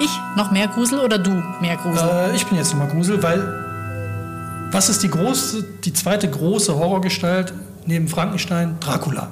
Ich 0.00 0.10
noch 0.36 0.50
mehr 0.50 0.68
Grusel 0.68 1.00
oder 1.00 1.18
du 1.18 1.30
mehr 1.60 1.76
Grusel? 1.76 2.08
Äh, 2.08 2.36
ich 2.36 2.46
bin 2.46 2.58
jetzt 2.58 2.72
nochmal 2.72 2.88
Grusel, 2.88 3.22
weil 3.22 4.68
was 4.70 4.88
ist 4.88 5.02
die 5.02 5.08
große, 5.08 5.64
die 5.84 5.92
zweite 5.92 6.28
große 6.28 6.74
Horrorgestalt 6.74 7.54
neben 7.86 8.08
Frankenstein? 8.08 8.76
Dracula. 8.80 9.30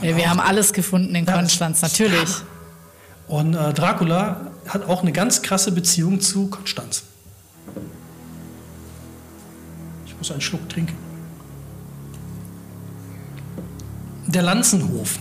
Ja, 0.00 0.16
wir 0.16 0.30
haben 0.30 0.40
alles 0.40 0.72
gefunden 0.72 1.14
in 1.14 1.24
ja, 1.24 1.32
Konstanz, 1.32 1.82
natürlich. 1.82 2.30
Und 3.26 3.54
äh, 3.54 3.72
Dracula 3.72 4.49
hat 4.74 4.88
auch 4.88 5.02
eine 5.02 5.12
ganz 5.12 5.42
krasse 5.42 5.72
Beziehung 5.72 6.20
zu 6.20 6.46
Konstanz. 6.48 7.02
Ich 10.06 10.16
muss 10.16 10.30
einen 10.30 10.40
Schluck 10.40 10.68
trinken. 10.68 10.96
Der 14.26 14.42
Lanzenhof, 14.42 15.18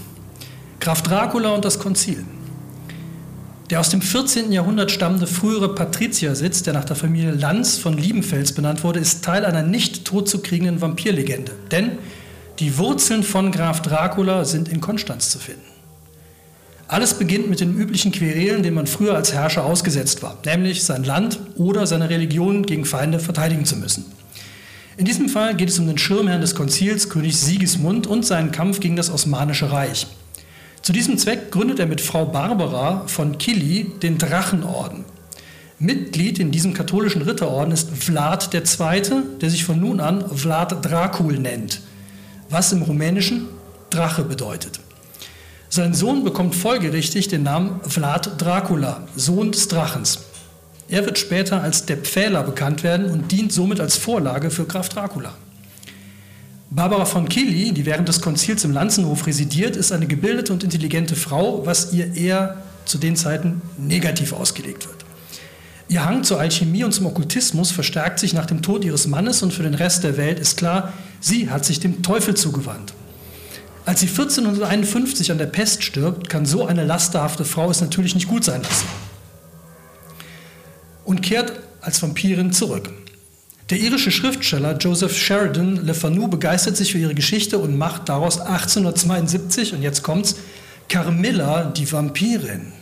Graf 0.79 1.01
Dracula 1.01 1.49
und 1.49 1.65
das 1.65 1.79
Konzil. 1.79 2.25
Der 3.69 3.79
aus 3.79 3.89
dem 3.89 4.01
14. 4.01 4.51
Jahrhundert 4.51 4.91
stammende 4.91 5.27
frühere 5.27 5.75
Patriziersitz, 5.75 6.63
der 6.63 6.73
nach 6.73 6.85
der 6.85 6.95
Familie 6.95 7.31
Lanz 7.31 7.77
von 7.77 7.97
Liebenfels 7.97 8.53
benannt 8.53 8.83
wurde, 8.83 8.99
ist 8.99 9.23
Teil 9.23 9.45
einer 9.45 9.61
nicht 9.61 10.05
totzukriegenden 10.05 10.81
Vampirlegende. 10.81 11.51
Denn 11.71 11.97
die 12.59 12.77
Wurzeln 12.77 13.23
von 13.23 13.51
Graf 13.51 13.81
Dracula 13.81 14.43
sind 14.43 14.69
in 14.69 14.81
Konstanz 14.81 15.29
zu 15.29 15.39
finden. 15.39 15.78
Alles 16.89 17.13
beginnt 17.13 17.47
mit 17.51 17.59
den 17.59 17.77
üblichen 17.77 18.11
Querelen, 18.11 18.63
denen 18.63 18.75
man 18.75 18.87
früher 18.87 19.13
als 19.13 19.31
Herrscher 19.31 19.63
ausgesetzt 19.63 20.23
war, 20.23 20.39
nämlich 20.43 20.83
sein 20.83 21.03
Land 21.03 21.39
oder 21.55 21.85
seine 21.85 22.09
Religion 22.09 22.65
gegen 22.65 22.83
Feinde 22.83 23.19
verteidigen 23.19 23.63
zu 23.63 23.75
müssen. 23.75 24.05
In 24.97 25.05
diesem 25.05 25.29
Fall 25.29 25.55
geht 25.55 25.69
es 25.69 25.77
um 25.77 25.85
den 25.85 25.99
Schirmherrn 25.99 26.41
des 26.41 26.55
Konzils, 26.55 27.07
König 27.07 27.37
Sigismund, 27.37 28.07
und 28.07 28.25
seinen 28.25 28.51
Kampf 28.51 28.79
gegen 28.79 28.95
das 28.95 29.11
Osmanische 29.11 29.71
Reich. 29.71 30.07
Zu 30.81 30.91
diesem 30.91 31.19
Zweck 31.19 31.51
gründet 31.51 31.77
er 31.77 31.85
mit 31.85 32.01
Frau 32.01 32.25
Barbara 32.25 33.03
von 33.05 33.37
Killy 33.37 33.91
den 34.01 34.17
Drachenorden. 34.17 35.05
Mitglied 35.77 36.39
in 36.39 36.49
diesem 36.49 36.73
katholischen 36.73 37.21
Ritterorden 37.21 37.71
ist 37.71 37.91
Vlad 37.91 38.51
II., 38.51 39.01
der 39.39 39.49
sich 39.51 39.63
von 39.63 39.79
nun 39.79 39.99
an 39.99 40.27
Vlad 40.35 40.83
Dracul 40.83 41.37
nennt, 41.37 41.81
was 42.49 42.71
im 42.71 42.81
Rumänischen 42.81 43.45
Drache 43.91 44.23
bedeutet. 44.23 44.79
Sein 45.71 45.93
Sohn 45.93 46.23
bekommt 46.23 46.55
folgerichtig 46.55 47.27
den 47.27 47.43
Namen 47.43 47.79
Vlad 47.87 48.41
Dracula, 48.41 49.07
Sohn 49.15 49.51
des 49.51 49.67
Drachens. 49.67 50.19
Er 50.89 51.05
wird 51.05 51.19
später 51.19 51.61
als 51.61 51.85
der 51.85 51.97
Pfähler 51.97 52.41
bekannt 52.41 52.81
werden 52.81 53.11
und 53.11 53.31
dient 53.31 53.53
somit 53.53 53.79
als 53.79 53.95
Vorlage 53.95 54.49
für 54.49 54.65
Graf 54.65 54.89
Dracula. 54.89 55.31
Barbara 56.71 57.05
von 57.05 57.29
Killy, 57.29 57.71
die 57.71 57.85
während 57.85 58.07
des 58.07 58.19
Konzils 58.19 58.63
im 58.63 58.71
Lanzenhof 58.71 59.27
residiert, 59.27 59.75
ist 59.75 59.91
eine 59.91 60.07
gebildete 60.07 60.51
und 60.53 60.63
intelligente 60.63 61.15
Frau, 61.15 61.63
was 61.67 61.93
ihr 61.93 62.15
eher 62.15 62.63
zu 62.85 62.97
den 62.97 63.15
Zeiten 63.15 63.61
negativ 63.77 64.33
ausgelegt 64.33 64.87
wird. 64.87 65.05
Ihr 65.87 66.03
Hang 66.03 66.23
zur 66.23 66.39
Alchemie 66.39 66.83
und 66.83 66.93
zum 66.93 67.05
Okkultismus 67.05 67.69
verstärkt 67.69 68.17
sich 68.17 68.33
nach 68.33 68.47
dem 68.47 68.63
Tod 68.63 68.83
ihres 68.83 69.05
Mannes 69.05 69.43
und 69.43 69.53
für 69.53 69.63
den 69.63 69.75
Rest 69.75 70.03
der 70.03 70.17
Welt 70.17 70.39
ist 70.39 70.57
klar, 70.57 70.93
sie 71.19 71.51
hat 71.51 71.63
sich 71.63 71.79
dem 71.79 72.01
Teufel 72.01 72.33
zugewandt. 72.33 72.93
Als 73.85 74.01
sie 74.01 74.07
1451 74.07 75.31
an 75.31 75.37
der 75.37 75.47
Pest 75.47 75.83
stirbt, 75.83 76.29
kann 76.29 76.45
so 76.45 76.65
eine 76.65 76.85
lasterhafte 76.85 77.45
Frau 77.45 77.71
es 77.71 77.81
natürlich 77.81 78.15
nicht 78.15 78.27
gut 78.27 78.43
sein 78.43 78.61
lassen 78.61 78.87
und 81.05 81.21
kehrt 81.21 81.53
als 81.81 82.01
Vampirin 82.01 82.53
zurück. 82.53 82.91
Der 83.69 83.79
irische 83.79 84.11
Schriftsteller 84.11 84.77
Joseph 84.77 85.15
Sheridan 85.15 85.85
Le 85.85 85.93
Fanu 85.93 86.27
begeistert 86.27 86.75
sich 86.77 86.91
für 86.91 86.97
ihre 86.97 87.15
Geschichte 87.15 87.59
und 87.59 87.77
macht 87.77 88.09
daraus 88.09 88.39
1872, 88.39 89.73
und 89.73 89.81
jetzt 89.81 90.03
kommt's, 90.03 90.35
Carmilla 90.87 91.65
die 91.65 91.91
Vampirin. 91.91 92.73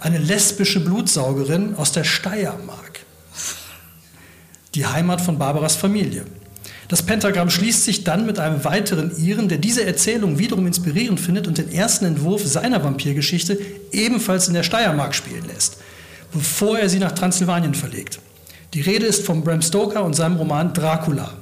Eine 0.00 0.18
lesbische 0.18 0.80
Blutsaugerin 0.80 1.74
aus 1.74 1.90
der 1.92 2.04
Steiermark. 2.04 3.00
Die 4.74 4.86
Heimat 4.86 5.20
von 5.20 5.38
Barbaras 5.38 5.74
Familie. 5.74 6.24
Das 6.88 7.02
Pentagramm 7.02 7.50
schließt 7.50 7.84
sich 7.84 8.04
dann 8.04 8.24
mit 8.24 8.38
einem 8.38 8.64
weiteren 8.64 9.14
Iren, 9.18 9.48
der 9.48 9.58
diese 9.58 9.84
Erzählung 9.84 10.38
wiederum 10.38 10.66
inspirierend 10.66 11.20
findet 11.20 11.46
und 11.46 11.58
den 11.58 11.70
ersten 11.70 12.06
Entwurf 12.06 12.46
seiner 12.46 12.82
Vampirgeschichte 12.82 13.58
ebenfalls 13.92 14.48
in 14.48 14.54
der 14.54 14.62
Steiermark 14.62 15.14
spielen 15.14 15.44
lässt 15.46 15.78
bevor 16.32 16.78
er 16.78 16.88
sie 16.88 16.98
nach 16.98 17.12
Transsilvanien 17.12 17.74
verlegt. 17.74 18.20
Die 18.74 18.80
Rede 18.80 19.06
ist 19.06 19.24
von 19.24 19.42
Bram 19.42 19.62
Stoker 19.62 20.04
und 20.04 20.14
seinem 20.14 20.36
Roman 20.36 20.72
Dracula. 20.74 21.32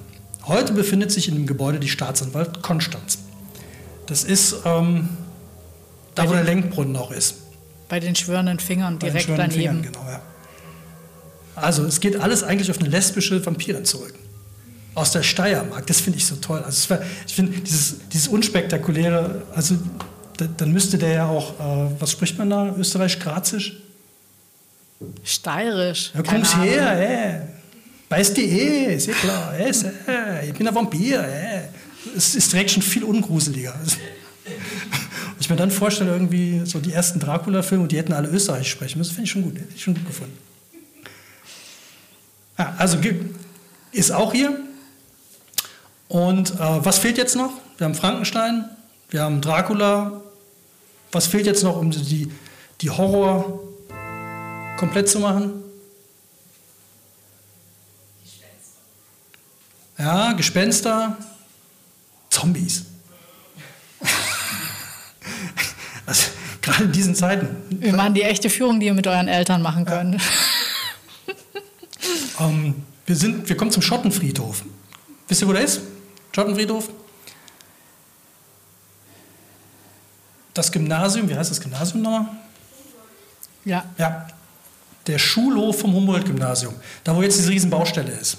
Heute 0.46 0.72
befindet 0.72 1.10
sich 1.10 1.28
in 1.28 1.34
dem 1.34 1.46
Gebäude 1.46 1.80
die 1.80 1.88
Staatsanwalt 1.88 2.62
Konstanz. 2.62 3.18
Das 4.06 4.22
ist 4.22 4.56
ähm, 4.64 5.08
da, 6.14 6.28
wo 6.28 6.32
der 6.32 6.44
Lenkbrunnen 6.44 6.94
auch 6.96 7.10
ist. 7.10 7.36
Bei 7.88 7.98
den 7.98 8.14
schwörenden 8.14 8.60
Fingern 8.60 8.98
direkt 8.98 9.24
schwörenden 9.24 9.50
daneben. 9.50 9.82
Fingern, 9.82 9.92
genau, 9.92 10.08
ja. 10.08 10.20
Also 11.56 11.84
es 11.84 12.00
geht 12.00 12.20
alles 12.20 12.44
eigentlich 12.44 12.70
auf 12.70 12.78
eine 12.78 12.88
lesbische 12.88 13.44
Vampirin 13.44 13.84
zurück. 13.84 14.14
Aus 14.96 15.12
der 15.12 15.22
Steiermark, 15.22 15.86
das 15.86 16.00
finde 16.00 16.18
ich 16.18 16.24
so 16.24 16.36
toll. 16.36 16.62
Also 16.64 16.88
war, 16.88 17.00
ich 17.26 17.34
finde 17.34 17.60
dieses, 17.60 18.08
dieses 18.08 18.28
unspektakuläre, 18.28 19.42
also 19.54 19.76
da, 20.38 20.46
dann 20.56 20.72
müsste 20.72 20.96
der 20.96 21.10
ja 21.10 21.26
auch, 21.28 21.52
äh, 21.60 22.00
was 22.00 22.12
spricht 22.12 22.38
man 22.38 22.48
da, 22.48 22.74
österreich-grazisch? 22.78 23.76
Steirisch. 25.22 26.12
Ja, 26.14 26.22
komm's 26.22 26.56
her, 26.56 26.98
ey. 26.98 27.40
Beißt 28.08 28.38
die 28.38 28.44
eh, 28.44 28.94
ist 28.94 29.08
eh 29.08 29.12
klar. 29.12 29.52
Ey, 29.54 29.70
ich 30.48 30.54
bin 30.54 30.66
ein 30.66 30.74
Vampir. 30.74 31.22
Ey. 31.22 31.60
Es 32.16 32.34
ist 32.34 32.50
direkt 32.52 32.70
schon 32.70 32.82
viel 32.82 33.04
ungruseliger. 33.04 33.74
Und 34.46 35.40
ich 35.40 35.50
mir 35.50 35.56
dann 35.56 35.70
vorstelle, 35.70 36.12
irgendwie 36.12 36.62
so 36.64 36.78
die 36.78 36.92
ersten 36.92 37.20
Dracula-Filme 37.20 37.82
und 37.82 37.92
die 37.92 37.98
hätten 37.98 38.14
alle 38.14 38.28
Österreich 38.28 38.70
sprechen 38.70 38.96
müssen, 38.96 39.10
finde 39.10 39.24
ich 39.24 39.30
schon 39.30 39.42
gut. 39.42 39.56
Hätte 39.56 39.74
ich 39.74 39.82
schon 39.82 39.92
gut 39.92 40.06
gefunden. 40.06 40.38
Ja, 42.56 42.74
also 42.78 42.96
ist 43.92 44.12
auch 44.12 44.32
hier. 44.32 44.58
Und 46.08 46.52
äh, 46.52 46.84
was 46.84 46.98
fehlt 46.98 47.18
jetzt 47.18 47.36
noch? 47.36 47.52
Wir 47.78 47.86
haben 47.86 47.94
Frankenstein, 47.94 48.64
wir 49.10 49.22
haben 49.22 49.40
Dracula. 49.40 50.20
Was 51.12 51.26
fehlt 51.26 51.46
jetzt 51.46 51.62
noch, 51.62 51.76
um 51.76 51.90
die, 51.90 52.30
die 52.80 52.90
Horror- 52.90 53.60
komplett 54.76 55.08
zu 55.08 55.20
machen? 55.20 55.62
Gespenster. 58.22 58.78
Ja, 59.98 60.32
Gespenster, 60.32 61.16
Zombies. 62.30 62.84
also, 66.06 66.28
gerade 66.60 66.84
in 66.84 66.92
diesen 66.92 67.14
Zeiten. 67.14 67.48
Wir 67.70 67.94
machen 67.94 68.14
die 68.14 68.22
echte 68.22 68.50
Führung, 68.50 68.80
die 68.80 68.86
ihr 68.86 68.94
mit 68.94 69.06
euren 69.06 69.28
Eltern 69.28 69.62
machen 69.62 69.84
könnt. 69.84 70.20
Ja. 70.20 70.20
ähm, 72.46 72.74
wir, 73.06 73.16
sind, 73.16 73.48
wir 73.48 73.56
kommen 73.56 73.70
zum 73.70 73.82
Schottenfriedhof. 73.82 74.64
Wisst 75.28 75.42
ihr, 75.42 75.48
wo 75.48 75.52
der 75.52 75.62
ist? 75.62 75.80
Schottenfriedhof? 76.36 76.90
Das 80.52 80.70
Gymnasium, 80.70 81.30
wie 81.30 81.34
heißt 81.34 81.50
das 81.50 81.58
Gymnasium 81.58 82.02
nochmal? 82.02 82.26
Ja. 83.64 83.86
Ja. 83.96 84.28
Der 85.06 85.18
Schulhof 85.18 85.80
vom 85.80 85.94
Humboldt-Gymnasium, 85.94 86.74
da 87.04 87.16
wo 87.16 87.22
jetzt 87.22 87.38
diese 87.38 87.48
Riesenbaustelle 87.48 88.12
ist. 88.12 88.36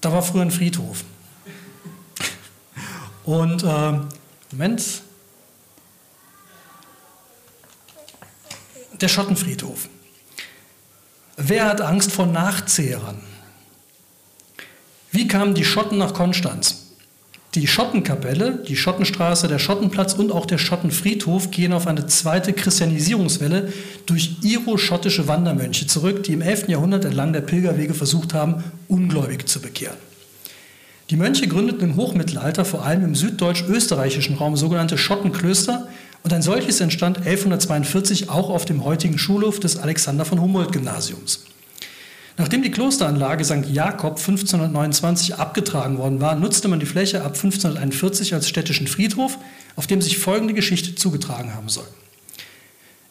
Da 0.00 0.12
war 0.12 0.24
früher 0.24 0.42
ein 0.42 0.50
Friedhof. 0.50 1.04
Und, 3.24 3.62
äh, 3.62 4.00
Moment. 4.50 5.02
Der 9.00 9.08
Schottenfriedhof. 9.08 9.88
Wer 11.36 11.66
hat 11.66 11.80
Angst 11.80 12.10
vor 12.10 12.26
Nachzehrern? 12.26 13.22
Wie 15.12 15.28
kamen 15.28 15.54
die 15.54 15.64
Schotten 15.64 15.98
nach 15.98 16.12
Konstanz? 16.12 16.87
Die 17.54 17.66
Schottenkapelle, 17.66 18.62
die 18.68 18.76
Schottenstraße, 18.76 19.48
der 19.48 19.58
Schottenplatz 19.58 20.12
und 20.12 20.32
auch 20.32 20.44
der 20.44 20.58
Schottenfriedhof 20.58 21.50
gehen 21.50 21.72
auf 21.72 21.86
eine 21.86 22.06
zweite 22.06 22.52
Christianisierungswelle 22.52 23.72
durch 24.04 24.36
iro-schottische 24.42 25.28
Wandermönche 25.28 25.86
zurück, 25.86 26.24
die 26.24 26.34
im 26.34 26.42
11. 26.42 26.68
Jahrhundert 26.68 27.06
entlang 27.06 27.32
der 27.32 27.40
Pilgerwege 27.40 27.94
versucht 27.94 28.34
haben, 28.34 28.62
Ungläubige 28.86 29.46
zu 29.46 29.60
bekehren. 29.60 29.96
Die 31.08 31.16
Mönche 31.16 31.48
gründeten 31.48 31.90
im 31.90 31.96
Hochmittelalter 31.96 32.66
vor 32.66 32.84
allem 32.84 33.02
im 33.02 33.14
süddeutsch-österreichischen 33.14 34.36
Raum 34.36 34.56
sogenannte 34.56 34.98
Schottenklöster 34.98 35.88
und 36.22 36.34
ein 36.34 36.42
solches 36.42 36.82
entstand 36.82 37.16
1142 37.16 38.28
auch 38.28 38.50
auf 38.50 38.66
dem 38.66 38.84
heutigen 38.84 39.16
Schulhof 39.16 39.58
des 39.58 39.78
Alexander 39.78 40.26
von 40.26 40.42
Humboldt 40.42 40.72
Gymnasiums. 40.72 41.46
Nachdem 42.38 42.62
die 42.62 42.70
Klosteranlage 42.70 43.44
St. 43.44 43.66
Jakob 43.68 44.16
1529 44.16 45.34
abgetragen 45.34 45.98
worden 45.98 46.20
war, 46.20 46.36
nutzte 46.36 46.68
man 46.68 46.78
die 46.78 46.86
Fläche 46.86 47.22
ab 47.22 47.34
1541 47.34 48.32
als 48.32 48.48
städtischen 48.48 48.86
Friedhof, 48.86 49.38
auf 49.74 49.88
dem 49.88 50.00
sich 50.00 50.18
folgende 50.18 50.54
Geschichte 50.54 50.94
zugetragen 50.94 51.56
haben 51.56 51.68
soll. 51.68 51.86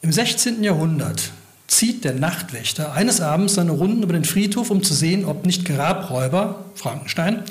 Im 0.02 0.14
16. 0.14 0.64
Jahrhundert 0.64 1.32
zieht 1.68 2.06
der 2.06 2.14
Nachtwächter 2.14 2.94
eines 2.94 3.20
Abends 3.20 3.56
seine 3.56 3.72
Runden 3.72 4.02
über 4.02 4.14
den 4.14 4.24
Friedhof, 4.24 4.70
um 4.70 4.82
zu 4.82 4.94
sehen, 4.94 5.26
ob 5.26 5.46
nicht 5.46 5.66
Grabräuber, 5.66 6.64
Frankenstein, 6.76 7.44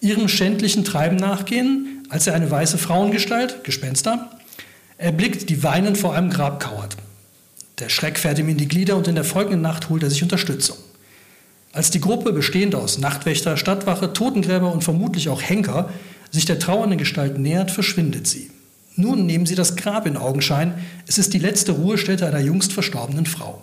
ihrem 0.00 0.28
schändlichen 0.28 0.84
Treiben 0.84 1.16
nachgehen, 1.16 2.06
als 2.08 2.28
er 2.28 2.34
eine 2.34 2.52
weiße 2.52 2.78
Frauengestalt, 2.78 3.64
Gespenster, 3.64 4.30
erblickt, 4.96 5.50
die 5.50 5.64
weinend 5.64 5.98
vor 5.98 6.14
einem 6.14 6.30
Grab 6.30 6.60
kauert. 6.60 6.96
Der 7.80 7.88
Schreck 7.88 8.16
fährt 8.16 8.38
ihm 8.38 8.48
in 8.48 8.58
die 8.58 8.68
Glieder 8.68 8.96
und 8.96 9.08
in 9.08 9.16
der 9.16 9.24
folgenden 9.24 9.62
Nacht 9.62 9.88
holt 9.88 10.04
er 10.04 10.10
sich 10.10 10.22
Unterstützung. 10.22 10.76
Als 11.76 11.90
die 11.90 12.00
Gruppe, 12.00 12.32
bestehend 12.32 12.74
aus 12.74 12.96
Nachtwächter, 12.96 13.58
Stadtwache, 13.58 14.14
Totengräber 14.14 14.72
und 14.72 14.82
vermutlich 14.82 15.28
auch 15.28 15.42
Henker, 15.42 15.90
sich 16.30 16.46
der 16.46 16.58
trauernden 16.58 16.96
Gestalt 16.96 17.38
nähert, 17.38 17.70
verschwindet 17.70 18.26
sie. 18.26 18.50
Nun 18.94 19.26
nehmen 19.26 19.44
sie 19.44 19.56
das 19.56 19.76
Grab 19.76 20.06
in 20.06 20.16
Augenschein. 20.16 20.72
Es 21.06 21.18
ist 21.18 21.34
die 21.34 21.38
letzte 21.38 21.72
Ruhestätte 21.72 22.26
einer 22.26 22.40
jüngst 22.40 22.72
verstorbenen 22.72 23.26
Frau. 23.26 23.60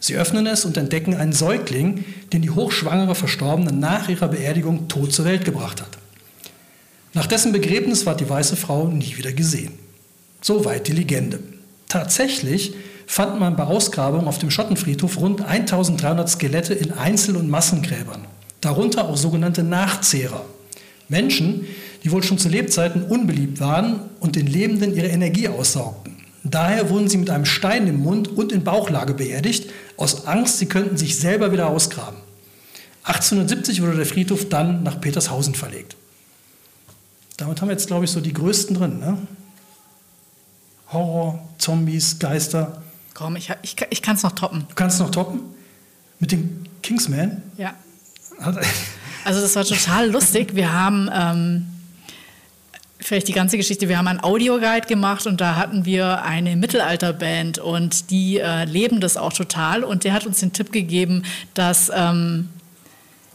Sie 0.00 0.16
öffnen 0.16 0.46
es 0.46 0.64
und 0.64 0.78
entdecken 0.78 1.16
einen 1.16 1.34
Säugling, 1.34 2.06
den 2.32 2.40
die 2.40 2.48
hochschwangere 2.48 3.14
Verstorbene 3.14 3.72
nach 3.72 4.08
ihrer 4.08 4.28
Beerdigung 4.28 4.88
tot 4.88 5.12
zur 5.12 5.26
Welt 5.26 5.44
gebracht 5.44 5.82
hat. 5.82 5.98
Nach 7.12 7.26
dessen 7.26 7.52
Begräbnis 7.52 8.06
war 8.06 8.16
die 8.16 8.28
weiße 8.28 8.56
Frau 8.56 8.88
nie 8.88 9.18
wieder 9.18 9.34
gesehen. 9.34 9.74
Soweit 10.40 10.88
die 10.88 10.92
Legende. 10.92 11.40
Tatsächlich 11.90 12.72
fand 13.06 13.38
man 13.38 13.56
bei 13.56 13.64
Ausgrabungen 13.64 14.28
auf 14.28 14.38
dem 14.38 14.50
Schottenfriedhof 14.50 15.18
rund 15.18 15.42
1300 15.42 16.28
Skelette 16.28 16.74
in 16.74 16.92
Einzel- 16.92 17.36
und 17.36 17.48
Massengräbern, 17.48 18.26
darunter 18.60 19.08
auch 19.08 19.16
sogenannte 19.16 19.62
Nachzehrer. 19.62 20.44
Menschen, 21.08 21.66
die 22.02 22.12
wohl 22.12 22.22
schon 22.22 22.38
zu 22.38 22.48
Lebzeiten 22.48 23.04
unbeliebt 23.04 23.60
waren 23.60 24.00
und 24.20 24.36
den 24.36 24.46
Lebenden 24.46 24.94
ihre 24.94 25.08
Energie 25.08 25.48
aussaugten. 25.48 26.16
Daher 26.44 26.90
wurden 26.90 27.08
sie 27.08 27.16
mit 27.16 27.30
einem 27.30 27.46
Stein 27.46 27.86
im 27.86 28.02
Mund 28.02 28.28
und 28.28 28.52
in 28.52 28.64
Bauchlage 28.64 29.14
beerdigt, 29.14 29.70
aus 29.96 30.26
Angst, 30.26 30.58
sie 30.58 30.66
könnten 30.66 30.98
sich 30.98 31.18
selber 31.18 31.52
wieder 31.52 31.68
ausgraben. 31.68 32.18
1870 33.04 33.82
wurde 33.82 33.96
der 33.96 34.06
Friedhof 34.06 34.48
dann 34.48 34.82
nach 34.82 35.00
Petershausen 35.00 35.54
verlegt. 35.54 35.96
Damit 37.36 37.60
haben 37.60 37.68
wir 37.68 37.72
jetzt, 37.72 37.86
glaube 37.86 38.04
ich, 38.04 38.10
so 38.10 38.20
die 38.20 38.32
größten 38.32 38.76
drin. 38.76 38.98
Ne? 38.98 39.18
Horror, 40.92 41.38
Zombies, 41.58 42.18
Geister. 42.18 42.82
Komm, 43.14 43.36
ich, 43.36 43.50
ich, 43.62 43.76
ich 43.90 44.02
kann 44.02 44.16
es 44.16 44.22
noch 44.24 44.32
toppen. 44.32 44.66
Du 44.68 44.74
kannst 44.74 44.98
noch 44.98 45.10
toppen? 45.10 45.40
Mit 46.18 46.32
dem 46.32 46.64
Kingsman? 46.82 47.42
Ja. 47.56 47.74
Also 49.24 49.40
das 49.40 49.54
war 49.56 49.64
total 49.64 50.10
lustig. 50.10 50.54
Wir 50.54 50.72
haben 50.72 51.08
ähm, 51.12 51.66
vielleicht 52.98 53.28
die 53.28 53.32
ganze 53.32 53.56
Geschichte, 53.56 53.88
wir 53.88 53.98
haben 53.98 54.08
einen 54.08 54.20
Audioguide 54.22 54.86
gemacht 54.86 55.26
und 55.26 55.40
da 55.40 55.56
hatten 55.56 55.84
wir 55.84 56.22
eine 56.22 56.56
Mittelalterband 56.56 57.58
und 57.58 58.10
die 58.10 58.38
äh, 58.38 58.64
leben 58.64 59.00
das 59.00 59.16
auch 59.16 59.32
total 59.32 59.84
und 59.84 60.04
der 60.04 60.12
hat 60.12 60.26
uns 60.26 60.40
den 60.40 60.52
Tipp 60.52 60.72
gegeben, 60.72 61.22
dass 61.54 61.90
ähm, 61.94 62.48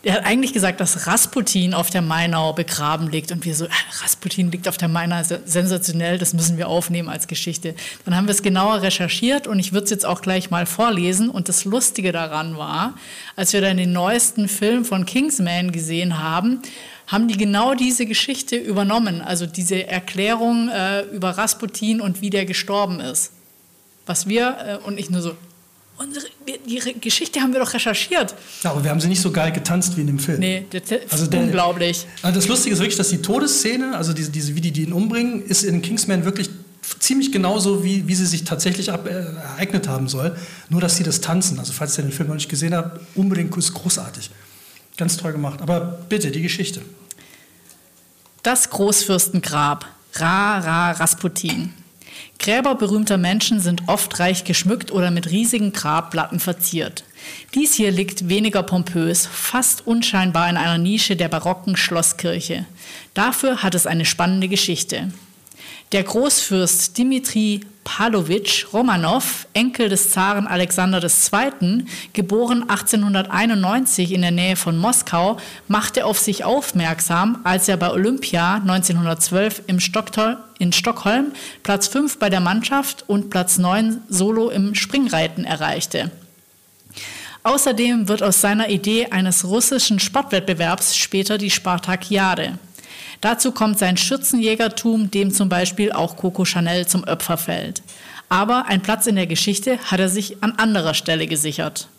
er 0.02 0.14
hat 0.14 0.26
eigentlich 0.26 0.54
gesagt, 0.54 0.80
dass 0.80 1.08
Rasputin 1.08 1.74
auf 1.74 1.90
der 1.90 2.02
Mainau 2.02 2.54
begraben 2.54 3.10
liegt. 3.10 3.32
Und 3.32 3.44
wir 3.44 3.54
so, 3.54 3.66
äh, 3.66 3.70
Rasputin 4.02 4.50
liegt 4.50 4.68
auf 4.68 4.78
der 4.78 4.88
Mainau, 4.88 5.22
sensationell, 5.46 6.18
das 6.18 6.34
müssen 6.34 6.58
wir 6.58 6.70
aufnehmen 6.70 7.10
als 7.10 7.28
Geschichte. 7.28 7.76
Dann 8.06 8.16
haben 8.16 8.26
wir 8.26 8.32
es 8.32 8.42
genauer 8.42 8.82
recherchiert 8.82 9.46
und 9.46 9.60
ich 9.60 9.74
würde 9.74 9.86
es 9.86 9.90
jetzt 9.90 10.06
auch 10.06 10.22
gleich 10.22 10.52
mal 10.52 10.66
vorlesen. 10.66 11.30
Und 11.30 11.50
das 11.50 11.66
Lustige 11.66 12.14
daran 12.14 12.58
war, 12.58 12.94
als 13.36 13.52
wir 13.52 13.60
dann 13.60 13.76
den 13.76 13.92
neuesten 13.92 14.48
Film 14.48 14.86
von 14.86 15.06
Kingsman 15.06 15.72
gesehen 15.72 16.22
haben, 16.24 16.62
haben 17.08 17.28
die 17.28 17.38
genau 17.38 17.74
diese 17.74 18.06
Geschichte 18.06 18.56
übernommen. 18.56 19.22
Also 19.22 19.48
diese 19.48 19.88
Erklärung 19.88 20.70
äh, 20.70 21.02
über 21.02 21.32
Rasputin 21.32 22.00
und 22.00 22.22
wie 22.22 22.30
der 22.30 22.46
gestorben 22.46 23.02
ist. 23.02 23.34
Was 24.06 24.28
wir, 24.28 24.80
äh, 24.82 24.88
und 24.88 24.98
ich 24.98 25.10
nur 25.10 25.22
so, 25.22 25.36
unsere, 26.00 26.26
die 26.66 27.00
Geschichte 27.00 27.42
haben 27.42 27.54
wir 27.54 27.60
doch 27.60 27.74
recherchiert. 27.74 28.34
Ja, 28.64 28.72
aber 28.72 28.84
wir 28.84 28.90
haben 28.90 29.02
sie 29.02 29.08
nicht 29.08 29.22
so 29.22 29.32
geil 29.32 29.52
getanzt 29.52 29.98
wie 29.98 30.02
in 30.02 30.08
dem 30.08 30.20
Film. 30.20 30.40
Nee, 30.40 30.66
das 30.72 30.90
ist 30.90 31.12
also 31.12 31.28
der, 31.28 31.42
unglaublich. 31.42 32.08
Also 32.22 32.40
das 32.40 32.48
Lustige 32.48 32.74
ist 32.74 32.80
wirklich, 32.80 32.98
dass 32.98 33.10
die 33.10 33.22
Todesszene, 33.22 33.96
also 33.96 34.14
diese, 34.14 34.32
diese, 34.32 34.56
wie 34.56 34.62
die 34.62 34.84
ihn 34.84 34.94
umbringen, 34.94 35.46
ist 35.46 35.64
in 35.64 35.82
Kingsman 35.82 36.26
wirklich 36.26 36.50
ziemlich 37.00 37.32
genauso, 37.32 37.84
wie, 37.84 38.08
wie 38.08 38.16
sie 38.16 38.26
sich 38.26 38.46
tatsächlich 38.46 38.92
ab, 38.92 39.06
äh, 39.06 39.12
ereignet 39.12 39.88
haben 39.88 40.08
soll. 40.08 40.36
Nur, 40.70 40.82
dass 40.82 40.96
sie 40.96 41.04
das 41.04 41.22
tanzen. 41.22 41.60
Also 41.60 41.74
falls 41.74 41.98
ihr 41.98 42.04
den 42.04 42.12
Film 42.12 42.30
noch 42.30 42.36
nicht 42.36 42.50
gesehen 42.50 42.74
habt, 42.74 43.02
unbedingt 43.16 43.56
ist 43.58 43.74
großartig. 43.74 44.32
Ganz 44.98 45.18
toll 45.18 45.34
gemacht. 45.34 45.62
Aber 45.62 45.80
bitte, 45.80 46.32
die 46.32 46.42
Geschichte. 46.42 46.82
Das 48.42 48.70
Großfürstengrab. 48.70 49.86
Ra, 50.16 50.60
Ra, 50.60 50.92
Rasputin. 50.92 51.74
Gräber 52.40 52.76
berühmter 52.76 53.18
Menschen 53.18 53.60
sind 53.60 53.84
oft 53.88 54.18
reich 54.20 54.46
geschmückt 54.46 54.92
oder 54.92 55.12
mit 55.12 55.30
riesigen 55.30 55.74
Grabplatten 55.74 56.40
verziert. 56.40 57.04
Dies 57.54 57.74
hier 57.74 57.92
liegt 57.92 58.30
weniger 58.30 58.64
pompös, 58.64 59.28
fast 59.28 59.86
unscheinbar 59.86 60.50
in 60.50 60.56
einer 60.56 60.78
Nische 60.78 61.18
der 61.18 61.28
barocken 61.28 61.76
Schlosskirche. 61.76 62.66
Dafür 63.14 63.62
hat 63.62 63.76
es 63.76 63.86
eine 63.86 64.06
spannende 64.06 64.48
Geschichte. 64.48 65.12
Der 65.92 66.04
Großfürst 66.04 67.00
Dimitri 67.00 67.62
Pavlovich 67.84 68.68
Romanow, 68.72 69.48
Enkel 69.54 69.90
des 69.90 70.12
Zaren 70.12 70.46
Alexander 70.46 71.02
II., 71.02 71.86
geboren 72.14 72.70
1891 72.70 74.12
in 74.12 74.22
der 74.22 74.30
Nähe 74.30 74.56
von 74.56 74.78
Moskau, 74.78 75.38
machte 75.68 76.06
auf 76.06 76.20
sich 76.20 76.44
aufmerksam, 76.44 77.40
als 77.44 77.68
er 77.68 77.78
bei 77.78 77.90
Olympia 77.90 78.58
1912 78.58 79.64
im 79.66 79.80
Stockholm, 79.80 80.38
in 80.60 80.72
Stockholm 80.74 81.32
Platz 81.64 81.88
5 81.88 82.20
bei 82.20 82.30
der 82.30 82.42
Mannschaft 82.42 83.06
und 83.08 83.32
Platz 83.32 83.58
9 83.58 84.02
solo 84.10 84.52
im 84.52 84.76
Springreiten 84.76 85.44
erreichte. 85.44 86.12
Außerdem 87.42 88.08
wird 88.08 88.22
aus 88.22 88.42
seiner 88.42 88.70
Idee 88.70 89.08
eines 89.08 89.44
russischen 89.44 90.00
Sportwettbewerbs 90.00 90.96
später 90.96 91.40
die 91.40 91.50
Spartakiade. 91.50 92.60
Dazu 93.22 93.52
kommt 93.52 93.80
sein 93.80 93.98
Schürzenjägertum, 93.98 95.12
dem 95.12 95.32
zum 95.32 95.50
Beispiel 95.50 95.92
auch 95.92 96.16
Coco 96.16 96.46
Chanel 96.46 96.88
zum 96.88 97.04
Opfer 97.04 97.38
fällt. 97.38 97.82
Aber 98.30 98.68
ein 98.68 98.82
Platz 98.82 99.08
in 99.08 99.16
der 99.16 99.28
Geschichte 99.28 99.78
hat 99.80 100.00
er 100.00 100.10
sich 100.10 100.42
an 100.42 100.54
anderer 100.54 100.94
Stelle 100.94 101.28
gesichert. 101.28 101.90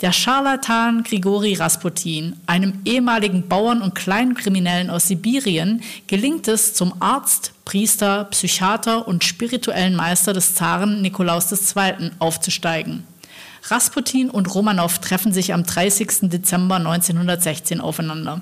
Der 0.00 0.12
Scharlatan 0.12 1.02
Grigori 1.02 1.54
Rasputin, 1.54 2.36
einem 2.46 2.80
ehemaligen 2.84 3.48
Bauern 3.48 3.82
und 3.82 3.94
Kleinkriminellen 3.94 4.90
aus 4.90 5.08
Sibirien, 5.08 5.82
gelingt 6.06 6.46
es, 6.46 6.74
zum 6.74 6.94
Arzt, 7.00 7.52
Priester, 7.64 8.24
Psychiater 8.30 9.06
und 9.08 9.24
spirituellen 9.24 9.96
Meister 9.96 10.32
des 10.32 10.54
Zaren 10.54 11.02
Nikolaus 11.02 11.50
II. 11.50 12.12
aufzusteigen. 12.20 13.04
Rasputin 13.64 14.30
und 14.30 14.54
Romanow 14.54 14.98
treffen 14.98 15.32
sich 15.32 15.52
am 15.52 15.64
30. 15.64 16.30
Dezember 16.30 16.76
1916 16.76 17.80
aufeinander, 17.80 18.40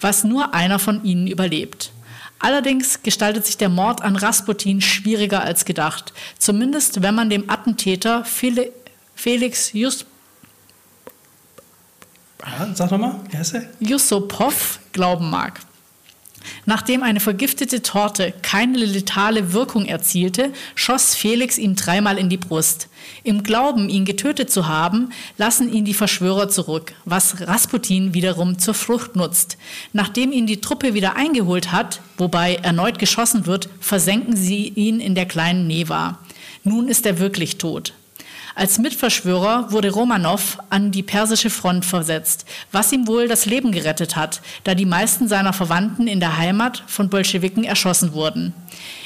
was 0.00 0.24
nur 0.24 0.54
einer 0.54 0.78
von 0.78 1.04
ihnen 1.04 1.26
überlebt. 1.26 1.92
Allerdings 2.38 3.02
gestaltet 3.02 3.44
sich 3.44 3.58
der 3.58 3.68
Mord 3.68 4.02
an 4.02 4.16
Rasputin 4.16 4.80
schwieriger 4.80 5.42
als 5.42 5.66
gedacht, 5.66 6.14
zumindest 6.38 7.02
wenn 7.02 7.14
man 7.14 7.28
dem 7.28 7.50
Attentäter 7.50 8.24
Felix 8.24 9.72
Just 9.72 10.06
sag 12.74 12.90
nochmal? 12.90 13.16
Yusupov 13.80 14.80
glauben 14.92 15.28
mag. 15.28 15.60
Nachdem 16.66 17.02
eine 17.02 17.20
vergiftete 17.20 17.82
Torte 17.82 18.32
keine 18.42 18.78
letale 18.78 19.52
Wirkung 19.52 19.86
erzielte, 19.86 20.52
schoss 20.74 21.14
Felix 21.14 21.58
ihm 21.58 21.76
dreimal 21.76 22.18
in 22.18 22.28
die 22.28 22.36
Brust. 22.36 22.88
Im 23.24 23.42
Glauben, 23.42 23.88
ihn 23.88 24.04
getötet 24.04 24.50
zu 24.50 24.68
haben, 24.68 25.10
lassen 25.36 25.72
ihn 25.72 25.84
die 25.84 25.94
Verschwörer 25.94 26.48
zurück, 26.48 26.92
was 27.04 27.46
Rasputin 27.46 28.14
wiederum 28.14 28.58
zur 28.58 28.74
Flucht 28.74 29.16
nutzt. 29.16 29.58
Nachdem 29.92 30.32
ihn 30.32 30.46
die 30.46 30.60
Truppe 30.60 30.94
wieder 30.94 31.16
eingeholt 31.16 31.72
hat, 31.72 32.00
wobei 32.16 32.56
erneut 32.56 32.98
geschossen 32.98 33.46
wird, 33.46 33.68
versenken 33.80 34.36
sie 34.36 34.68
ihn 34.68 35.00
in 35.00 35.14
der 35.14 35.26
kleinen 35.26 35.66
Neva. 35.66 36.18
Nun 36.64 36.88
ist 36.88 37.06
er 37.06 37.18
wirklich 37.18 37.58
tot. 37.58 37.94
Als 38.60 38.78
Mitverschwörer 38.78 39.72
wurde 39.72 39.90
Romanow 39.90 40.58
an 40.68 40.90
die 40.90 41.02
persische 41.02 41.48
Front 41.48 41.86
versetzt, 41.86 42.44
was 42.72 42.92
ihm 42.92 43.06
wohl 43.06 43.26
das 43.26 43.46
Leben 43.46 43.72
gerettet 43.72 44.16
hat, 44.16 44.42
da 44.64 44.74
die 44.74 44.84
meisten 44.84 45.28
seiner 45.28 45.54
Verwandten 45.54 46.06
in 46.06 46.20
der 46.20 46.36
Heimat 46.36 46.84
von 46.86 47.08
Bolschewiken 47.08 47.64
erschossen 47.64 48.12
wurden. 48.12 48.52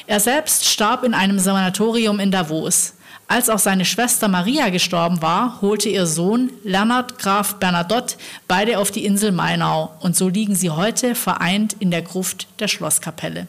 Er 0.09 0.19
selbst 0.19 0.65
starb 0.65 1.05
in 1.05 1.15
einem 1.15 1.39
Sanatorium 1.39 2.19
in 2.19 2.33
Davos. 2.33 2.95
Als 3.29 3.49
auch 3.49 3.61
seine 3.61 3.85
Schwester 3.85 4.27
Maria 4.27 4.71
gestorben 4.71 5.23
war, 5.23 5.61
holte 5.63 5.89
ihr 5.89 6.07
Sohn 6.07 6.51
Leonard 6.65 7.21
Graf 7.21 7.55
Bernadotte 7.55 8.17
beide 8.49 8.81
auf 8.81 8.91
die 8.91 9.05
Insel 9.05 9.31
Mainau 9.31 9.95
und 10.01 10.17
so 10.17 10.29
liegen 10.29 10.57
sie 10.57 10.71
heute 10.71 11.15
vereint 11.15 11.77
in 11.79 11.93
der 11.93 12.03
Gruft 12.03 12.49
der 12.59 12.67
Schlosskapelle. 12.67 13.47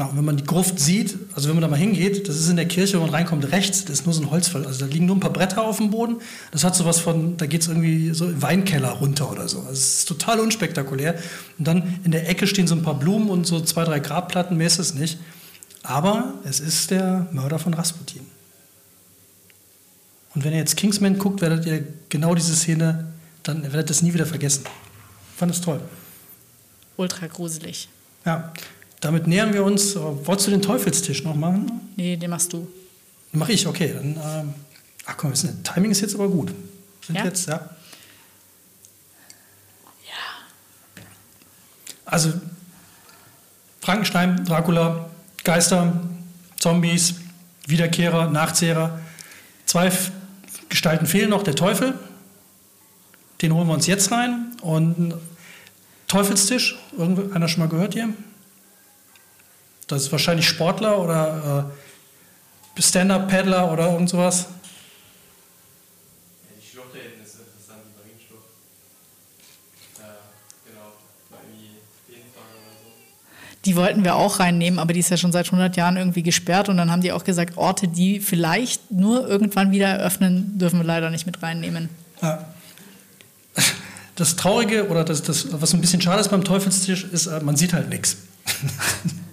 Ja, 0.00 0.10
wenn 0.14 0.24
man 0.24 0.38
die 0.38 0.44
Gruft 0.44 0.80
sieht, 0.80 1.18
also 1.34 1.50
wenn 1.50 1.56
man 1.56 1.60
da 1.60 1.68
mal 1.68 1.76
hingeht, 1.76 2.26
das 2.26 2.36
ist 2.36 2.48
in 2.48 2.56
der 2.56 2.66
Kirche, 2.66 2.94
wenn 2.94 3.02
man 3.02 3.10
reinkommt, 3.10 3.52
rechts, 3.52 3.84
das 3.84 4.00
ist 4.00 4.06
nur 4.06 4.14
so 4.14 4.22
ein 4.22 4.30
Holzfall. 4.30 4.64
Also 4.64 4.86
da 4.86 4.90
liegen 4.90 5.04
nur 5.04 5.14
ein 5.14 5.20
paar 5.20 5.30
Bretter 5.32 5.62
auf 5.62 5.76
dem 5.76 5.90
Boden. 5.90 6.22
Das 6.52 6.64
hat 6.64 6.74
so 6.74 6.86
was 6.86 6.98
von, 7.00 7.36
da 7.36 7.44
geht 7.44 7.60
es 7.60 7.68
irgendwie 7.68 8.14
so 8.14 8.24
im 8.24 8.40
Weinkeller 8.40 8.92
runter 8.92 9.30
oder 9.30 9.46
so. 9.46 9.58
Also 9.58 9.72
es 9.72 9.98
ist 9.98 10.08
total 10.08 10.40
unspektakulär. 10.40 11.18
Und 11.58 11.68
dann 11.68 12.00
in 12.02 12.12
der 12.12 12.30
Ecke 12.30 12.46
stehen 12.46 12.66
so 12.66 12.74
ein 12.74 12.82
paar 12.82 12.98
Blumen 12.98 13.28
und 13.28 13.46
so 13.46 13.60
zwei, 13.60 13.84
drei 13.84 14.00
Grabplatten, 14.00 14.56
mehr 14.56 14.68
ist 14.68 14.78
es 14.78 14.94
nicht. 14.94 15.18
Aber 15.82 16.32
es 16.44 16.60
ist 16.60 16.90
der 16.90 17.28
Mörder 17.32 17.58
von 17.58 17.74
Rasputin. 17.74 18.22
Und 20.34 20.44
wenn 20.44 20.52
ihr 20.52 20.60
jetzt 20.60 20.78
Kingsman 20.78 21.18
guckt, 21.18 21.42
werdet 21.42 21.66
ihr 21.66 21.84
genau 22.08 22.34
diese 22.34 22.56
Szene, 22.56 23.12
dann 23.42 23.64
werdet 23.64 23.80
ihr 23.80 23.82
das 23.84 24.00
nie 24.00 24.14
wieder 24.14 24.24
vergessen. 24.24 24.64
Ich 24.64 25.38
fand 25.38 25.52
es 25.52 25.60
toll. 25.60 25.82
Ultra 26.96 27.26
gruselig. 27.26 27.90
Ja. 28.24 28.50
Damit 29.00 29.26
nähern 29.26 29.52
wir 29.54 29.64
uns. 29.64 29.96
Wolltest 29.96 30.46
du 30.48 30.50
den 30.50 30.62
Teufelstisch 30.62 31.24
noch 31.24 31.34
machen? 31.34 31.92
Nee, 31.96 32.16
den 32.16 32.30
machst 32.30 32.52
du. 32.52 32.68
Mach 33.32 33.48
ich, 33.48 33.66
okay. 33.66 33.94
Dann, 33.94 34.16
ähm, 34.22 34.54
ach 35.06 35.16
komm, 35.16 35.30
das 35.30 35.46
Timing 35.62 35.90
ist 35.90 36.00
jetzt 36.00 36.14
aber 36.14 36.28
gut. 36.28 36.52
Sind 37.06 37.16
Ja? 37.16 37.24
jetzt, 37.24 37.48
ja. 37.48 37.54
Ja. 37.54 37.70
Also 42.04 42.32
Frankenstein, 43.80 44.44
Dracula, 44.44 45.08
Geister, 45.44 46.00
Zombies, 46.58 47.14
Wiederkehrer, 47.66 48.28
Nachzehrer. 48.28 48.98
Zwei 49.64 49.90
Gestalten 50.68 51.06
fehlen 51.06 51.30
noch, 51.30 51.42
der 51.42 51.54
Teufel. 51.54 51.98
Den 53.40 53.54
holen 53.54 53.66
wir 53.66 53.74
uns 53.74 53.86
jetzt 53.86 54.12
rein. 54.12 54.56
Und 54.60 55.14
Teufelstisch, 56.08 56.78
irgendeiner 56.98 57.48
schon 57.48 57.60
mal 57.60 57.68
gehört 57.68 57.94
hier? 57.94 58.10
Das 59.90 60.02
ist 60.02 60.12
wahrscheinlich 60.12 60.46
Sportler 60.46 61.00
oder 61.00 61.68
äh, 62.78 62.80
Stand-Up-Paddler 62.80 63.72
oder 63.72 63.92
irgend 63.92 64.08
sowas. 64.08 64.46
Ja, 64.46 64.48
die 66.56 66.66
Schlucht 66.66 66.94
da 66.94 66.98
hinten 66.98 67.24
ist 67.24 67.34
interessant, 67.34 67.80
die 67.84 67.98
Marienschlucht. 67.98 68.48
Ja, 69.98 70.04
genau. 70.64 70.92
Mal 71.30 71.40
irgendwie 71.42 71.80
Feenfang 72.06 72.48
oder 72.54 72.72
so. 72.84 72.90
Die 73.64 73.76
wollten 73.76 74.04
wir 74.04 74.14
auch 74.14 74.38
reinnehmen, 74.38 74.78
aber 74.78 74.92
die 74.92 75.00
ist 75.00 75.10
ja 75.10 75.16
schon 75.16 75.32
seit 75.32 75.46
100 75.46 75.76
Jahren 75.76 75.96
irgendwie 75.96 76.22
gesperrt 76.22 76.68
und 76.68 76.76
dann 76.76 76.90
haben 76.90 77.02
die 77.02 77.10
auch 77.10 77.24
gesagt, 77.24 77.56
Orte, 77.58 77.88
die 77.88 78.20
vielleicht 78.20 78.92
nur 78.92 79.28
irgendwann 79.28 79.72
wieder 79.72 79.88
eröffnen, 79.88 80.56
dürfen 80.56 80.78
wir 80.78 80.86
leider 80.86 81.10
nicht 81.10 81.26
mit 81.26 81.42
reinnehmen. 81.42 81.88
Ja. 82.22 82.46
Das 84.14 84.36
Traurige 84.36 84.88
oder 84.88 85.02
das, 85.02 85.22
das, 85.22 85.48
was 85.50 85.74
ein 85.74 85.80
bisschen 85.80 86.00
schade 86.00 86.20
ist 86.20 86.28
beim 86.28 86.44
Teufelstisch, 86.44 87.04
ist, 87.04 87.26
äh, 87.26 87.40
man 87.40 87.56
sieht 87.56 87.72
halt 87.72 87.88
nichts. 87.88 88.18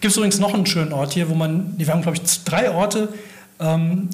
Gibt 0.00 0.12
es 0.12 0.16
übrigens 0.16 0.38
noch 0.38 0.54
einen 0.54 0.66
schönen 0.66 0.92
Ort 0.92 1.12
hier, 1.12 1.28
wo 1.28 1.34
man, 1.34 1.74
wir 1.76 1.86
haben 1.88 2.02
glaube 2.02 2.16
ich 2.16 2.44
drei 2.44 2.70
Orte, 2.70 3.08
ähm, 3.58 4.08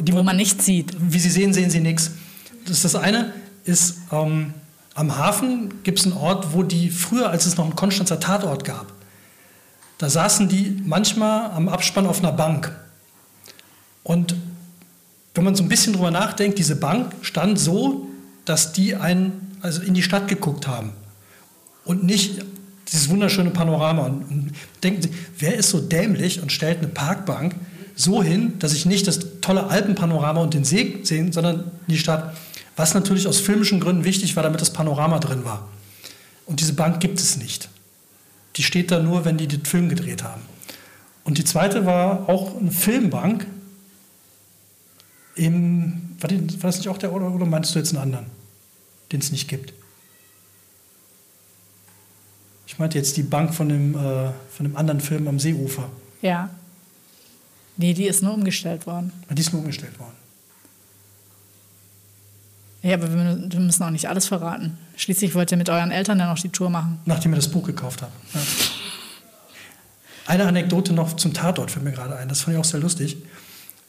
die 0.00 0.12
Wo 0.12 0.22
man 0.22 0.36
nichts 0.36 0.64
sieht. 0.64 0.94
wie 0.98 1.18
Sie 1.18 1.30
sehen, 1.30 1.52
sehen 1.52 1.70
Sie 1.70 1.80
nichts. 1.80 2.12
Das, 2.66 2.82
das 2.82 2.94
eine 2.94 3.32
ist, 3.64 3.98
ähm, 4.10 4.54
am 4.94 5.16
Hafen 5.16 5.82
gibt 5.82 6.00
es 6.00 6.06
einen 6.06 6.16
Ort, 6.16 6.52
wo 6.52 6.62
die 6.62 6.90
früher, 6.90 7.30
als 7.30 7.46
es 7.46 7.56
noch 7.56 7.64
einen 7.64 7.76
Konstanzer 7.76 8.18
Tatort 8.18 8.64
gab, 8.64 8.86
da 9.98 10.08
saßen 10.08 10.48
die 10.48 10.80
manchmal 10.84 11.50
am 11.50 11.68
Abspann 11.68 12.06
auf 12.06 12.20
einer 12.20 12.32
Bank. 12.32 12.74
Und 14.04 14.34
wenn 15.34 15.44
man 15.44 15.54
so 15.54 15.62
ein 15.62 15.68
bisschen 15.68 15.92
drüber 15.92 16.10
nachdenkt, 16.10 16.58
diese 16.58 16.76
Bank 16.76 17.12
stand 17.22 17.58
so, 17.58 18.08
dass 18.44 18.72
die 18.72 18.94
einen, 18.96 19.56
also 19.60 19.82
in 19.82 19.94
die 19.94 20.02
Stadt 20.02 20.28
geguckt 20.28 20.66
haben 20.66 20.92
und 21.84 22.04
nicht 22.04 22.40
dieses 22.92 23.08
wunderschöne 23.08 23.50
Panorama. 23.50 24.06
Und, 24.06 24.22
und 24.30 24.52
denken 24.82 25.02
Sie, 25.02 25.10
wer 25.38 25.56
ist 25.56 25.70
so 25.70 25.80
dämlich 25.80 26.40
und 26.40 26.52
stellt 26.52 26.78
eine 26.78 26.88
Parkbank 26.88 27.54
so 27.94 28.22
hin, 28.22 28.58
dass 28.60 28.72
ich 28.72 28.86
nicht 28.86 29.06
das 29.06 29.40
tolle 29.40 29.66
Alpenpanorama 29.66 30.40
und 30.40 30.54
den 30.54 30.64
See 30.64 31.00
sehe, 31.02 31.32
sondern 31.32 31.70
die 31.88 31.98
Stadt. 31.98 32.36
Was 32.76 32.94
natürlich 32.94 33.26
aus 33.26 33.40
filmischen 33.40 33.80
Gründen 33.80 34.04
wichtig 34.04 34.36
war, 34.36 34.44
damit 34.44 34.60
das 34.60 34.72
Panorama 34.72 35.18
drin 35.18 35.44
war. 35.44 35.68
Und 36.46 36.60
diese 36.60 36.74
Bank 36.74 37.00
gibt 37.00 37.18
es 37.18 37.36
nicht. 37.36 37.68
Die 38.56 38.62
steht 38.62 38.90
da 38.90 39.00
nur, 39.00 39.24
wenn 39.24 39.36
die 39.36 39.48
den 39.48 39.64
Film 39.64 39.88
gedreht 39.88 40.22
haben. 40.22 40.42
Und 41.24 41.38
die 41.38 41.44
zweite 41.44 41.84
war 41.86 42.28
auch 42.28 42.56
eine 42.56 42.70
Filmbank. 42.70 43.46
Im, 45.34 46.16
war 46.20 46.30
das 46.62 46.78
nicht 46.78 46.88
auch 46.88 46.98
der 46.98 47.12
oder, 47.12 47.32
oder 47.32 47.46
meinst 47.46 47.74
du 47.74 47.78
jetzt 47.78 47.90
einen 47.90 48.02
anderen, 48.02 48.26
den 49.12 49.20
es 49.20 49.30
nicht 49.32 49.48
gibt? 49.48 49.72
Ich 52.68 52.78
meinte 52.78 52.98
jetzt 52.98 53.16
die 53.16 53.22
Bank 53.22 53.54
von 53.54 53.70
dem, 53.70 53.94
äh, 53.94 54.30
von 54.50 54.66
dem 54.66 54.76
anderen 54.76 55.00
Film 55.00 55.26
am 55.26 55.40
Seeufer. 55.40 55.88
Ja. 56.20 56.50
Nee, 57.78 57.94
die 57.94 58.04
ist 58.04 58.22
nur 58.22 58.34
umgestellt 58.34 58.86
worden. 58.86 59.10
Die 59.30 59.40
ist 59.40 59.54
nur 59.54 59.62
umgestellt 59.62 59.98
worden. 59.98 60.12
Ja, 62.82 62.94
aber 62.94 63.10
wir, 63.10 63.50
wir 63.50 63.60
müssen 63.60 63.82
auch 63.82 63.90
nicht 63.90 64.06
alles 64.06 64.26
verraten. 64.26 64.76
Schließlich 64.96 65.34
wollt 65.34 65.50
ihr 65.50 65.56
mit 65.56 65.70
euren 65.70 65.90
Eltern 65.90 66.18
dann 66.18 66.28
noch 66.28 66.38
die 66.38 66.50
Tour 66.50 66.68
machen. 66.68 66.98
Nachdem 67.06 67.32
ihr 67.32 67.36
das 67.36 67.48
Buch 67.48 67.64
gekauft 67.64 68.02
habt. 68.02 68.12
Ja. 68.34 68.40
Eine 70.26 70.46
Anekdote 70.46 70.92
noch 70.92 71.16
zum 71.16 71.32
Tatort 71.32 71.70
fällt 71.70 71.86
mir 71.86 71.92
gerade 71.92 72.16
ein. 72.16 72.28
Das 72.28 72.42
fand 72.42 72.54
ich 72.54 72.60
auch 72.60 72.66
sehr 72.66 72.80
lustig. 72.80 73.16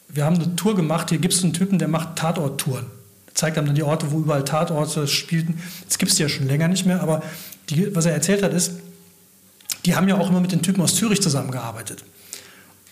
Wir 0.08 0.24
haben 0.24 0.36
eine 0.36 0.56
Tour 0.56 0.74
gemacht. 0.74 1.10
Hier 1.10 1.18
gibt 1.18 1.34
es 1.34 1.44
einen 1.44 1.52
Typen, 1.52 1.78
der 1.78 1.88
macht 1.88 2.16
Tatort-Touren. 2.16 2.86
Zeigt 3.34 3.58
einem 3.58 3.66
dann 3.66 3.76
die 3.76 3.82
Orte, 3.82 4.10
wo 4.10 4.20
überall 4.20 4.44
Tatorte 4.44 5.06
spielten. 5.06 5.60
Das 5.86 5.98
gibt 5.98 6.10
es 6.10 6.18
ja 6.18 6.30
schon 6.30 6.46
länger 6.46 6.68
nicht 6.68 6.86
mehr. 6.86 7.02
Aber 7.02 7.22
die, 7.70 7.94
was 7.94 8.06
er 8.06 8.12
erzählt 8.12 8.42
hat, 8.42 8.52
ist, 8.52 8.72
die 9.84 9.94
haben 9.94 10.08
ja 10.08 10.18
auch 10.18 10.28
immer 10.28 10.40
mit 10.40 10.52
den 10.52 10.62
Typen 10.62 10.82
aus 10.82 10.94
Zürich 10.94 11.22
zusammengearbeitet. 11.22 12.04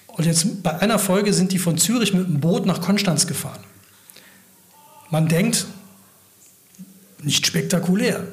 Und 0.07 0.25
jetzt 0.25 0.63
bei 0.63 0.79
einer 0.81 0.99
Folge 0.99 1.33
sind 1.33 1.53
die 1.53 1.59
von 1.59 1.79
Zürich 1.79 2.15
mit 2.15 2.27
dem 2.27 2.41
Boot 2.41 2.67
nach 2.67 2.81
Konstanz 2.81 3.27
gefahren. 3.27 3.61
Man 5.11 5.29
denkt, 5.29 5.67
nicht 7.23 7.47
spektakulär. 7.47 8.27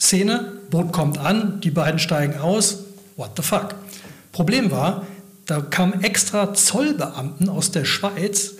Szene, 0.00 0.52
Boot 0.70 0.92
kommt 0.92 1.18
an, 1.18 1.60
die 1.60 1.70
beiden 1.70 1.98
steigen 1.98 2.38
aus. 2.38 2.84
What 3.16 3.30
the 3.36 3.42
fuck? 3.42 3.74
Problem 4.32 4.70
war, 4.70 5.06
da 5.46 5.60
kamen 5.60 6.02
extra 6.02 6.52
Zollbeamten 6.54 7.48
aus 7.48 7.70
der 7.70 7.84
Schweiz, 7.84 8.54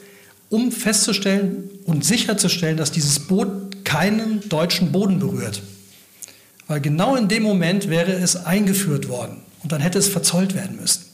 um 0.48 0.70
festzustellen 0.72 1.68
und 1.84 2.04
sicherzustellen, 2.04 2.76
dass 2.76 2.92
dieses 2.92 3.20
Boot 3.20 3.84
keinen 3.84 4.48
deutschen 4.48 4.92
Boden 4.92 5.18
berührt. 5.18 5.62
Weil 6.68 6.80
genau 6.80 7.16
in 7.16 7.28
dem 7.28 7.42
Moment 7.42 7.88
wäre 7.88 8.12
es 8.12 8.44
eingeführt 8.44 9.08
worden 9.08 9.42
und 9.62 9.72
dann 9.72 9.80
hätte 9.80 9.98
es 9.98 10.08
verzollt 10.08 10.54
werden 10.54 10.76
müssen. 10.80 11.04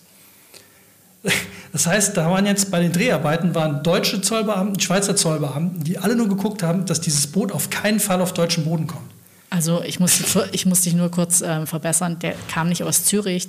Das 1.72 1.86
heißt, 1.86 2.16
da 2.16 2.30
waren 2.30 2.44
jetzt 2.44 2.70
bei 2.70 2.80
den 2.80 2.92
Dreharbeiten 2.92 3.54
waren 3.54 3.82
deutsche 3.82 4.20
Zollbeamten, 4.20 4.78
Schweizer 4.80 5.16
Zollbeamten, 5.16 5.84
die 5.84 5.98
alle 5.98 6.16
nur 6.16 6.28
geguckt 6.28 6.62
haben, 6.62 6.84
dass 6.84 7.00
dieses 7.00 7.26
Boot 7.26 7.52
auf 7.52 7.70
keinen 7.70 7.98
Fall 7.98 8.20
auf 8.20 8.34
deutschen 8.34 8.64
Boden 8.64 8.86
kommt. 8.86 9.10
Also 9.48 9.82
ich 9.82 10.00
muss, 10.00 10.20
ich 10.52 10.66
muss 10.66 10.82
dich 10.82 10.94
nur 10.94 11.10
kurz 11.10 11.40
ähm, 11.40 11.66
verbessern. 11.66 12.18
Der 12.18 12.34
kam 12.48 12.68
nicht 12.68 12.82
aus 12.82 13.04
Zürich. 13.04 13.48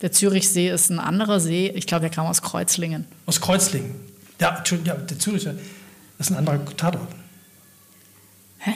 Der 0.00 0.12
Zürichsee 0.12 0.68
ist 0.70 0.90
ein 0.90 0.98
anderer 0.98 1.40
See. 1.40 1.72
Ich 1.74 1.86
glaube, 1.86 2.02
der 2.02 2.10
kam 2.10 2.26
aus 2.26 2.42
Kreuzlingen. 2.42 3.06
Aus 3.26 3.40
Kreuzlingen. 3.40 3.94
Ja, 4.40 4.62
ja 4.84 4.94
der 4.94 5.18
Züricher, 5.18 5.54
das 6.18 6.28
ist 6.28 6.32
ein 6.32 6.38
anderer 6.38 6.64
Tatort. 6.76 7.08
Hä? 8.58 8.72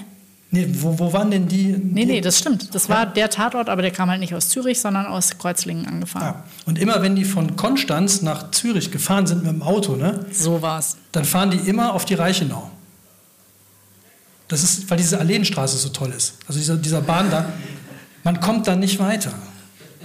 Nee, 0.51 0.67
wo, 0.81 0.99
wo 0.99 1.13
waren 1.13 1.31
denn 1.31 1.47
die? 1.47 1.67
Nee, 1.67 2.07
die, 2.07 2.13
nee, 2.13 2.21
das 2.23 2.39
stimmt. 2.39 2.75
Das 2.75 2.89
war 2.89 3.05
der 3.05 3.29
Tatort, 3.29 3.69
aber 3.69 3.83
der 3.83 3.91
kam 3.91 4.09
halt 4.09 4.21
nicht 4.21 4.35
aus 4.35 4.49
Zürich, 4.49 4.81
sondern 4.81 5.05
aus 5.07 5.37
Kreuzlingen 5.37 5.87
angefahren. 5.87 6.25
Ja. 6.39 6.45
Und 6.65 6.79
immer 6.79 7.03
wenn 7.03 7.17
die 7.17 7.25
von 7.27 7.55
Konstanz 7.57 8.23
nach 8.23 8.51
Zürich 8.51 8.91
gefahren 8.91 9.27
sind 9.27 9.43
mit 9.45 9.53
dem 9.53 9.63
Auto, 9.63 9.97
ne, 9.97 10.25
So 10.33 10.63
war's. 10.63 10.97
dann 11.13 11.27
fahren 11.27 11.51
die 11.51 11.59
immer 11.59 11.93
auf 11.93 12.07
die 12.07 12.15
Reichenau. 12.15 12.71
Das 14.49 14.63
ist, 14.63 14.89
weil 14.91 14.97
diese 14.97 15.19
Alleenstraße 15.19 15.77
so 15.77 15.91
toll 15.91 16.15
ist. 16.17 16.35
Also 16.47 16.59
dieser, 16.59 16.77
dieser 16.77 17.03
Bahn 17.03 17.31
da, 17.31 17.45
man 18.25 18.41
kommt 18.41 18.67
da 18.67 18.75
nicht 18.75 18.99
weiter. 18.99 19.33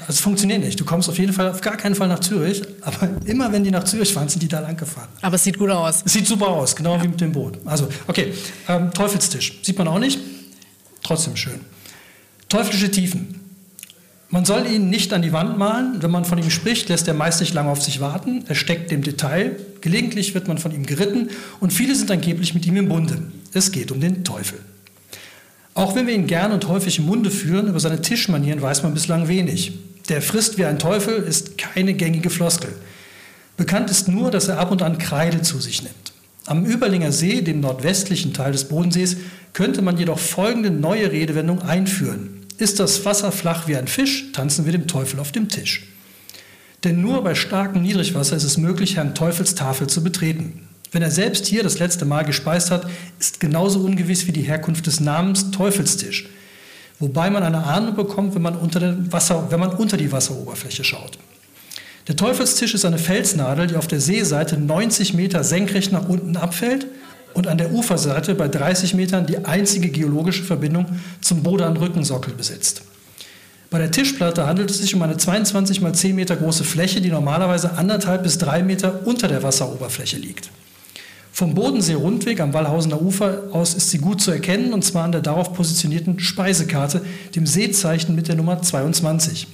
Also 0.07 0.13
es 0.13 0.21
funktioniert 0.21 0.63
nicht. 0.63 0.79
Du 0.79 0.85
kommst 0.85 1.09
auf 1.09 1.17
jeden 1.17 1.33
Fall, 1.33 1.49
auf 1.49 1.61
gar 1.61 1.77
keinen 1.77 1.95
Fall 1.95 2.07
nach 2.07 2.19
Zürich, 2.19 2.61
aber 2.81 3.09
immer 3.25 3.51
wenn 3.51 3.63
die 3.63 3.71
nach 3.71 3.83
Zürich 3.83 4.13
fahren, 4.13 4.29
sind 4.29 4.41
die 4.41 4.47
da 4.47 4.59
lang 4.59 4.77
gefahren. 4.77 5.09
Aber 5.21 5.35
es 5.35 5.43
sieht 5.43 5.57
gut 5.57 5.69
aus. 5.69 6.03
Es 6.05 6.13
sieht 6.13 6.27
super 6.27 6.47
aus, 6.47 6.75
genau 6.75 7.01
wie 7.01 7.07
mit 7.07 7.21
dem 7.21 7.31
Boot. 7.31 7.57
Also, 7.65 7.87
okay, 8.07 8.33
ähm, 8.67 8.91
Teufelstisch. 8.93 9.59
Sieht 9.63 9.77
man 9.77 9.87
auch 9.87 9.99
nicht, 9.99 10.19
trotzdem 11.01 11.35
schön. 11.35 11.61
Teuflische 12.49 12.91
Tiefen. 12.91 13.39
Man 14.29 14.45
soll 14.45 14.65
ihn 14.65 14.89
nicht 14.89 15.13
an 15.13 15.21
die 15.21 15.31
Wand 15.31 15.59
malen. 15.59 16.01
Wenn 16.01 16.09
man 16.09 16.25
von 16.25 16.39
ihm 16.39 16.49
spricht, 16.49 16.89
lässt 16.89 17.07
er 17.07 17.13
meist 17.13 17.39
nicht 17.39 17.53
lange 17.53 17.69
auf 17.69 17.83
sich 17.83 17.99
warten. 17.99 18.43
Er 18.47 18.55
steckt 18.55 18.89
dem 18.89 19.03
Detail. 19.03 19.57
Gelegentlich 19.81 20.33
wird 20.33 20.47
man 20.47 20.57
von 20.57 20.71
ihm 20.71 20.87
geritten 20.87 21.29
und 21.59 21.71
viele 21.71 21.93
sind 21.93 22.09
angeblich 22.09 22.55
mit 22.55 22.65
ihm 22.65 22.75
im 22.77 22.89
Bunde. 22.89 23.21
Es 23.53 23.71
geht 23.71 23.91
um 23.91 24.01
den 24.01 24.23
Teufel. 24.23 24.57
Auch 25.75 25.95
wenn 25.95 26.07
wir 26.07 26.13
ihn 26.13 26.27
gern 26.27 26.51
und 26.51 26.67
häufig 26.67 26.99
im 26.99 27.05
Munde 27.05 27.31
führen, 27.31 27.67
über 27.67 27.79
seine 27.79 28.01
Tischmanieren 28.01 28.61
weiß 28.61 28.83
man 28.83 28.93
bislang 28.93 29.27
wenig. 29.27 29.73
Der 30.09 30.21
frisst 30.21 30.57
wie 30.57 30.65
ein 30.65 30.79
Teufel 30.79 31.15
ist 31.15 31.57
keine 31.57 31.93
gängige 31.93 32.29
Floskel. 32.29 32.73
Bekannt 33.55 33.89
ist 33.89 34.07
nur, 34.07 34.31
dass 34.31 34.47
er 34.47 34.59
ab 34.59 34.71
und 34.71 34.81
an 34.81 34.97
Kreide 34.97 35.41
zu 35.41 35.59
sich 35.59 35.83
nimmt. 35.83 36.13
Am 36.45 36.65
Überlinger 36.65 37.11
See, 37.11 37.41
dem 37.41 37.61
nordwestlichen 37.61 38.33
Teil 38.33 38.51
des 38.51 38.65
Bodensees, 38.65 39.15
könnte 39.53 39.81
man 39.81 39.97
jedoch 39.97 40.19
folgende 40.19 40.71
neue 40.71 41.11
Redewendung 41.11 41.61
einführen. 41.61 42.45
Ist 42.57 42.79
das 42.79 43.05
Wasser 43.05 43.31
flach 43.31 43.67
wie 43.67 43.77
ein 43.77 43.87
Fisch, 43.87 44.31
tanzen 44.33 44.65
wir 44.65 44.73
dem 44.73 44.87
Teufel 44.87 45.19
auf 45.19 45.31
dem 45.31 45.47
Tisch. 45.47 45.87
Denn 46.83 47.01
nur 47.01 47.23
bei 47.23 47.33
starkem 47.33 47.81
Niedrigwasser 47.81 48.35
ist 48.35 48.43
es 48.43 48.57
möglich, 48.57 48.97
Herrn 48.97 49.15
Teufels 49.15 49.55
Tafel 49.55 49.87
zu 49.87 50.03
betreten. 50.03 50.67
Wenn 50.91 51.01
er 51.01 51.11
selbst 51.11 51.45
hier 51.47 51.63
das 51.63 51.79
letzte 51.79 52.05
Mal 52.05 52.23
gespeist 52.23 52.71
hat, 52.71 52.87
ist 53.19 53.39
genauso 53.39 53.79
ungewiss 53.79 54.27
wie 54.27 54.33
die 54.33 54.41
Herkunft 54.41 54.85
des 54.85 54.99
Namens 54.99 55.51
Teufelstisch. 55.51 56.27
Wobei 57.03 57.29
man 57.29 57.43
eine 57.43 57.65
Ahnung 57.65 57.95
bekommt, 57.95 58.33
wenn 58.33 58.41
man 58.41 58.55
unter, 58.55 58.95
Wasser, 59.11 59.47
wenn 59.49 59.59
man 59.59 59.71
unter 59.71 59.97
die 59.97 60.09
Wasseroberfläche 60.09 60.85
schaut. 60.85 61.17
Der 62.07 62.15
Teufelstisch 62.15 62.73
ist 62.73 62.85
eine 62.85 62.97
Felsnadel, 62.97 63.67
die 63.67 63.75
auf 63.75 63.87
der 63.87 63.99
Seeseite 63.99 64.57
90 64.57 65.13
Meter 65.13 65.43
senkrecht 65.43 65.91
nach 65.91 66.07
unten 66.07 66.37
abfällt 66.37 66.87
und 67.33 67.47
an 67.47 67.57
der 67.57 67.73
Uferseite 67.73 68.35
bei 68.35 68.47
30 68.47 68.93
Metern 68.93 69.25
die 69.25 69.43
einzige 69.43 69.89
geologische 69.89 70.45
Verbindung 70.45 70.85
zum 71.19 71.43
Bodan-Rückensockel 71.43 72.35
besitzt. 72.35 72.83
Bei 73.69 73.79
der 73.79 73.91
Tischplatte 73.91 74.47
handelt 74.47 74.71
es 74.71 74.77
sich 74.77 74.95
um 74.95 75.01
eine 75.01 75.17
22 75.17 75.81
mal 75.81 75.93
10 75.93 76.15
Meter 76.15 76.37
große 76.37 76.63
Fläche, 76.63 77.01
die 77.01 77.09
normalerweise 77.09 77.73
anderthalb 77.73 78.23
bis 78.23 78.37
drei 78.37 78.63
Meter 78.63 79.05
unter 79.05 79.27
der 79.27 79.43
Wasseroberfläche 79.43 80.15
liegt. 80.15 80.51
Vom 81.35 81.55
Bodensee-Rundweg 81.55 82.39
am 82.41 82.53
Wallhausener 82.53 83.01
Ufer 83.01 83.45
aus 83.53 83.73
ist 83.73 83.89
sie 83.89 83.97
gut 83.97 84.21
zu 84.21 84.29
erkennen, 84.29 84.71
und 84.71 84.85
zwar 84.85 85.05
an 85.05 85.13
der 85.13 85.21
darauf 85.21 85.51
positionierten 85.53 86.19
Speisekarte, 86.19 87.01
dem 87.35 87.47
Seezeichen 87.47 88.13
mit 88.13 88.27
der 88.27 88.35
Nummer 88.35 88.61
22. 88.61 89.47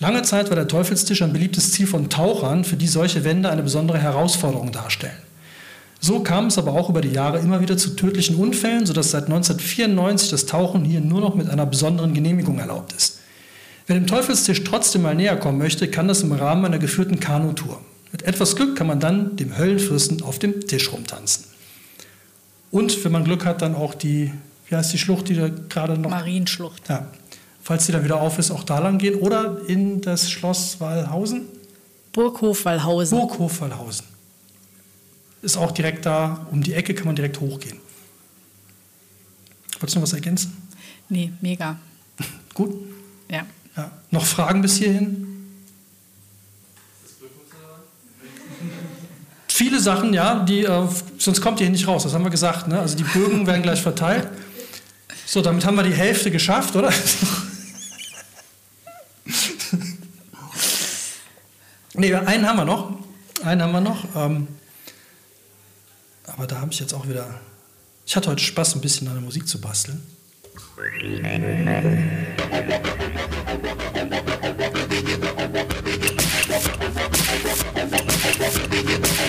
Lange 0.00 0.22
Zeit 0.22 0.50
war 0.50 0.56
der 0.56 0.66
Teufelstisch 0.66 1.22
ein 1.22 1.32
beliebtes 1.32 1.70
Ziel 1.70 1.86
von 1.86 2.10
Tauchern, 2.10 2.64
für 2.64 2.74
die 2.74 2.88
solche 2.88 3.22
Wände 3.22 3.48
eine 3.48 3.62
besondere 3.62 3.98
Herausforderung 3.98 4.72
darstellen. 4.72 5.14
So 6.00 6.24
kam 6.24 6.46
es 6.46 6.58
aber 6.58 6.72
auch 6.72 6.90
über 6.90 7.02
die 7.02 7.12
Jahre 7.12 7.38
immer 7.38 7.60
wieder 7.60 7.76
zu 7.76 7.90
tödlichen 7.90 8.34
Unfällen, 8.34 8.84
sodass 8.84 9.12
seit 9.12 9.26
1994 9.26 10.30
das 10.30 10.46
Tauchen 10.46 10.84
hier 10.84 11.00
nur 11.00 11.20
noch 11.20 11.36
mit 11.36 11.48
einer 11.48 11.66
besonderen 11.66 12.14
Genehmigung 12.14 12.58
erlaubt 12.58 12.92
ist. 12.94 13.20
Wer 13.86 13.94
dem 13.94 14.08
Teufelstisch 14.08 14.64
trotzdem 14.64 15.02
mal 15.02 15.14
näher 15.14 15.36
kommen 15.36 15.58
möchte, 15.58 15.86
kann 15.86 16.08
das 16.08 16.22
im 16.22 16.32
Rahmen 16.32 16.64
einer 16.64 16.80
geführten 16.80 17.20
Kanutour. 17.20 17.80
Mit 18.16 18.22
etwas 18.22 18.56
Glück 18.56 18.76
kann 18.76 18.86
man 18.86 18.98
dann 18.98 19.36
dem 19.36 19.58
Höllenfürsten 19.58 20.22
auf 20.22 20.38
dem 20.38 20.66
Tisch 20.66 20.90
rumtanzen. 20.90 21.44
Und 22.70 23.04
wenn 23.04 23.12
man 23.12 23.24
Glück 23.24 23.44
hat, 23.44 23.60
dann 23.60 23.74
auch 23.74 23.92
die, 23.92 24.32
wie 24.68 24.74
heißt 24.74 24.90
die 24.90 24.96
Schlucht, 24.96 25.28
die 25.28 25.34
da 25.34 25.50
gerade 25.50 25.98
noch. 25.98 26.08
Marienschlucht. 26.08 26.88
Ja, 26.88 27.10
falls 27.62 27.84
die 27.84 27.92
dann 27.92 28.04
wieder 28.04 28.18
auf 28.18 28.38
ist, 28.38 28.50
auch 28.50 28.64
da 28.64 28.78
lang 28.78 28.96
gehen. 28.96 29.16
Oder 29.16 29.58
in 29.68 30.00
das 30.00 30.30
Schloss 30.30 30.80
Wallhausen. 30.80 31.42
Burghof 32.12 32.64
Wallhausen. 32.64 33.18
Burghof 33.18 33.60
Wallhausen. 33.60 34.06
Ist 35.42 35.58
auch 35.58 35.72
direkt 35.72 36.06
da, 36.06 36.46
um 36.50 36.62
die 36.62 36.72
Ecke 36.72 36.94
kann 36.94 37.04
man 37.04 37.16
direkt 37.16 37.38
hochgehen. 37.38 37.76
Wolltest 39.78 39.94
du 39.94 39.98
noch 39.98 40.04
was 40.04 40.14
ergänzen? 40.14 40.56
Nee, 41.10 41.32
mega. 41.42 41.78
Gut. 42.54 42.74
Ja. 43.30 43.44
Ja. 43.76 43.90
Noch 44.10 44.24
Fragen 44.24 44.62
bis 44.62 44.78
hierhin? 44.78 45.35
Viele 49.56 49.80
Sachen, 49.80 50.12
ja, 50.12 50.40
die, 50.40 50.64
äh, 50.64 50.86
sonst 51.16 51.40
kommt 51.40 51.60
ihr 51.60 51.64
hier 51.64 51.72
nicht 51.72 51.88
raus, 51.88 52.02
das 52.02 52.12
haben 52.12 52.24
wir 52.24 52.30
gesagt. 52.30 52.68
Ne? 52.68 52.78
Also 52.78 52.94
die 52.94 53.04
Bögen 53.04 53.46
werden 53.46 53.62
gleich 53.62 53.80
verteilt. 53.80 54.28
So, 55.24 55.40
damit 55.40 55.64
haben 55.64 55.76
wir 55.76 55.82
die 55.82 55.94
Hälfte 55.94 56.30
geschafft, 56.30 56.76
oder? 56.76 56.92
nee, 61.94 62.14
einen 62.14 62.46
haben 62.46 62.58
wir 62.58 62.66
noch. 62.66 62.98
Einen 63.44 63.62
haben 63.62 63.72
wir 63.72 63.80
noch. 63.80 64.04
Ähm, 64.14 64.46
aber 66.26 66.46
da 66.46 66.60
habe 66.60 66.70
ich 66.70 66.78
jetzt 66.78 66.92
auch 66.92 67.08
wieder. 67.08 67.40
Ich 68.04 68.14
hatte 68.14 68.28
heute 68.28 68.42
Spaß, 68.42 68.74
ein 68.74 68.82
bisschen 68.82 69.08
an 69.08 69.14
der 69.14 69.22
Musik 69.22 69.48
zu 69.48 69.58
basteln. 69.58 70.02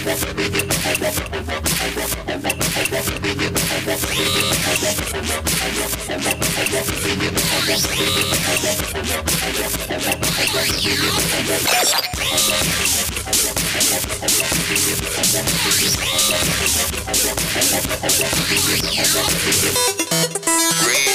Read 0.07 0.23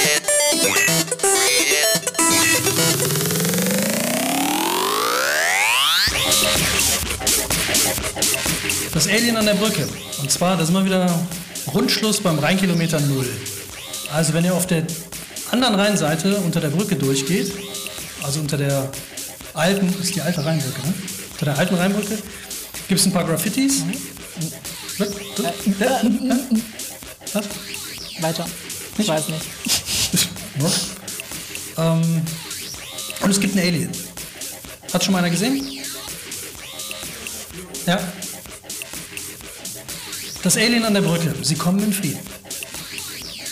it, 0.05 0.23
read. 1.23 2.02
Das 9.03 9.11
Alien 9.11 9.35
an 9.35 9.45
der 9.45 9.55
Brücke. 9.55 9.85
Und 10.21 10.31
zwar, 10.31 10.55
da 10.55 10.63
sind 10.63 10.73
wir 10.75 10.85
wieder 10.85 11.13
Rundschluss 11.73 12.21
beim 12.21 12.39
Rheinkilometer 12.39 13.01
Null. 13.01 13.29
Also 14.13 14.33
wenn 14.33 14.45
ihr 14.45 14.53
auf 14.53 14.65
der 14.65 14.87
anderen 15.51 15.75
Rheinseite 15.75 16.37
unter 16.37 16.61
der 16.61 16.69
Brücke 16.69 16.95
durchgeht, 16.95 17.51
also 18.21 18.39
unter 18.39 18.55
der 18.55 18.89
alten, 19.53 19.91
das 19.91 20.05
ist 20.05 20.15
die 20.15 20.21
alte 20.21 20.45
Rheinbrücke, 20.45 20.79
ne? 20.87 20.93
Unter 21.33 21.45
der 21.45 21.57
alten 21.57 21.75
Rheinbrücke 21.75 22.17
gibt 22.87 23.01
es 23.01 23.05
ein 23.05 23.11
paar 23.11 23.25
Graffitis. 23.25 23.83
Was? 24.97 25.09
Was? 27.33 27.45
Weiter. 28.21 28.45
Ich 28.97 29.07
weiß 29.07 29.23
nicht. 29.27 29.45
Ähm, 31.75 32.21
und 33.21 33.31
es 33.31 33.39
gibt 33.39 33.57
einen 33.57 33.67
Alien. 33.67 33.89
Hat 34.93 35.03
schon 35.03 35.11
mal 35.11 35.17
einer 35.17 35.31
gesehen? 35.31 35.67
Ja. 37.87 37.99
Das 40.43 40.57
Alien 40.57 40.83
an 40.83 40.93
der 40.93 40.99
Brücke. 40.99 41.33
Sie 41.41 41.55
kommen 41.55 41.81
in 41.81 41.93
Frieden. 41.93 42.19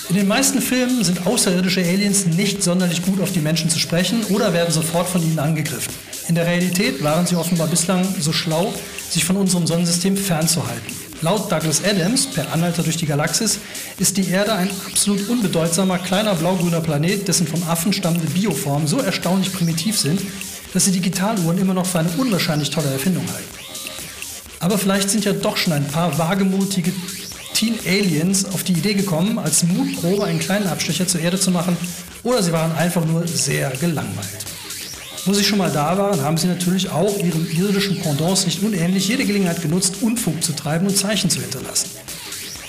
In 0.10 0.18
den 0.18 0.28
meisten 0.28 0.62
Filmen 0.62 1.06
sind 1.06 1.26
außerirdische 1.26 1.80
Aliens 1.80 2.26
nicht 2.26 2.62
sonderlich 2.62 3.02
gut 3.02 3.22
auf 3.22 3.32
die 3.32 3.40
Menschen 3.40 3.70
zu 3.70 3.80
sprechen 3.80 4.26
oder 4.26 4.52
werden 4.52 4.74
sofort 4.74 5.08
von 5.08 5.24
ihnen 5.24 5.40
angegriffen. 5.40 5.94
In 6.28 6.36
der 6.36 6.46
Realität 6.46 7.02
waren 7.02 7.26
sie 7.26 7.38
offenbar 7.38 7.68
bislang 7.68 8.06
so 8.20 8.34
schlau, 8.34 8.74
sich 9.10 9.24
von 9.24 9.38
unserem 9.38 9.66
Sonnensystem 9.66 10.18
fernzuhalten. 10.18 10.94
Laut 11.22 11.50
Douglas 11.50 11.82
Adams, 11.82 12.28
per 12.28 12.52
Anhalter 12.52 12.84
durch 12.84 12.98
die 12.98 13.06
Galaxis, 13.06 13.60
ist 13.98 14.18
die 14.18 14.30
Erde 14.30 14.52
ein 14.52 14.70
absolut 14.86 15.30
unbedeutsamer 15.30 15.98
kleiner 15.98 16.36
blaugrüner 16.36 16.82
Planet, 16.82 17.26
dessen 17.26 17.48
vom 17.48 17.64
Affen 17.70 17.94
stammende 17.94 18.28
Bioformen 18.28 18.88
so 18.88 19.00
erstaunlich 19.00 19.54
primitiv 19.54 19.98
sind, 19.98 20.22
dass 20.74 20.84
sie 20.84 20.92
Digitaluhren 20.92 21.58
immer 21.58 21.74
noch 21.74 21.86
für 21.86 22.00
eine 22.00 22.10
unwahrscheinlich 22.18 22.70
tolle 22.70 22.92
Erfindung 22.92 23.26
halten. 23.32 23.71
Aber 24.62 24.78
vielleicht 24.78 25.10
sind 25.10 25.26
ja 25.26 25.34
doch 25.34 25.58
schon 25.58 25.74
ein 25.74 25.88
paar 25.88 26.18
wagemutige 26.18 26.94
Teen 27.54 27.78
Aliens 27.86 28.46
auf 28.46 28.64
die 28.64 28.74
Idee 28.74 28.94
gekommen, 28.94 29.38
als 29.40 29.64
Mutprobe 29.64 30.24
einen 30.26 30.40
kleinen 30.40 30.68
Abstecher 30.68 31.08
zur 31.08 31.20
Erde 31.20 31.40
zu 31.40 31.52
machen, 31.52 31.76
oder 32.24 32.42
sie 32.42 32.52
waren 32.52 32.72
einfach 32.76 33.04
nur 33.04 33.28
sehr 33.28 33.72
gelangweilt. 33.72 34.46
Wo 35.26 35.34
sie 35.34 35.44
schon 35.44 35.58
mal 35.60 35.72
da 35.72 35.98
waren, 35.98 36.22
haben 36.22 36.38
sie 36.38 36.48
natürlich 36.48 36.90
auch 36.90 37.18
ihren 37.18 37.48
irdischen 37.52 38.00
Pendants 38.00 38.46
nicht 38.46 38.64
unähnlich 38.64 39.08
jede 39.08 39.26
Gelegenheit 39.26 39.62
genutzt, 39.62 39.96
Unfug 40.02 40.44
zu 40.44 40.54
treiben 40.54 40.88
und 40.88 40.98
Zeichen 40.98 41.30
zu 41.30 41.42
hinterlassen. 41.42 41.90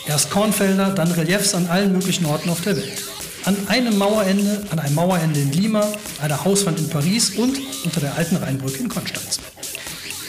Erst 0.06 0.30
Kornfelder, 0.30 0.90
dann 0.90 1.12
Reliefs 1.12 1.54
an 1.54 1.66
allen 1.68 1.92
möglichen 1.92 2.26
Orten 2.26 2.50
auf 2.50 2.60
der 2.62 2.76
Welt. 2.76 3.02
An 3.44 3.56
einem 3.68 3.96
Mauerende, 3.96 4.62
an 4.70 4.78
einem 4.78 4.94
Mauerende 4.94 5.40
in 5.40 5.52
Lima, 5.52 5.86
einer 6.20 6.44
Hauswand 6.44 6.78
in 6.78 6.88
Paris 6.88 7.30
und 7.30 7.58
unter 7.84 8.00
der 8.00 8.16
alten 8.16 8.36
Rheinbrücke 8.36 8.78
in 8.78 8.88
Konstanz. 8.88 9.38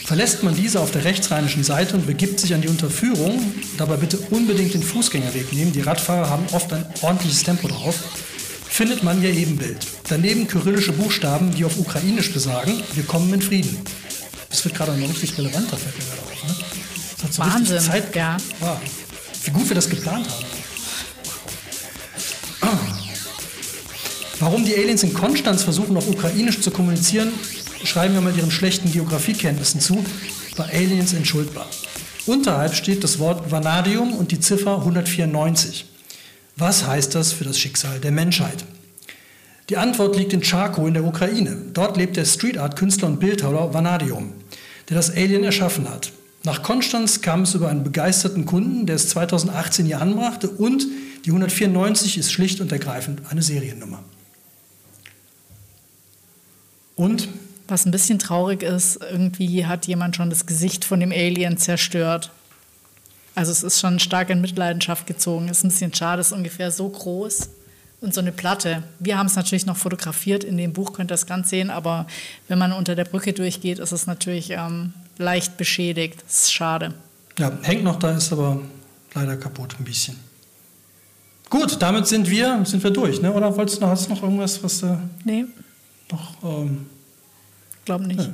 Verlässt 0.05 0.43
man 0.43 0.53
diese 0.53 0.81
auf 0.81 0.91
der 0.91 1.05
rechtsrheinischen 1.05 1.63
Seite 1.63 1.95
und 1.95 2.05
begibt 2.05 2.39
sich 2.39 2.53
an 2.53 2.61
die 2.61 2.67
Unterführung, 2.67 3.53
dabei 3.77 3.95
bitte 3.95 4.17
unbedingt 4.31 4.73
den 4.73 4.83
Fußgängerweg 4.83 5.53
nehmen. 5.53 5.71
Die 5.71 5.81
Radfahrer 5.81 6.29
haben 6.29 6.45
oft 6.51 6.71
ein 6.73 6.85
ordentliches 7.01 7.43
Tempo 7.43 7.67
drauf. 7.69 7.95
findet 8.67 9.03
man 9.03 9.21
ihr 9.21 9.29
Ebenbild. 9.29 9.77
Daneben 10.09 10.47
kyrillische 10.47 10.91
Buchstaben, 10.93 11.53
die 11.53 11.63
auf 11.63 11.77
Ukrainisch 11.77 12.33
besagen, 12.33 12.81
wir 12.95 13.03
kommen 13.03 13.31
in 13.33 13.41
Frieden. 13.41 13.77
Das 14.49 14.65
wird 14.65 14.75
gerade 14.75 14.91
noch 14.97 15.09
richtig 15.09 15.37
relevant, 15.37 15.71
da 15.71 15.77
fällt 15.77 15.97
mir 15.97 16.03
gerade 16.05 16.21
auf. 16.21 16.43
Ne? 16.47 16.55
Das 17.15 17.23
hat 17.23 17.33
so 17.33 17.41
Wahnsinn, 17.43 17.79
Zeit. 17.79 18.15
ja. 18.15 18.37
Wow. 18.59 18.77
Wie 19.43 19.51
gut 19.51 19.69
wir 19.69 19.75
das 19.75 19.89
geplant 19.89 20.27
haben. 20.27 20.45
Warum 24.39 24.65
die 24.65 24.75
Aliens 24.75 25.03
in 25.03 25.13
Konstanz 25.13 25.63
versuchen, 25.63 25.95
auf 25.95 26.07
Ukrainisch 26.09 26.59
zu 26.59 26.71
kommunizieren, 26.71 27.31
schreiben 27.85 28.13
wir 28.13 28.21
mal 28.21 28.35
ihren 28.35 28.51
schlechten 28.51 28.91
Geografiekenntnissen 28.91 29.79
zu. 29.79 30.03
Bei 30.55 30.65
Aliens 30.65 31.13
entschuldbar. 31.13 31.67
Unterhalb 32.25 32.75
steht 32.75 33.03
das 33.03 33.19
Wort 33.19 33.51
Vanadium 33.51 34.13
und 34.13 34.31
die 34.31 34.39
Ziffer 34.39 34.77
194. 34.79 35.85
Was 36.55 36.85
heißt 36.85 37.15
das 37.15 37.33
für 37.33 37.43
das 37.43 37.57
Schicksal 37.59 37.99
der 37.99 38.11
Menschheit? 38.11 38.63
Die 39.69 39.77
Antwort 39.77 40.15
liegt 40.15 40.33
in 40.33 40.43
Charkow 40.43 40.87
in 40.87 40.93
der 40.93 41.03
Ukraine. 41.03 41.57
Dort 41.73 41.97
lebt 41.97 42.15
der 42.15 42.25
Street 42.25 42.57
Art 42.57 42.75
Künstler 42.75 43.07
und 43.07 43.19
Bildhauer 43.19 43.73
Vanadium, 43.73 44.33
der 44.89 44.97
das 44.97 45.09
Alien 45.09 45.43
erschaffen 45.43 45.89
hat. 45.89 46.11
Nach 46.43 46.61
Konstanz 46.61 47.21
kam 47.21 47.43
es 47.43 47.55
über 47.55 47.69
einen 47.69 47.83
begeisterten 47.83 48.45
Kunden, 48.45 48.85
der 48.85 48.97
es 48.97 49.09
2018 49.09 49.85
hier 49.85 50.01
anbrachte 50.01 50.49
und 50.49 50.85
die 51.25 51.29
194 51.29 52.17
ist 52.17 52.33
schlicht 52.33 52.59
und 52.59 52.71
ergreifend 52.71 53.21
eine 53.29 53.41
Seriennummer. 53.41 54.03
Und 56.95 57.29
Was 57.67 57.85
ein 57.85 57.91
bisschen 57.91 58.19
traurig 58.19 58.61
ist, 58.61 58.99
irgendwie 59.01 59.65
hat 59.65 59.87
jemand 59.87 60.15
schon 60.15 60.29
das 60.29 60.45
Gesicht 60.45 60.83
von 60.83 60.99
dem 60.99 61.11
Alien 61.11 61.57
zerstört. 61.57 62.31
Also 63.35 63.51
es 63.51 63.63
ist 63.63 63.79
schon 63.79 63.99
stark 63.99 64.29
in 64.29 64.41
Mitleidenschaft 64.41 65.07
gezogen. 65.07 65.47
Ist 65.47 65.63
ein 65.63 65.69
bisschen 65.69 65.93
schade, 65.93 66.21
ist 66.21 66.33
ungefähr 66.33 66.71
so 66.71 66.87
groß. 66.89 67.49
Und 68.01 68.13
so 68.13 68.19
eine 68.19 68.33
Platte. 68.33 68.83
Wir 68.99 69.17
haben 69.17 69.27
es 69.27 69.37
natürlich 69.37 69.65
noch 69.65 69.77
fotografiert. 69.77 70.43
In 70.43 70.57
dem 70.57 70.73
Buch 70.73 70.91
könnt 70.91 71.09
ihr 71.09 71.13
das 71.13 71.25
ganz 71.25 71.49
sehen. 71.49 71.69
Aber 71.69 72.05
wenn 72.49 72.59
man 72.59 72.73
unter 72.73 72.95
der 72.95 73.05
Brücke 73.05 73.31
durchgeht, 73.31 73.79
ist 73.79 73.93
es 73.93 74.07
natürlich 74.07 74.49
ähm, 74.49 74.93
leicht 75.17 75.55
beschädigt. 75.55 76.21
Das 76.27 76.43
ist 76.43 76.53
schade. 76.53 76.93
ja, 77.39 77.57
hängt 77.61 77.85
noch 77.85 77.97
da, 77.97 78.11
ist 78.11 78.33
aber 78.33 78.59
leider 79.13 79.37
kaputt 79.37 79.75
ein 79.79 79.85
bisschen. 79.85 80.17
Gut, 81.49 81.81
damit 81.81 82.07
sind 82.07 82.29
wir, 82.29 82.65
sind 82.65 82.83
wir 82.83 82.91
durch, 82.91 83.21
ne? 83.21 83.31
oder 83.31 83.55
wolltest 83.55 83.77
du 83.77 83.81
noch, 83.85 83.91
hast 83.91 84.09
du 84.09 84.13
noch 84.13 84.23
irgendwas, 84.23 84.61
was 84.61 84.81
du 84.81 84.99
Nee, 85.23 85.45
noch... 86.11 86.35
Ähm 86.43 86.87
glaube 87.85 88.05
nicht. 88.05 88.29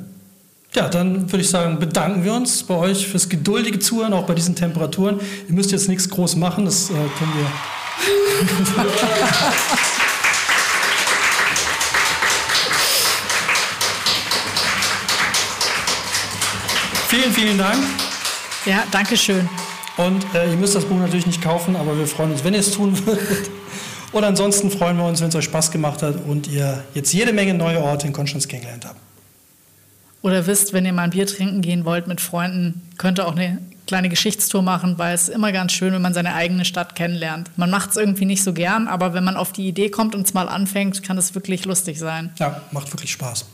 Ja, 0.76 0.88
dann 0.88 1.31
würde 1.31 1.43
ich 1.43 1.49
sagen, 1.49 1.80
bedanken 1.80 2.23
wir 2.23 2.34
uns 2.34 2.61
bei 2.61 2.76
euch 2.76 3.07
fürs 3.07 3.27
geduldige 3.27 3.80
Zuhören, 3.80 4.13
auch 4.13 4.27
bei 4.27 4.35
diesen 4.35 4.55
Temperaturen. 4.55 5.19
Ihr 5.47 5.55
müsst 5.55 5.71
jetzt 5.71 5.88
nichts 5.88 6.07
groß 6.09 6.35
machen, 6.35 6.65
das 6.65 6.91
äh, 6.91 6.93
können 6.93 7.34
wir. 7.35 7.47
vielen, 17.07 17.34
vielen 17.34 17.57
Dank. 17.57 17.84
Ja, 18.65 18.84
danke 18.91 19.17
schön. 19.17 19.49
Und 19.97 20.23
äh, 20.35 20.51
ihr 20.51 20.57
müsst 20.57 20.76
das 20.76 20.85
Buch 20.85 20.99
natürlich 20.99 21.26
nicht 21.26 21.41
kaufen, 21.41 21.76
aber 21.76 21.97
wir 21.97 22.05
freuen 22.05 22.31
uns, 22.31 22.43
wenn 22.43 22.53
ihr 22.53 22.59
es 22.59 22.71
tun 22.71 22.95
würdet. 23.07 23.49
Und 24.11 24.23
ansonsten 24.23 24.69
freuen 24.69 24.97
wir 24.97 25.05
uns, 25.05 25.19
wenn 25.19 25.30
es 25.30 25.35
euch 25.35 25.45
Spaß 25.45 25.71
gemacht 25.71 26.03
hat 26.03 26.15
und 26.27 26.47
ihr 26.47 26.84
jetzt 26.93 27.11
jede 27.11 27.34
Menge 27.34 27.55
neue 27.55 27.81
Orte 27.81 28.05
in 28.05 28.13
Konstanz 28.13 28.47
kennengelernt 28.47 28.85
habt. 28.85 29.09
Oder 30.21 30.47
wisst, 30.47 30.73
wenn 30.73 30.85
ihr 30.85 30.93
mal 30.93 31.03
ein 31.03 31.09
Bier 31.11 31.27
trinken 31.27 31.61
gehen 31.61 31.85
wollt 31.85 32.07
mit 32.07 32.19
Freunden, 32.19 32.81
könnt 32.97 33.19
ihr 33.19 33.27
auch 33.27 33.35
eine 33.35 33.59
kleine 33.87 34.09
Geschichtstour 34.09 34.61
machen, 34.61 34.97
weil 34.97 35.15
es 35.15 35.23
ist 35.23 35.29
immer 35.29 35.51
ganz 35.51 35.71
schön, 35.71 35.93
wenn 35.93 36.01
man 36.01 36.13
seine 36.13 36.35
eigene 36.35 36.63
Stadt 36.63 36.95
kennenlernt. 36.95 37.49
Man 37.57 37.71
macht 37.71 37.91
es 37.91 37.97
irgendwie 37.97 38.25
nicht 38.25 38.43
so 38.43 38.53
gern, 38.53 38.87
aber 38.87 39.13
wenn 39.13 39.23
man 39.23 39.35
auf 39.35 39.51
die 39.51 39.67
Idee 39.67 39.89
kommt 39.89 40.13
und 40.13 40.27
es 40.27 40.33
mal 40.33 40.47
anfängt, 40.47 41.01
kann 41.01 41.17
es 41.17 41.33
wirklich 41.33 41.65
lustig 41.65 41.97
sein. 41.97 42.31
Ja, 42.37 42.61
macht 42.71 42.93
wirklich 42.93 43.11
Spaß. 43.11 43.45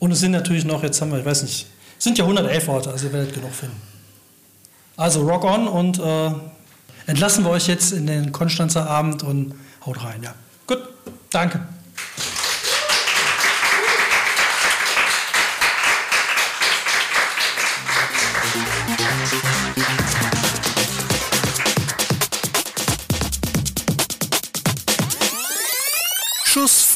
Und 0.00 0.10
es 0.12 0.20
sind 0.20 0.32
natürlich 0.32 0.64
noch, 0.64 0.82
jetzt 0.82 1.00
haben 1.00 1.12
wir, 1.12 1.18
ich 1.18 1.24
weiß 1.24 1.42
nicht, 1.44 1.66
es 1.96 2.04
sind 2.04 2.18
ja 2.18 2.24
111 2.24 2.68
Orte, 2.68 2.90
also 2.90 3.06
ihr 3.06 3.12
werdet 3.12 3.34
genug 3.34 3.54
finden. 3.54 3.80
Also 4.96 5.22
rock 5.22 5.44
on 5.44 5.66
und 5.66 5.98
äh, 5.98 6.30
entlassen 7.06 7.44
wir 7.44 7.50
euch 7.50 7.68
jetzt 7.68 7.92
in 7.92 8.06
den 8.06 8.32
Konstanzer 8.32 8.88
Abend 8.88 9.22
und 9.22 9.54
haut 9.86 10.04
rein, 10.04 10.22
ja. 10.22 10.34
Gut, 10.66 10.80
danke. 11.30 11.60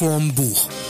Schuss 0.03 0.09
vorm 0.09 0.33
Buch. 0.35 0.82